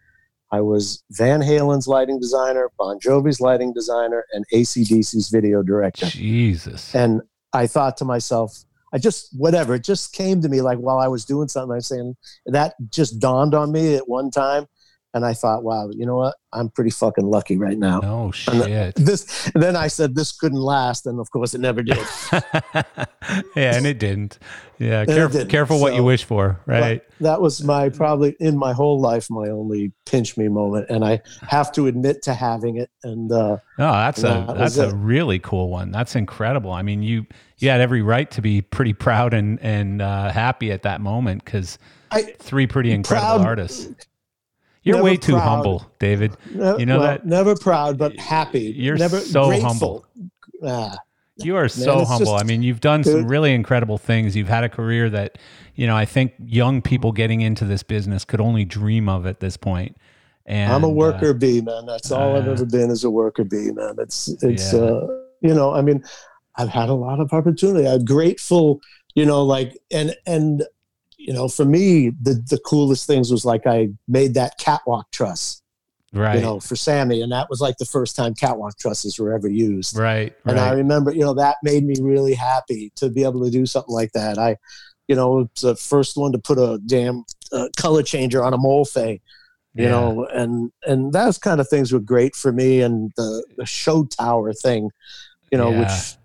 I 0.50 0.62
was 0.62 1.04
Van 1.10 1.40
Halen's 1.40 1.86
lighting 1.86 2.18
designer, 2.18 2.70
Bon 2.78 2.98
Jovi's 2.98 3.40
lighting 3.40 3.72
designer, 3.72 4.24
and 4.32 4.44
ACDC's 4.52 5.28
video 5.28 5.62
director. 5.62 6.06
Jesus. 6.06 6.94
And 6.94 7.20
I 7.52 7.66
thought 7.66 7.96
to 7.98 8.04
myself, 8.04 8.64
I 8.92 8.98
just, 8.98 9.28
whatever, 9.38 9.74
it 9.76 9.84
just 9.84 10.12
came 10.12 10.40
to 10.42 10.48
me 10.48 10.62
like 10.62 10.78
while 10.78 10.98
I 10.98 11.06
was 11.06 11.24
doing 11.24 11.46
something, 11.46 11.72
I 11.72 11.76
was 11.76 11.86
saying, 11.86 12.16
that 12.46 12.74
just 12.90 13.20
dawned 13.20 13.54
on 13.54 13.70
me 13.70 13.94
at 13.94 14.08
one 14.08 14.30
time 14.30 14.66
and 15.12 15.24
I 15.24 15.34
thought, 15.34 15.64
wow, 15.64 15.90
you 15.90 16.06
know 16.06 16.16
what? 16.16 16.36
I'm 16.52 16.68
pretty 16.68 16.90
fucking 16.90 17.24
lucky 17.24 17.56
right 17.56 17.78
now. 17.78 18.00
Oh 18.02 18.30
shit! 18.32 18.94
this. 18.96 19.50
Then 19.54 19.76
I 19.76 19.88
said 19.88 20.14
this 20.14 20.32
couldn't 20.32 20.60
last, 20.60 21.06
and 21.06 21.20
of 21.20 21.30
course 21.30 21.54
it 21.54 21.60
never 21.60 21.82
did. 21.82 21.98
yeah, 22.32 23.76
and 23.76 23.86
it 23.86 23.98
didn't. 23.98 24.38
Yeah, 24.78 25.04
careful, 25.04 25.38
didn't. 25.38 25.50
careful 25.50 25.76
so, 25.78 25.82
what 25.82 25.94
you 25.94 26.02
wish 26.02 26.24
for, 26.24 26.60
right? 26.66 27.02
That 27.20 27.40
was 27.40 27.62
my 27.62 27.88
probably 27.88 28.36
in 28.40 28.56
my 28.56 28.72
whole 28.72 29.00
life 29.00 29.28
my 29.30 29.48
only 29.48 29.92
pinch 30.06 30.36
me 30.36 30.48
moment, 30.48 30.86
and 30.90 31.04
I 31.04 31.20
have 31.42 31.70
to 31.72 31.86
admit 31.86 32.22
to 32.22 32.34
having 32.34 32.76
it. 32.78 32.90
And 33.04 33.30
uh, 33.30 33.58
oh, 33.78 33.92
that's 33.92 34.20
a 34.20 34.44
that 34.48 34.56
that's 34.56 34.78
a 34.78 34.88
it. 34.88 34.94
really 34.94 35.38
cool 35.38 35.70
one. 35.70 35.92
That's 35.92 36.16
incredible. 36.16 36.72
I 36.72 36.82
mean, 36.82 37.02
you 37.02 37.26
you 37.58 37.68
had 37.68 37.80
every 37.80 38.02
right 38.02 38.30
to 38.32 38.42
be 38.42 38.60
pretty 38.60 38.92
proud 38.92 39.34
and 39.34 39.60
and 39.60 40.02
uh, 40.02 40.30
happy 40.30 40.72
at 40.72 40.82
that 40.82 41.00
moment 41.00 41.44
because 41.44 41.78
three 42.38 42.66
pretty 42.66 42.90
incredible 42.90 43.36
proud, 43.36 43.46
artists 43.46 43.88
you're 44.82 44.96
never 44.96 45.04
way 45.04 45.16
too 45.16 45.36
humble, 45.36 45.90
David. 45.98 46.36
you 46.52 46.86
know 46.86 46.98
well, 46.98 47.08
that. 47.08 47.26
Never 47.26 47.54
proud, 47.54 47.98
but 47.98 48.18
happy. 48.18 48.72
You're 48.76 48.96
never 48.96 49.20
so 49.20 49.48
grateful. 49.48 49.68
humble. 49.68 50.06
Ah, 50.64 50.96
you 51.36 51.56
are 51.56 51.62
man, 51.62 51.68
so 51.68 52.04
humble. 52.04 52.32
Just, 52.32 52.44
I 52.44 52.46
mean, 52.46 52.62
you've 52.62 52.80
done 52.80 53.02
dude, 53.02 53.12
some 53.12 53.28
really 53.28 53.52
incredible 53.52 53.98
things. 53.98 54.36
You've 54.36 54.48
had 54.48 54.64
a 54.64 54.68
career 54.68 55.10
that, 55.10 55.38
you 55.74 55.86
know, 55.86 55.96
I 55.96 56.04
think 56.04 56.32
young 56.38 56.82
people 56.82 57.12
getting 57.12 57.40
into 57.40 57.64
this 57.64 57.82
business 57.82 58.24
could 58.24 58.40
only 58.40 58.64
dream 58.64 59.08
of 59.08 59.26
at 59.26 59.40
this 59.40 59.56
point. 59.56 59.96
And 60.46 60.72
I'm 60.72 60.84
a 60.84 60.88
worker 60.88 61.30
uh, 61.30 61.34
bee, 61.34 61.60
man. 61.60 61.86
That's 61.86 62.10
all 62.10 62.34
uh, 62.34 62.38
I've 62.38 62.48
ever 62.48 62.66
been 62.66 62.90
is 62.90 63.04
a 63.04 63.10
worker 63.10 63.44
bee, 63.44 63.70
man. 63.72 63.96
It's 63.98 64.28
it's 64.42 64.72
yeah. 64.72 64.80
uh, 64.80 65.06
you 65.42 65.54
know, 65.54 65.72
I 65.72 65.82
mean, 65.82 66.02
I've 66.56 66.68
had 66.68 66.88
a 66.88 66.94
lot 66.94 67.20
of 67.20 67.32
opportunity. 67.32 67.86
I'm 67.86 68.04
grateful, 68.04 68.80
you 69.14 69.24
know, 69.24 69.42
like 69.42 69.78
and 69.92 70.14
and 70.26 70.64
you 71.20 71.34
know, 71.34 71.48
for 71.48 71.64
me, 71.64 72.10
the 72.22 72.42
the 72.48 72.58
coolest 72.64 73.06
things 73.06 73.30
was 73.30 73.44
like 73.44 73.66
I 73.66 73.90
made 74.08 74.34
that 74.34 74.56
catwalk 74.58 75.10
truss, 75.10 75.62
right? 76.12 76.36
You 76.36 76.40
know, 76.40 76.60
for 76.60 76.76
Sammy, 76.76 77.20
and 77.20 77.30
that 77.30 77.50
was 77.50 77.60
like 77.60 77.76
the 77.76 77.84
first 77.84 78.16
time 78.16 78.34
catwalk 78.34 78.78
trusses 78.78 79.18
were 79.18 79.34
ever 79.34 79.48
used, 79.48 79.98
right? 79.98 80.34
And 80.46 80.56
right. 80.56 80.68
I 80.68 80.72
remember, 80.72 81.12
you 81.12 81.20
know, 81.20 81.34
that 81.34 81.56
made 81.62 81.84
me 81.84 81.94
really 82.00 82.34
happy 82.34 82.90
to 82.96 83.10
be 83.10 83.22
able 83.22 83.44
to 83.44 83.50
do 83.50 83.66
something 83.66 83.94
like 83.94 84.12
that. 84.12 84.38
I, 84.38 84.56
you 85.08 85.14
know, 85.14 85.40
it's 85.40 85.60
the 85.60 85.76
first 85.76 86.16
one 86.16 86.32
to 86.32 86.38
put 86.38 86.58
a 86.58 86.80
damn 86.86 87.24
uh, 87.52 87.68
color 87.76 88.02
changer 88.02 88.42
on 88.42 88.54
a 88.54 88.58
Molefay, 88.58 89.20
you 89.74 89.84
yeah. 89.84 89.90
know, 89.90 90.26
and 90.26 90.72
and 90.86 91.12
those 91.12 91.36
kind 91.36 91.60
of 91.60 91.68
things 91.68 91.92
were 91.92 92.00
great 92.00 92.34
for 92.34 92.50
me. 92.50 92.80
And 92.80 93.12
the 93.16 93.44
the 93.58 93.66
show 93.66 94.04
tower 94.04 94.54
thing, 94.54 94.90
you 95.52 95.58
know, 95.58 95.70
yeah. 95.70 95.80
which 95.80 96.16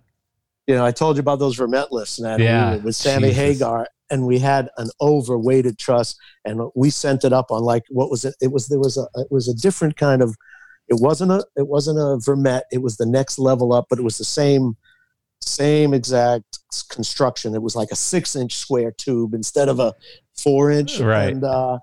you 0.68 0.76
know, 0.76 0.86
I 0.86 0.92
told 0.92 1.18
you 1.18 1.20
about 1.20 1.40
those 1.40 1.58
Vermette 1.58 1.92
lifts, 1.92 2.20
man. 2.20 2.40
Yeah, 2.40 2.78
with 2.78 2.96
Sammy 2.96 3.30
Jesus. 3.30 3.60
Hagar, 3.60 3.88
and 4.10 4.26
we 4.26 4.40
had 4.40 4.70
an 4.78 4.90
overweighted 5.02 5.78
truss, 5.78 6.16
and 6.44 6.62
we 6.76 6.90
sent 6.90 7.24
it 7.24 7.34
up 7.34 7.52
on 7.52 7.64
like 7.64 7.84
what 7.90 8.10
was 8.10 8.26
it? 8.26 8.36
It 8.42 8.52
was 8.52 8.68
there 8.68 8.80
was 8.80 8.98
a 8.98 9.08
it 9.20 9.28
was 9.32 9.48
a 9.48 9.54
different 9.54 9.98
kind 9.98 10.22
of. 10.22 10.36
It 10.88 11.00
wasn't 11.02 11.32
a 11.32 11.44
it 11.56 11.68
wasn't 11.68 11.98
a 11.98 12.20
Vermette. 12.24 12.64
It 12.72 12.82
was 12.82 12.98
the 12.98 13.08
next 13.08 13.40
level 13.40 13.74
up, 13.74 13.88
but 13.90 13.98
it 13.98 14.04
was 14.04 14.20
the 14.20 14.24
same 14.24 14.78
same 15.42 15.94
exact 15.94 16.60
construction. 16.90 17.56
It 17.56 17.62
was 17.62 17.76
like 17.76 17.90
a 17.92 17.96
six 17.96 18.36
inch 18.36 18.56
square 18.56 18.92
tube 18.92 19.34
instead 19.34 19.70
of 19.70 19.80
a 19.80 19.94
four 20.38 20.72
inch. 20.72 21.00
Right. 21.00 21.34
And, 21.34 21.44
uh, 21.44 21.80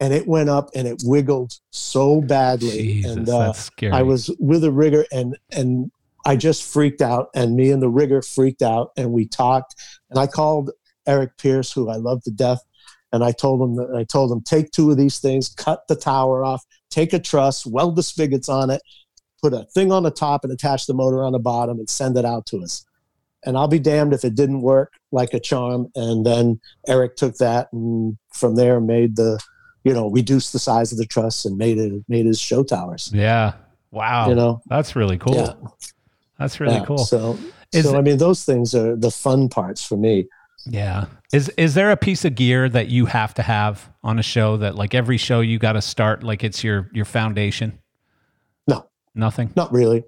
and 0.00 0.12
it 0.12 0.26
went 0.26 0.48
up 0.48 0.70
and 0.74 0.88
it 0.88 1.02
wiggled 1.04 1.52
so 1.70 2.20
badly. 2.20 2.70
Jesus, 2.70 3.12
and 3.12 3.28
uh, 3.28 3.38
that's 3.38 3.60
scary. 3.60 3.92
I 3.92 4.02
was 4.02 4.34
with 4.40 4.64
a 4.64 4.72
rigger 4.72 5.04
and 5.12 5.36
and 5.52 5.92
I 6.24 6.36
just 6.36 6.62
freaked 6.62 7.02
out, 7.02 7.30
and 7.34 7.56
me 7.56 7.70
and 7.70 7.82
the 7.82 7.88
rigger 7.88 8.22
freaked 8.22 8.62
out, 8.62 8.92
and 8.96 9.12
we 9.12 9.26
talked. 9.26 9.74
And 10.10 10.18
I 10.18 10.26
called 10.26 10.70
Eric 11.06 11.36
Pierce, 11.38 11.72
who 11.72 11.88
I 11.88 11.96
love 11.96 12.22
to 12.24 12.30
death, 12.30 12.60
and 13.12 13.22
I 13.24 13.32
told 13.32 13.60
him 13.60 13.76
that 13.76 13.94
I 13.96 14.04
told 14.04 14.30
him 14.32 14.40
take 14.40 14.70
two 14.70 14.90
of 14.90 14.96
these 14.96 15.18
things, 15.18 15.48
cut 15.48 15.86
the 15.88 15.96
tower 15.96 16.44
off, 16.44 16.64
take 16.90 17.12
a 17.12 17.18
truss, 17.18 17.66
weld 17.66 17.96
the 17.96 18.02
spigots 18.02 18.48
on 18.48 18.70
it, 18.70 18.82
put 19.42 19.52
a 19.52 19.64
thing 19.74 19.92
on 19.92 20.02
the 20.02 20.10
top, 20.10 20.44
and 20.44 20.52
attach 20.52 20.86
the 20.86 20.94
motor 20.94 21.24
on 21.24 21.32
the 21.32 21.38
bottom, 21.38 21.78
and 21.78 21.90
send 21.90 22.16
it 22.16 22.24
out 22.24 22.46
to 22.46 22.62
us. 22.62 22.84
And 23.44 23.56
I'll 23.56 23.68
be 23.68 23.80
damned 23.80 24.12
if 24.14 24.24
it 24.24 24.36
didn't 24.36 24.62
work 24.62 24.92
like 25.10 25.34
a 25.34 25.40
charm. 25.40 25.88
And 25.96 26.24
then 26.24 26.60
Eric 26.86 27.16
took 27.16 27.36
that 27.38 27.68
and 27.72 28.16
from 28.32 28.54
there 28.54 28.80
made 28.80 29.16
the 29.16 29.40
you 29.84 29.92
know, 29.92 30.08
reduced 30.10 30.52
the 30.52 30.60
size 30.60 30.92
of 30.92 30.98
the 30.98 31.04
truss 31.04 31.44
and 31.44 31.56
made 31.58 31.76
it 31.78 32.04
made 32.08 32.24
his 32.24 32.38
show 32.38 32.62
towers. 32.62 33.10
Yeah. 33.12 33.54
Wow. 33.90 34.28
You 34.28 34.36
know, 34.36 34.62
that's 34.66 34.94
really 34.94 35.18
cool. 35.18 35.34
Yeah. 35.34 35.54
That's 36.38 36.60
really 36.60 36.74
Yeah, 36.74 36.84
cool. 36.84 36.98
So, 36.98 37.36
Is 37.72 37.84
so 37.84 37.94
it- 37.94 37.98
I 37.98 38.00
mean, 38.00 38.16
those 38.18 38.44
things 38.44 38.74
are 38.76 38.94
the 38.94 39.10
fun 39.10 39.48
parts 39.48 39.84
for 39.84 39.96
me. 39.96 40.28
Yeah. 40.64 41.06
Is 41.32 41.48
is 41.50 41.74
there 41.74 41.90
a 41.90 41.96
piece 41.96 42.24
of 42.24 42.34
gear 42.34 42.68
that 42.68 42.88
you 42.88 43.06
have 43.06 43.34
to 43.34 43.42
have 43.42 43.90
on 44.02 44.18
a 44.18 44.22
show 44.22 44.56
that 44.58 44.74
like 44.74 44.94
every 44.94 45.16
show 45.16 45.40
you 45.40 45.58
got 45.58 45.72
to 45.72 45.82
start 45.82 46.22
like 46.22 46.44
it's 46.44 46.62
your 46.62 46.90
your 46.92 47.04
foundation? 47.04 47.78
No. 48.68 48.88
Nothing. 49.14 49.52
Not 49.56 49.72
really, 49.72 50.04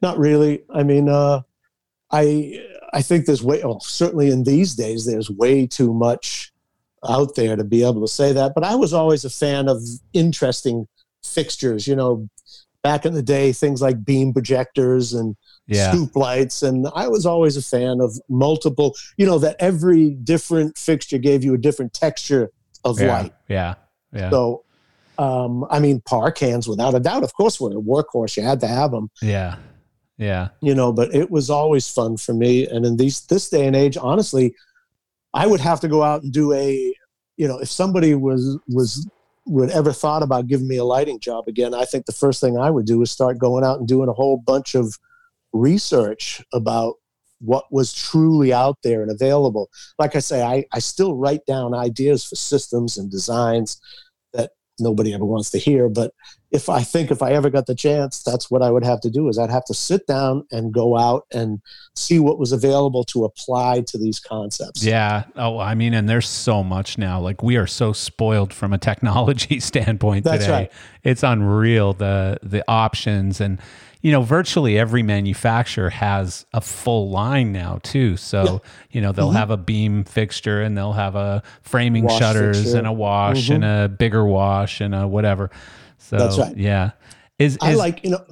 not 0.00 0.18
really. 0.18 0.62
I 0.74 0.82
mean, 0.82 1.08
uh, 1.08 1.42
I 2.10 2.60
I 2.92 3.02
think 3.02 3.26
there's 3.26 3.42
way. 3.42 3.62
Well, 3.64 3.80
certainly 3.80 4.30
in 4.30 4.44
these 4.44 4.74
days, 4.74 5.06
there's 5.06 5.30
way 5.30 5.66
too 5.66 5.94
much 5.94 6.52
out 7.08 7.34
there 7.34 7.56
to 7.56 7.64
be 7.64 7.82
able 7.82 8.00
to 8.02 8.12
say 8.12 8.32
that. 8.32 8.52
But 8.54 8.64
I 8.64 8.74
was 8.74 8.92
always 8.92 9.24
a 9.24 9.30
fan 9.30 9.68
of 9.68 9.82
interesting 10.12 10.86
fixtures. 11.24 11.86
You 11.86 11.96
know, 11.96 12.28
back 12.82 13.06
in 13.06 13.14
the 13.14 13.22
day, 13.22 13.52
things 13.52 13.80
like 13.80 14.04
beam 14.04 14.32
projectors 14.32 15.14
and 15.14 15.36
Yeah. 15.68 15.92
scoop 15.92 16.16
lights 16.16 16.62
and 16.62 16.86
i 16.94 17.06
was 17.06 17.24
always 17.24 17.56
a 17.56 17.62
fan 17.62 18.00
of 18.00 18.18
multiple 18.28 18.94
you 19.16 19.24
know 19.24 19.38
that 19.38 19.54
every 19.60 20.10
different 20.10 20.76
fixture 20.76 21.18
gave 21.18 21.44
you 21.44 21.54
a 21.54 21.58
different 21.58 21.94
texture 21.94 22.50
of 22.84 23.00
Yeah. 23.00 23.06
light 23.12 23.32
Yeah. 23.48 23.74
Yeah. 24.12 24.30
so 24.30 24.64
um 25.18 25.64
i 25.70 25.78
mean 25.78 26.00
par 26.00 26.32
cans 26.32 26.66
without 26.66 26.94
a 26.96 27.00
doubt 27.00 27.22
of 27.22 27.32
course 27.34 27.60
were 27.60 27.70
a 27.70 27.74
workhorse 27.80 28.36
you 28.36 28.42
had 28.42 28.58
to 28.60 28.66
have 28.66 28.90
them 28.90 29.08
yeah. 29.22 29.56
Yeah. 30.18 30.48
you 30.60 30.74
know 30.74 30.92
but 30.92 31.14
it 31.14 31.30
was 31.30 31.48
always 31.48 31.88
fun 31.88 32.16
for 32.16 32.34
me 32.34 32.66
and 32.66 32.84
in 32.84 32.96
these 32.96 33.20
this 33.26 33.48
day 33.48 33.66
and 33.66 33.76
age 33.76 33.96
honestly 33.96 34.54
i 35.32 35.46
would 35.46 35.60
have 35.60 35.78
to 35.80 35.88
go 35.88 36.02
out 36.02 36.22
and 36.24 36.32
do 36.32 36.52
a 36.52 36.94
you 37.36 37.46
know 37.48 37.58
if 37.58 37.70
somebody 37.70 38.14
was 38.14 38.58
was 38.68 39.08
would 39.46 39.70
ever 39.70 39.92
thought 39.92 40.22
about 40.22 40.46
giving 40.48 40.68
me 40.68 40.76
a 40.76 40.84
lighting 40.84 41.20
job 41.20 41.44
again 41.46 41.72
i 41.72 41.84
think 41.84 42.06
the 42.06 42.12
first 42.12 42.40
thing 42.40 42.58
i 42.58 42.68
would 42.70 42.84
do 42.86 43.00
is 43.02 43.10
start 43.10 43.38
going 43.38 43.64
out 43.64 43.78
and 43.78 43.86
doing 43.88 44.08
a 44.08 44.12
whole 44.12 44.36
bunch 44.36 44.74
of 44.74 44.98
research 45.52 46.42
about 46.52 46.94
what 47.40 47.64
was 47.70 47.92
truly 47.92 48.52
out 48.52 48.78
there 48.84 49.02
and 49.02 49.10
available 49.10 49.68
like 49.98 50.14
i 50.14 50.20
say 50.20 50.42
i, 50.42 50.64
I 50.72 50.78
still 50.78 51.16
write 51.16 51.44
down 51.46 51.74
ideas 51.74 52.24
for 52.24 52.36
systems 52.36 52.96
and 52.96 53.10
designs 53.10 53.80
that 54.32 54.52
nobody 54.78 55.12
ever 55.12 55.24
wants 55.24 55.50
to 55.50 55.58
hear 55.58 55.88
but 55.88 56.12
if 56.52 56.68
I 56.68 56.82
think 56.82 57.10
if 57.10 57.22
I 57.22 57.32
ever 57.32 57.48
got 57.48 57.66
the 57.66 57.74
chance, 57.74 58.22
that's 58.22 58.50
what 58.50 58.62
I 58.62 58.70
would 58.70 58.84
have 58.84 59.00
to 59.00 59.10
do 59.10 59.28
is 59.28 59.38
I'd 59.38 59.50
have 59.50 59.64
to 59.64 59.74
sit 59.74 60.06
down 60.06 60.46
and 60.52 60.72
go 60.72 60.98
out 60.98 61.24
and 61.32 61.60
see 61.96 62.18
what 62.18 62.38
was 62.38 62.52
available 62.52 63.04
to 63.04 63.24
apply 63.24 63.84
to 63.88 63.98
these 63.98 64.20
concepts. 64.20 64.84
Yeah. 64.84 65.24
Oh, 65.34 65.58
I 65.58 65.74
mean, 65.74 65.94
and 65.94 66.06
there's 66.08 66.28
so 66.28 66.62
much 66.62 66.98
now. 66.98 67.18
Like 67.20 67.42
we 67.42 67.56
are 67.56 67.66
so 67.66 67.94
spoiled 67.94 68.52
from 68.52 68.74
a 68.74 68.78
technology 68.78 69.60
standpoint 69.60 70.24
That's 70.24 70.44
today. 70.44 70.52
right. 70.52 70.72
It's 71.02 71.22
unreal 71.22 71.94
the 71.94 72.38
the 72.42 72.62
options 72.68 73.40
and 73.40 73.58
you 74.02 74.12
know, 74.12 74.22
virtually 74.22 74.78
every 74.78 75.02
manufacturer 75.02 75.88
has 75.90 76.44
a 76.52 76.60
full 76.60 77.08
line 77.10 77.52
now 77.52 77.78
too. 77.82 78.16
So, 78.16 78.42
Yeah. 78.44 78.58
you 78.90 79.00
know, 79.00 79.12
they'll 79.12 79.30
Mhm. 79.30 79.36
have 79.36 79.50
a 79.50 79.56
beam 79.56 80.04
fixture 80.04 80.60
and 80.60 80.76
they'll 80.76 80.92
have 80.92 81.14
a 81.16 81.42
framing 81.62 82.04
Wash 82.04 82.18
shutters 82.18 82.58
fixture. 82.58 82.78
and 82.78 82.86
a 82.86 82.92
wash 82.92 83.48
Mhm. 83.48 83.54
and 83.56 83.64
a 83.64 83.88
bigger 83.88 84.24
wash 84.26 84.80
and 84.80 84.94
a 84.94 85.06
whatever. 85.08 85.50
So, 85.98 86.18
That's 86.18 86.36
right. 86.38 86.56
yeah. 86.56 86.90
Is, 87.38 87.56
I 87.60 87.74
like, 87.74 88.04
you 88.04 88.10
know, 88.10 88.24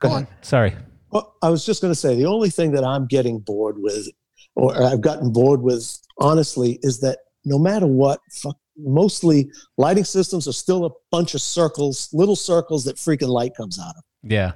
go 0.00 0.08
go 0.08 0.10
on. 0.10 0.26
Sorry. 0.42 0.74
Well, 1.10 1.34
I 1.42 1.50
was 1.50 1.66
just 1.66 1.82
going 1.82 1.92
to 1.92 1.98
say 1.98 2.14
the 2.16 2.26
only 2.26 2.50
thing 2.50 2.70
that 2.72 2.84
I'm 2.84 3.06
getting 3.06 3.40
bored 3.40 3.76
with, 3.78 4.08
or 4.54 4.80
I've 4.82 5.00
gotten 5.00 5.32
bored 5.32 5.60
with, 5.60 5.98
honestly, 6.20 6.78
is 6.82 7.00
that 7.00 7.18
no 7.44 7.58
matter 7.58 7.86
what, 7.86 8.20
fuck, 8.32 8.56
mostly 8.78 9.50
lighting 9.76 10.04
systems 10.04 10.46
are 10.48 10.52
still 10.52 10.84
a 10.86 10.90
bunch 11.10 11.34
of 11.34 11.42
circles, 11.42 12.08
little 12.12 12.36
circles 12.36 12.84
that 12.84 12.96
freaking 12.96 13.28
light 13.28 13.54
comes 13.56 13.78
out 13.78 13.94
of. 13.96 14.02
Yeah. 14.22 14.52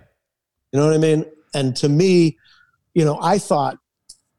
You 0.75 0.81
know 0.81 0.87
what 0.87 0.97
I 0.97 0.99
mean? 0.99 1.25
And 1.55 1.77
to 1.77 1.89
me, 1.89 2.37
you 2.95 3.05
know, 3.05 3.17
I 3.23 3.39
thought 3.39 3.79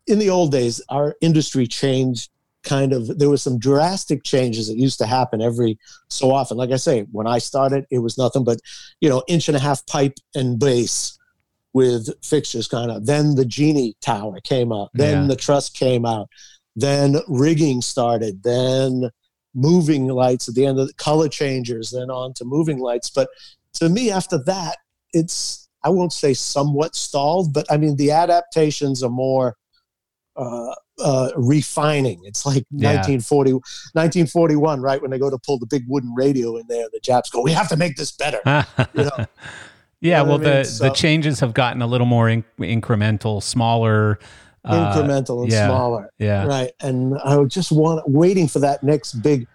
in 0.06 0.20
the 0.20 0.30
old 0.30 0.52
days, 0.52 0.82
our 0.90 1.16
industry 1.22 1.66
changed 1.66 2.30
kind 2.64 2.92
of, 2.92 3.18
there 3.18 3.30
was 3.30 3.42
some 3.42 3.58
drastic 3.58 4.26
changes 4.26 4.68
that 4.68 4.76
used 4.76 4.98
to 5.00 5.06
happen 5.06 5.42
every 5.42 5.80
so 6.10 6.34
often. 6.34 6.58
Like 6.58 6.72
I 6.72 6.76
say, 6.76 7.04
when 7.14 7.26
I 7.26 7.38
started, 7.38 7.86
it 7.90 8.00
was 8.00 8.18
nothing 8.18 8.44
but, 8.44 8.60
you 9.00 9.08
know, 9.08 9.24
inch 9.30 9.48
and 9.48 9.56
a 9.56 9.62
half 9.62 9.86
pipe 9.86 10.16
and 10.36 10.60
base 10.60 11.18
with 11.72 12.10
fixtures 12.22 12.68
kind 12.68 12.92
of. 12.92 13.06
Then 13.06 13.36
the 13.36 13.46
Genie 13.46 13.96
Tower 14.02 14.42
came 14.42 14.74
out. 14.74 14.90
Then 14.94 15.22
Yeah. 15.22 15.28
the 15.28 15.36
truss 15.38 15.70
came 15.70 16.06
out. 16.06 16.28
Then 16.76 17.22
rigging 17.30 17.82
started. 17.82 18.44
Then 18.44 19.10
moving 19.54 20.08
lights 20.08 20.50
at 20.50 20.56
the 20.56 20.66
end 20.66 20.80
of 20.80 20.88
the 20.88 20.94
color 20.96 21.30
changers, 21.30 21.92
then 21.92 22.10
on 22.10 22.34
to 22.34 22.44
moving 22.44 22.80
lights. 22.80 23.10
But 23.10 23.30
to 23.76 23.88
me, 23.88 24.12
after 24.12 24.38
that, 24.44 24.80
it's 25.14 25.65
I 25.86 25.90
won't 25.90 26.12
say 26.12 26.34
somewhat 26.34 26.96
stalled, 26.96 27.54
but 27.54 27.66
I 27.72 27.78
mean 27.78 27.96
the 27.96 28.12
adaptations 28.12 29.04
are 29.04 29.10
more 29.10 29.56
uh, 30.36 30.74
uh, 31.00 31.30
refining. 31.38 32.20
It's 32.26 32.46
like 32.46 32.66
Yeah. 32.72 32.90
1940, 32.96 33.54
1941, 33.54 34.82
right 34.82 35.02
when 35.02 35.12
they 35.12 35.20
go 35.20 35.30
to 35.30 35.38
pull 35.38 35.60
the 35.60 35.66
big 35.66 35.84
wooden 35.88 36.14
radio 36.14 36.58
in 36.58 36.66
there, 36.68 36.88
the 36.92 37.00
Japs 37.02 37.30
go, 37.30 37.42
"We 37.42 37.52
have 37.54 37.70
to 37.70 37.78
make 37.78 37.96
this 37.96 38.12
better." 38.12 38.42
You 38.94 39.04
know? 39.06 39.26
yeah, 40.02 40.18
know 40.18 40.26
well, 40.30 40.38
what 40.40 40.48
I 40.48 40.50
mean? 40.50 40.58
the 40.60 40.66
So- 40.66 40.84
the 40.86 40.90
changes 40.92 41.40
have 41.40 41.54
gotten 41.54 41.82
a 41.82 41.88
little 41.88 42.08
more 42.08 42.28
in, 42.30 42.44
incremental, 42.60 43.42
smaller, 43.42 44.20
uh, 44.66 44.94
Incremental 44.94 45.44
and 45.44 45.52
yeah, 45.52 45.68
smaller, 45.68 46.10
Yeah, 46.18 46.46
right? 46.48 46.72
And 46.82 47.18
I 47.24 47.38
would 47.38 47.50
just 47.52 47.72
want 47.72 48.02
waiting 48.10 48.48
for 48.48 48.60
that 48.60 48.82
next 48.84 49.14
big 49.22 49.48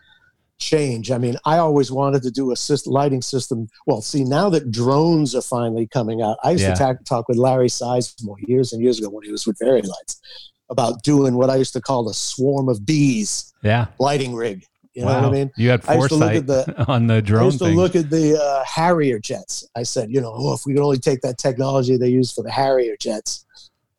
change. 0.60 1.10
I 1.10 1.18
mean, 1.18 1.36
I 1.44 1.58
always 1.58 1.90
wanted 1.90 2.22
to 2.22 2.30
do 2.30 2.52
a 2.52 2.54
syst- 2.54 2.86
lighting 2.86 3.22
system. 3.22 3.68
Well, 3.86 4.02
see, 4.02 4.22
now 4.22 4.48
that 4.50 4.70
drones 4.70 5.34
are 5.34 5.42
finally 5.42 5.86
coming 5.86 6.22
out, 6.22 6.36
I 6.44 6.52
used 6.52 6.62
Yeah. 6.62 6.74
to 6.74 6.78
talk, 6.78 7.04
talk 7.04 7.28
with 7.28 7.36
Larry 7.38 7.68
Sizemore 7.68 8.36
years 8.46 8.72
and 8.72 8.82
years 8.82 8.98
ago 8.98 9.08
when 9.08 9.24
he 9.24 9.32
was 9.32 9.46
with 9.46 9.58
Vari-Lites 9.60 10.20
about 10.68 11.02
doing 11.02 11.34
what 11.34 11.50
I 11.50 11.56
used 11.56 11.72
to 11.72 11.80
call 11.80 12.08
a 12.08 12.14
swarm 12.14 12.68
of 12.68 12.86
bees 12.86 13.52
yeah. 13.62 13.86
lighting 13.98 14.34
rig. 14.34 14.64
You 14.94 15.02
know 15.02 15.08
wow, 15.08 15.20
what 15.22 15.28
I 15.28 15.32
mean? 15.32 15.50
you 15.56 15.70
had 15.70 15.82
I 15.86 15.94
used 15.94 16.08
to 16.08 16.16
look 16.16 16.46
foresight 16.46 16.68
at 16.78 16.88
on 16.88 17.06
the 17.06 17.22
drone. 17.22 17.42
I 17.42 17.44
used 17.46 17.58
to 17.60 17.66
thing. 17.66 17.76
look 17.76 17.94
at 17.94 18.10
the 18.10 18.40
uh, 18.40 18.64
Harrier 18.64 19.20
jets. 19.20 19.66
I 19.76 19.84
said, 19.84 20.10
you 20.10 20.20
know, 20.20 20.32
oh, 20.34 20.54
if 20.54 20.62
we 20.66 20.74
could 20.74 20.82
only 20.82 20.98
take 20.98 21.20
that 21.20 21.38
technology 21.38 21.96
they 21.96 22.08
use 22.08 22.32
for 22.32 22.42
the 22.42 22.50
Harrier 22.50 22.96
jets, 23.00 23.46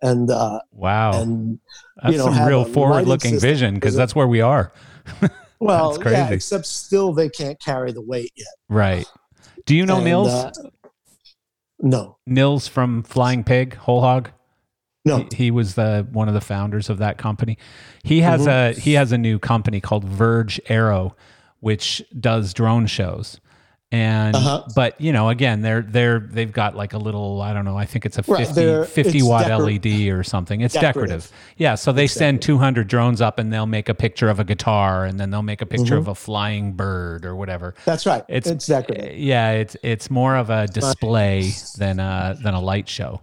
and 0.01 0.29
uh, 0.29 0.59
wow, 0.73 1.21
and 1.21 1.59
that's 2.01 2.11
you 2.11 2.17
know, 2.17 2.25
some 2.25 2.37
a 2.39 2.45
real 2.45 2.65
forward-looking 2.65 3.39
vision 3.39 3.75
because 3.75 3.95
that's 3.95 4.13
where 4.13 4.27
we 4.27 4.41
are. 4.41 4.73
well, 5.61 5.97
yeah, 6.05 6.29
except 6.31 6.65
still 6.65 7.13
they 7.13 7.29
can't 7.29 7.59
carry 7.59 7.91
the 7.91 8.01
weight 8.01 8.31
yet. 8.35 8.47
Right. 8.69 9.05
Do 9.65 9.75
you 9.75 9.85
know 9.85 9.97
And, 9.97 10.05
Nils? 10.05 10.27
uh, 10.29 10.51
no, 11.79 12.17
Nils 12.27 12.67
from 12.67 13.03
Flying 13.03 13.43
Pig, 13.43 13.75
Whole 13.75 14.01
Hog. 14.01 14.29
no. 15.05 15.27
He, 15.31 15.45
he 15.45 15.51
was 15.51 15.75
the 15.75 16.07
one 16.11 16.27
of 16.27 16.33
the 16.33 16.41
founders 16.41 16.89
of 16.89 16.97
that 16.99 17.17
company. 17.17 17.57
He 18.03 18.21
has 18.21 18.41
Mhm. 18.41 18.77
a 18.77 18.79
he 18.79 18.93
has 18.93 19.11
a 19.11 19.17
new 19.17 19.39
company 19.39 19.79
called 19.81 20.03
Verge 20.03 20.59
Aero, 20.67 21.15
which 21.59 22.03
does 22.19 22.53
drone 22.53 22.85
shows. 22.87 23.39
And 23.93 24.35
Uh-huh. 24.37 24.63
but 24.73 24.99
you 25.01 25.11
know, 25.11 25.27
again, 25.27 25.61
they're 25.61 25.81
they're 25.81 26.19
they've 26.19 26.51
got 26.51 26.75
like 26.77 26.93
a 26.93 26.97
little 26.97 27.41
I 27.41 27.51
don't 27.53 27.65
know, 27.65 27.77
I 27.77 27.85
think 27.85 28.05
it's 28.05 28.17
a 28.17 28.23
Right, 28.25 28.47
50, 28.47 28.53
they're- 28.53 28.85
50 28.85 29.17
it's 29.19 29.27
watt 29.27 29.47
LED 29.51 30.09
or 30.11 30.23
something. 30.23 30.61
It's 30.61 30.73
decorative. 30.73 31.23
Decorative. 31.23 31.31
Yeah, 31.57 31.75
so 31.75 31.91
they 31.91 32.05
It's 32.05 32.13
send 32.13 32.39
decorative. 32.39 32.59
200 32.59 32.87
drones 32.87 33.19
up 33.21 33.37
and 33.37 33.51
they'll 33.51 33.65
make 33.65 33.89
a 33.89 33.93
picture 33.93 34.29
of 34.29 34.39
a 34.39 34.45
guitar 34.45 35.03
and 35.03 35.19
then 35.19 35.29
they'll 35.29 35.41
make 35.43 35.61
a 35.61 35.65
picture 35.65 35.95
Mhm. 35.95 35.99
of 35.99 36.07
a 36.07 36.15
flying 36.15 36.71
bird 36.71 37.25
or 37.25 37.35
whatever. 37.35 37.75
That's 37.83 38.05
right. 38.05 38.23
It's 38.29 38.47
It's, 38.49 38.65
decorative. 38.67 39.17
Yeah, 39.17 39.51
it's 39.51 39.75
it's 39.83 40.09
more 40.09 40.37
of 40.37 40.49
a 40.49 40.67
display 40.67 41.51
than 41.77 41.99
a 41.99 42.37
than 42.41 42.53
a 42.53 42.61
light 42.61 42.87
show. 42.87 43.19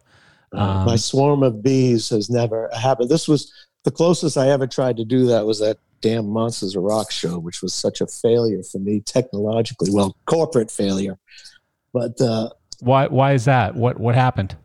Uh, 0.54 0.58
Um, 0.60 0.84
My 0.86 0.96
swarm 0.96 1.42
of 1.42 1.62
bees 1.62 2.10
has 2.10 2.28
never 2.28 2.70
happened. 2.74 3.08
This 3.08 3.26
was 3.28 3.52
the 3.84 3.90
closest 3.90 4.36
I 4.36 4.50
ever 4.50 4.66
tried 4.66 4.96
to 4.98 5.04
do 5.04 5.26
that 5.26 5.46
was 5.46 5.60
that 5.60 5.78
damn 6.00 6.28
Monsters 6.28 6.76
of 6.76 6.82
Rock 6.82 7.10
show, 7.10 7.38
which 7.38 7.62
was 7.62 7.74
such 7.74 8.00
a 8.00 8.06
failure 8.06 8.62
for 8.62 8.78
me 8.78 9.00
technologically. 9.00 9.90
Well, 9.92 10.16
corporate 10.26 10.70
failure. 10.70 11.18
But 11.92 12.20
uh, 12.20 12.50
why? 12.80 13.06
Why 13.08 13.32
is 13.32 13.44
that? 13.46 13.74
What 13.74 13.98
What 13.98 14.14
happened? 14.14 14.56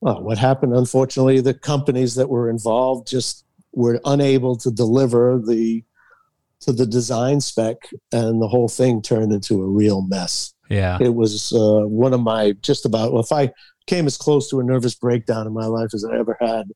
Well, 0.00 0.22
what 0.22 0.38
happened? 0.38 0.74
Unfortunately, 0.74 1.40
the 1.40 1.54
companies 1.54 2.14
that 2.14 2.28
were 2.28 2.48
involved 2.48 3.06
just 3.06 3.44
were 3.72 4.00
unable 4.04 4.56
to 4.56 4.70
deliver 4.70 5.40
the 5.44 5.84
to 6.60 6.72
the 6.72 6.86
design 6.86 7.40
spec, 7.40 7.76
and 8.12 8.40
the 8.40 8.48
whole 8.48 8.68
thing 8.68 9.02
turned 9.02 9.32
into 9.32 9.62
a 9.62 9.66
real 9.66 10.02
mess. 10.02 10.54
Yeah, 10.68 10.98
it 11.00 11.14
was 11.14 11.52
uh, 11.52 11.86
one 11.86 12.14
of 12.14 12.20
my 12.20 12.52
just 12.62 12.86
about. 12.86 13.12
Well, 13.12 13.22
if 13.22 13.32
I 13.32 13.52
came 13.86 14.06
as 14.06 14.16
close 14.16 14.48
to 14.50 14.60
a 14.60 14.64
nervous 14.64 14.94
breakdown 14.94 15.46
in 15.46 15.52
my 15.52 15.66
life 15.66 15.90
as 15.92 16.04
I 16.04 16.16
ever 16.18 16.36
had 16.40 16.70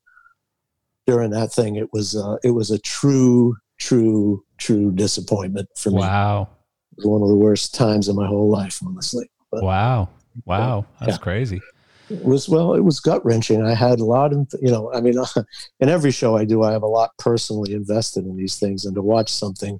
during 1.05 1.31
that 1.31 1.51
thing, 1.51 1.75
it 1.75 1.91
was 1.93 2.15
uh, 2.15 2.37
it 2.43 2.51
was 2.51 2.71
a 2.71 2.79
true, 2.79 3.55
true, 3.77 4.43
true 4.57 4.91
disappointment 4.91 5.69
for 5.77 5.91
me. 5.91 5.97
Wow, 5.97 6.49
it 6.91 6.97
was 6.97 7.05
one 7.05 7.21
of 7.21 7.29
the 7.29 7.35
worst 7.35 7.75
times 7.75 8.07
of 8.07 8.15
my 8.15 8.27
whole 8.27 8.49
life, 8.49 8.79
honestly. 8.85 9.29
But, 9.51 9.63
wow, 9.63 10.09
wow, 10.45 10.85
that's 10.99 11.13
yeah. 11.13 11.17
crazy. 11.17 11.61
It 12.09 12.23
was 12.23 12.47
well, 12.47 12.73
it 12.73 12.81
was 12.81 12.99
gut 12.99 13.25
wrenching. 13.25 13.63
I 13.63 13.73
had 13.73 13.99
a 13.99 14.05
lot 14.05 14.31
of, 14.33 14.47
you 14.61 14.71
know, 14.71 14.93
I 14.93 15.01
mean, 15.01 15.15
in 15.79 15.89
every 15.89 16.11
show 16.11 16.37
I 16.37 16.45
do, 16.45 16.63
I 16.63 16.71
have 16.71 16.83
a 16.83 16.87
lot 16.87 17.11
personally 17.17 17.73
invested 17.73 18.25
in 18.25 18.35
these 18.35 18.57
things, 18.57 18.85
and 18.85 18.95
to 18.95 19.01
watch 19.01 19.31
something, 19.31 19.79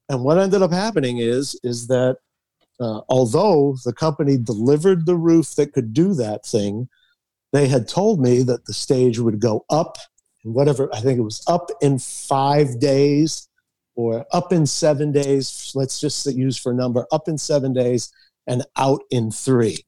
and 0.09 0.25
what 0.25 0.39
ended 0.39 0.63
up 0.63 0.73
happening 0.73 1.19
is 1.19 1.59
is 1.63 1.87
that 1.89 2.19
uh, 2.81 3.01
although 3.09 3.77
the 3.85 3.93
company 3.93 4.37
delivered 4.37 5.07
the 5.07 5.17
roof 5.17 5.55
that 5.57 5.73
could 5.73 5.93
do 5.93 6.15
that 6.15 6.45
thing, 6.45 6.89
they 7.53 7.69
had 7.69 7.89
told 7.89 8.21
me 8.21 8.43
that 8.43 8.67
the 8.67 8.73
stage 8.73 9.19
would 9.19 9.41
go 9.41 9.65
up 9.71 9.99
and 10.45 10.55
whatever 10.55 10.89
I 10.95 11.01
think 11.01 11.19
it 11.19 11.23
was 11.23 11.43
up 11.49 11.71
in 11.81 11.99
five 11.99 12.79
days 12.79 13.49
or 13.95 14.27
up 14.33 14.53
in 14.53 14.67
seven 14.67 15.13
days. 15.13 15.73
Let's 15.75 16.01
just 16.01 16.27
use 16.27 16.59
for 16.59 16.73
a 16.73 16.75
number 16.75 17.07
up 17.11 17.29
in 17.29 17.39
seven 17.39 17.73
days 17.73 18.13
and 18.47 18.65
out 18.77 19.03
in 19.11 19.31
three. 19.31 19.79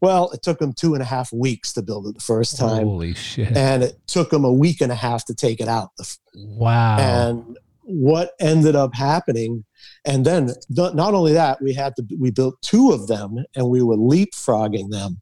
Well, 0.00 0.30
it 0.32 0.42
took 0.42 0.58
them 0.58 0.72
two 0.72 0.94
and 0.94 1.02
a 1.02 1.06
half 1.06 1.32
weeks 1.32 1.72
to 1.74 1.82
build 1.82 2.08
it 2.08 2.14
the 2.14 2.20
first 2.20 2.56
time. 2.56 2.84
Holy 2.84 3.14
shit. 3.14 3.56
And 3.56 3.84
it 3.84 4.00
took 4.08 4.30
them 4.30 4.44
a 4.44 4.52
week 4.52 4.80
and 4.80 4.90
a 4.90 4.96
half 4.96 5.24
to 5.26 5.34
take 5.34 5.60
it 5.60 5.68
out. 5.68 5.90
Wow. 6.34 6.98
And 6.98 7.56
what 7.84 8.32
ended 8.40 8.74
up 8.74 8.94
happening, 8.94 9.64
and 10.04 10.26
then 10.26 10.50
not 10.68 11.14
only 11.14 11.32
that, 11.34 11.62
we 11.62 11.72
had 11.72 11.94
to, 11.96 12.06
we 12.18 12.32
built 12.32 12.60
two 12.62 12.90
of 12.90 13.06
them 13.06 13.44
and 13.54 13.68
we 13.68 13.80
were 13.80 13.96
leapfrogging 13.96 14.90
them 14.90 15.20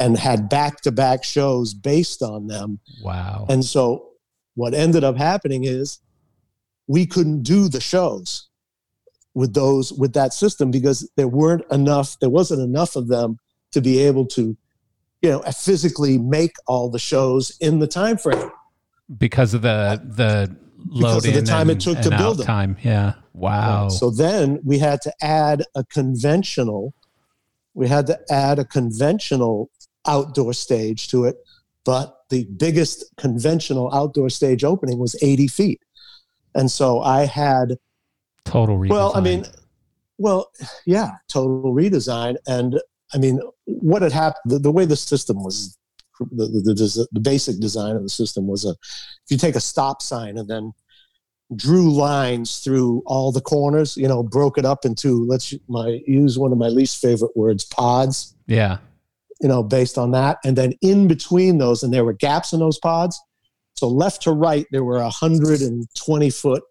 and 0.00 0.18
had 0.18 0.48
back 0.48 0.80
to 0.80 0.90
back 0.90 1.22
shows 1.22 1.74
based 1.74 2.22
on 2.22 2.46
them. 2.46 2.80
Wow. 3.02 3.46
And 3.48 3.64
so 3.64 4.08
what 4.54 4.74
ended 4.74 5.04
up 5.04 5.16
happening 5.16 5.64
is 5.64 6.00
we 6.88 7.06
couldn't 7.06 7.42
do 7.42 7.68
the 7.68 7.80
shows 7.80 8.48
with 9.34 9.54
those 9.54 9.92
with 9.92 10.14
that 10.14 10.32
system 10.32 10.70
because 10.70 11.08
there 11.16 11.28
weren't 11.28 11.64
enough 11.70 12.18
there 12.18 12.30
wasn't 12.30 12.60
enough 12.60 12.96
of 12.96 13.06
them 13.06 13.38
to 13.70 13.80
be 13.80 14.00
able 14.00 14.26
to 14.26 14.56
you 15.22 15.30
know 15.30 15.40
physically 15.42 16.18
make 16.18 16.56
all 16.66 16.90
the 16.90 16.98
shows 16.98 17.56
in 17.60 17.78
the 17.78 17.86
time 17.86 18.16
frame 18.16 18.50
because 19.18 19.54
of 19.54 19.62
the 19.62 20.02
the 20.04 20.56
because 20.92 21.24
of 21.24 21.34
the 21.34 21.42
time 21.42 21.70
and, 21.70 21.80
it 21.80 21.84
took 21.84 22.00
to 22.00 22.10
build 22.16 22.38
them. 22.38 22.46
time 22.46 22.76
yeah 22.82 23.12
wow 23.34 23.86
so 23.88 24.10
then 24.10 24.58
we 24.64 24.78
had 24.78 25.00
to 25.00 25.12
add 25.22 25.62
a 25.76 25.84
conventional 25.84 26.92
we 27.74 27.86
had 27.86 28.08
to 28.08 28.18
add 28.30 28.58
a 28.58 28.64
conventional 28.64 29.70
outdoor 30.06 30.52
stage 30.52 31.08
to 31.08 31.24
it 31.24 31.36
but 31.84 32.16
the 32.30 32.44
biggest 32.56 33.04
conventional 33.16 33.92
outdoor 33.94 34.30
stage 34.30 34.64
opening 34.64 34.98
was 34.98 35.16
80 35.22 35.48
feet 35.48 35.82
and 36.54 36.70
so 36.70 37.00
i 37.00 37.26
had 37.26 37.76
total 38.44 38.78
redesign. 38.78 38.90
well 38.90 39.12
i 39.16 39.20
mean 39.20 39.44
well 40.18 40.50
yeah 40.86 41.12
total 41.28 41.74
redesign 41.74 42.36
and 42.46 42.80
I 43.12 43.18
mean, 43.18 43.40
what 43.64 44.02
had 44.02 44.12
happened, 44.12 44.52
the, 44.52 44.58
the 44.58 44.70
way 44.70 44.84
the 44.84 44.96
system 44.96 45.42
was, 45.42 45.76
the, 46.20 46.46
the, 46.46 47.06
the, 47.12 47.20
basic 47.20 47.60
design 47.60 47.96
of 47.96 48.02
the 48.02 48.08
system 48.08 48.46
was 48.46 48.64
a, 48.64 48.70
if 48.70 49.30
you 49.30 49.36
take 49.36 49.56
a 49.56 49.60
stop 49.60 50.02
sign 50.02 50.36
and 50.36 50.48
then 50.48 50.72
drew 51.56 51.92
lines 51.92 52.58
through 52.58 53.02
all 53.06 53.32
the 53.32 53.40
corners, 53.40 53.96
you 53.96 54.06
know, 54.06 54.22
broke 54.22 54.58
it 54.58 54.64
up 54.64 54.84
into, 54.84 55.24
let's 55.26 55.54
my, 55.68 56.00
use 56.06 56.38
one 56.38 56.52
of 56.52 56.58
my 56.58 56.68
least 56.68 57.00
favorite 57.00 57.36
words, 57.36 57.64
pods. 57.64 58.34
Yeah. 58.46 58.78
You 59.40 59.48
know, 59.48 59.62
based 59.62 59.96
on 59.96 60.10
that. 60.12 60.38
And 60.44 60.56
then 60.56 60.74
in 60.82 61.08
between 61.08 61.58
those, 61.58 61.82
and 61.82 61.92
there 61.92 62.04
were 62.04 62.12
gaps 62.12 62.52
in 62.52 62.60
those 62.60 62.78
pods. 62.78 63.20
So 63.76 63.88
left 63.88 64.22
to 64.22 64.32
right, 64.32 64.66
there 64.70 64.84
were 64.84 65.00
120 65.00 66.30
foot 66.30 66.62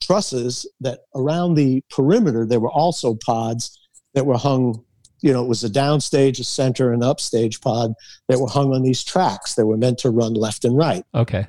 trusses 0.00 0.66
that 0.80 1.00
around 1.14 1.54
the 1.54 1.82
perimeter, 1.90 2.46
there 2.46 2.60
were 2.60 2.70
also 2.70 3.14
pods 3.14 3.78
that 4.14 4.26
were 4.26 4.38
hung 4.38 4.84
you 5.22 5.32
know, 5.32 5.42
it 5.42 5.48
was 5.48 5.64
a 5.64 5.70
downstage, 5.70 6.40
a 6.40 6.44
center, 6.44 6.92
and 6.92 7.02
upstage 7.02 7.60
pod 7.60 7.94
that 8.28 8.40
were 8.40 8.48
hung 8.48 8.74
on 8.74 8.82
these 8.82 9.02
tracks 9.04 9.54
that 9.54 9.64
were 9.64 9.76
meant 9.76 9.98
to 9.98 10.10
run 10.10 10.34
left 10.34 10.64
and 10.64 10.76
right. 10.76 11.04
Okay. 11.14 11.46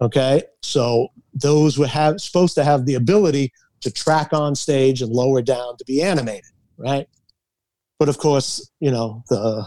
Okay. 0.00 0.42
So 0.62 1.08
those 1.32 1.78
were 1.78 1.86
have, 1.86 2.20
supposed 2.20 2.54
to 2.56 2.64
have 2.64 2.84
the 2.84 2.94
ability 2.94 3.52
to 3.80 3.90
track 3.90 4.32
on 4.32 4.54
stage 4.54 5.02
and 5.02 5.10
lower 5.10 5.40
down 5.40 5.76
to 5.78 5.84
be 5.86 6.02
animated, 6.02 6.50
right? 6.76 7.08
But 8.04 8.10
of 8.10 8.18
course, 8.18 8.70
you 8.80 8.90
know, 8.90 9.24
the 9.30 9.66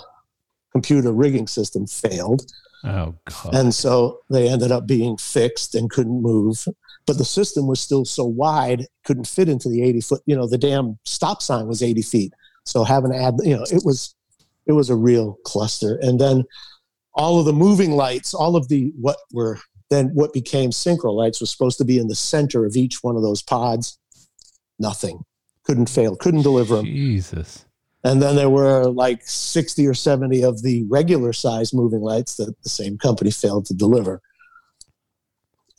computer 0.72 1.12
rigging 1.12 1.48
system 1.48 1.88
failed. 1.88 2.46
Oh, 2.84 3.16
God. 3.26 3.56
And 3.56 3.74
so 3.74 4.20
they 4.30 4.48
ended 4.48 4.72
up 4.72 4.86
being 4.86 5.18
fixed 5.18 5.74
and 5.74 5.90
couldn't 5.90 6.22
move. 6.22 6.68
But 7.08 7.18
the 7.18 7.26
system 7.26 7.66
was 7.66 7.80
still 7.80 8.06
so 8.06 8.26
wide, 8.26 8.86
couldn't 9.06 9.28
fit 9.28 9.50
into 9.50 9.70
the 9.70 9.82
80 9.82 10.02
foot, 10.02 10.22
you 10.28 10.36
know, 10.36 10.46
the 10.46 10.60
damn 10.60 11.00
stop 11.04 11.42
sign 11.42 11.66
was 11.66 11.82
80 11.82 12.04
feet. 12.04 12.34
So 12.64 12.84
having 12.84 13.12
to 13.12 13.18
add, 13.18 13.40
you 13.44 13.58
know, 13.58 13.66
it 13.72 13.82
was 13.84 14.14
it 14.68 14.74
was 14.74 14.92
a 14.92 14.96
real 14.96 15.40
cluster. 15.44 15.98
And 16.04 16.22
then 16.22 16.44
all 17.16 17.40
of 17.40 17.48
the 17.48 17.54
moving 17.54 17.94
lights, 17.94 18.36
all 18.36 18.56
of 18.56 18.68
the 18.68 18.94
what 19.02 19.18
were 19.34 19.58
then 19.90 20.10
what 20.14 20.32
became 20.32 20.70
synchro 20.70 21.12
lights 21.12 21.42
was 21.42 21.50
supposed 21.50 21.80
to 21.80 21.86
be 21.86 21.98
in 21.98 22.08
the 22.08 22.16
center 22.16 22.68
of 22.68 22.76
each 22.76 23.02
one 23.02 23.16
of 23.16 23.24
those 23.24 23.42
pods. 23.42 23.98
Nothing. 24.78 25.24
Couldn't 25.64 25.90
fail. 25.90 26.16
Couldn't 26.16 26.44
deliver 26.44 26.76
them. 26.76 26.86
Jesus. 26.86 27.66
And 28.04 28.22
then 28.22 28.36
there 28.36 28.50
were 28.50 28.86
like 28.86 29.22
60 29.24 29.86
or 29.88 29.94
70 29.94 30.44
of 30.44 30.62
the 30.62 30.86
regular 30.90 31.34
size 31.34 31.74
moving 31.74 32.02
lights 32.02 32.36
that 32.36 32.54
the 32.64 32.70
same 32.70 32.98
company 32.98 33.32
failed 33.32 33.66
to 33.66 33.74
deliver. 33.74 34.22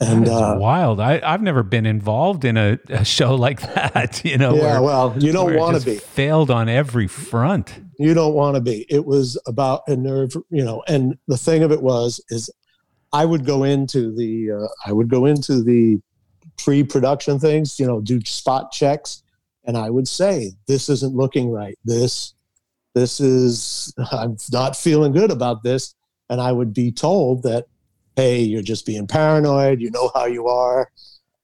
And 0.00 0.28
uh, 0.28 0.56
wild. 0.58 1.00
I, 1.00 1.20
I've 1.24 1.42
never 1.42 1.64
been 1.64 1.84
involved 1.84 2.44
in 2.44 2.56
a, 2.56 2.78
a 2.88 3.04
show 3.04 3.34
like 3.36 3.60
that. 3.74 4.24
You 4.24 4.38
know, 4.38 4.54
yeah. 4.54 4.62
Where, 4.62 4.82
well, 4.82 5.14
you 5.18 5.32
don't 5.32 5.54
want 5.56 5.78
to 5.78 5.84
be 5.84 5.96
failed 5.96 6.50
on 6.50 6.68
every 6.68 7.08
front. 7.08 7.80
You 7.98 8.14
don't 8.14 8.34
want 8.34 8.54
to 8.54 8.60
be. 8.60 8.86
It 8.88 9.04
was 9.04 9.40
about 9.46 9.82
a 9.88 9.96
nerve, 9.96 10.34
you 10.50 10.64
know. 10.64 10.82
And 10.86 11.18
the 11.26 11.36
thing 11.36 11.62
of 11.62 11.72
it 11.72 11.82
was, 11.82 12.22
is 12.30 12.48
I 13.12 13.24
would 13.24 13.44
go 13.44 13.64
into 13.64 14.14
the, 14.14 14.52
uh, 14.52 14.68
I 14.86 14.92
would 14.92 15.08
go 15.08 15.24
into 15.26 15.64
the 15.64 16.00
pre-production 16.58 17.40
things, 17.40 17.80
you 17.80 17.86
know, 17.86 18.00
do 18.00 18.20
spot 18.24 18.70
checks, 18.70 19.22
and 19.68 19.76
I 19.76 19.90
would 19.90 20.08
say, 20.08 20.52
"This 20.66 20.88
isn't 20.88 21.14
looking 21.14 21.50
right. 21.50 21.78
This, 21.84 22.34
this 22.94 23.20
is. 23.20 23.94
I'm 24.12 24.36
not 24.50 24.76
feeling 24.76 25.12
good 25.12 25.30
about 25.30 25.62
this." 25.62 25.94
And 26.30 26.40
I 26.40 26.50
would 26.52 26.74
be 26.74 26.90
told 26.90 27.44
that 27.44 27.66
hey, 28.18 28.40
you're 28.40 28.62
just 28.62 28.84
being 28.84 29.06
paranoid, 29.06 29.80
you 29.80 29.92
know 29.92 30.10
how 30.12 30.26
you 30.26 30.48
are, 30.48 30.90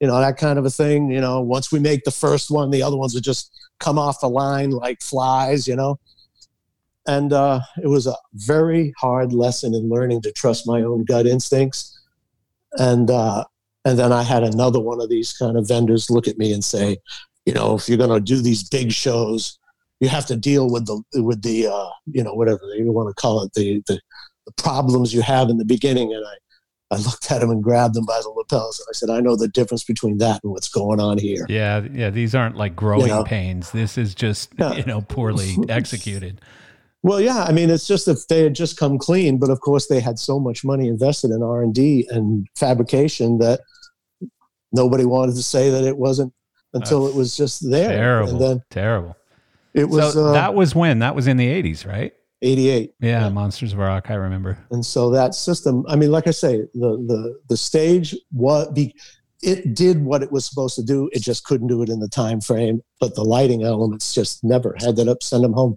you 0.01 0.09
know, 0.09 0.19
that 0.19 0.37
kind 0.37 0.59
of 0.59 0.67
a 0.67 0.71
thing. 0.71 1.09
You 1.09 1.21
know, 1.21 1.41
once 1.41 1.71
we 1.71 1.79
make 1.79 2.03
the 2.03 2.11
first 2.11 2.51
one, 2.51 2.71
the 2.71 2.83
other 2.83 2.97
ones 2.97 3.15
would 3.15 3.23
just 3.23 3.57
come 3.79 3.97
off 3.97 4.21
the 4.21 4.29
line 4.29 4.71
like 4.71 5.01
flies, 5.01 5.69
you 5.69 5.77
know. 5.77 6.01
And 7.07 7.33
uh, 7.33 7.61
it 7.81 7.87
was 7.87 8.09
a 8.09 8.17
very 8.33 8.93
hard 8.99 9.33
lesson 9.33 9.73
in 9.73 9.89
learning 9.89 10.23
to 10.23 10.33
trust 10.33 10.67
my 10.67 10.83
own 10.83 11.05
gut 11.05 11.27
instincts. 11.27 11.97
And 12.73 13.09
uh, 13.09 13.45
and 13.85 13.97
then 13.97 14.11
I 14.11 14.25
had 14.25 14.43
another 14.43 14.81
one 14.81 15.01
of 15.01 15.09
these 15.09 15.33
kind 15.33 15.57
of 15.57 15.69
vendors 15.69 16.11
look 16.11 16.27
at 16.27 16.39
me 16.39 16.53
and 16.53 16.65
say, 16.65 16.97
you 17.47 17.53
know, 17.53 17.75
if 17.77 17.89
you're 17.89 17.99
going 17.99 18.11
to 18.11 18.21
do 18.21 18.41
these 18.41 18.69
big 18.69 18.93
shows, 18.93 19.59
you 20.01 20.09
have 20.09 20.27
to 20.27 20.37
deal 20.37 20.71
with 20.71 20.87
the 20.87 21.23
with 21.23 21.43
the 21.43 21.67
uh, 21.67 21.91
you 22.07 22.23
know 22.23 22.35
whatever 22.35 22.61
you 22.77 22.91
want 22.93 23.09
to 23.09 23.21
call 23.21 23.43
it 23.43 23.53
the, 23.55 23.83
the 23.87 24.01
the 24.47 24.53
problems 24.53 25.15
you 25.15 25.23
have 25.23 25.49
in 25.49 25.59
the 25.59 25.65
beginning. 25.65 26.13
And 26.13 26.25
I 26.27 26.95
I 26.95 26.99
looked 26.99 27.31
at 27.31 27.43
him 27.43 27.51
and 27.51 27.63
grabbed 27.63 27.97
him 27.97 28.05
by 28.05 28.21
the 28.23 28.31
lapels 28.31 28.79
and 28.79 28.87
I 28.89 28.93
said, 28.93 29.11
I 29.11 29.21
know 29.21 29.37
the 29.37 29.49
difference 29.49 29.85
between 29.85 30.19
that 30.19 30.41
and 30.43 30.53
what's 30.53 30.69
going 30.69 31.01
on 31.01 31.19
here. 31.19 31.47
Yeah, 31.49 31.87
yeah. 31.93 32.11
These 32.11 32.35
aren't 32.35 32.57
like 32.57 32.77
growing 32.77 33.07
you 33.07 33.09
know? 33.09 33.25
pains. 33.25 33.71
This 33.71 33.99
is 33.99 34.15
just 34.15 34.53
yeah. 34.59 34.75
you 34.75 34.85
know 34.85 35.01
poorly 35.01 35.57
executed. 35.69 36.41
Well, 37.03 37.21
yeah. 37.21 37.45
I 37.45 37.53
mean, 37.53 37.69
it's 37.69 37.87
just 37.87 38.09
if 38.09 38.27
they 38.29 38.43
had 38.43 38.55
just 38.55 38.79
come 38.79 38.99
clean, 38.99 39.39
but 39.39 39.51
of 39.51 39.61
course 39.61 39.89
they 39.89 40.01
had 40.01 40.19
so 40.19 40.41
much 40.41 40.65
money 40.65 40.89
invested 40.89 41.31
in 41.31 41.43
R 41.43 41.63
and 41.63 41.75
D 41.75 42.07
and 42.11 42.47
fabrication 42.57 43.39
that 43.39 43.61
nobody 44.73 45.05
wanted 45.05 45.37
to 45.37 45.43
say 45.43 45.71
that 45.71 45.85
it 45.85 45.99
wasn't 45.99 46.33
until 46.75 47.05
That's 47.05 47.15
it 47.15 47.19
was 47.19 47.37
just 47.37 47.71
there. 47.71 47.89
Terrible. 47.89 48.31
And 48.31 48.41
then 48.41 48.63
terrible. 48.71 49.17
It 49.73 49.89
was. 49.89 50.13
So 50.13 50.27
uh, 50.27 50.33
that 50.33 50.55
was 50.55 50.75
when 50.75 50.99
that 51.01 51.15
was 51.15 51.27
in 51.27 51.37
the 51.37 51.47
eighties, 51.47 51.87
right? 51.87 52.13
88 52.43 52.95
yeah, 53.01 53.23
yeah, 53.23 53.29
monsters 53.31 53.73
of 53.73 53.79
rock 53.79 54.11
i 54.11 54.15
remember 54.15 54.59
and 54.71 54.85
so 54.85 55.09
that 55.11 55.35
system 55.35 55.83
i 55.89 55.97
mean 55.97 56.11
like 56.11 56.27
i 56.27 56.31
say 56.31 56.59
the 56.75 56.99
the 57.07 57.41
the 57.49 57.57
stage 57.57 58.15
what 58.33 58.75
be 58.75 58.95
it 59.43 59.75
did 59.75 60.05
what 60.05 60.23
it 60.23 60.31
was 60.31 60.45
supposed 60.45 60.75
to 60.75 60.83
do 60.83 61.09
it 61.13 61.23
just 61.23 61.45
couldn't 61.45 61.69
do 61.69 61.83
it 61.83 61.89
in 61.89 62.01
the 62.01 62.09
time 62.09 62.43
frame 62.43 62.83
but 63.01 63.15
the 63.15 63.23
lighting 63.23 63.63
elements 63.63 64.13
just 64.13 64.45
never 64.45 64.77
had 64.79 64.95
that 64.97 65.09
up 65.09 65.23
send 65.23 65.43
them 65.43 65.55
home 65.55 65.75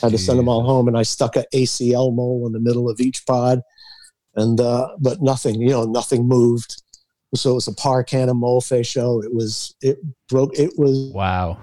had 0.00 0.10
to 0.10 0.18
send 0.18 0.38
them 0.38 0.48
all 0.48 0.64
home 0.64 0.88
and 0.88 0.98
i 0.98 1.02
stuck 1.02 1.36
a 1.36 1.44
acl 1.54 2.12
mole 2.12 2.44
in 2.44 2.52
the 2.52 2.60
middle 2.60 2.90
of 2.90 2.98
each 2.98 3.24
pod 3.24 3.60
and 4.34 4.60
uh 4.60 4.88
but 4.98 5.22
nothing 5.22 5.60
you 5.60 5.68
know 5.68 5.84
nothing 5.84 6.26
moved 6.26 6.82
so 7.34 7.52
it 7.52 7.54
was 7.54 7.68
a 7.68 7.74
par 7.74 8.02
cannon 8.02 8.36
mole 8.36 8.60
face 8.60 8.86
show 8.86 9.22
it 9.22 9.32
was 9.32 9.74
it 9.82 9.98
broke 10.28 10.58
it 10.58 10.72
was 10.76 11.10
wow 11.14 11.58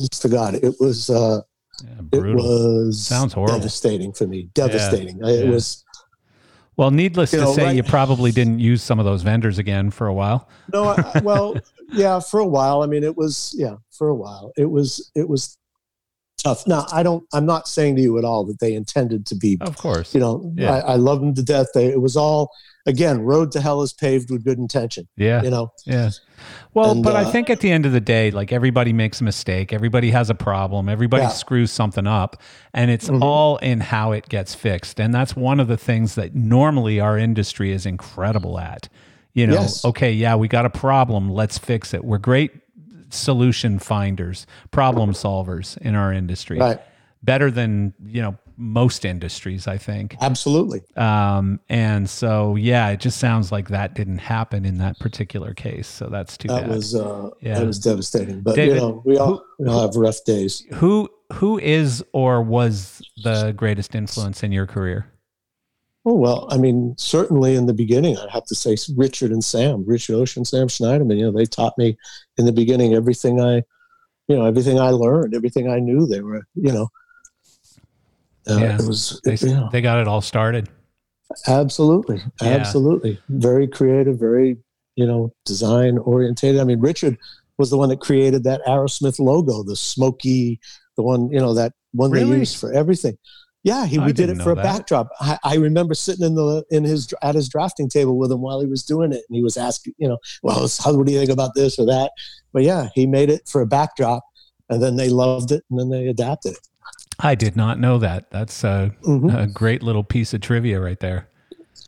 Just 0.00 0.22
to 0.22 0.28
god 0.28 0.54
it 0.54 0.74
was 0.78 1.10
uh 1.10 1.40
yeah, 1.82 2.18
it 2.20 2.34
was 2.34 3.06
sounds 3.06 3.32
horrible, 3.32 3.58
devastating 3.58 4.12
for 4.12 4.26
me. 4.26 4.48
Devastating. 4.54 5.18
Yeah, 5.18 5.32
it 5.32 5.44
yeah. 5.44 5.50
was. 5.50 5.84
Well, 6.76 6.90
needless 6.90 7.32
to 7.32 7.38
know, 7.38 7.52
say, 7.52 7.64
right, 7.64 7.76
you 7.76 7.82
probably 7.82 8.32
didn't 8.32 8.58
use 8.58 8.82
some 8.82 8.98
of 8.98 9.04
those 9.04 9.22
vendors 9.22 9.58
again 9.58 9.90
for 9.90 10.06
a 10.06 10.14
while. 10.14 10.48
No, 10.72 10.84
I, 10.84 11.20
well, 11.22 11.54
yeah, 11.92 12.18
for 12.18 12.40
a 12.40 12.46
while. 12.46 12.82
I 12.82 12.86
mean, 12.86 13.04
it 13.04 13.16
was 13.16 13.54
yeah, 13.56 13.76
for 13.90 14.08
a 14.08 14.14
while. 14.14 14.52
It 14.56 14.70
was 14.70 15.10
it 15.14 15.28
was 15.28 15.58
tough. 16.38 16.66
Now, 16.66 16.86
I 16.92 17.02
don't. 17.02 17.24
I'm 17.32 17.46
not 17.46 17.68
saying 17.68 17.96
to 17.96 18.02
you 18.02 18.18
at 18.18 18.24
all 18.24 18.44
that 18.44 18.58
they 18.58 18.74
intended 18.74 19.26
to 19.26 19.34
be. 19.34 19.58
Of 19.60 19.76
course, 19.76 20.14
you 20.14 20.20
know, 20.20 20.52
yeah. 20.56 20.76
I, 20.76 20.92
I 20.92 20.96
love 20.96 21.20
them 21.20 21.34
to 21.34 21.42
death. 21.42 21.68
They, 21.74 21.86
it 21.86 22.00
was 22.00 22.16
all 22.16 22.50
again, 22.86 23.20
road 23.20 23.52
to 23.52 23.60
hell 23.60 23.82
is 23.82 23.92
paved 23.92 24.30
with 24.30 24.44
good 24.44 24.58
intention. 24.58 25.08
Yeah. 25.16 25.42
You 25.42 25.50
know? 25.50 25.72
Yeah. 25.86 26.10
Well, 26.74 26.92
and, 26.92 27.04
but 27.04 27.14
uh, 27.14 27.20
I 27.20 27.24
think 27.24 27.50
at 27.50 27.60
the 27.60 27.70
end 27.70 27.86
of 27.86 27.92
the 27.92 28.00
day, 28.00 28.30
like 28.30 28.52
everybody 28.52 28.92
makes 28.92 29.20
a 29.20 29.24
mistake, 29.24 29.72
everybody 29.72 30.10
has 30.10 30.30
a 30.30 30.34
problem, 30.34 30.88
everybody 30.88 31.24
yeah. 31.24 31.28
screws 31.28 31.70
something 31.70 32.06
up, 32.06 32.40
and 32.74 32.90
it's 32.90 33.08
mm-hmm. 33.08 33.22
all 33.22 33.58
in 33.58 33.80
how 33.80 34.12
it 34.12 34.28
gets 34.28 34.54
fixed. 34.54 35.00
And 35.00 35.14
that's 35.14 35.36
one 35.36 35.60
of 35.60 35.68
the 35.68 35.76
things 35.76 36.14
that 36.16 36.34
normally 36.34 37.00
our 37.00 37.18
industry 37.18 37.72
is 37.72 37.86
incredible 37.86 38.58
at. 38.58 38.88
You 39.34 39.46
know, 39.46 39.54
yes. 39.54 39.84
okay, 39.84 40.12
yeah, 40.12 40.34
we 40.34 40.48
got 40.48 40.66
a 40.66 40.70
problem, 40.70 41.30
let's 41.30 41.56
fix 41.56 41.94
it. 41.94 42.04
We're 42.04 42.18
great 42.18 42.52
solution 43.08 43.78
finders, 43.78 44.46
problem 44.70 45.12
solvers 45.12 45.78
in 45.78 45.94
our 45.94 46.12
industry. 46.12 46.58
Right. 46.58 46.80
Better 47.22 47.50
than, 47.50 47.94
you 48.04 48.20
know, 48.20 48.36
most 48.56 49.04
industries, 49.04 49.66
I 49.66 49.78
think. 49.78 50.16
Absolutely. 50.20 50.82
Um, 50.96 51.60
and 51.68 52.08
so, 52.08 52.56
yeah, 52.56 52.88
it 52.90 53.00
just 53.00 53.18
sounds 53.18 53.52
like 53.52 53.68
that 53.68 53.94
didn't 53.94 54.18
happen 54.18 54.64
in 54.64 54.78
that 54.78 54.98
particular 54.98 55.54
case. 55.54 55.88
So 55.88 56.06
that's 56.06 56.36
too 56.36 56.48
that 56.48 56.62
bad. 56.62 56.70
Was, 56.70 56.94
uh, 56.94 57.30
yeah. 57.40 57.58
That 57.58 57.66
was 57.66 57.78
devastating. 57.78 58.40
But, 58.40 58.56
David, 58.56 58.74
you 58.74 58.80
know, 58.80 59.02
we 59.04 59.16
all, 59.16 59.44
who, 59.58 59.64
we 59.64 59.68
all 59.68 59.82
have 59.82 59.96
rough 59.96 60.24
days. 60.24 60.64
Who 60.74 61.08
Who 61.34 61.58
is 61.58 62.04
or 62.12 62.42
was 62.42 63.00
the 63.24 63.52
greatest 63.56 63.94
influence 63.94 64.42
in 64.42 64.52
your 64.52 64.66
career? 64.66 65.06
Oh, 66.04 66.14
well, 66.14 66.48
I 66.50 66.58
mean, 66.58 66.94
certainly 66.98 67.54
in 67.54 67.66
the 67.66 67.72
beginning, 67.72 68.18
I'd 68.18 68.28
have 68.30 68.44
to 68.46 68.56
say 68.56 68.76
Richard 68.96 69.30
and 69.30 69.42
Sam, 69.42 69.84
Richard 69.86 70.16
Ocean, 70.16 70.44
Sam 70.44 70.66
Schneiderman. 70.66 71.16
You 71.16 71.26
know, 71.26 71.32
they 71.32 71.46
taught 71.46 71.78
me 71.78 71.96
in 72.36 72.44
the 72.44 72.52
beginning 72.52 72.92
everything 72.92 73.40
I, 73.40 73.62
you 74.28 74.36
know, 74.36 74.44
everything 74.44 74.80
I 74.80 74.90
learned, 74.90 75.34
everything 75.34 75.70
I 75.70 75.78
knew. 75.78 76.06
They 76.06 76.20
were, 76.20 76.42
you 76.54 76.72
know, 76.72 76.88
uh, 78.48 78.58
yeah, 78.58 78.74
it 78.74 78.86
was. 78.86 79.20
They, 79.24 79.36
you 79.36 79.54
know, 79.54 79.68
they 79.70 79.80
got 79.80 80.00
it 80.00 80.08
all 80.08 80.20
started. 80.20 80.68
Absolutely, 81.46 82.20
yeah. 82.40 82.48
absolutely. 82.48 83.18
Very 83.28 83.66
creative, 83.66 84.18
very 84.18 84.56
you 84.96 85.06
know 85.06 85.32
design 85.44 85.98
orientated. 85.98 86.60
I 86.60 86.64
mean, 86.64 86.80
Richard 86.80 87.18
was 87.58 87.70
the 87.70 87.78
one 87.78 87.88
that 87.90 88.00
created 88.00 88.44
that 88.44 88.60
Aerosmith 88.66 89.18
logo, 89.18 89.62
the 89.62 89.76
smoky, 89.76 90.60
the 90.96 91.02
one 91.02 91.30
you 91.30 91.38
know 91.38 91.54
that 91.54 91.72
one 91.92 92.10
really? 92.10 92.30
they 92.30 92.38
used 92.40 92.58
for 92.58 92.72
everything. 92.72 93.16
Yeah, 93.64 93.86
he, 93.86 94.00
we 94.00 94.12
did 94.12 94.28
it 94.28 94.42
for 94.42 94.50
a 94.50 94.54
that. 94.56 94.64
backdrop. 94.64 95.08
I, 95.20 95.38
I, 95.44 95.54
remember 95.54 95.94
sitting 95.94 96.26
in 96.26 96.34
the 96.34 96.64
in 96.70 96.82
his 96.82 97.14
at 97.22 97.36
his 97.36 97.48
drafting 97.48 97.88
table 97.88 98.18
with 98.18 98.32
him 98.32 98.40
while 98.40 98.60
he 98.60 98.66
was 98.66 98.82
doing 98.82 99.12
it, 99.12 99.22
and 99.28 99.36
he 99.36 99.42
was 99.42 99.56
asking, 99.56 99.94
you 99.98 100.08
know, 100.08 100.18
well, 100.42 100.68
how 100.82 100.92
what 100.94 101.06
do 101.06 101.12
you 101.12 101.18
think 101.20 101.30
about 101.30 101.54
this 101.54 101.78
or 101.78 101.86
that? 101.86 102.10
But 102.52 102.64
yeah, 102.64 102.88
he 102.92 103.06
made 103.06 103.30
it 103.30 103.42
for 103.48 103.60
a 103.60 103.66
backdrop, 103.66 104.24
and 104.68 104.82
then 104.82 104.96
they 104.96 105.08
loved 105.10 105.52
it, 105.52 105.62
and 105.70 105.78
then 105.78 105.90
they 105.90 106.08
adapted 106.08 106.54
it. 106.54 106.68
I 107.22 107.34
did 107.34 107.56
not 107.56 107.78
know 107.78 107.98
that. 107.98 108.30
That's 108.30 108.64
a, 108.64 108.94
mm-hmm. 109.02 109.30
a 109.30 109.46
great 109.46 109.82
little 109.82 110.04
piece 110.04 110.34
of 110.34 110.40
trivia 110.40 110.80
right 110.80 110.98
there. 110.98 111.28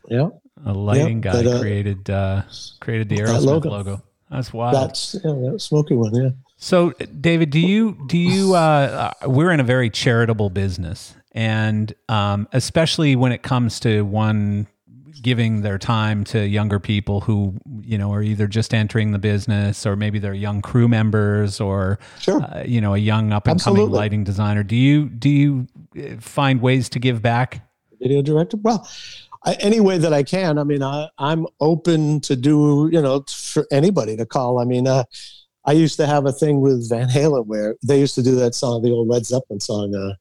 Yeah. 0.09 0.29
A 0.65 0.73
lighting 0.73 1.21
guy 1.21 1.45
uh, 1.45 1.59
created 1.59 2.09
uh, 2.09 2.43
created 2.79 3.09
the 3.09 3.17
Aerosmith 3.17 3.45
logo. 3.45 3.69
logo. 3.69 4.03
That's 4.31 4.53
wild. 4.53 4.75
That's 4.75 5.15
yeah, 5.15 5.51
that 5.51 5.59
smoky 5.59 5.95
one. 5.95 6.15
Yeah. 6.15 6.29
So, 6.57 6.91
David, 6.91 7.49
do 7.49 7.59
you 7.59 7.97
do 8.07 8.17
you? 8.17 8.55
Uh, 8.55 9.13
uh, 9.21 9.29
we're 9.29 9.51
in 9.51 9.59
a 9.59 9.63
very 9.63 9.89
charitable 9.89 10.49
business, 10.49 11.13
and 11.33 11.93
um, 12.09 12.47
especially 12.53 13.15
when 13.15 13.31
it 13.31 13.43
comes 13.43 13.79
to 13.81 14.03
one 14.05 14.67
giving 15.25 15.63
their 15.63 15.79
time 15.79 16.23
to 16.23 16.45
younger 16.45 16.79
people 16.79 17.19
who 17.19 17.55
you 17.81 17.97
know 17.97 18.13
are 18.13 18.21
either 18.21 18.45
just 18.45 18.75
entering 18.75 19.11
the 19.11 19.17
business 19.17 19.83
or 19.83 19.95
maybe 19.95 20.19
they're 20.19 20.35
young 20.35 20.61
crew 20.61 20.87
members 20.87 21.59
or 21.59 21.97
sure. 22.19 22.43
uh, 22.43 22.61
you 22.63 22.79
know 22.79 22.93
a 22.93 22.99
young 22.99 23.33
up 23.33 23.47
and 23.47 23.59
coming 23.59 23.89
lighting 23.89 24.23
designer. 24.23 24.61
Do 24.61 24.75
you 24.75 25.09
do 25.09 25.27
you 25.27 25.67
uh, 25.97 26.17
find 26.19 26.61
ways 26.61 26.89
to 26.89 26.99
give 26.99 27.23
back? 27.23 27.67
Video 27.99 28.21
director? 28.21 28.57
Well 28.57 28.87
I, 29.43 29.53
any 29.55 29.79
way 29.79 29.97
that 29.97 30.13
i 30.13 30.21
can. 30.21 30.59
I 30.59 30.63
mean 30.63 30.83
I, 30.83 31.09
i'm 31.17 31.47
open 31.59 32.21
to 32.21 32.35
do 32.35 32.87
you 32.93 33.01
know 33.01 33.25
for 33.27 33.65
anybody 33.71 34.15
to 34.17 34.27
call. 34.27 34.59
I 34.59 34.65
mean 34.65 34.87
uh, 34.87 35.05
i 35.65 35.71
used 35.71 35.97
to 35.97 36.05
have 36.05 36.27
a 36.27 36.31
thing 36.31 36.61
with 36.61 36.87
van 36.87 37.09
halen 37.09 37.47
where 37.47 37.77
they 37.81 37.99
used 37.99 38.13
to 38.13 38.21
do 38.21 38.35
that 38.35 38.53
song 38.53 38.83
the 38.83 38.91
old 38.91 39.07
led 39.07 39.25
zeppelin 39.25 39.59
song 39.59 39.95
uh, 39.95 40.13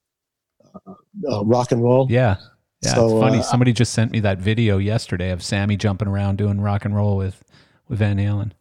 uh, 0.88 0.94
uh 1.30 1.44
rock 1.44 1.72
and 1.72 1.82
roll. 1.82 2.06
Yeah 2.08 2.36
yeah, 2.84 2.94
so, 2.94 3.04
it's 3.06 3.20
funny. 3.20 3.38
Uh, 3.38 3.42
Somebody 3.42 3.72
just 3.72 3.92
sent 3.92 4.12
me 4.12 4.20
that 4.20 4.38
video 4.38 4.78
yesterday 4.78 5.30
of 5.30 5.42
Sammy 5.42 5.76
jumping 5.76 6.08
around 6.08 6.36
doing 6.36 6.60
rock 6.60 6.84
and 6.84 6.94
roll 6.94 7.16
with 7.16 7.42
with 7.88 7.98
Van 7.98 8.16
Halen. 8.16 8.52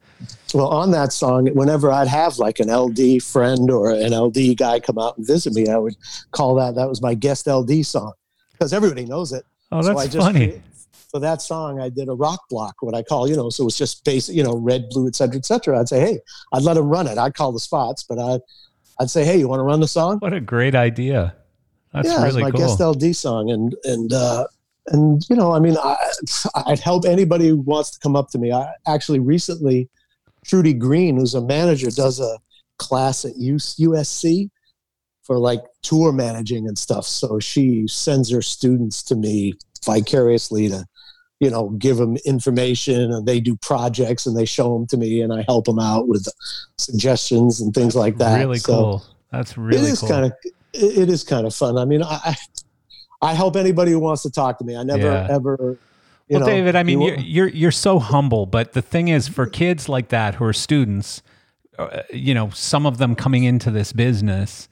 Well, 0.53 0.67
on 0.67 0.91
that 0.91 1.11
song, 1.11 1.47
whenever 1.47 1.91
I'd 1.91 2.07
have 2.07 2.37
like 2.37 2.59
an 2.59 2.73
LD 2.73 3.23
friend 3.23 3.69
or 3.71 3.91
an 3.91 4.13
LD 4.13 4.57
guy 4.57 4.79
come 4.79 4.97
out 4.97 5.17
and 5.17 5.25
visit 5.25 5.53
me, 5.53 5.67
I 5.67 5.77
would 5.77 5.95
call 6.31 6.55
that 6.55 6.75
that 6.75 6.87
was 6.87 7.01
my 7.01 7.13
guest 7.13 7.47
LD 7.47 7.85
song 7.85 8.13
because 8.51 8.71
everybody 8.73 9.05
knows 9.05 9.33
it. 9.33 9.45
Oh, 9.71 9.81
that's 9.81 10.13
so 10.13 10.19
funny. 10.19 10.61
for 11.09 11.19
that 11.19 11.41
song, 11.41 11.81
I 11.81 11.89
did 11.89 12.07
a 12.07 12.13
rock 12.13 12.47
block, 12.49 12.75
what 12.81 12.93
I 12.95 13.01
call, 13.01 13.27
you 13.27 13.35
know, 13.35 13.49
so 13.49 13.65
it's 13.67 13.77
just 13.77 14.05
basic, 14.05 14.35
you 14.35 14.43
know, 14.43 14.55
red, 14.55 14.89
blue, 14.89 15.07
et 15.07 15.15
cetera, 15.15 15.37
et 15.37 15.45
cetera. 15.45 15.79
I'd 15.79 15.89
say, 15.89 15.99
hey, 15.99 16.19
I'd 16.53 16.61
let 16.63 16.77
him 16.77 16.87
run 16.87 17.07
it. 17.07 17.17
I'd 17.17 17.33
call 17.33 17.51
the 17.51 17.59
spots, 17.59 18.03
but 18.03 18.19
I'd, 18.19 18.41
I'd 18.99 19.09
say, 19.09 19.25
hey, 19.25 19.37
you 19.37 19.47
want 19.47 19.59
to 19.59 19.63
run 19.63 19.79
the 19.79 19.87
song? 19.87 20.19
What 20.19 20.33
a 20.33 20.39
great 20.39 20.75
idea. 20.75 21.35
That's 21.93 22.09
yeah, 22.09 22.23
really 22.23 22.41
my 22.41 22.51
cool. 22.51 22.59
guest 22.59 22.79
LD 22.79 23.15
song. 23.15 23.51
And, 23.51 23.75
and, 23.83 24.11
uh, 24.11 24.47
and 24.87 25.23
you 25.29 25.35
know, 25.35 25.53
I 25.53 25.59
mean, 25.59 25.77
I, 25.77 25.95
I'd 26.67 26.79
help 26.79 27.05
anybody 27.05 27.47
who 27.47 27.57
wants 27.57 27.91
to 27.91 27.99
come 27.99 28.15
up 28.15 28.29
to 28.31 28.37
me. 28.37 28.51
I 28.51 28.73
actually 28.87 29.19
recently, 29.19 29.89
Trudy 30.45 30.73
Green, 30.73 31.17
who's 31.17 31.35
a 31.35 31.41
manager, 31.41 31.89
does 31.89 32.19
a 32.19 32.37
class 32.77 33.25
at 33.25 33.35
USC 33.35 34.49
for 35.23 35.37
like 35.37 35.61
tour 35.81 36.11
managing 36.11 36.67
and 36.67 36.77
stuff. 36.77 37.05
So 37.05 37.39
she 37.39 37.87
sends 37.87 38.29
her 38.31 38.41
students 38.41 39.03
to 39.03 39.15
me 39.15 39.53
vicariously 39.85 40.69
to, 40.69 40.85
you 41.39 41.49
know, 41.49 41.69
give 41.69 41.97
them 41.97 42.17
information 42.25 43.11
and 43.11 43.25
they 43.25 43.39
do 43.39 43.55
projects 43.57 44.25
and 44.25 44.35
they 44.35 44.45
show 44.45 44.73
them 44.73 44.85
to 44.87 44.97
me 44.97 45.21
and 45.21 45.31
I 45.31 45.45
help 45.47 45.65
them 45.65 45.79
out 45.79 46.07
with 46.07 46.27
suggestions 46.77 47.61
and 47.61 47.73
things 47.73 47.95
like 47.95 48.17
that. 48.17 48.39
Really 48.39 48.57
so 48.57 48.73
cool. 48.73 49.05
That's 49.31 49.57
really 49.57 49.87
it 49.87 49.93
is 49.93 49.99
cool. 50.01 50.09
kind 50.09 50.25
of 50.25 50.33
it 50.73 51.09
is 51.09 51.23
kind 51.23 51.45
of 51.45 51.53
fun. 51.53 51.77
I 51.77 51.85
mean, 51.85 52.03
I 52.03 52.35
I 53.21 53.33
help 53.33 53.55
anybody 53.55 53.91
who 53.91 53.99
wants 53.99 54.23
to 54.23 54.31
talk 54.31 54.57
to 54.59 54.65
me. 54.65 54.75
I 54.75 54.83
never 54.83 55.03
yeah. 55.03 55.27
ever 55.29 55.77
well, 56.29 56.39
know, 56.41 56.45
David, 56.45 56.75
I 56.75 56.83
mean, 56.83 57.01
you, 57.01 57.13
are 57.13 57.19
you're 57.19 57.47
you're 57.49 57.71
so 57.71 57.99
humble, 57.99 58.45
but 58.45 58.73
the 58.73 58.81
thing 58.81 59.09
is, 59.09 59.27
for 59.27 59.45
kids 59.45 59.89
like 59.89 60.09
that 60.09 60.35
who 60.35 60.45
are 60.45 60.53
students, 60.53 61.21
uh, 61.77 62.01
you 62.11 62.33
know, 62.33 62.49
some 62.51 62.85
of 62.85 62.97
them 62.97 63.15
coming 63.15 63.43
into 63.43 63.69
this 63.71 63.91
business, 63.93 64.69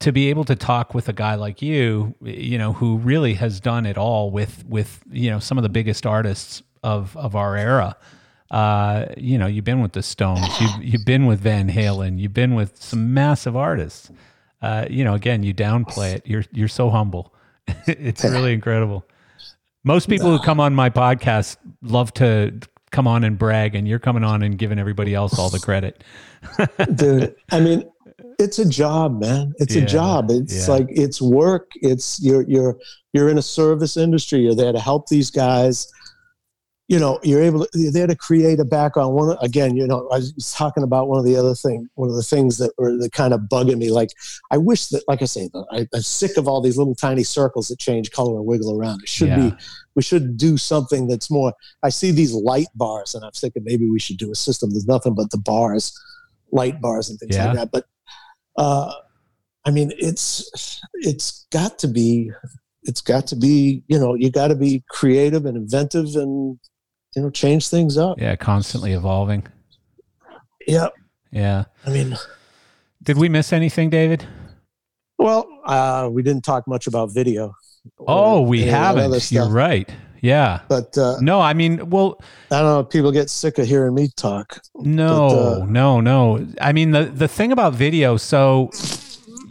to 0.00 0.12
be 0.12 0.30
able 0.30 0.44
to 0.44 0.56
talk 0.56 0.94
with 0.94 1.08
a 1.08 1.12
guy 1.12 1.34
like 1.34 1.60
you, 1.60 2.14
you 2.22 2.56
know, 2.56 2.74
who 2.74 2.98
really 2.98 3.34
has 3.34 3.60
done 3.60 3.84
it 3.84 3.98
all 3.98 4.30
with 4.30 4.64
with 4.66 5.00
you 5.10 5.30
know 5.30 5.38
some 5.38 5.58
of 5.58 5.62
the 5.62 5.68
biggest 5.68 6.06
artists 6.06 6.62
of 6.82 7.16
of 7.16 7.34
our 7.34 7.56
era. 7.56 7.96
Uh, 8.50 9.06
you 9.16 9.38
know, 9.38 9.46
you've 9.46 9.64
been 9.64 9.80
with 9.80 9.92
the 9.92 10.02
Stones, 10.02 10.60
you've 10.60 10.84
you've 10.84 11.04
been 11.04 11.26
with 11.26 11.40
Van 11.40 11.68
Halen, 11.68 12.18
you've 12.18 12.34
been 12.34 12.54
with 12.54 12.80
some 12.80 13.12
massive 13.12 13.56
artists. 13.56 14.10
Uh, 14.62 14.86
you 14.88 15.04
know, 15.04 15.14
again, 15.14 15.42
you 15.42 15.52
downplay 15.52 16.14
it. 16.14 16.26
You're 16.26 16.44
you're 16.52 16.68
so 16.68 16.88
humble. 16.88 17.34
it's 17.86 18.24
really 18.24 18.52
incredible. 18.54 19.04
Most 19.84 20.08
people 20.08 20.30
who 20.30 20.42
come 20.42 20.60
on 20.60 20.74
my 20.74 20.90
podcast 20.90 21.56
love 21.82 22.14
to 22.14 22.60
come 22.92 23.08
on 23.08 23.24
and 23.24 23.36
brag, 23.36 23.74
and 23.74 23.88
you're 23.88 23.98
coming 23.98 24.22
on 24.22 24.42
and 24.42 24.56
giving 24.56 24.78
everybody 24.78 25.14
else 25.14 25.38
all 25.38 25.50
the 25.50 25.58
credit. 25.58 26.04
Dude, 26.94 27.34
I 27.50 27.58
mean, 27.58 27.90
it's 28.38 28.60
a 28.60 28.68
job, 28.68 29.20
man. 29.20 29.52
It's 29.58 29.74
yeah, 29.74 29.82
a 29.82 29.86
job. 29.86 30.30
It's 30.30 30.68
yeah. 30.68 30.74
like 30.74 30.86
it's 30.90 31.20
work. 31.20 31.70
It's 31.76 32.22
you're 32.22 32.42
you're 32.42 32.78
you're 33.12 33.28
in 33.28 33.38
a 33.38 33.42
service 33.42 33.96
industry. 33.96 34.40
You're 34.40 34.54
there 34.54 34.72
to 34.72 34.80
help 34.80 35.08
these 35.08 35.30
guys. 35.30 35.92
You 36.92 36.98
know, 36.98 37.18
you're 37.22 37.40
able 37.40 37.64
to 37.64 37.68
you're 37.72 37.90
there 37.90 38.06
to 38.06 38.14
create 38.14 38.60
a 38.60 38.66
background. 38.66 39.14
One 39.14 39.34
again, 39.40 39.74
you 39.78 39.86
know, 39.86 40.06
I 40.10 40.16
was 40.16 40.54
talking 40.54 40.82
about 40.82 41.08
one 41.08 41.18
of 41.18 41.24
the 41.24 41.36
other 41.36 41.54
thing, 41.54 41.88
one 41.94 42.10
of 42.10 42.16
the 42.16 42.22
things 42.22 42.58
that 42.58 42.70
were 42.76 42.94
the 42.98 43.08
kind 43.08 43.32
of 43.32 43.40
bugging 43.50 43.78
me. 43.78 43.90
Like, 43.90 44.10
I 44.50 44.58
wish 44.58 44.88
that, 44.88 45.02
like 45.08 45.22
I 45.22 45.24
say, 45.24 45.48
I, 45.72 45.86
am 45.94 46.02
sick 46.02 46.36
of 46.36 46.46
all 46.46 46.60
these 46.60 46.76
little 46.76 46.94
tiny 46.94 47.22
circles 47.22 47.68
that 47.68 47.78
change 47.78 48.10
color 48.10 48.36
and 48.36 48.44
wiggle 48.44 48.78
around. 48.78 49.00
It 49.00 49.08
should 49.08 49.28
yeah. 49.28 49.48
be, 49.48 49.54
we 49.94 50.02
should 50.02 50.36
do 50.36 50.58
something 50.58 51.06
that's 51.06 51.30
more. 51.30 51.54
I 51.82 51.88
see 51.88 52.10
these 52.10 52.34
light 52.34 52.68
bars, 52.74 53.14
and 53.14 53.24
I'm 53.24 53.32
thinking 53.32 53.64
maybe 53.64 53.88
we 53.88 53.98
should 53.98 54.18
do 54.18 54.30
a 54.30 54.34
system. 54.34 54.68
There's 54.68 54.86
nothing 54.86 55.14
but 55.14 55.30
the 55.30 55.38
bars, 55.38 55.98
light 56.50 56.82
bars, 56.82 57.08
and 57.08 57.18
things 57.18 57.38
like 57.38 57.54
that. 57.54 57.70
But 57.72 57.86
uh, 58.58 58.92
I 59.64 59.70
mean, 59.70 59.92
it's 59.96 60.78
it's 60.92 61.46
got 61.50 61.78
to 61.78 61.88
be 61.88 62.32
it's 62.82 63.00
got 63.00 63.26
to 63.28 63.36
be 63.36 63.82
you 63.88 63.98
know 63.98 64.14
you 64.14 64.30
got 64.30 64.48
to 64.48 64.56
be 64.56 64.84
creative 64.90 65.46
and 65.46 65.56
inventive 65.56 66.16
and 66.16 66.58
you 67.14 67.22
know 67.22 67.30
change 67.30 67.68
things 67.68 67.96
up. 67.96 68.20
Yeah, 68.20 68.36
constantly 68.36 68.92
evolving. 68.92 69.46
Yeah. 70.66 70.88
Yeah. 71.30 71.64
I 71.86 71.90
mean, 71.90 72.16
did 73.02 73.18
we 73.18 73.28
miss 73.28 73.52
anything, 73.52 73.90
David? 73.90 74.26
Well, 75.18 75.46
uh, 75.64 76.08
we 76.10 76.22
didn't 76.22 76.44
talk 76.44 76.66
much 76.66 76.86
about 76.86 77.12
video. 77.12 77.54
Oh, 77.98 78.42
we 78.42 78.62
haven't. 78.62 79.32
You're 79.32 79.48
right. 79.48 79.88
Yeah. 80.20 80.60
But 80.68 80.96
uh, 80.96 81.16
no, 81.20 81.40
I 81.40 81.52
mean, 81.52 81.90
well, 81.90 82.20
I 82.50 82.60
don't 82.60 82.66
know. 82.66 82.84
People 82.84 83.10
get 83.10 83.28
sick 83.28 83.58
of 83.58 83.66
hearing 83.66 83.94
me 83.94 84.08
talk. 84.16 84.60
No, 84.76 85.28
but, 85.28 85.62
uh, 85.62 85.66
no, 85.66 86.00
no. 86.00 86.46
I 86.60 86.72
mean, 86.72 86.92
the 86.92 87.04
the 87.04 87.28
thing 87.28 87.50
about 87.50 87.74
video. 87.74 88.16
So, 88.16 88.70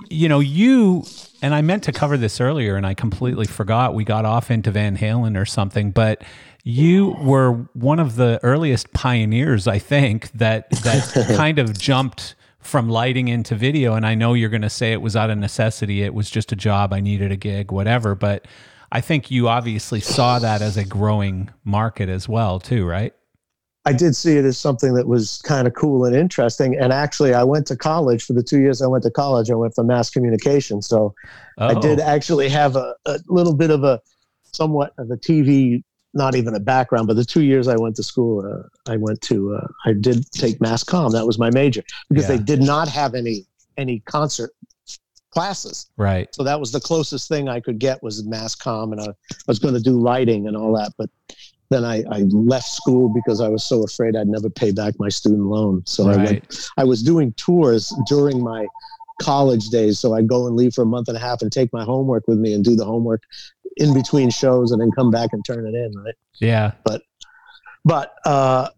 you 0.10 0.30
know, 0.30 0.40
you 0.40 1.04
and 1.42 1.54
I 1.54 1.62
meant 1.62 1.84
to 1.84 1.92
cover 1.92 2.16
this 2.16 2.40
earlier, 2.40 2.78
and 2.78 2.86
I 2.86 2.94
completely 2.94 3.48
forgot. 3.48 3.94
We 3.94 4.06
got 4.06 4.24
off 4.24 4.50
into 4.50 4.72
Van 4.72 4.98
Halen 4.98 5.40
or 5.40 5.46
something, 5.46 5.92
but 5.92 6.24
you 6.64 7.16
were 7.22 7.54
one 7.74 8.00
of 8.00 8.16
the 8.16 8.40
earliest 8.44 8.94
pioneers, 8.94 9.68
I 9.68 9.80
think, 9.80 10.32
that 10.34 10.70
that 10.70 11.34
kind 11.36 11.60
of 11.60 11.78
jumped 11.78 12.36
from 12.60 12.90
lighting 12.90 13.28
into 13.28 13.56
video. 13.56 13.96
And 13.96 14.06
I 14.06 14.16
know 14.16 14.34
you're 14.34 14.50
going 14.50 14.62
to 14.62 14.70
say 14.70 14.92
it 14.94 15.02
was 15.02 15.16
out 15.16 15.30
of 15.30 15.38
necessity. 15.38 16.04
It 16.04 16.14
was 16.14 16.30
just 16.30 16.52
a 16.52 16.56
job. 16.56 16.94
I 16.94 17.00
needed 17.00 17.32
a 17.32 17.36
gig, 17.36 17.72
whatever. 17.72 18.14
But 18.14 18.48
I 18.92 19.02
think 19.02 19.32
you 19.32 19.48
obviously 19.48 20.00
saw 20.00 20.40
that 20.40 20.62
as 20.62 20.78
a 20.78 20.86
growing 20.86 21.50
market 21.64 22.10
as 22.10 22.30
well, 22.30 22.60
too, 22.60 22.86
right? 22.86 23.14
I 23.86 23.94
did 23.94 24.16
see 24.16 24.38
it 24.38 24.46
as 24.46 24.60
something 24.60 24.94
that 24.94 25.08
was 25.08 25.42
kind 25.44 25.68
of 25.68 25.74
cool 25.74 26.06
and 26.06 26.16
interesting. 26.16 26.78
And 26.78 26.94
actually, 26.94 27.34
I 27.34 27.44
went 27.44 27.66
to 27.68 27.76
college 27.76 28.24
for 28.24 28.34
the 28.34 28.44
two 28.44 28.60
years 28.60 28.80
I 28.82 28.88
went 28.88 29.04
to 29.06 29.12
college. 29.12 29.50
I 29.50 29.56
went 29.56 29.74
for 29.74 29.84
mass 29.84 30.12
communication, 30.12 30.84
so 30.84 31.16
oh. 31.58 31.68
I 31.68 31.74
did 31.74 32.00
oh. 32.00 32.04
actually 32.04 32.48
have 32.50 32.76
a, 32.76 32.94
a 33.08 33.18
little 33.28 33.56
bit 33.56 33.72
of 33.72 33.84
a 33.84 34.00
somewhat 34.44 34.94
of 35.00 35.10
a 35.10 35.18
TV, 35.18 35.82
not 36.14 36.36
even 36.36 36.56
a 36.56 36.60
background. 36.60 37.08
But 37.08 37.16
the 37.16 37.26
two 37.26 37.44
years 37.44 37.68
I 37.68 37.76
went 37.76 37.96
to 37.98 38.04
school, 38.04 38.46
uh, 38.46 38.92
I 38.92 38.98
went 38.98 39.22
to 39.24 39.56
uh, 39.56 39.68
I 39.86 39.94
did 39.94 40.30
take 40.32 40.60
mass 40.62 40.84
comm. 40.84 41.12
That 41.12 41.26
was 41.26 41.40
my 41.40 41.50
major 41.52 41.84
because 42.10 42.30
yeah. 42.30 42.38
they 42.38 42.44
did 42.44 42.62
not 42.62 42.88
have 42.88 43.16
any 43.16 43.46
any 43.78 44.00
concert 44.02 44.52
classes. 45.32 45.90
Right. 45.98 46.34
So 46.36 46.44
that 46.44 46.60
was 46.60 46.72
the 46.72 46.80
closest 46.80 47.28
thing 47.28 47.50
I 47.50 47.60
could 47.60 47.80
get 47.80 48.04
was 48.04 48.24
mass 48.26 48.56
comm, 48.56 48.92
and 48.92 49.02
I, 49.02 49.08
was 49.48 49.60
going 49.60 49.74
to 49.74 49.80
do 49.80 50.00
lighting 50.00 50.48
and 50.48 50.56
all 50.56 50.76
that. 50.78 50.94
But 50.98 51.10
then 51.70 51.86
I, 51.86 52.04
I, 52.12 52.20
left 52.30 52.68
school 52.68 53.08
because 53.08 53.40
I 53.40 53.48
was 53.48 53.64
so 53.64 53.84
afraid 53.84 54.18
I'd 54.18 54.28
never 54.28 54.50
pay 54.50 54.72
back 54.72 54.94
my 55.00 55.08
student 55.08 55.46
loan. 55.46 55.84
So 55.86 56.08
right. 56.08 56.20
I 56.20 56.24
went. 56.24 56.68
I 56.78 56.84
was 56.84 57.02
doing 57.02 57.34
tours 57.34 57.94
during 58.08 58.44
my 58.44 58.68
college 59.22 59.70
days, 59.70 60.00
so 60.00 60.14
I'd 60.14 60.28
go 60.28 60.48
and 60.48 60.56
leave 60.56 60.74
for 60.74 60.82
a 60.82 60.86
month 60.86 61.08
and 61.08 61.16
a 61.16 61.20
half 61.20 61.42
and 61.42 61.52
take 61.52 61.72
my 61.72 61.84
homework 61.84 62.28
with 62.28 62.38
me 62.38 62.54
and 62.54 62.64
do 62.64 62.76
the 62.76 62.86
homework 62.86 63.24
in 63.78 63.94
between 63.94 64.30
shows 64.30 64.72
and 64.72 64.82
then 64.82 64.92
come 64.92 65.12
back 65.12 65.30
and 65.34 65.44
turn 65.46 65.66
it 65.66 65.76
in. 65.76 65.92
Right. 65.96 66.16
Yeah. 66.40 66.72
But 66.84 67.02
but 67.84 68.16
uh, 68.26 68.70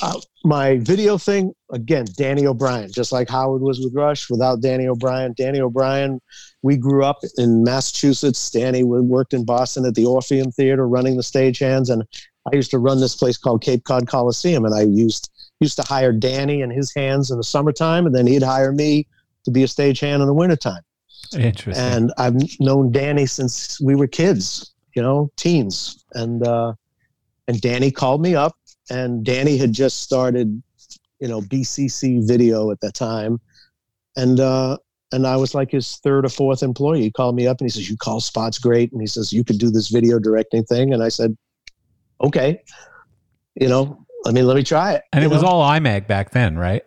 uh, 0.00 0.20
my 0.44 0.78
video 0.78 1.18
thing 1.18 1.52
again 1.72 2.06
danny 2.16 2.46
o'brien 2.46 2.90
just 2.92 3.10
like 3.10 3.28
howard 3.28 3.60
was 3.60 3.80
with 3.80 3.92
rush 3.94 4.30
without 4.30 4.60
danny 4.60 4.86
o'brien 4.86 5.34
danny 5.36 5.60
o'brien 5.60 6.20
we 6.62 6.76
grew 6.76 7.04
up 7.04 7.18
in 7.36 7.64
massachusetts 7.64 8.50
danny 8.50 8.84
worked 8.84 9.34
in 9.34 9.44
boston 9.44 9.84
at 9.84 9.94
the 9.94 10.04
orpheum 10.04 10.52
theater 10.52 10.86
running 10.86 11.16
the 11.16 11.22
stagehands 11.22 11.90
and 11.90 12.04
i 12.50 12.54
used 12.54 12.70
to 12.70 12.78
run 12.78 13.00
this 13.00 13.16
place 13.16 13.36
called 13.36 13.60
cape 13.60 13.82
cod 13.84 14.06
coliseum 14.06 14.64
and 14.64 14.74
i 14.74 14.82
used 14.82 15.30
used 15.60 15.76
to 15.76 15.82
hire 15.82 16.12
danny 16.12 16.62
and 16.62 16.72
his 16.72 16.94
hands 16.94 17.30
in 17.30 17.36
the 17.36 17.44
summertime 17.44 18.06
and 18.06 18.14
then 18.14 18.26
he'd 18.26 18.42
hire 18.42 18.72
me 18.72 19.06
to 19.44 19.50
be 19.50 19.64
a 19.64 19.66
stagehand 19.66 20.20
in 20.20 20.26
the 20.26 20.34
wintertime 20.34 20.82
interesting 21.38 21.84
and 21.84 22.12
i've 22.18 22.34
known 22.60 22.90
danny 22.90 23.26
since 23.26 23.80
we 23.80 23.94
were 23.94 24.06
kids 24.06 24.72
you 24.94 25.02
know 25.02 25.30
teens 25.36 26.04
and 26.14 26.46
uh 26.46 26.72
and 27.48 27.60
danny 27.60 27.90
called 27.90 28.22
me 28.22 28.34
up 28.34 28.56
and 28.90 29.24
Danny 29.24 29.56
had 29.56 29.72
just 29.72 30.00
started, 30.00 30.62
you 31.20 31.28
know, 31.28 31.40
BCC 31.40 32.26
video 32.26 32.70
at 32.70 32.80
that 32.80 32.94
time, 32.94 33.40
and 34.16 34.40
uh, 34.40 34.78
and 35.12 35.26
I 35.26 35.36
was 35.36 35.54
like 35.54 35.70
his 35.70 35.96
third 35.96 36.24
or 36.24 36.28
fourth 36.28 36.62
employee. 36.62 37.02
He 37.02 37.10
called 37.10 37.36
me 37.36 37.46
up 37.46 37.60
and 37.60 37.66
he 37.66 37.70
says, 37.70 37.88
"You 37.88 37.96
call 37.96 38.20
spots 38.20 38.58
great," 38.58 38.92
and 38.92 39.00
he 39.00 39.06
says, 39.06 39.32
"You 39.32 39.44
could 39.44 39.58
do 39.58 39.70
this 39.70 39.88
video 39.88 40.18
directing 40.18 40.64
thing," 40.64 40.92
and 40.92 41.02
I 41.02 41.08
said, 41.08 41.36
"Okay, 42.22 42.62
you 43.54 43.68
know, 43.68 44.04
I 44.26 44.32
mean, 44.32 44.46
let 44.46 44.56
me 44.56 44.62
try 44.62 44.94
it." 44.94 45.02
And 45.12 45.24
it 45.24 45.28
know? 45.28 45.34
was 45.34 45.42
all 45.42 45.62
IMAG 45.62 46.06
back 46.06 46.30
then, 46.30 46.56
right? 46.56 46.82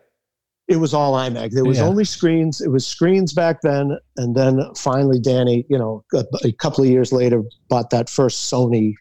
It 0.71 0.77
was 0.77 0.93
all 0.93 1.13
IMAG. 1.13 1.51
There 1.51 1.65
was 1.65 1.79
yeah. 1.79 1.85
only 1.85 2.05
screens. 2.05 2.61
It 2.61 2.69
was 2.69 2.87
screens 2.87 3.33
back 3.33 3.61
then, 3.61 3.97
and 4.17 4.35
then 4.35 4.61
finally, 4.75 5.19
Danny, 5.19 5.65
you 5.69 5.77
know, 5.77 6.03
a, 6.13 6.25
a 6.43 6.51
couple 6.53 6.83
of 6.83 6.89
years 6.89 7.11
later, 7.11 7.43
bought 7.69 7.89
that 7.89 8.09
first 8.09 8.51
Sony 8.51 8.95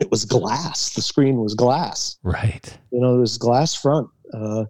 it 0.00 0.10
was 0.10 0.24
glass. 0.24 0.94
The 0.94 1.02
screen 1.02 1.38
was 1.38 1.54
glass. 1.54 2.18
Right. 2.22 2.78
You 2.92 3.00
know, 3.00 3.16
it 3.16 3.20
was 3.20 3.36
glass 3.36 3.74
front, 3.74 4.08
uh, 4.32 4.64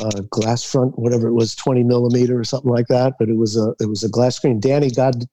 uh, 0.00 0.20
glass 0.30 0.62
front, 0.62 0.98
whatever 0.98 1.28
it 1.28 1.34
was, 1.34 1.54
twenty 1.54 1.82
millimeter 1.82 2.38
or 2.38 2.44
something 2.44 2.70
like 2.70 2.86
that. 2.88 3.14
But 3.18 3.28
it 3.28 3.36
was 3.36 3.56
a 3.56 3.74
it 3.80 3.88
was 3.88 4.04
a 4.04 4.08
glass 4.08 4.36
screen. 4.36 4.60
Danny, 4.60 4.90
God, 4.90 5.24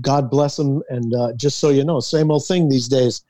God 0.00 0.30
bless 0.30 0.58
him. 0.58 0.82
And 0.88 1.14
uh, 1.14 1.32
just 1.36 1.58
so 1.58 1.68
you 1.68 1.84
know, 1.84 2.00
same 2.00 2.30
old 2.30 2.46
thing 2.46 2.68
these 2.68 2.88
days. 2.88 3.22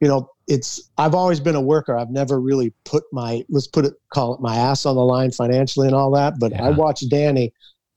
You 0.00 0.08
know, 0.08 0.30
it's 0.46 0.90
I've 0.98 1.14
always 1.14 1.40
been 1.40 1.54
a 1.54 1.60
worker. 1.60 1.96
I've 1.96 2.10
never 2.10 2.40
really 2.40 2.72
put 2.84 3.04
my 3.12 3.44
let's 3.48 3.66
put 3.66 3.84
it 3.84 3.94
call 4.10 4.34
it 4.34 4.40
my 4.40 4.56
ass 4.56 4.86
on 4.86 4.96
the 4.96 5.04
line 5.04 5.30
financially 5.30 5.86
and 5.86 5.96
all 5.96 6.10
that. 6.12 6.38
But 6.38 6.52
yeah. 6.52 6.66
I 6.66 6.70
watched 6.70 7.08
Danny 7.08 7.52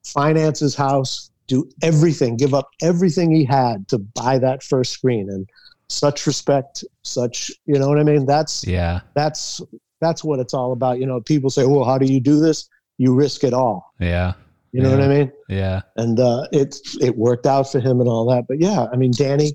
finance 0.05 0.59
his 0.59 0.76
house, 0.76 1.31
do 1.47 1.69
everything, 1.81 2.38
give 2.38 2.53
up 2.53 2.69
everything 2.81 3.34
he 3.34 3.43
had 3.43 3.88
to 3.89 3.97
buy 3.97 4.38
that 4.39 4.63
first 4.63 4.93
screen. 4.93 5.30
And 5.30 5.47
such 5.89 6.26
respect, 6.26 6.84
such, 7.03 7.51
you 7.65 7.77
know 7.77 7.88
what 7.88 7.99
I 7.99 8.03
mean? 8.03 8.26
That's, 8.26 8.65
yeah, 8.65 9.01
that's, 9.15 9.59
that's 9.99 10.23
what 10.23 10.39
it's 10.39 10.53
all 10.53 10.71
about. 10.71 10.99
You 10.99 11.05
know, 11.05 11.19
people 11.19 11.49
say, 11.49 11.65
well, 11.65 11.84
how 11.84 11.97
do 11.97 12.05
you 12.05 12.19
do 12.19 12.39
this? 12.39 12.69
You 12.97 13.13
risk 13.13 13.43
it 13.43 13.53
all. 13.53 13.93
Yeah. 13.99 14.34
You 14.71 14.81
know 14.81 14.91
yeah. 14.91 14.95
what 14.95 15.03
I 15.03 15.07
mean? 15.07 15.31
Yeah. 15.49 15.81
And 15.97 16.19
uh, 16.19 16.47
it 16.51 16.77
it 17.01 17.17
worked 17.17 17.47
out 17.47 17.71
for 17.71 17.80
him 17.80 17.99
and 17.99 18.07
all 18.07 18.30
that. 18.30 18.45
But 18.47 18.59
yeah, 18.59 18.85
I 18.93 18.97
mean, 18.97 19.11
Danny, 19.11 19.53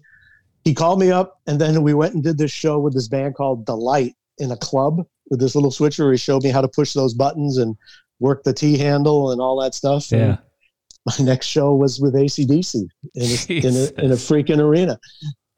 he 0.64 0.74
called 0.74 0.98
me 0.98 1.10
up, 1.10 1.40
and 1.46 1.60
then 1.60 1.82
we 1.82 1.94
went 1.94 2.14
and 2.14 2.22
did 2.22 2.38
this 2.38 2.50
show 2.50 2.78
with 2.78 2.94
this 2.94 3.08
band 3.08 3.34
called 3.34 3.66
Delight 3.66 4.14
in 4.38 4.50
a 4.50 4.56
club 4.56 5.06
with 5.30 5.40
this 5.40 5.54
little 5.54 5.70
switcher. 5.70 6.10
He 6.10 6.18
showed 6.18 6.42
me 6.42 6.50
how 6.50 6.60
to 6.60 6.68
push 6.68 6.94
those 6.94 7.14
buttons 7.14 7.58
and 7.58 7.76
work 8.18 8.44
the 8.44 8.52
T 8.52 8.78
handle 8.78 9.30
and 9.30 9.40
all 9.40 9.60
that 9.60 9.74
stuff. 9.74 10.10
Yeah. 10.10 10.18
And 10.18 10.38
my 11.06 11.14
next 11.24 11.46
show 11.46 11.74
was 11.74 12.00
with 12.00 12.14
ACDC 12.14 12.74
in 12.74 13.22
a, 13.22 13.66
in 13.66 13.76
a, 13.76 14.04
in 14.04 14.12
a 14.12 14.16
freaking 14.16 14.60
arena. 14.60 14.98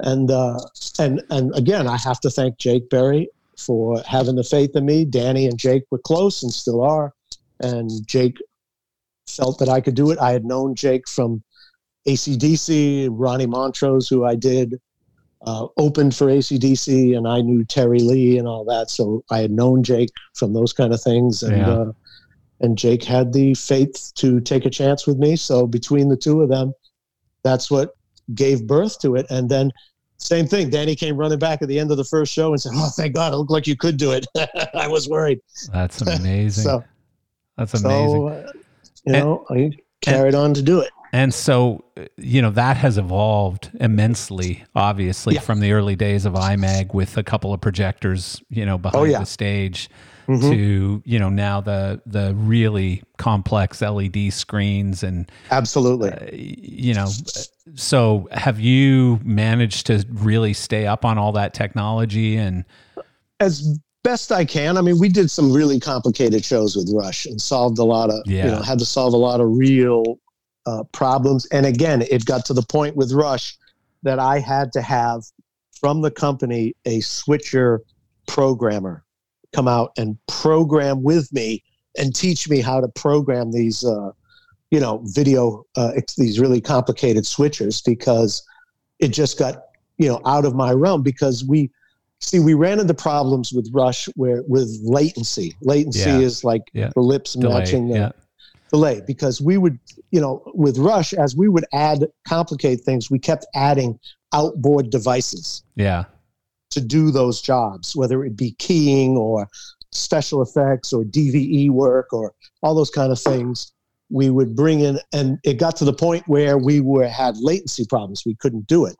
And 0.01 0.31
uh, 0.31 0.59
and 0.99 1.23
and 1.31 1.55
again, 1.57 1.87
I 1.87 1.97
have 1.97 2.21
to 2.21 2.31
thank 2.31 2.59
Jake 2.59 2.91
Berry 2.91 3.31
for 3.57 4.03
having 4.07 4.35
the 4.35 4.45
faith 4.45 4.75
in 4.75 4.85
me. 4.85 5.05
Danny 5.05 5.47
and 5.47 5.59
Jake 5.59 5.85
were 5.91 5.99
close 5.99 6.43
and 6.43 6.53
still 6.53 6.83
are. 6.83 7.15
And 7.61 7.91
Jake 8.07 8.37
felt 9.27 9.59
that 9.61 9.69
I 9.69 9.81
could 9.81 9.95
do 9.95 10.11
it. 10.11 10.19
I 10.19 10.33
had 10.33 10.45
known 10.45 10.75
Jake 10.75 11.09
from 11.09 11.43
ACDC, 12.07 13.09
Ronnie 13.11 13.47
Montrose, 13.47 14.09
who 14.09 14.25
I 14.25 14.35
did, 14.35 14.79
uh, 15.43 15.67
opened 15.77 16.15
for 16.15 16.27
ACDC, 16.27 17.17
and 17.17 17.27
I 17.29 17.41
knew 17.41 17.65
Terry 17.65 18.01
Lee 18.01 18.39
and 18.39 18.49
all 18.49 18.65
that. 18.65 18.91
So 18.91 19.25
I 19.31 19.39
had 19.39 19.51
known 19.51 19.83
Jake 19.83 20.11
from 20.35 20.53
those 20.53 20.73
kind 20.73 20.93
of 20.95 21.03
things. 21.03 21.43
And, 21.43 21.57
Yeah. 21.59 21.71
uh, 21.71 21.93
and 22.61 22.79
Jake 22.79 23.05
had 23.05 23.33
the 23.33 23.55
faith 23.55 24.13
to 24.17 24.41
take 24.41 24.65
a 24.65 24.71
chance 24.71 25.07
with 25.07 25.19
me. 25.19 25.37
So 25.37 25.67
between 25.67 26.09
the 26.09 26.17
two 26.17 26.41
of 26.41 26.49
them, 26.49 26.73
that's 27.43 27.71
what 27.71 27.91
gave 28.35 28.67
birth 28.67 28.99
to 29.01 29.15
it. 29.15 29.27
And 29.31 29.49
then 29.49 29.71
same 30.19 30.47
thing. 30.47 30.71
Danny 30.71 30.97
came 30.97 31.17
running 31.19 31.39
back 31.39 31.61
at 31.61 31.69
the 31.69 31.79
end 31.79 31.91
of 31.91 31.99
the 31.99 32.05
first 32.05 32.33
show 32.33 32.51
and 32.53 32.61
said, 32.61 32.73
"Oh, 32.75 32.89
thank 32.97 33.15
God! 33.15 33.35
It 33.35 33.37
looked 33.37 33.51
like 33.51 33.67
you 33.67 33.77
could 33.77 33.99
do 33.99 34.13
it." 34.13 34.27
I 34.75 34.89
was 34.89 35.07
worried. 35.09 35.39
That's 35.73 36.01
amazing. 36.03 36.65
So, 36.65 36.83
That's 37.59 37.75
amazing. 37.75 38.23
so 38.23 38.29
uh, 38.29 38.53
you 39.05 39.13
know, 39.13 39.45
I 39.51 39.71
carried 40.01 40.35
on 40.35 40.55
to 40.55 40.63
do 40.63 40.81
it. 40.81 40.91
And 41.17 41.33
so, 41.33 41.83
you 42.19 42.43
know, 42.43 42.51
that 42.51 42.77
has 42.77 42.99
evolved 42.99 43.71
immensely, 43.81 44.65
obviously, 44.75 45.35
Yeah. 45.37 45.41
from 45.41 45.61
the 45.61 45.73
early 45.73 45.97
days 45.97 46.27
of 46.27 46.35
iMag 46.35 46.93
with 46.93 47.17
a 47.17 47.23
couple 47.23 47.55
of 47.55 47.61
projectors, 47.63 48.43
you 48.51 48.67
know, 48.67 48.77
behind 48.77 49.01
Oh, 49.01 49.05
yeah. 49.05 49.21
the 49.21 49.25
stage 49.25 49.89
Mhm. 50.29 50.41
to, 50.51 51.03
you 51.07 51.19
know, 51.19 51.31
now 51.31 51.63
the 51.63 52.03
the 52.05 52.35
really 52.35 53.03
complex 53.17 53.81
LED 53.81 54.29
screens 54.31 55.03
and 55.03 55.31
Absolutely. 55.51 56.11
uh, 56.11 56.19
you 56.35 56.93
know, 56.93 57.09
so 57.77 58.29
have 58.33 58.61
you 58.61 59.19
managed 59.25 59.87
to 59.87 60.05
really 60.13 60.53
stay 60.53 60.87
up 60.87 61.03
on 61.07 61.17
all 61.17 61.33
that 61.33 61.55
technology 61.55 62.37
and 62.37 62.65
as 63.41 63.79
best 64.05 64.31
I 64.33 64.45
can. 64.45 64.77
I 64.77 64.83
mean, 64.83 64.99
we 65.01 65.09
did 65.09 65.31
some 65.31 65.51
really 65.51 65.81
complicated 65.81 66.45
shows 66.45 66.77
with 66.77 66.93
Rush 66.95 67.25
and 67.27 67.41
solved 67.41 67.79
a 67.79 67.85
lot 67.85 68.11
of, 68.11 68.21
Yeah. 68.27 68.45
you 68.45 68.51
know, 68.53 68.63
had 68.63 68.79
to 68.81 68.85
solve 68.85 69.15
a 69.15 69.17
lot 69.17 69.41
of 69.41 69.49
real 69.51 70.19
uh, 70.67 70.83
problems. 70.93 71.47
And 71.47 71.65
again, 71.67 72.03
it 72.11 72.25
got 72.25 72.45
to 72.47 72.53
the 72.55 72.63
point 72.63 72.97
with 72.97 73.13
Rush 73.13 73.57
that 74.03 74.19
I 74.19 74.39
had 74.39 74.73
to 74.73 74.83
have 74.83 75.23
from 75.81 76.03
the 76.03 76.11
company 76.11 76.75
a 76.85 77.01
switcher 77.01 77.83
programmer 78.27 79.05
come 79.55 79.69
out 79.69 79.93
and 79.97 80.19
program 80.27 81.03
with 81.03 81.33
me 81.33 81.63
and 81.99 82.15
teach 82.15 82.49
me 82.49 82.61
how 82.61 82.81
to 82.81 82.89
program 82.89 83.53
these, 83.53 83.85
uh, 83.85 84.11
you 84.71 84.81
know, 84.81 85.01
video, 85.05 85.65
uh, 85.77 85.93
these 86.19 86.39
really 86.41 86.61
complicated 86.61 87.25
switchers 87.25 87.83
because 87.85 88.43
it 88.99 89.09
just 89.09 89.39
got, 89.39 89.63
you 89.99 90.09
know, 90.09 90.21
out 90.27 90.45
of 90.45 90.55
my 90.55 90.73
realm 90.73 91.03
because 91.03 91.45
we, 91.45 91.71
see 92.21 92.41
we 92.41 92.55
ran 92.55 92.81
into 92.81 92.95
problems 92.95 93.53
with 93.53 93.69
rush 93.75 94.07
where 94.17 94.43
with 94.49 94.71
latency 94.83 95.55
latency 95.61 96.01
Yeah. 96.01 96.19
is 96.19 96.43
like 96.45 96.63
Yeah. 96.73 96.91
the 96.95 97.03
lips 97.03 97.35
delay? 97.35 97.59
matching 97.61 97.89
the 97.89 97.95
Yeah. 97.99 98.13
Delay 98.71 99.01
because 99.07 99.41
we 99.41 99.57
would 99.59 99.79
you 100.11 100.21
know 100.21 100.43
with 100.55 100.79
rush 100.79 101.13
as 101.13 101.37
we 101.37 101.49
would 101.49 101.65
add 101.73 102.07
complicate 102.27 102.81
things 102.81 103.11
we 103.11 103.19
kept 103.19 103.47
adding 103.55 103.99
outboard 104.33 104.91
devices 104.91 105.63
Yeah. 105.77 106.05
to 106.71 106.81
do 106.81 107.11
those 107.11 107.41
jobs 107.41 107.95
whether 107.95 108.25
it 108.25 108.37
be 108.37 108.57
keying 108.59 109.17
or 109.17 109.49
special 109.93 110.43
effects 110.43 110.93
or 110.93 111.05
dve 111.05 111.71
work 111.71 112.13
or 112.13 112.35
all 112.63 112.75
those 112.75 112.91
kind 112.91 113.13
of 113.13 113.21
things. 113.21 113.73
We 114.11 114.31
would 114.31 114.55
bring 114.55 114.81
in 114.81 115.01
and 115.13 115.39
it 115.43 115.55
got 115.55 115.77
to 115.77 115.85
the 115.85 115.93
point 115.93 116.29
where 116.29 116.59
we 116.59 116.81
were 116.81 117.09
had 117.09 117.37
latency 117.39 117.85
problems. 117.89 118.23
We 118.25 118.37
couldn't 118.37 118.67
do 118.67 118.85
it. 118.87 118.97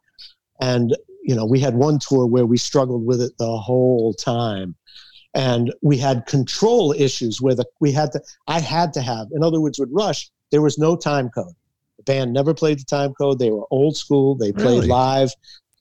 And 0.61 0.97
you 1.23 1.35
know 1.35 1.45
we 1.45 1.61
had 1.61 1.75
one 1.75 1.99
tour 1.99 2.27
where 2.27 2.47
we 2.47 2.57
struggled 2.57 3.05
with 3.05 3.21
it 3.21 3.33
the 3.39 3.57
whole 3.59 4.15
time 4.15 4.75
and 5.37 5.73
we 5.83 5.97
had 5.99 6.25
control 6.27 6.93
issues 6.97 7.41
where 7.41 7.55
the 7.55 7.65
we 7.81 7.93
had 7.93 8.11
to 8.13 8.21
i 8.49 8.59
had 8.59 8.93
to 8.93 9.01
have 9.01 9.27
in 9.37 9.43
other 9.45 9.61
words 9.61 9.79
with 9.79 9.89
rush 9.93 10.31
there 10.53 10.63
was 10.63 10.79
no 10.79 10.97
time 10.97 11.29
code. 11.31 11.53
The 11.99 12.05
band 12.05 12.33
never 12.33 12.55
played 12.55 12.79
the 12.79 12.85
time 12.85 13.13
code. 13.15 13.39
They 13.41 13.51
were 13.51 13.65
old 13.73 13.97
school. 13.97 14.37
They 14.37 14.53
played 14.53 14.77
Really? 14.85 14.87
live. 14.87 15.31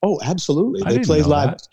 Oh 0.01 0.19
absolutely. 0.23 0.81
I 0.83 0.93
they 0.93 0.99
played 1.03 1.25
live. 1.27 1.51
that. 1.51 1.67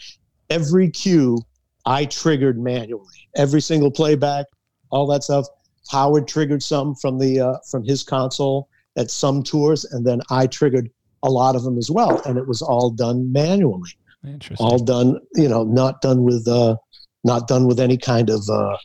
every 0.51 0.91
cue 0.91 1.39
i 1.87 2.05
triggered 2.05 2.59
manually. 2.61 3.19
Every 3.35 3.63
single 3.63 3.91
playback 3.91 4.45
all 4.91 5.07
that 5.07 5.25
stuff. 5.25 5.47
Howard 5.91 6.29
triggered 6.29 6.63
some 6.63 6.95
from 6.95 7.19
the 7.19 7.41
uh, 7.41 7.57
from 7.71 7.83
his 7.85 8.03
console 8.03 8.69
at 8.97 9.11
some 9.11 9.43
tours 9.43 9.85
and 9.93 10.07
then 10.07 10.21
i 10.31 10.47
triggered 10.47 10.91
a 11.23 11.31
lot 11.31 11.57
of 11.57 11.63
them 11.65 11.79
as 11.79 11.91
well 11.91 12.21
and 12.27 12.37
it 12.37 12.47
was 12.47 12.61
all 12.61 12.91
done 12.91 13.33
manually. 13.33 13.91
Interesting. 14.27 14.67
all 14.67 14.79
done 14.79 15.19
you 15.35 15.49
know 15.49 15.65
not 15.65 16.03
done 16.03 16.25
with 16.25 16.47
uh 16.47 16.77
not 17.25 17.49
done 17.49 17.67
with 17.67 17.79
any 17.81 17.97
kind 17.97 18.31
of 18.31 18.49
uh 18.51 18.77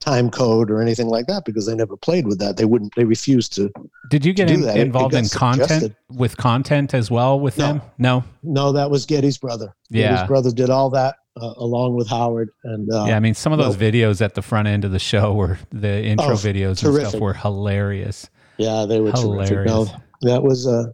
time 0.00 0.30
code 0.30 0.68
or 0.68 0.82
anything 0.82 1.06
like 1.06 1.26
that 1.28 1.44
because 1.44 1.64
they 1.64 1.76
never 1.76 1.96
played 1.96 2.26
with 2.26 2.40
that 2.40 2.56
they 2.56 2.64
wouldn't 2.64 2.92
they 2.96 3.04
refused 3.04 3.52
to 3.54 3.70
Did 4.10 4.24
you 4.26 4.32
get 4.32 4.50
in, 4.50 4.62
that. 4.62 4.76
It- 4.76 4.80
it 4.80 4.86
involved 4.86 5.14
in 5.14 5.28
content 5.28 5.68
suggested. 5.68 5.96
with 6.10 6.36
content 6.36 6.92
as 6.92 7.08
well 7.08 7.38
with 7.38 7.56
No. 7.56 7.66
them? 7.66 7.82
No. 7.98 8.24
no 8.42 8.72
that 8.72 8.90
was 8.90 9.06
Geddy's 9.06 9.38
brother 9.38 9.72
Yeah. 9.90 10.10
Geddy's 10.16 10.26
brother 10.26 10.50
did 10.50 10.70
all 10.70 10.90
that 10.90 11.14
uh, 11.40 11.54
along 11.56 11.94
with 11.94 12.08
howard 12.08 12.50
and 12.64 12.92
uh 12.92 13.04
yeah, 13.06 13.16
I 13.16 13.20
mean, 13.20 13.34
some 13.34 13.52
of 13.52 13.58
those 13.60 13.76
videos 13.76 14.20
at 14.20 14.34
the 14.34 14.42
front 14.42 14.66
end 14.66 14.84
of 14.84 14.90
the 14.90 14.98
show 14.98 15.34
were 15.34 15.56
the 15.70 16.02
intro 16.04 16.30
Oh, 16.30 16.32
videos 16.32 16.82
and 16.84 17.06
stuff 17.08 17.20
were 17.20 17.34
hilarious. 17.34 18.28
yeah 18.58 18.84
they 18.86 18.98
were 18.98 19.12
terrific 19.12 19.50
Hilarious. 19.50 19.66
no, 19.70 19.86
that 20.22 20.42
was 20.42 20.66
uh 20.66 20.86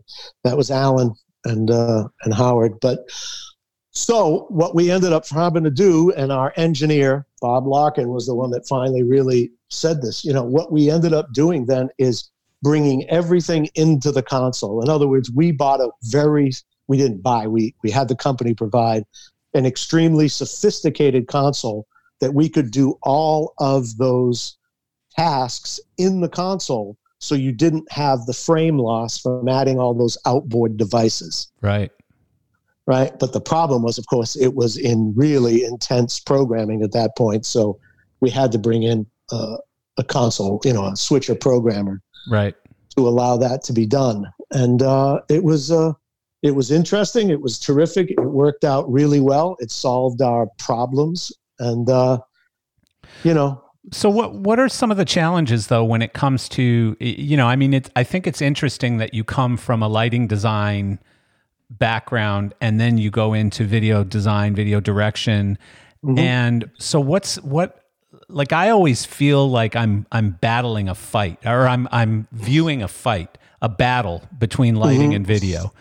that 0.44 0.56
was 0.58 0.70
alan 0.70 1.14
and 1.46 1.70
uh 1.70 2.06
and 2.24 2.34
howard 2.34 2.74
but 2.82 2.98
so 3.98 4.46
what 4.48 4.76
we 4.76 4.92
ended 4.92 5.12
up 5.12 5.26
having 5.28 5.64
to 5.64 5.70
do 5.70 6.12
and 6.12 6.30
our 6.30 6.52
engineer 6.56 7.26
bob 7.40 7.66
larkin 7.66 8.08
was 8.08 8.26
the 8.26 8.34
one 8.34 8.50
that 8.50 8.66
finally 8.68 9.02
really 9.02 9.50
said 9.70 10.00
this 10.00 10.24
you 10.24 10.32
know 10.32 10.44
what 10.44 10.70
we 10.70 10.88
ended 10.88 11.12
up 11.12 11.32
doing 11.32 11.66
then 11.66 11.88
is 11.98 12.30
bringing 12.62 13.08
everything 13.10 13.68
into 13.74 14.12
the 14.12 14.22
console 14.22 14.80
in 14.82 14.88
other 14.88 15.08
words 15.08 15.30
we 15.32 15.50
bought 15.50 15.80
a 15.80 15.90
very 16.04 16.52
we 16.86 16.96
didn't 16.96 17.22
buy 17.22 17.46
we 17.46 17.74
we 17.82 17.90
had 17.90 18.06
the 18.06 18.14
company 18.14 18.54
provide 18.54 19.04
an 19.54 19.66
extremely 19.66 20.28
sophisticated 20.28 21.26
console 21.26 21.86
that 22.20 22.34
we 22.34 22.48
could 22.48 22.70
do 22.70 22.96
all 23.02 23.52
of 23.58 23.96
those 23.96 24.56
tasks 25.16 25.80
in 25.96 26.20
the 26.20 26.28
console 26.28 26.96
so 27.18 27.34
you 27.34 27.50
didn't 27.50 27.90
have 27.90 28.26
the 28.26 28.32
frame 28.32 28.78
loss 28.78 29.18
from 29.18 29.48
adding 29.48 29.78
all 29.78 29.92
those 29.92 30.16
outboard 30.24 30.76
devices 30.76 31.50
Right. 31.60 31.90
Right? 32.88 33.12
But 33.20 33.32
the 33.34 33.40
problem 33.40 33.82
was 33.82 33.98
of 33.98 34.06
course 34.06 34.34
it 34.34 34.54
was 34.54 34.76
in 34.76 35.12
really 35.14 35.62
intense 35.62 36.18
programming 36.18 36.82
at 36.82 36.92
that 36.92 37.16
point. 37.16 37.46
So 37.46 37.78
we 38.20 38.30
had 38.30 38.50
to 38.52 38.58
bring 38.58 38.82
in 38.82 39.06
uh, 39.30 39.58
a 39.98 40.02
console 40.02 40.60
you 40.64 40.72
know 40.72 40.86
a 40.86 40.96
switcher 40.96 41.34
programmer 41.36 42.00
Right. 42.30 42.54
to 42.96 43.06
allow 43.06 43.36
that 43.36 43.62
to 43.64 43.72
be 43.72 43.86
done. 43.86 44.26
And 44.50 44.82
uh, 44.82 45.20
it 45.28 45.44
was 45.44 45.70
uh, 45.70 45.92
it 46.42 46.54
was 46.54 46.70
interesting. 46.70 47.30
It 47.30 47.40
was 47.40 47.58
terrific. 47.58 48.10
It 48.10 48.20
worked 48.20 48.64
out 48.64 48.90
really 48.90 49.20
well. 49.20 49.56
It 49.60 49.70
solved 49.70 50.22
our 50.22 50.46
problems. 50.58 51.32
And 51.58 51.88
uh, 51.90 52.18
you 53.24 53.34
know. 53.34 53.62
So 53.92 54.08
what 54.10 54.34
what 54.34 54.58
are 54.58 54.68
some 54.68 54.90
of 54.90 54.96
the 54.96 55.04
challenges 55.04 55.66
though 55.68 55.84
when 55.84 56.02
it 56.02 56.12
comes 56.12 56.48
to 56.50 56.96
you 57.00 57.36
know 57.36 57.46
I 57.46 57.56
mean 57.56 57.72
it's 57.74 57.90
I 57.96 58.04
think 58.04 58.26
it's 58.26 58.42
interesting 58.42 58.98
that 58.98 59.14
you 59.14 59.24
come 59.24 59.56
from 59.56 59.82
a 59.82 59.88
lighting 59.88 60.26
design 60.26 60.98
background 61.70 62.54
and 62.60 62.80
then 62.80 62.96
you 62.98 63.10
go 63.10 63.34
into 63.34 63.64
video 63.64 64.02
design 64.02 64.54
video 64.54 64.80
direction 64.80 65.58
Mhm. 66.04 66.18
and 66.18 66.70
so 66.78 66.98
what's 67.00 67.36
what 67.42 67.84
like 68.30 68.52
I 68.52 68.70
always 68.70 69.04
feel 69.04 69.50
like 69.50 69.76
I'm 69.76 70.06
I'm 70.10 70.30
battling 70.40 70.88
a 70.88 70.94
fight 70.94 71.38
or 71.44 71.68
I'm 71.68 71.86
I'm 71.92 72.26
viewing 72.32 72.82
a 72.82 72.88
fight 72.88 73.36
a 73.60 73.68
battle 73.68 74.22
between 74.38 74.76
lighting 74.76 75.10
Mhm. 75.10 75.16
and 75.16 75.26
video 75.26 75.72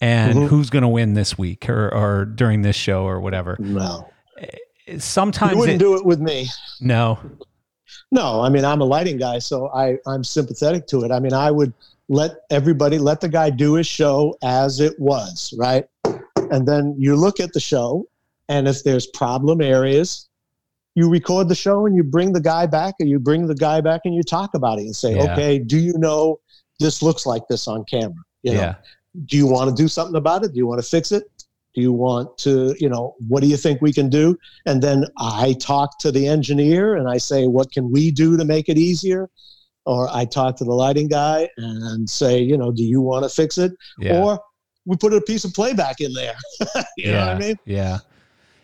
and 0.00 0.34
Mhm. 0.38 0.48
who's 0.48 0.70
going 0.70 0.82
to 0.82 0.88
win 0.88 1.12
this 1.14 1.36
week 1.36 1.68
or 1.68 1.92
or 1.92 2.24
during 2.24 2.62
this 2.62 2.76
show 2.76 3.04
or 3.04 3.20
whatever 3.20 3.56
no 3.60 4.08
sometimes 4.98 5.52
you 5.52 5.58
wouldn't 5.58 5.76
it, 5.76 5.84
do 5.84 5.96
it 5.96 6.04
with 6.06 6.20
me 6.20 6.48
no 6.80 7.18
No, 8.10 8.40
I 8.42 8.48
mean 8.48 8.64
I'm 8.64 8.80
a 8.80 8.84
lighting 8.84 9.18
guy, 9.18 9.40
so 9.40 9.68
I 9.74 9.98
I'm 10.06 10.22
sympathetic 10.24 10.86
to 10.88 11.02
it. 11.04 11.10
I 11.10 11.18
mean 11.20 11.32
I 11.32 11.50
would 11.50 11.72
let 12.08 12.32
everybody 12.50 12.98
let 12.98 13.20
the 13.20 13.28
guy 13.28 13.50
do 13.50 13.74
his 13.74 13.86
show 13.86 14.36
as 14.42 14.80
it 14.80 14.94
was, 14.98 15.54
right? 15.58 15.84
And 16.50 16.68
then 16.68 16.94
you 16.98 17.16
look 17.16 17.40
at 17.40 17.52
the 17.52 17.60
show, 17.60 18.06
and 18.48 18.68
if 18.68 18.84
there's 18.84 19.06
problem 19.06 19.60
areas, 19.60 20.28
you 20.94 21.10
record 21.10 21.48
the 21.48 21.54
show 21.54 21.86
and 21.86 21.96
you 21.96 22.04
bring 22.04 22.32
the 22.32 22.40
guy 22.40 22.66
back, 22.66 22.94
and 23.00 23.08
you 23.08 23.18
bring 23.18 23.46
the 23.46 23.54
guy 23.54 23.80
back 23.80 24.02
and 24.04 24.14
you 24.14 24.22
talk 24.22 24.54
about 24.54 24.78
it 24.78 24.82
and 24.82 24.94
say, 24.94 25.16
Yeah. 25.16 25.32
okay, 25.32 25.58
do 25.58 25.78
you 25.78 25.94
know 25.98 26.40
this 26.78 27.02
looks 27.02 27.26
like 27.26 27.42
this 27.48 27.66
on 27.66 27.84
camera? 27.84 28.14
You 28.42 28.54
know, 28.54 28.60
yeah. 28.60 28.74
do 29.24 29.36
you 29.36 29.46
want 29.46 29.74
to 29.74 29.82
do 29.82 29.88
something 29.88 30.16
about 30.16 30.44
it? 30.44 30.52
Do 30.52 30.58
you 30.58 30.66
want 30.66 30.82
to 30.82 30.88
fix 30.88 31.10
it? 31.10 31.24
Do 31.74 31.80
you 31.80 31.92
want 31.92 32.38
to, 32.38 32.76
you 32.78 32.88
know, 32.88 33.16
what 33.26 33.42
do 33.42 33.48
you 33.48 33.56
think 33.56 33.82
we 33.82 33.92
can 33.92 34.08
do? 34.08 34.38
And 34.64 34.80
then 34.80 35.06
I 35.18 35.54
talk 35.54 35.98
to 36.00 36.12
the 36.12 36.28
engineer 36.28 36.94
and 36.94 37.08
I 37.08 37.18
say, 37.18 37.48
what 37.48 37.72
can 37.72 37.90
we 37.90 38.12
do 38.12 38.36
to 38.36 38.44
make 38.44 38.68
it 38.68 38.78
easier? 38.78 39.28
Or 39.86 40.08
I 40.10 40.24
talk 40.24 40.56
to 40.56 40.64
the 40.64 40.72
lighting 40.72 41.08
guy 41.08 41.48
and 41.58 42.08
say, 42.08 42.40
you 42.40 42.56
know, 42.56 42.72
do 42.72 42.82
you 42.82 43.00
want 43.00 43.24
to 43.24 43.28
fix 43.28 43.58
it? 43.58 43.72
Yeah. 43.98 44.22
Or 44.22 44.40
we 44.86 44.96
put 44.96 45.12
a 45.12 45.20
piece 45.20 45.44
of 45.44 45.52
playback 45.52 46.00
in 46.00 46.12
there. 46.12 46.36
you 46.96 47.12
know 47.12 47.20
what 47.20 47.28
I 47.28 47.38
mean? 47.38 47.56
Yeah. 47.64 47.98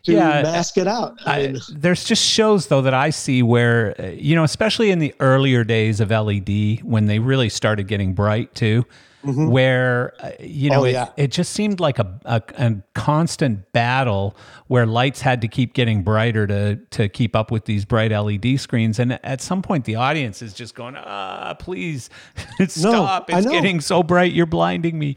To 0.05 0.13
Yeah, 0.13 0.43
mask 0.43 0.79
it 0.79 0.87
out. 0.87 1.19
I 1.27 1.41
I, 1.41 1.47
mean, 1.49 1.61
there's 1.73 2.05
just 2.05 2.25
shows 2.25 2.69
though 2.69 2.81
that 2.83 2.95
I 2.95 3.11
see 3.11 3.43
where 3.43 4.13
you 4.13 4.35
know, 4.35 4.45
especially 4.45 4.91
in 4.91 4.99
the 4.99 5.15
earlier 5.21 5.63
days 5.63 6.01
of 6.01 6.11
LED 6.11 6.81
when 6.83 7.07
they 7.07 7.19
really 7.19 7.51
started 7.51 7.87
getting 7.87 8.15
bright 8.15 8.55
too, 8.55 8.87
mhm. 9.25 9.51
where 9.51 10.15
uh, 10.21 10.31
you 10.41 10.71
know 10.71 10.81
Oh, 10.81 10.85
it, 10.85 10.93
yeah. 10.93 11.09
it 11.17 11.29
just 11.29 11.53
seemed 11.53 11.81
like 11.81 11.99
a, 11.99 12.21
a 12.25 12.43
a 12.57 12.77
constant 12.95 13.73
battle 13.73 14.37
where 14.69 14.87
lights 14.87 15.21
had 15.21 15.41
to 15.43 15.49
keep 15.49 15.75
getting 15.75 16.03
brighter 16.03 16.47
to 16.47 16.77
to 16.77 17.09
keep 17.09 17.37
up 17.37 17.51
with 17.51 17.65
these 17.65 17.85
bright 17.85 18.13
LED 18.13 18.59
screens, 18.61 18.99
and 18.99 19.19
at 19.25 19.41
some 19.41 19.63
point 19.63 19.85
the 19.85 19.97
audience 19.97 20.43
is 20.43 20.55
just 20.55 20.75
going, 20.75 20.97
ah, 20.97 21.55
please 21.59 22.11
stop! 22.69 23.31
I 23.33 23.39
It's 23.39 23.47
getting 23.47 23.81
so 23.81 24.03
bright, 24.03 24.33
you're 24.33 24.47
blinding 24.47 24.99
me. 24.99 25.17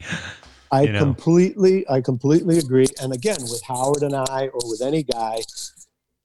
I 0.70 0.82
you 0.82 0.92
know. 0.92 0.98
completely, 0.98 1.88
I 1.88 2.00
completely 2.00 2.58
agree. 2.58 2.86
And 3.00 3.12
again, 3.12 3.40
with 3.42 3.62
Howard 3.62 4.02
and 4.02 4.14
I, 4.14 4.48
or 4.48 4.60
with 4.68 4.82
any 4.82 5.04
guy, 5.04 5.36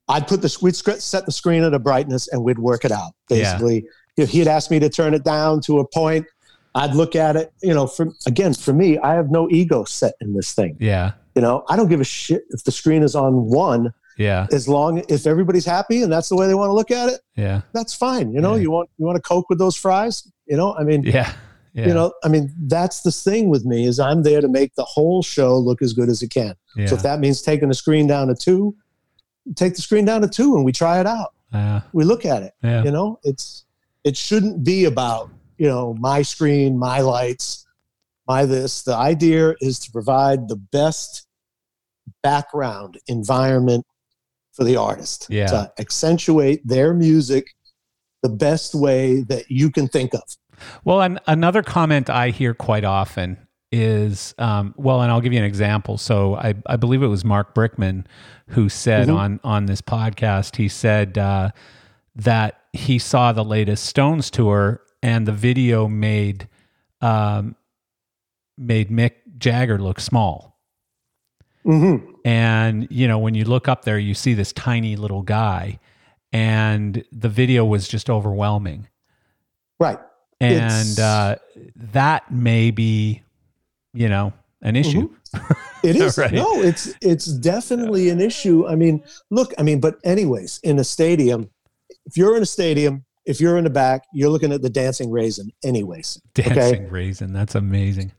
I'd 0.08 0.28
put 0.28 0.42
the 0.42 0.58
we'd 0.62 0.76
set 0.76 1.26
the 1.26 1.32
screen 1.32 1.64
at 1.64 1.74
a 1.74 1.80
brightness 1.80 2.28
and 2.30 2.44
we'd 2.44 2.58
work 2.58 2.84
it 2.84 2.92
out. 2.92 3.12
Yeah. 3.30 3.38
Basically, 3.38 3.86
if 4.18 4.30
he'd 4.30 4.48
asked 4.48 4.72
me 4.72 4.80
to 4.80 4.90
turn 4.90 5.14
it 5.14 5.24
down 5.24 5.62
to 5.62 5.80
a 5.80 5.88
point, 5.88 6.26
I'd 6.76 6.94
look 6.96 7.16
at 7.16 7.36
it. 7.36 7.52
You 7.62 7.74
know, 7.74 7.88
for 7.88 8.10
again, 8.28 8.54
for 8.54 8.74
me, 8.74 8.98
I 9.00 9.14
have 9.16 9.30
no 9.32 9.50
ego 9.50 9.84
set 9.86 10.14
in 10.22 10.34
this 10.34 10.54
thing. 10.54 10.78
Yeah, 10.80 11.14
You 11.36 11.42
know, 11.42 11.64
I 11.70 11.76
don't 11.76 11.88
give 11.90 12.02
a 12.02 12.06
shit 12.06 12.44
if 12.52 12.64
the 12.64 12.72
screen 12.72 13.04
is 13.04 13.16
on 13.16 13.46
one, 13.50 13.94
yeah, 14.18 14.48
as 14.52 14.68
long 14.68 15.04
if 15.10 15.26
everybody's 15.26 15.66
happy 15.66 16.04
and 16.04 16.12
that's 16.12 16.30
the 16.30 16.36
way 16.36 16.48
they 16.48 16.54
want 16.56 16.70
to 16.70 16.74
look 16.74 16.92
at 16.92 17.10
it, 17.10 17.22
yeah, 17.36 17.62
that's 17.74 17.94
fine. 17.96 18.32
You 18.34 18.42
know, 18.42 18.56
Yeah. 18.56 18.62
you 18.62 18.72
want 18.72 18.90
you 18.98 19.06
want 19.06 19.16
to 19.16 19.22
coke 19.22 19.50
with 19.50 19.58
those 19.60 19.76
fries. 19.76 20.28
You 20.46 20.58
know, 20.58 20.76
I 20.76 20.84
mean, 20.84 21.04
yeah, 21.04 21.34
yeah. 21.74 21.88
you 21.88 21.94
know, 21.94 22.14
I 22.24 22.28
mean, 22.28 22.54
that's 22.68 23.02
the 23.02 23.12
thing 23.12 23.50
with 23.50 23.66
me 23.66 23.86
is 23.86 24.00
I'm 24.00 24.24
there 24.24 24.42
to 24.42 24.48
make 24.48 24.76
the 24.76 24.84
whole 24.86 25.22
show 25.24 25.58
look 25.58 25.82
as 25.82 25.94
good 25.94 26.10
as 26.10 26.22
it 26.22 26.30
can. 26.30 26.54
yeah. 26.76 26.86
So 26.88 26.96
if 26.96 27.02
that 27.04 27.20
means 27.20 27.42
taking 27.42 27.70
the 27.70 27.76
screen 27.76 28.08
down 28.08 28.28
to 28.28 28.36
two, 28.36 28.76
take 29.56 29.76
the 29.76 29.82
screen 29.82 30.06
down 30.06 30.22
to 30.22 30.28
two 30.28 30.56
and 30.56 30.64
we 30.66 30.72
try 30.72 31.00
it 31.00 31.08
out. 31.08 31.34
Uh, 31.54 31.80
We 31.94 32.04
look 32.04 32.26
at 32.26 32.44
it. 32.44 32.54
yeah. 32.64 32.84
You 32.84 32.92
know, 32.92 33.20
it's 33.24 33.66
it 34.04 34.16
shouldn't 34.18 34.64
be 34.64 34.86
about, 34.86 35.30
you 35.60 35.68
know, 35.68 35.94
my 36.00 36.22
screen, 36.24 36.78
my 36.78 37.02
lights, 37.02 37.66
my 38.28 38.46
this. 38.46 38.82
The 38.84 38.96
idea 38.96 39.54
is 39.60 39.78
to 39.80 39.92
provide 39.92 40.48
the 40.48 40.56
best 40.56 41.28
background 42.24 42.98
environment 43.08 43.86
for 44.54 44.64
the 44.64 44.76
artist. 44.78 45.28
Yeah. 45.30 45.48
To 45.48 45.72
accentuate 45.80 46.68
their 46.68 46.94
music 46.94 47.48
the 48.24 48.30
best 48.30 48.76
way 48.76 49.22
that 49.24 49.50
you 49.50 49.70
can 49.72 49.88
think 49.88 50.14
of. 50.14 50.24
Well, 50.84 51.02
an, 51.02 51.20
another 51.28 51.64
comment 51.64 52.10
I 52.10 52.32
hear 52.32 52.54
quite 52.54 52.84
often 52.84 53.38
is, 53.72 54.34
um, 54.38 54.74
well, 54.78 55.02
and 55.02 55.12
I'll 55.12 55.22
give 55.22 55.32
you 55.32 55.40
an 55.40 55.46
example. 55.46 55.98
So 55.98 56.36
I, 56.36 56.56
I 56.66 56.76
believe 56.76 57.02
it 57.04 57.08
was 57.08 57.24
Mark 57.24 57.54
Brickman 57.56 58.06
who 58.50 58.68
said 58.68 59.08
Mhm. 59.08 59.16
on 59.16 59.40
on 59.44 59.66
this 59.68 59.82
podcast, 59.82 60.56
he 60.56 60.68
said 60.68 61.18
uh, 61.18 61.52
that 62.16 62.60
he 62.74 63.00
saw 63.00 63.32
the 63.32 63.44
latest 63.46 63.86
Stones 63.86 64.30
tour 64.32 64.82
and 65.02 65.26
the 65.26 65.32
video 65.32 65.88
made 65.88 66.48
um, 67.02 67.56
made 68.58 68.90
Mick 68.90 69.14
Jagger 69.38 69.80
look 69.80 70.00
small. 70.00 70.60
hmm 71.64 71.98
And, 72.26 72.88
you 72.92 73.08
know, 73.08 73.20
when 73.20 73.34
you 73.36 73.46
look 73.46 73.68
up 73.68 73.86
there, 73.86 73.98
you 73.98 74.14
see 74.14 74.34
this 74.34 74.52
tiny 74.54 74.96
little 74.96 75.22
guy, 75.22 75.80
and 76.34 77.04
the 77.12 77.30
video 77.30 77.64
was 77.66 77.88
just 77.88 78.10
overwhelming. 78.10 78.88
Right. 79.80 80.00
And 80.42 81.00
uh, 81.00 81.36
that 81.76 82.32
may 82.32 82.72
be, 82.72 83.24
you 83.94 84.10
know, 84.10 84.34
an 84.62 84.76
issue. 84.76 85.10
It 85.84 85.96
is 85.96 86.18
Right. 86.18 86.32
no, 86.32 86.62
it's 86.62 86.94
it's 87.02 87.26
definitely 87.26 88.10
an 88.10 88.20
issue. 88.22 88.68
I 88.68 88.76
mean, 88.76 89.04
look, 89.30 89.54
I 89.58 89.64
mean, 89.64 89.80
but 89.80 89.98
anyways, 90.04 90.60
in 90.64 90.80
a 90.80 90.84
stadium, 90.84 91.50
if 92.06 92.18
you're 92.18 92.36
in 92.38 92.44
a 92.44 92.46
stadium, 92.46 93.06
if 93.30 93.40
you're 93.40 93.58
in 93.58 93.64
the 93.64 93.70
back, 93.70 94.04
you're 94.14 94.30
looking 94.30 94.52
at 94.52 94.62
the 94.62 94.70
dancing 94.70 95.12
raisin, 95.12 95.52
anyways. 95.64 96.20
Dancing 96.34 96.90
raisin. 96.90 97.32
That's 97.32 97.56
amazing. 97.56 98.12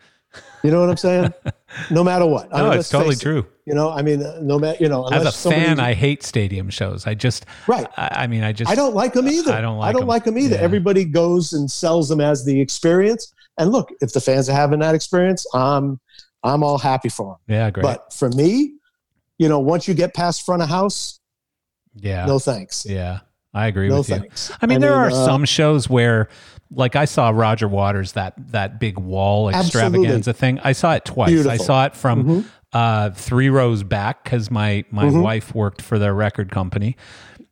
You 0.62 0.70
know 0.70 0.80
what 0.80 0.88
I'm 0.90 0.96
saying? 0.96 1.34
no 1.90 2.04
matter 2.04 2.24
what. 2.24 2.48
I 2.54 2.58
No, 2.62 2.70
mean, 2.70 2.78
it's 2.78 2.88
totally 2.88 3.14
face 3.16 3.20
it. 3.22 3.24
true. 3.24 3.46
You 3.66 3.74
know, 3.74 3.90
I 3.90 4.02
mean, 4.02 4.22
uh, 4.22 4.38
no 4.40 4.58
matter 4.58 4.78
you 4.80 4.88
know, 4.88 5.04
As 5.08 5.26
a 5.26 5.32
somebody- 5.32 5.64
fan, 5.64 5.80
I 5.80 5.92
hate 5.94 6.22
stadium 6.22 6.70
shows. 6.70 7.06
I 7.06 7.14
just, 7.14 7.46
right. 7.66 7.86
I, 7.96 8.08
I 8.22 8.26
mean, 8.28 8.44
I 8.44 8.52
just, 8.52 8.70
I 8.70 8.74
don't 8.76 8.94
like 8.94 9.12
them 9.12 9.26
either. 9.28 9.52
I 9.52 9.60
don't 9.60 9.78
like 9.78 9.88
I 9.88 9.92
don't 9.92 10.02
'em. 10.02 10.08
like 10.08 10.24
them 10.24 10.38
either. 10.38 10.54
Yeah. 10.56 10.62
Everybody 10.62 11.04
goes 11.04 11.52
and 11.52 11.68
sells 11.70 12.08
them 12.08 12.20
as 12.20 12.44
the 12.44 12.60
experience. 12.60 13.32
And 13.58 13.72
look, 13.72 13.90
if 14.00 14.12
the 14.12 14.20
fans 14.20 14.48
are 14.48 14.54
having 14.54 14.78
that 14.80 14.94
experience, 14.94 15.44
I'm 15.52 15.98
I'm 16.44 16.62
all 16.62 16.78
happy 16.78 17.08
for 17.08 17.32
them. 17.48 17.56
Yeah, 17.56 17.70
great. 17.70 17.82
But 17.82 18.12
for 18.12 18.28
me, 18.30 18.74
you 19.38 19.48
know, 19.48 19.58
once 19.58 19.88
you 19.88 19.94
get 19.94 20.14
past 20.14 20.46
front 20.46 20.62
of 20.62 20.68
house, 20.68 21.18
yeah, 21.96 22.24
no 22.26 22.38
thanks. 22.38 22.86
yeah, 22.86 23.20
I 23.52 23.66
agree 23.66 23.88
no 23.88 23.98
with 23.98 24.08
you. 24.10 24.22
I 24.62 24.66
mean, 24.66 24.80
there 24.80 24.94
are 24.94 25.08
uh, 25.08 25.24
some 25.24 25.44
shows 25.44 25.88
where, 25.90 26.28
like, 26.70 26.94
I 26.94 27.04
saw 27.04 27.30
Roger 27.30 27.66
Waters 27.68 28.12
that 28.12 28.34
that 28.52 28.78
big 28.78 28.98
wall 28.98 29.50
Absolutely. 29.50 29.98
extravaganza 30.00 30.32
thing. 30.32 30.60
I 30.62 30.72
saw 30.72 30.94
it 30.94 31.04
twice. 31.04 31.46
I 31.46 31.56
saw 31.56 31.86
it 31.86 31.96
from 31.96 32.24
Mhm. 32.24 32.44
uh, 32.72 33.10
three 33.10 33.48
rows 33.50 33.82
back 33.82 34.22
because 34.24 34.50
my 34.50 34.84
my 34.90 35.04
Mhm. 35.06 35.22
wife 35.22 35.54
worked 35.54 35.82
for 35.82 35.98
their 35.98 36.14
record 36.14 36.52
company, 36.52 36.96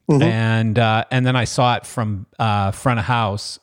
Mhm. 0.09 0.23
and 0.23 0.79
uh, 0.79 1.05
and 1.11 1.27
then 1.27 1.35
I 1.35 1.45
saw 1.45 1.75
it 1.75 1.85
from 1.85 2.27
uh, 2.39 2.71
front 2.71 3.01
of 3.01 3.07
house. 3.07 3.59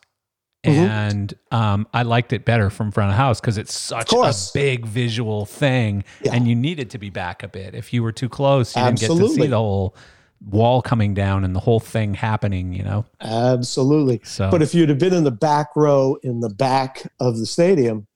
Mhm. 0.66 0.74
And 0.90 1.34
um, 1.52 1.88
I 1.94 2.02
liked 2.02 2.34
it 2.34 2.44
better 2.44 2.72
from 2.72 2.92
front 2.92 3.12
of 3.12 3.16
house 3.18 3.40
because 3.40 3.58
it's 3.60 3.72
such 3.74 4.12
a 4.12 4.34
big 4.54 4.86
visual 4.88 5.46
thing, 5.46 6.04
Yeah. 6.24 6.34
and 6.34 6.48
you 6.48 6.56
needed 6.56 6.90
to 6.90 6.98
be 6.98 7.12
back 7.12 7.44
a 7.44 7.48
bit. 7.48 7.76
If 7.76 7.94
you 7.94 8.02
were 8.02 8.12
too 8.12 8.28
close, 8.30 8.76
you 8.76 8.84
didn't 8.84 9.00
get 9.00 9.08
to 9.12 9.28
see 9.30 9.46
the 9.46 9.58
whole 9.58 9.96
wall 10.50 10.82
coming 10.82 11.14
down 11.14 11.44
and 11.44 11.56
the 11.56 11.60
whole 11.60 11.80
thing 11.80 12.14
happening. 12.14 12.74
You 12.74 12.84
know, 12.84 13.06
Absolutely. 13.22 14.22
so 14.24 14.50
But 14.52 14.62
if 14.62 14.74
you'd 14.76 14.90
have 14.90 15.00
been 15.00 15.14
in 15.14 15.24
the 15.24 15.32
back 15.32 15.76
row 15.76 16.18
in 16.24 16.40
the 16.40 16.50
back 16.50 17.04
of 17.20 17.38
the 17.38 17.46
stadium, 17.46 18.08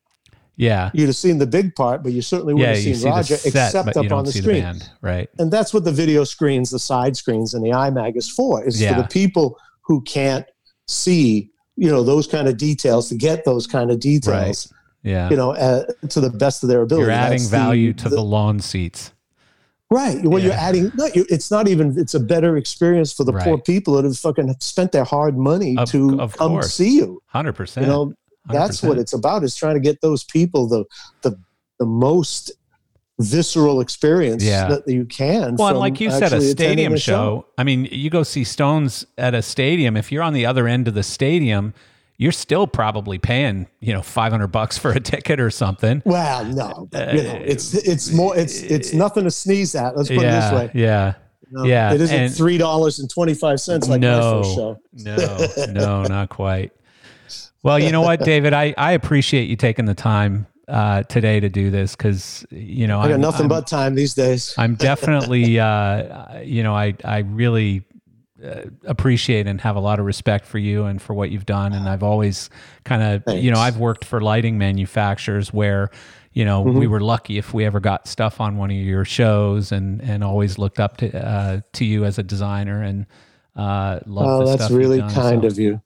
yeah, 0.55 0.91
you'd 0.93 1.07
have 1.07 1.15
seen 1.15 1.37
the 1.37 1.47
big 1.47 1.73
part, 1.75 2.03
but 2.03 2.11
you 2.11 2.21
certainly 2.21 2.53
wouldn't 2.53 2.79
you 2.83 2.89
have 2.91 2.97
seen 2.99 3.09
Roger 3.09 3.37
set, 3.37 3.45
except 3.47 3.95
up 3.97 4.11
on 4.11 4.25
the 4.25 4.31
screen. 4.31 4.43
the 4.57 4.61
band, 4.61 4.89
right? 5.01 5.29
and 5.39 5.49
that's 5.51 5.73
what 5.73 5.85
the 5.85 5.91
video 5.91 6.23
screens, 6.25 6.69
the 6.69 6.79
side 6.79 7.15
screens, 7.15 7.53
and 7.53 7.63
the 7.65 7.69
iMag 7.69 8.17
is 8.17 8.29
for. 8.29 8.63
Is 8.65 8.81
Yeah. 8.81 8.95
for 8.95 9.01
the 9.03 9.07
people 9.07 9.57
who 9.81 10.01
can't 10.01 10.45
see, 10.87 11.49
you 11.77 11.89
know, 11.89 12.03
those 12.03 12.27
kind 12.27 12.47
of 12.49 12.57
details 12.57 13.07
to 13.09 13.15
get 13.15 13.45
those 13.45 13.67
kind 13.67 13.89
of 13.89 13.99
details, 14.01 14.71
Yeah, 15.01 15.29
you 15.29 15.37
know, 15.37 15.51
uh, 15.51 15.85
to 16.09 16.19
the 16.19 16.29
best 16.29 16.61
of 16.61 16.67
their 16.69 16.81
ability. 16.81 17.03
you're 17.05 17.11
adding 17.11 17.37
That's 17.37 17.49
the- 17.49 17.57
value 17.57 17.93
to 17.93 18.09
the, 18.09 18.21
lawn 18.21 18.59
seats. 18.59 19.13
Right. 19.89 20.23
Well, 20.23 20.41
you're 20.41 20.53
adding. 20.53 20.91
No, 20.95 21.05
you, 21.13 21.25
it's 21.29 21.49
not 21.51 21.67
even. 21.67 21.97
It's 21.97 22.13
a 22.13 22.19
better 22.19 22.57
experience 22.57 23.13
for 23.13 23.23
the 23.23 23.33
poor 23.33 23.57
people 23.57 23.95
that 23.95 24.05
have 24.05 24.17
fucking 24.17 24.53
spent 24.59 24.91
their 24.91 25.03
hard 25.03 25.37
money 25.37 25.77
Of- 25.77 25.89
to 25.91 26.19
of 26.21 26.35
come 26.37 26.51
course. 26.53 26.73
see 26.73 26.95
you. 26.97 27.21
Hundred 27.27 27.51
You 27.51 27.53
percent. 27.57 27.87
know, 27.87 28.13
that's 28.47 28.81
what 28.83 28.97
it's 28.97 29.13
about. 29.13 29.43
Is 29.43 29.55
trying 29.55 29.75
to 29.75 29.79
get 29.81 30.01
those 30.01 30.23
people 30.23 30.67
the 30.67 30.85
the 31.21 31.37
the 31.79 31.85
most 31.85 32.51
visceral 33.21 33.81
experience 33.81 34.43
Yeah. 34.43 34.67
that 34.69 34.87
you 34.87 35.03
can. 35.05 35.55
Well, 35.57 35.69
and 35.69 35.79
like 35.79 35.99
you 35.99 36.09
said, 36.09 36.21
a 36.21 36.25
actually 36.37 36.51
attending 36.51 36.75
stadium 36.77 36.97
show. 36.97 37.45
I 37.57 37.63
mean, 37.65 37.85
you 37.91 38.09
go 38.09 38.23
see 38.23 38.43
Stones 38.45 39.05
at 39.17 39.33
a 39.33 39.41
stadium. 39.41 39.97
If 39.97 40.09
you're 40.11 40.23
on 40.23 40.33
the 40.33 40.45
other 40.45 40.67
end 40.67 40.87
of 40.87 40.93
the 40.93 41.03
stadium, 41.03 41.73
you're 42.19 42.33
still 42.33 42.67
probably 42.67 43.17
paying, 43.17 43.65
you 43.79 43.93
know, 43.93 44.01
five 44.01 44.31
hundred 44.31 44.47
bucks 44.47 44.77
for 44.77 44.91
a 44.91 44.99
ticket 44.99 45.39
or 45.39 45.49
something. 45.49 46.03
Well, 46.05 46.43
no, 46.45 46.89
you 46.93 47.23
know, 47.23 47.41
it's 47.43 47.73
it's 47.73 48.11
more 48.11 48.37
it's 48.37 48.61
it's 48.61 48.93
nothing 48.93 49.23
to 49.23 49.31
sneeze 49.31 49.73
at. 49.73 49.95
Let's 49.97 50.09
put 50.09 50.21
yeah, 50.21 50.37
it 50.37 50.41
this 50.41 50.59
way. 50.59 50.71
yeah. 50.79 51.13
You 51.49 51.57
know, 51.57 51.63
yeah, 51.63 51.93
it 51.93 52.01
isn't 52.01 52.15
and- 52.15 52.35
three 52.35 52.57
dollars 52.59 52.99
and 52.99 53.09
twenty 53.09 53.33
five 53.33 53.59
cents 53.61 53.87
like 53.87 54.01
my 54.01 54.19
first 54.19 54.53
show. 54.53 54.77
No, 54.93 55.47
no, 55.71 56.03
not 56.03 56.29
quite. 56.29 56.73
Well, 57.63 57.79
you 57.79 57.91
know 57.91 58.01
what, 58.01 58.21
David, 58.21 58.53
I, 58.53 58.73
I 58.77 58.91
appreciate 58.93 59.49
you 59.49 59.55
taking 59.55 59.85
the 59.85 59.95
time 59.95 60.45
uh, 60.69 61.03
today 61.03 61.39
to 61.39 61.49
do 61.49 61.71
this 61.71 61.95
because 61.95 62.45
you 62.51 62.85
know 62.85 62.99
I 62.99 63.03
got 63.03 63.11
I'm- 63.11 63.21
nothing 63.21 63.41
I'm- 63.43 63.49
but 63.49 63.65
time 63.65 63.95
these 63.95 64.13
days. 64.13 64.53
I'm 64.57 64.75
definitely, 64.75 65.57
uh, 65.59 66.41
you 66.41 66.63
know, 66.63 66.75
I 66.75 66.95
I 67.05 67.19
really 67.19 67.83
appreciate 68.85 69.47
and 69.47 69.61
have 69.61 69.75
a 69.75 69.79
lot 69.79 69.99
of 69.99 70.05
respect 70.05 70.45
for 70.45 70.57
you 70.57 70.85
and 70.85 71.01
for 71.01 71.13
what 71.13 71.31
you've 71.31 71.45
done. 71.45 71.73
And 71.73 71.89
I've 71.89 72.03
always 72.03 72.49
kind 72.83 73.01
of, 73.03 73.35
you 73.35 73.51
know, 73.51 73.59
I've 73.59 73.77
worked 73.77 74.05
for 74.05 74.21
lighting 74.21 74.57
manufacturers 74.57 75.53
where, 75.53 75.89
you 76.33 76.45
know, 76.45 76.63
mm-hmm. 76.63 76.79
we 76.79 76.87
were 76.87 77.01
lucky 77.01 77.37
if 77.37 77.53
we 77.53 77.65
ever 77.65 77.79
got 77.79 78.07
stuff 78.07 78.39
on 78.39 78.57
one 78.57 78.71
of 78.71 78.77
your 78.77 79.03
shows, 79.05 79.71
and 79.71 80.01
and 80.01 80.23
always 80.23 80.57
looked 80.57 80.79
up 80.79 80.97
to 80.97 81.25
uh, 81.25 81.61
to 81.73 81.85
you 81.85 82.05
as 82.05 82.17
a 82.17 82.23
designer 82.23 82.81
and 82.81 83.05
uh, 83.55 83.99
love. 84.05 84.41
Oh, 84.41 84.57
that's 84.57 84.71
really 84.71 84.99
kind 84.99 85.41
so, 85.41 85.47
of 85.47 85.59
you. 85.59 85.81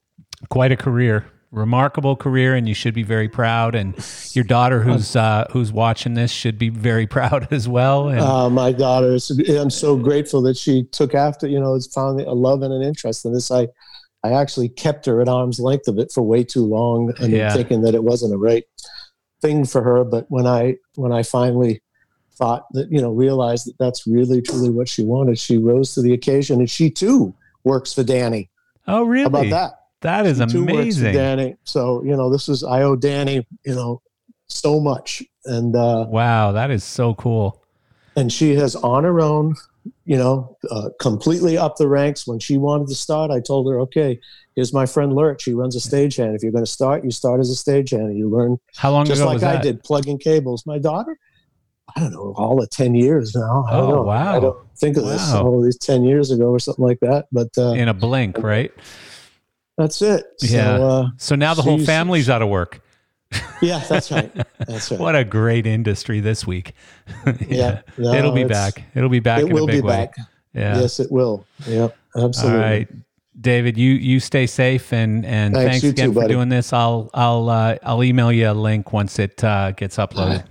Quite 0.49 0.71
a 0.71 0.77
career 0.77 1.25
remarkable 1.53 2.15
career 2.15 2.55
and 2.55 2.67
you 2.67 2.73
should 2.73 2.93
be 2.93 3.03
very 3.03 3.29
proud. 3.29 3.75
And 3.75 3.95
your 4.31 4.43
daughter 4.43 4.81
who's 4.81 5.15
uh, 5.15 5.45
who's 5.51 5.71
watching 5.71 6.15
this 6.15 6.31
should 6.31 6.57
be 6.57 6.69
very 6.69 7.07
proud 7.17 7.47
as 7.51 7.67
well. 7.67 8.09
And, 8.09 8.19
uh, 8.19 8.49
my 8.49 8.71
daughter 8.71 9.17
i'm 9.49 9.69
so 9.69 9.95
grateful 9.95 10.41
that 10.41 10.57
she 10.57 10.83
took 10.85 11.13
after 11.13 11.47
you 11.47 11.59
know 11.59 11.75
it's 11.75 11.87
found 11.87 12.19
a 12.19 12.33
love 12.33 12.61
and 12.63 12.73
an 12.73 12.81
interest. 12.81 13.25
In 13.25 13.33
this 13.33 13.51
i 13.51 13.67
i 14.23 14.33
actually 14.33 14.69
kept 14.69 15.05
her 15.05 15.21
at 15.21 15.29
arm's 15.29 15.59
length 15.59 15.87
of 15.87 15.99
it 15.99 16.11
for 16.11 16.23
way 16.23 16.43
too 16.43 16.65
long 16.65 17.13
and 17.19 17.31
yeah. 17.31 17.53
thinking 17.53 17.81
that 17.83 17.95
it 17.95 18.03
wasn't 18.03 18.33
a 18.33 18.37
right 18.37 18.65
thing 19.41 19.65
for 19.65 19.83
her. 19.83 20.03
But 20.03 20.25
when 20.29 20.47
i 20.47 20.75
when 20.95 21.11
i 21.11 21.23
finally 21.23 21.81
thought 22.35 22.65
that 22.71 22.91
you 22.91 22.99
know 22.99 23.11
realized 23.11 23.67
that 23.67 23.77
that's 23.77 24.07
really 24.07 24.41
truly 24.41 24.71
what 24.71 24.89
she 24.89 25.03
wanted 25.03 25.37
she 25.37 25.57
rose 25.57 25.93
to 25.93 26.01
the 26.01 26.13
occasion. 26.13 26.59
And 26.59 26.69
she 26.69 26.89
too 26.89 27.33
works 27.63 27.93
for 27.93 28.03
danny. 28.03 28.49
Oh 28.87 29.03
really? 29.03 29.23
How 29.23 29.27
about 29.27 29.49
that 29.51 29.82
that 30.03 30.25
is 30.25 30.39
amazing. 30.39 31.13
Danny. 31.13 31.55
So, 31.63 32.03
you 32.03 32.15
know, 32.15 32.29
this 32.29 32.49
is, 32.49 32.63
I 32.63 32.83
owe 32.83 32.95
Danny, 32.95 33.45
you 33.65 33.73
know, 33.73 34.01
so 34.47 34.79
much. 34.79 35.23
And, 35.45 35.75
uh, 35.75 36.05
wow, 36.07 36.51
that 36.51 36.71
is 36.71 36.83
so 36.83 37.13
cool. 37.15 37.61
And 38.15 38.31
she 38.31 38.55
has 38.55 38.75
on 38.75 39.05
her 39.05 39.21
own, 39.21 39.55
you 40.05 40.17
know, 40.17 40.57
uh, 40.69 40.89
completely 40.99 41.57
up 41.57 41.77
the 41.77 41.87
ranks. 41.87 42.27
When 42.27 42.39
she 42.39 42.57
wanted 42.57 42.87
to 42.89 42.95
start, 42.95 43.31
I 43.31 43.39
told 43.39 43.67
her, 43.69 43.79
okay, 43.81 44.19
here's 44.55 44.73
my 44.73 44.85
friend 44.85 45.13
Lurch. 45.13 45.43
She 45.43 45.53
runs 45.53 45.75
a 45.75 45.79
stagehand. 45.79 46.35
If 46.35 46.43
you're 46.43 46.51
going 46.51 46.65
to 46.65 46.71
start, 46.71 47.03
you 47.03 47.11
start 47.11 47.39
as 47.39 47.49
a 47.49 47.55
stagehand. 47.55 48.15
You 48.15 48.29
learn 48.29 48.59
how 48.75 48.91
long 48.91 49.05
just 49.05 49.21
ago 49.21 49.31
like 49.31 49.43
I 49.43 49.59
did, 49.59 49.83
plugging 49.83 50.19
cables. 50.19 50.65
My 50.65 50.77
daughter, 50.77 51.17
I 51.95 52.01
don't 52.01 52.11
know, 52.11 52.33
all 52.37 52.61
of 52.61 52.69
10 52.69 52.93
years 52.93 53.33
now. 53.35 53.65
I 53.67 53.75
oh, 53.75 53.89
know. 53.89 54.01
wow. 54.03 54.37
I 54.37 54.39
don't 54.39 54.77
think 54.77 54.97
of 54.97 55.05
this 55.05 55.33
all 55.33 55.61
these 55.61 55.77
10 55.77 56.03
years 56.03 56.29
ago 56.29 56.49
or 56.49 56.59
something 56.59 56.85
like 56.85 56.99
that. 56.99 57.25
But 57.31 57.49
uh, 57.57 57.71
in 57.71 57.87
a 57.87 57.93
blink, 57.93 58.37
right? 58.39 58.71
That's 59.77 60.01
it. 60.01 60.25
Yeah. 60.41 60.77
So, 60.77 60.87
uh, 60.87 61.07
so 61.17 61.35
now 61.35 61.53
the 61.53 61.61
whole 61.61 61.79
family's 61.79 62.29
out 62.29 62.41
of 62.41 62.49
work. 62.49 62.81
Yeah, 63.61 63.79
that's 63.79 64.11
right. 64.11 64.31
That's 64.59 64.91
right. 64.91 64.99
what 64.99 65.15
a 65.15 65.23
great 65.23 65.65
industry 65.65 66.19
this 66.19 66.45
week. 66.45 66.73
yeah, 67.25 67.33
yeah 67.49 67.81
no, 67.97 68.13
it'll 68.13 68.31
be 68.31 68.43
back. 68.43 68.83
It'll 68.93 69.09
be 69.09 69.19
back. 69.19 69.41
It 69.41 69.51
will 69.51 69.67
be 69.67 69.81
way. 69.81 69.89
back. 69.89 70.15
Yeah. 70.53 70.79
Yes, 70.79 70.99
it 70.99 71.11
will. 71.11 71.45
Yeah, 71.67 71.87
absolutely. 72.15 72.59
All 72.59 72.65
right, 72.65 72.87
David, 73.39 73.77
you 73.77 73.93
you 73.93 74.19
stay 74.19 74.45
safe 74.45 74.93
and 74.93 75.25
and 75.25 75.55
thanks, 75.55 75.71
thanks 75.71 75.83
again 75.85 76.09
too, 76.09 76.13
for 76.13 76.21
buddy. 76.21 76.33
doing 76.33 76.49
this. 76.49 76.73
I'll 76.73 77.09
I'll 77.13 77.49
uh, 77.49 77.77
I'll 77.81 78.03
email 78.03 78.31
you 78.31 78.51
a 78.51 78.53
link 78.53 78.93
once 78.93 79.17
it 79.17 79.43
uh, 79.43 79.71
gets 79.71 79.97
uploaded. 79.97 80.45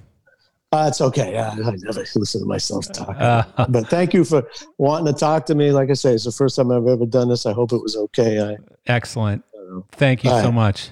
Uh, 0.73 0.86
it's 0.89 1.01
okay. 1.01 1.36
I, 1.36 1.49
I 1.51 1.55
never 1.55 2.01
listen 2.16 2.40
to 2.40 2.47
myself 2.47 2.90
talk. 2.93 3.15
Uh, 3.19 3.44
but 3.69 3.89
thank 3.89 4.15
you 4.15 4.24
for 4.24 4.49
wanting 4.78 5.12
to 5.12 5.19
talk 5.19 5.47
to 5.47 5.55
me. 5.55 5.70
Like 5.70 5.90
I 5.90 5.94
say, 5.94 6.15
it's 6.15 6.24
the 6.24 6.32
first 6.32 6.57
time 6.57 6.70
I've 6.73 6.86
ever 6.86 7.07
done 7.07 7.28
this. 7.28 7.44
I 7.47 7.53
hope 7.53 7.73
it 7.73 7.82
was 7.82 7.97
okay. 7.97 8.40
I, 8.40 8.57
excellent. 8.86 9.44
Thank 9.93 10.24
you 10.24 10.31
so 10.31 10.51
much. 10.51 10.90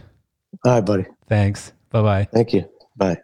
All 0.64 0.74
right, 0.74 0.84
buddy. 0.84 1.06
Thanks. 1.28 1.72
Bye 1.90 2.02
bye. 2.02 2.28
Thank 2.32 2.52
you. 2.52 2.68
Bye. 2.96 3.18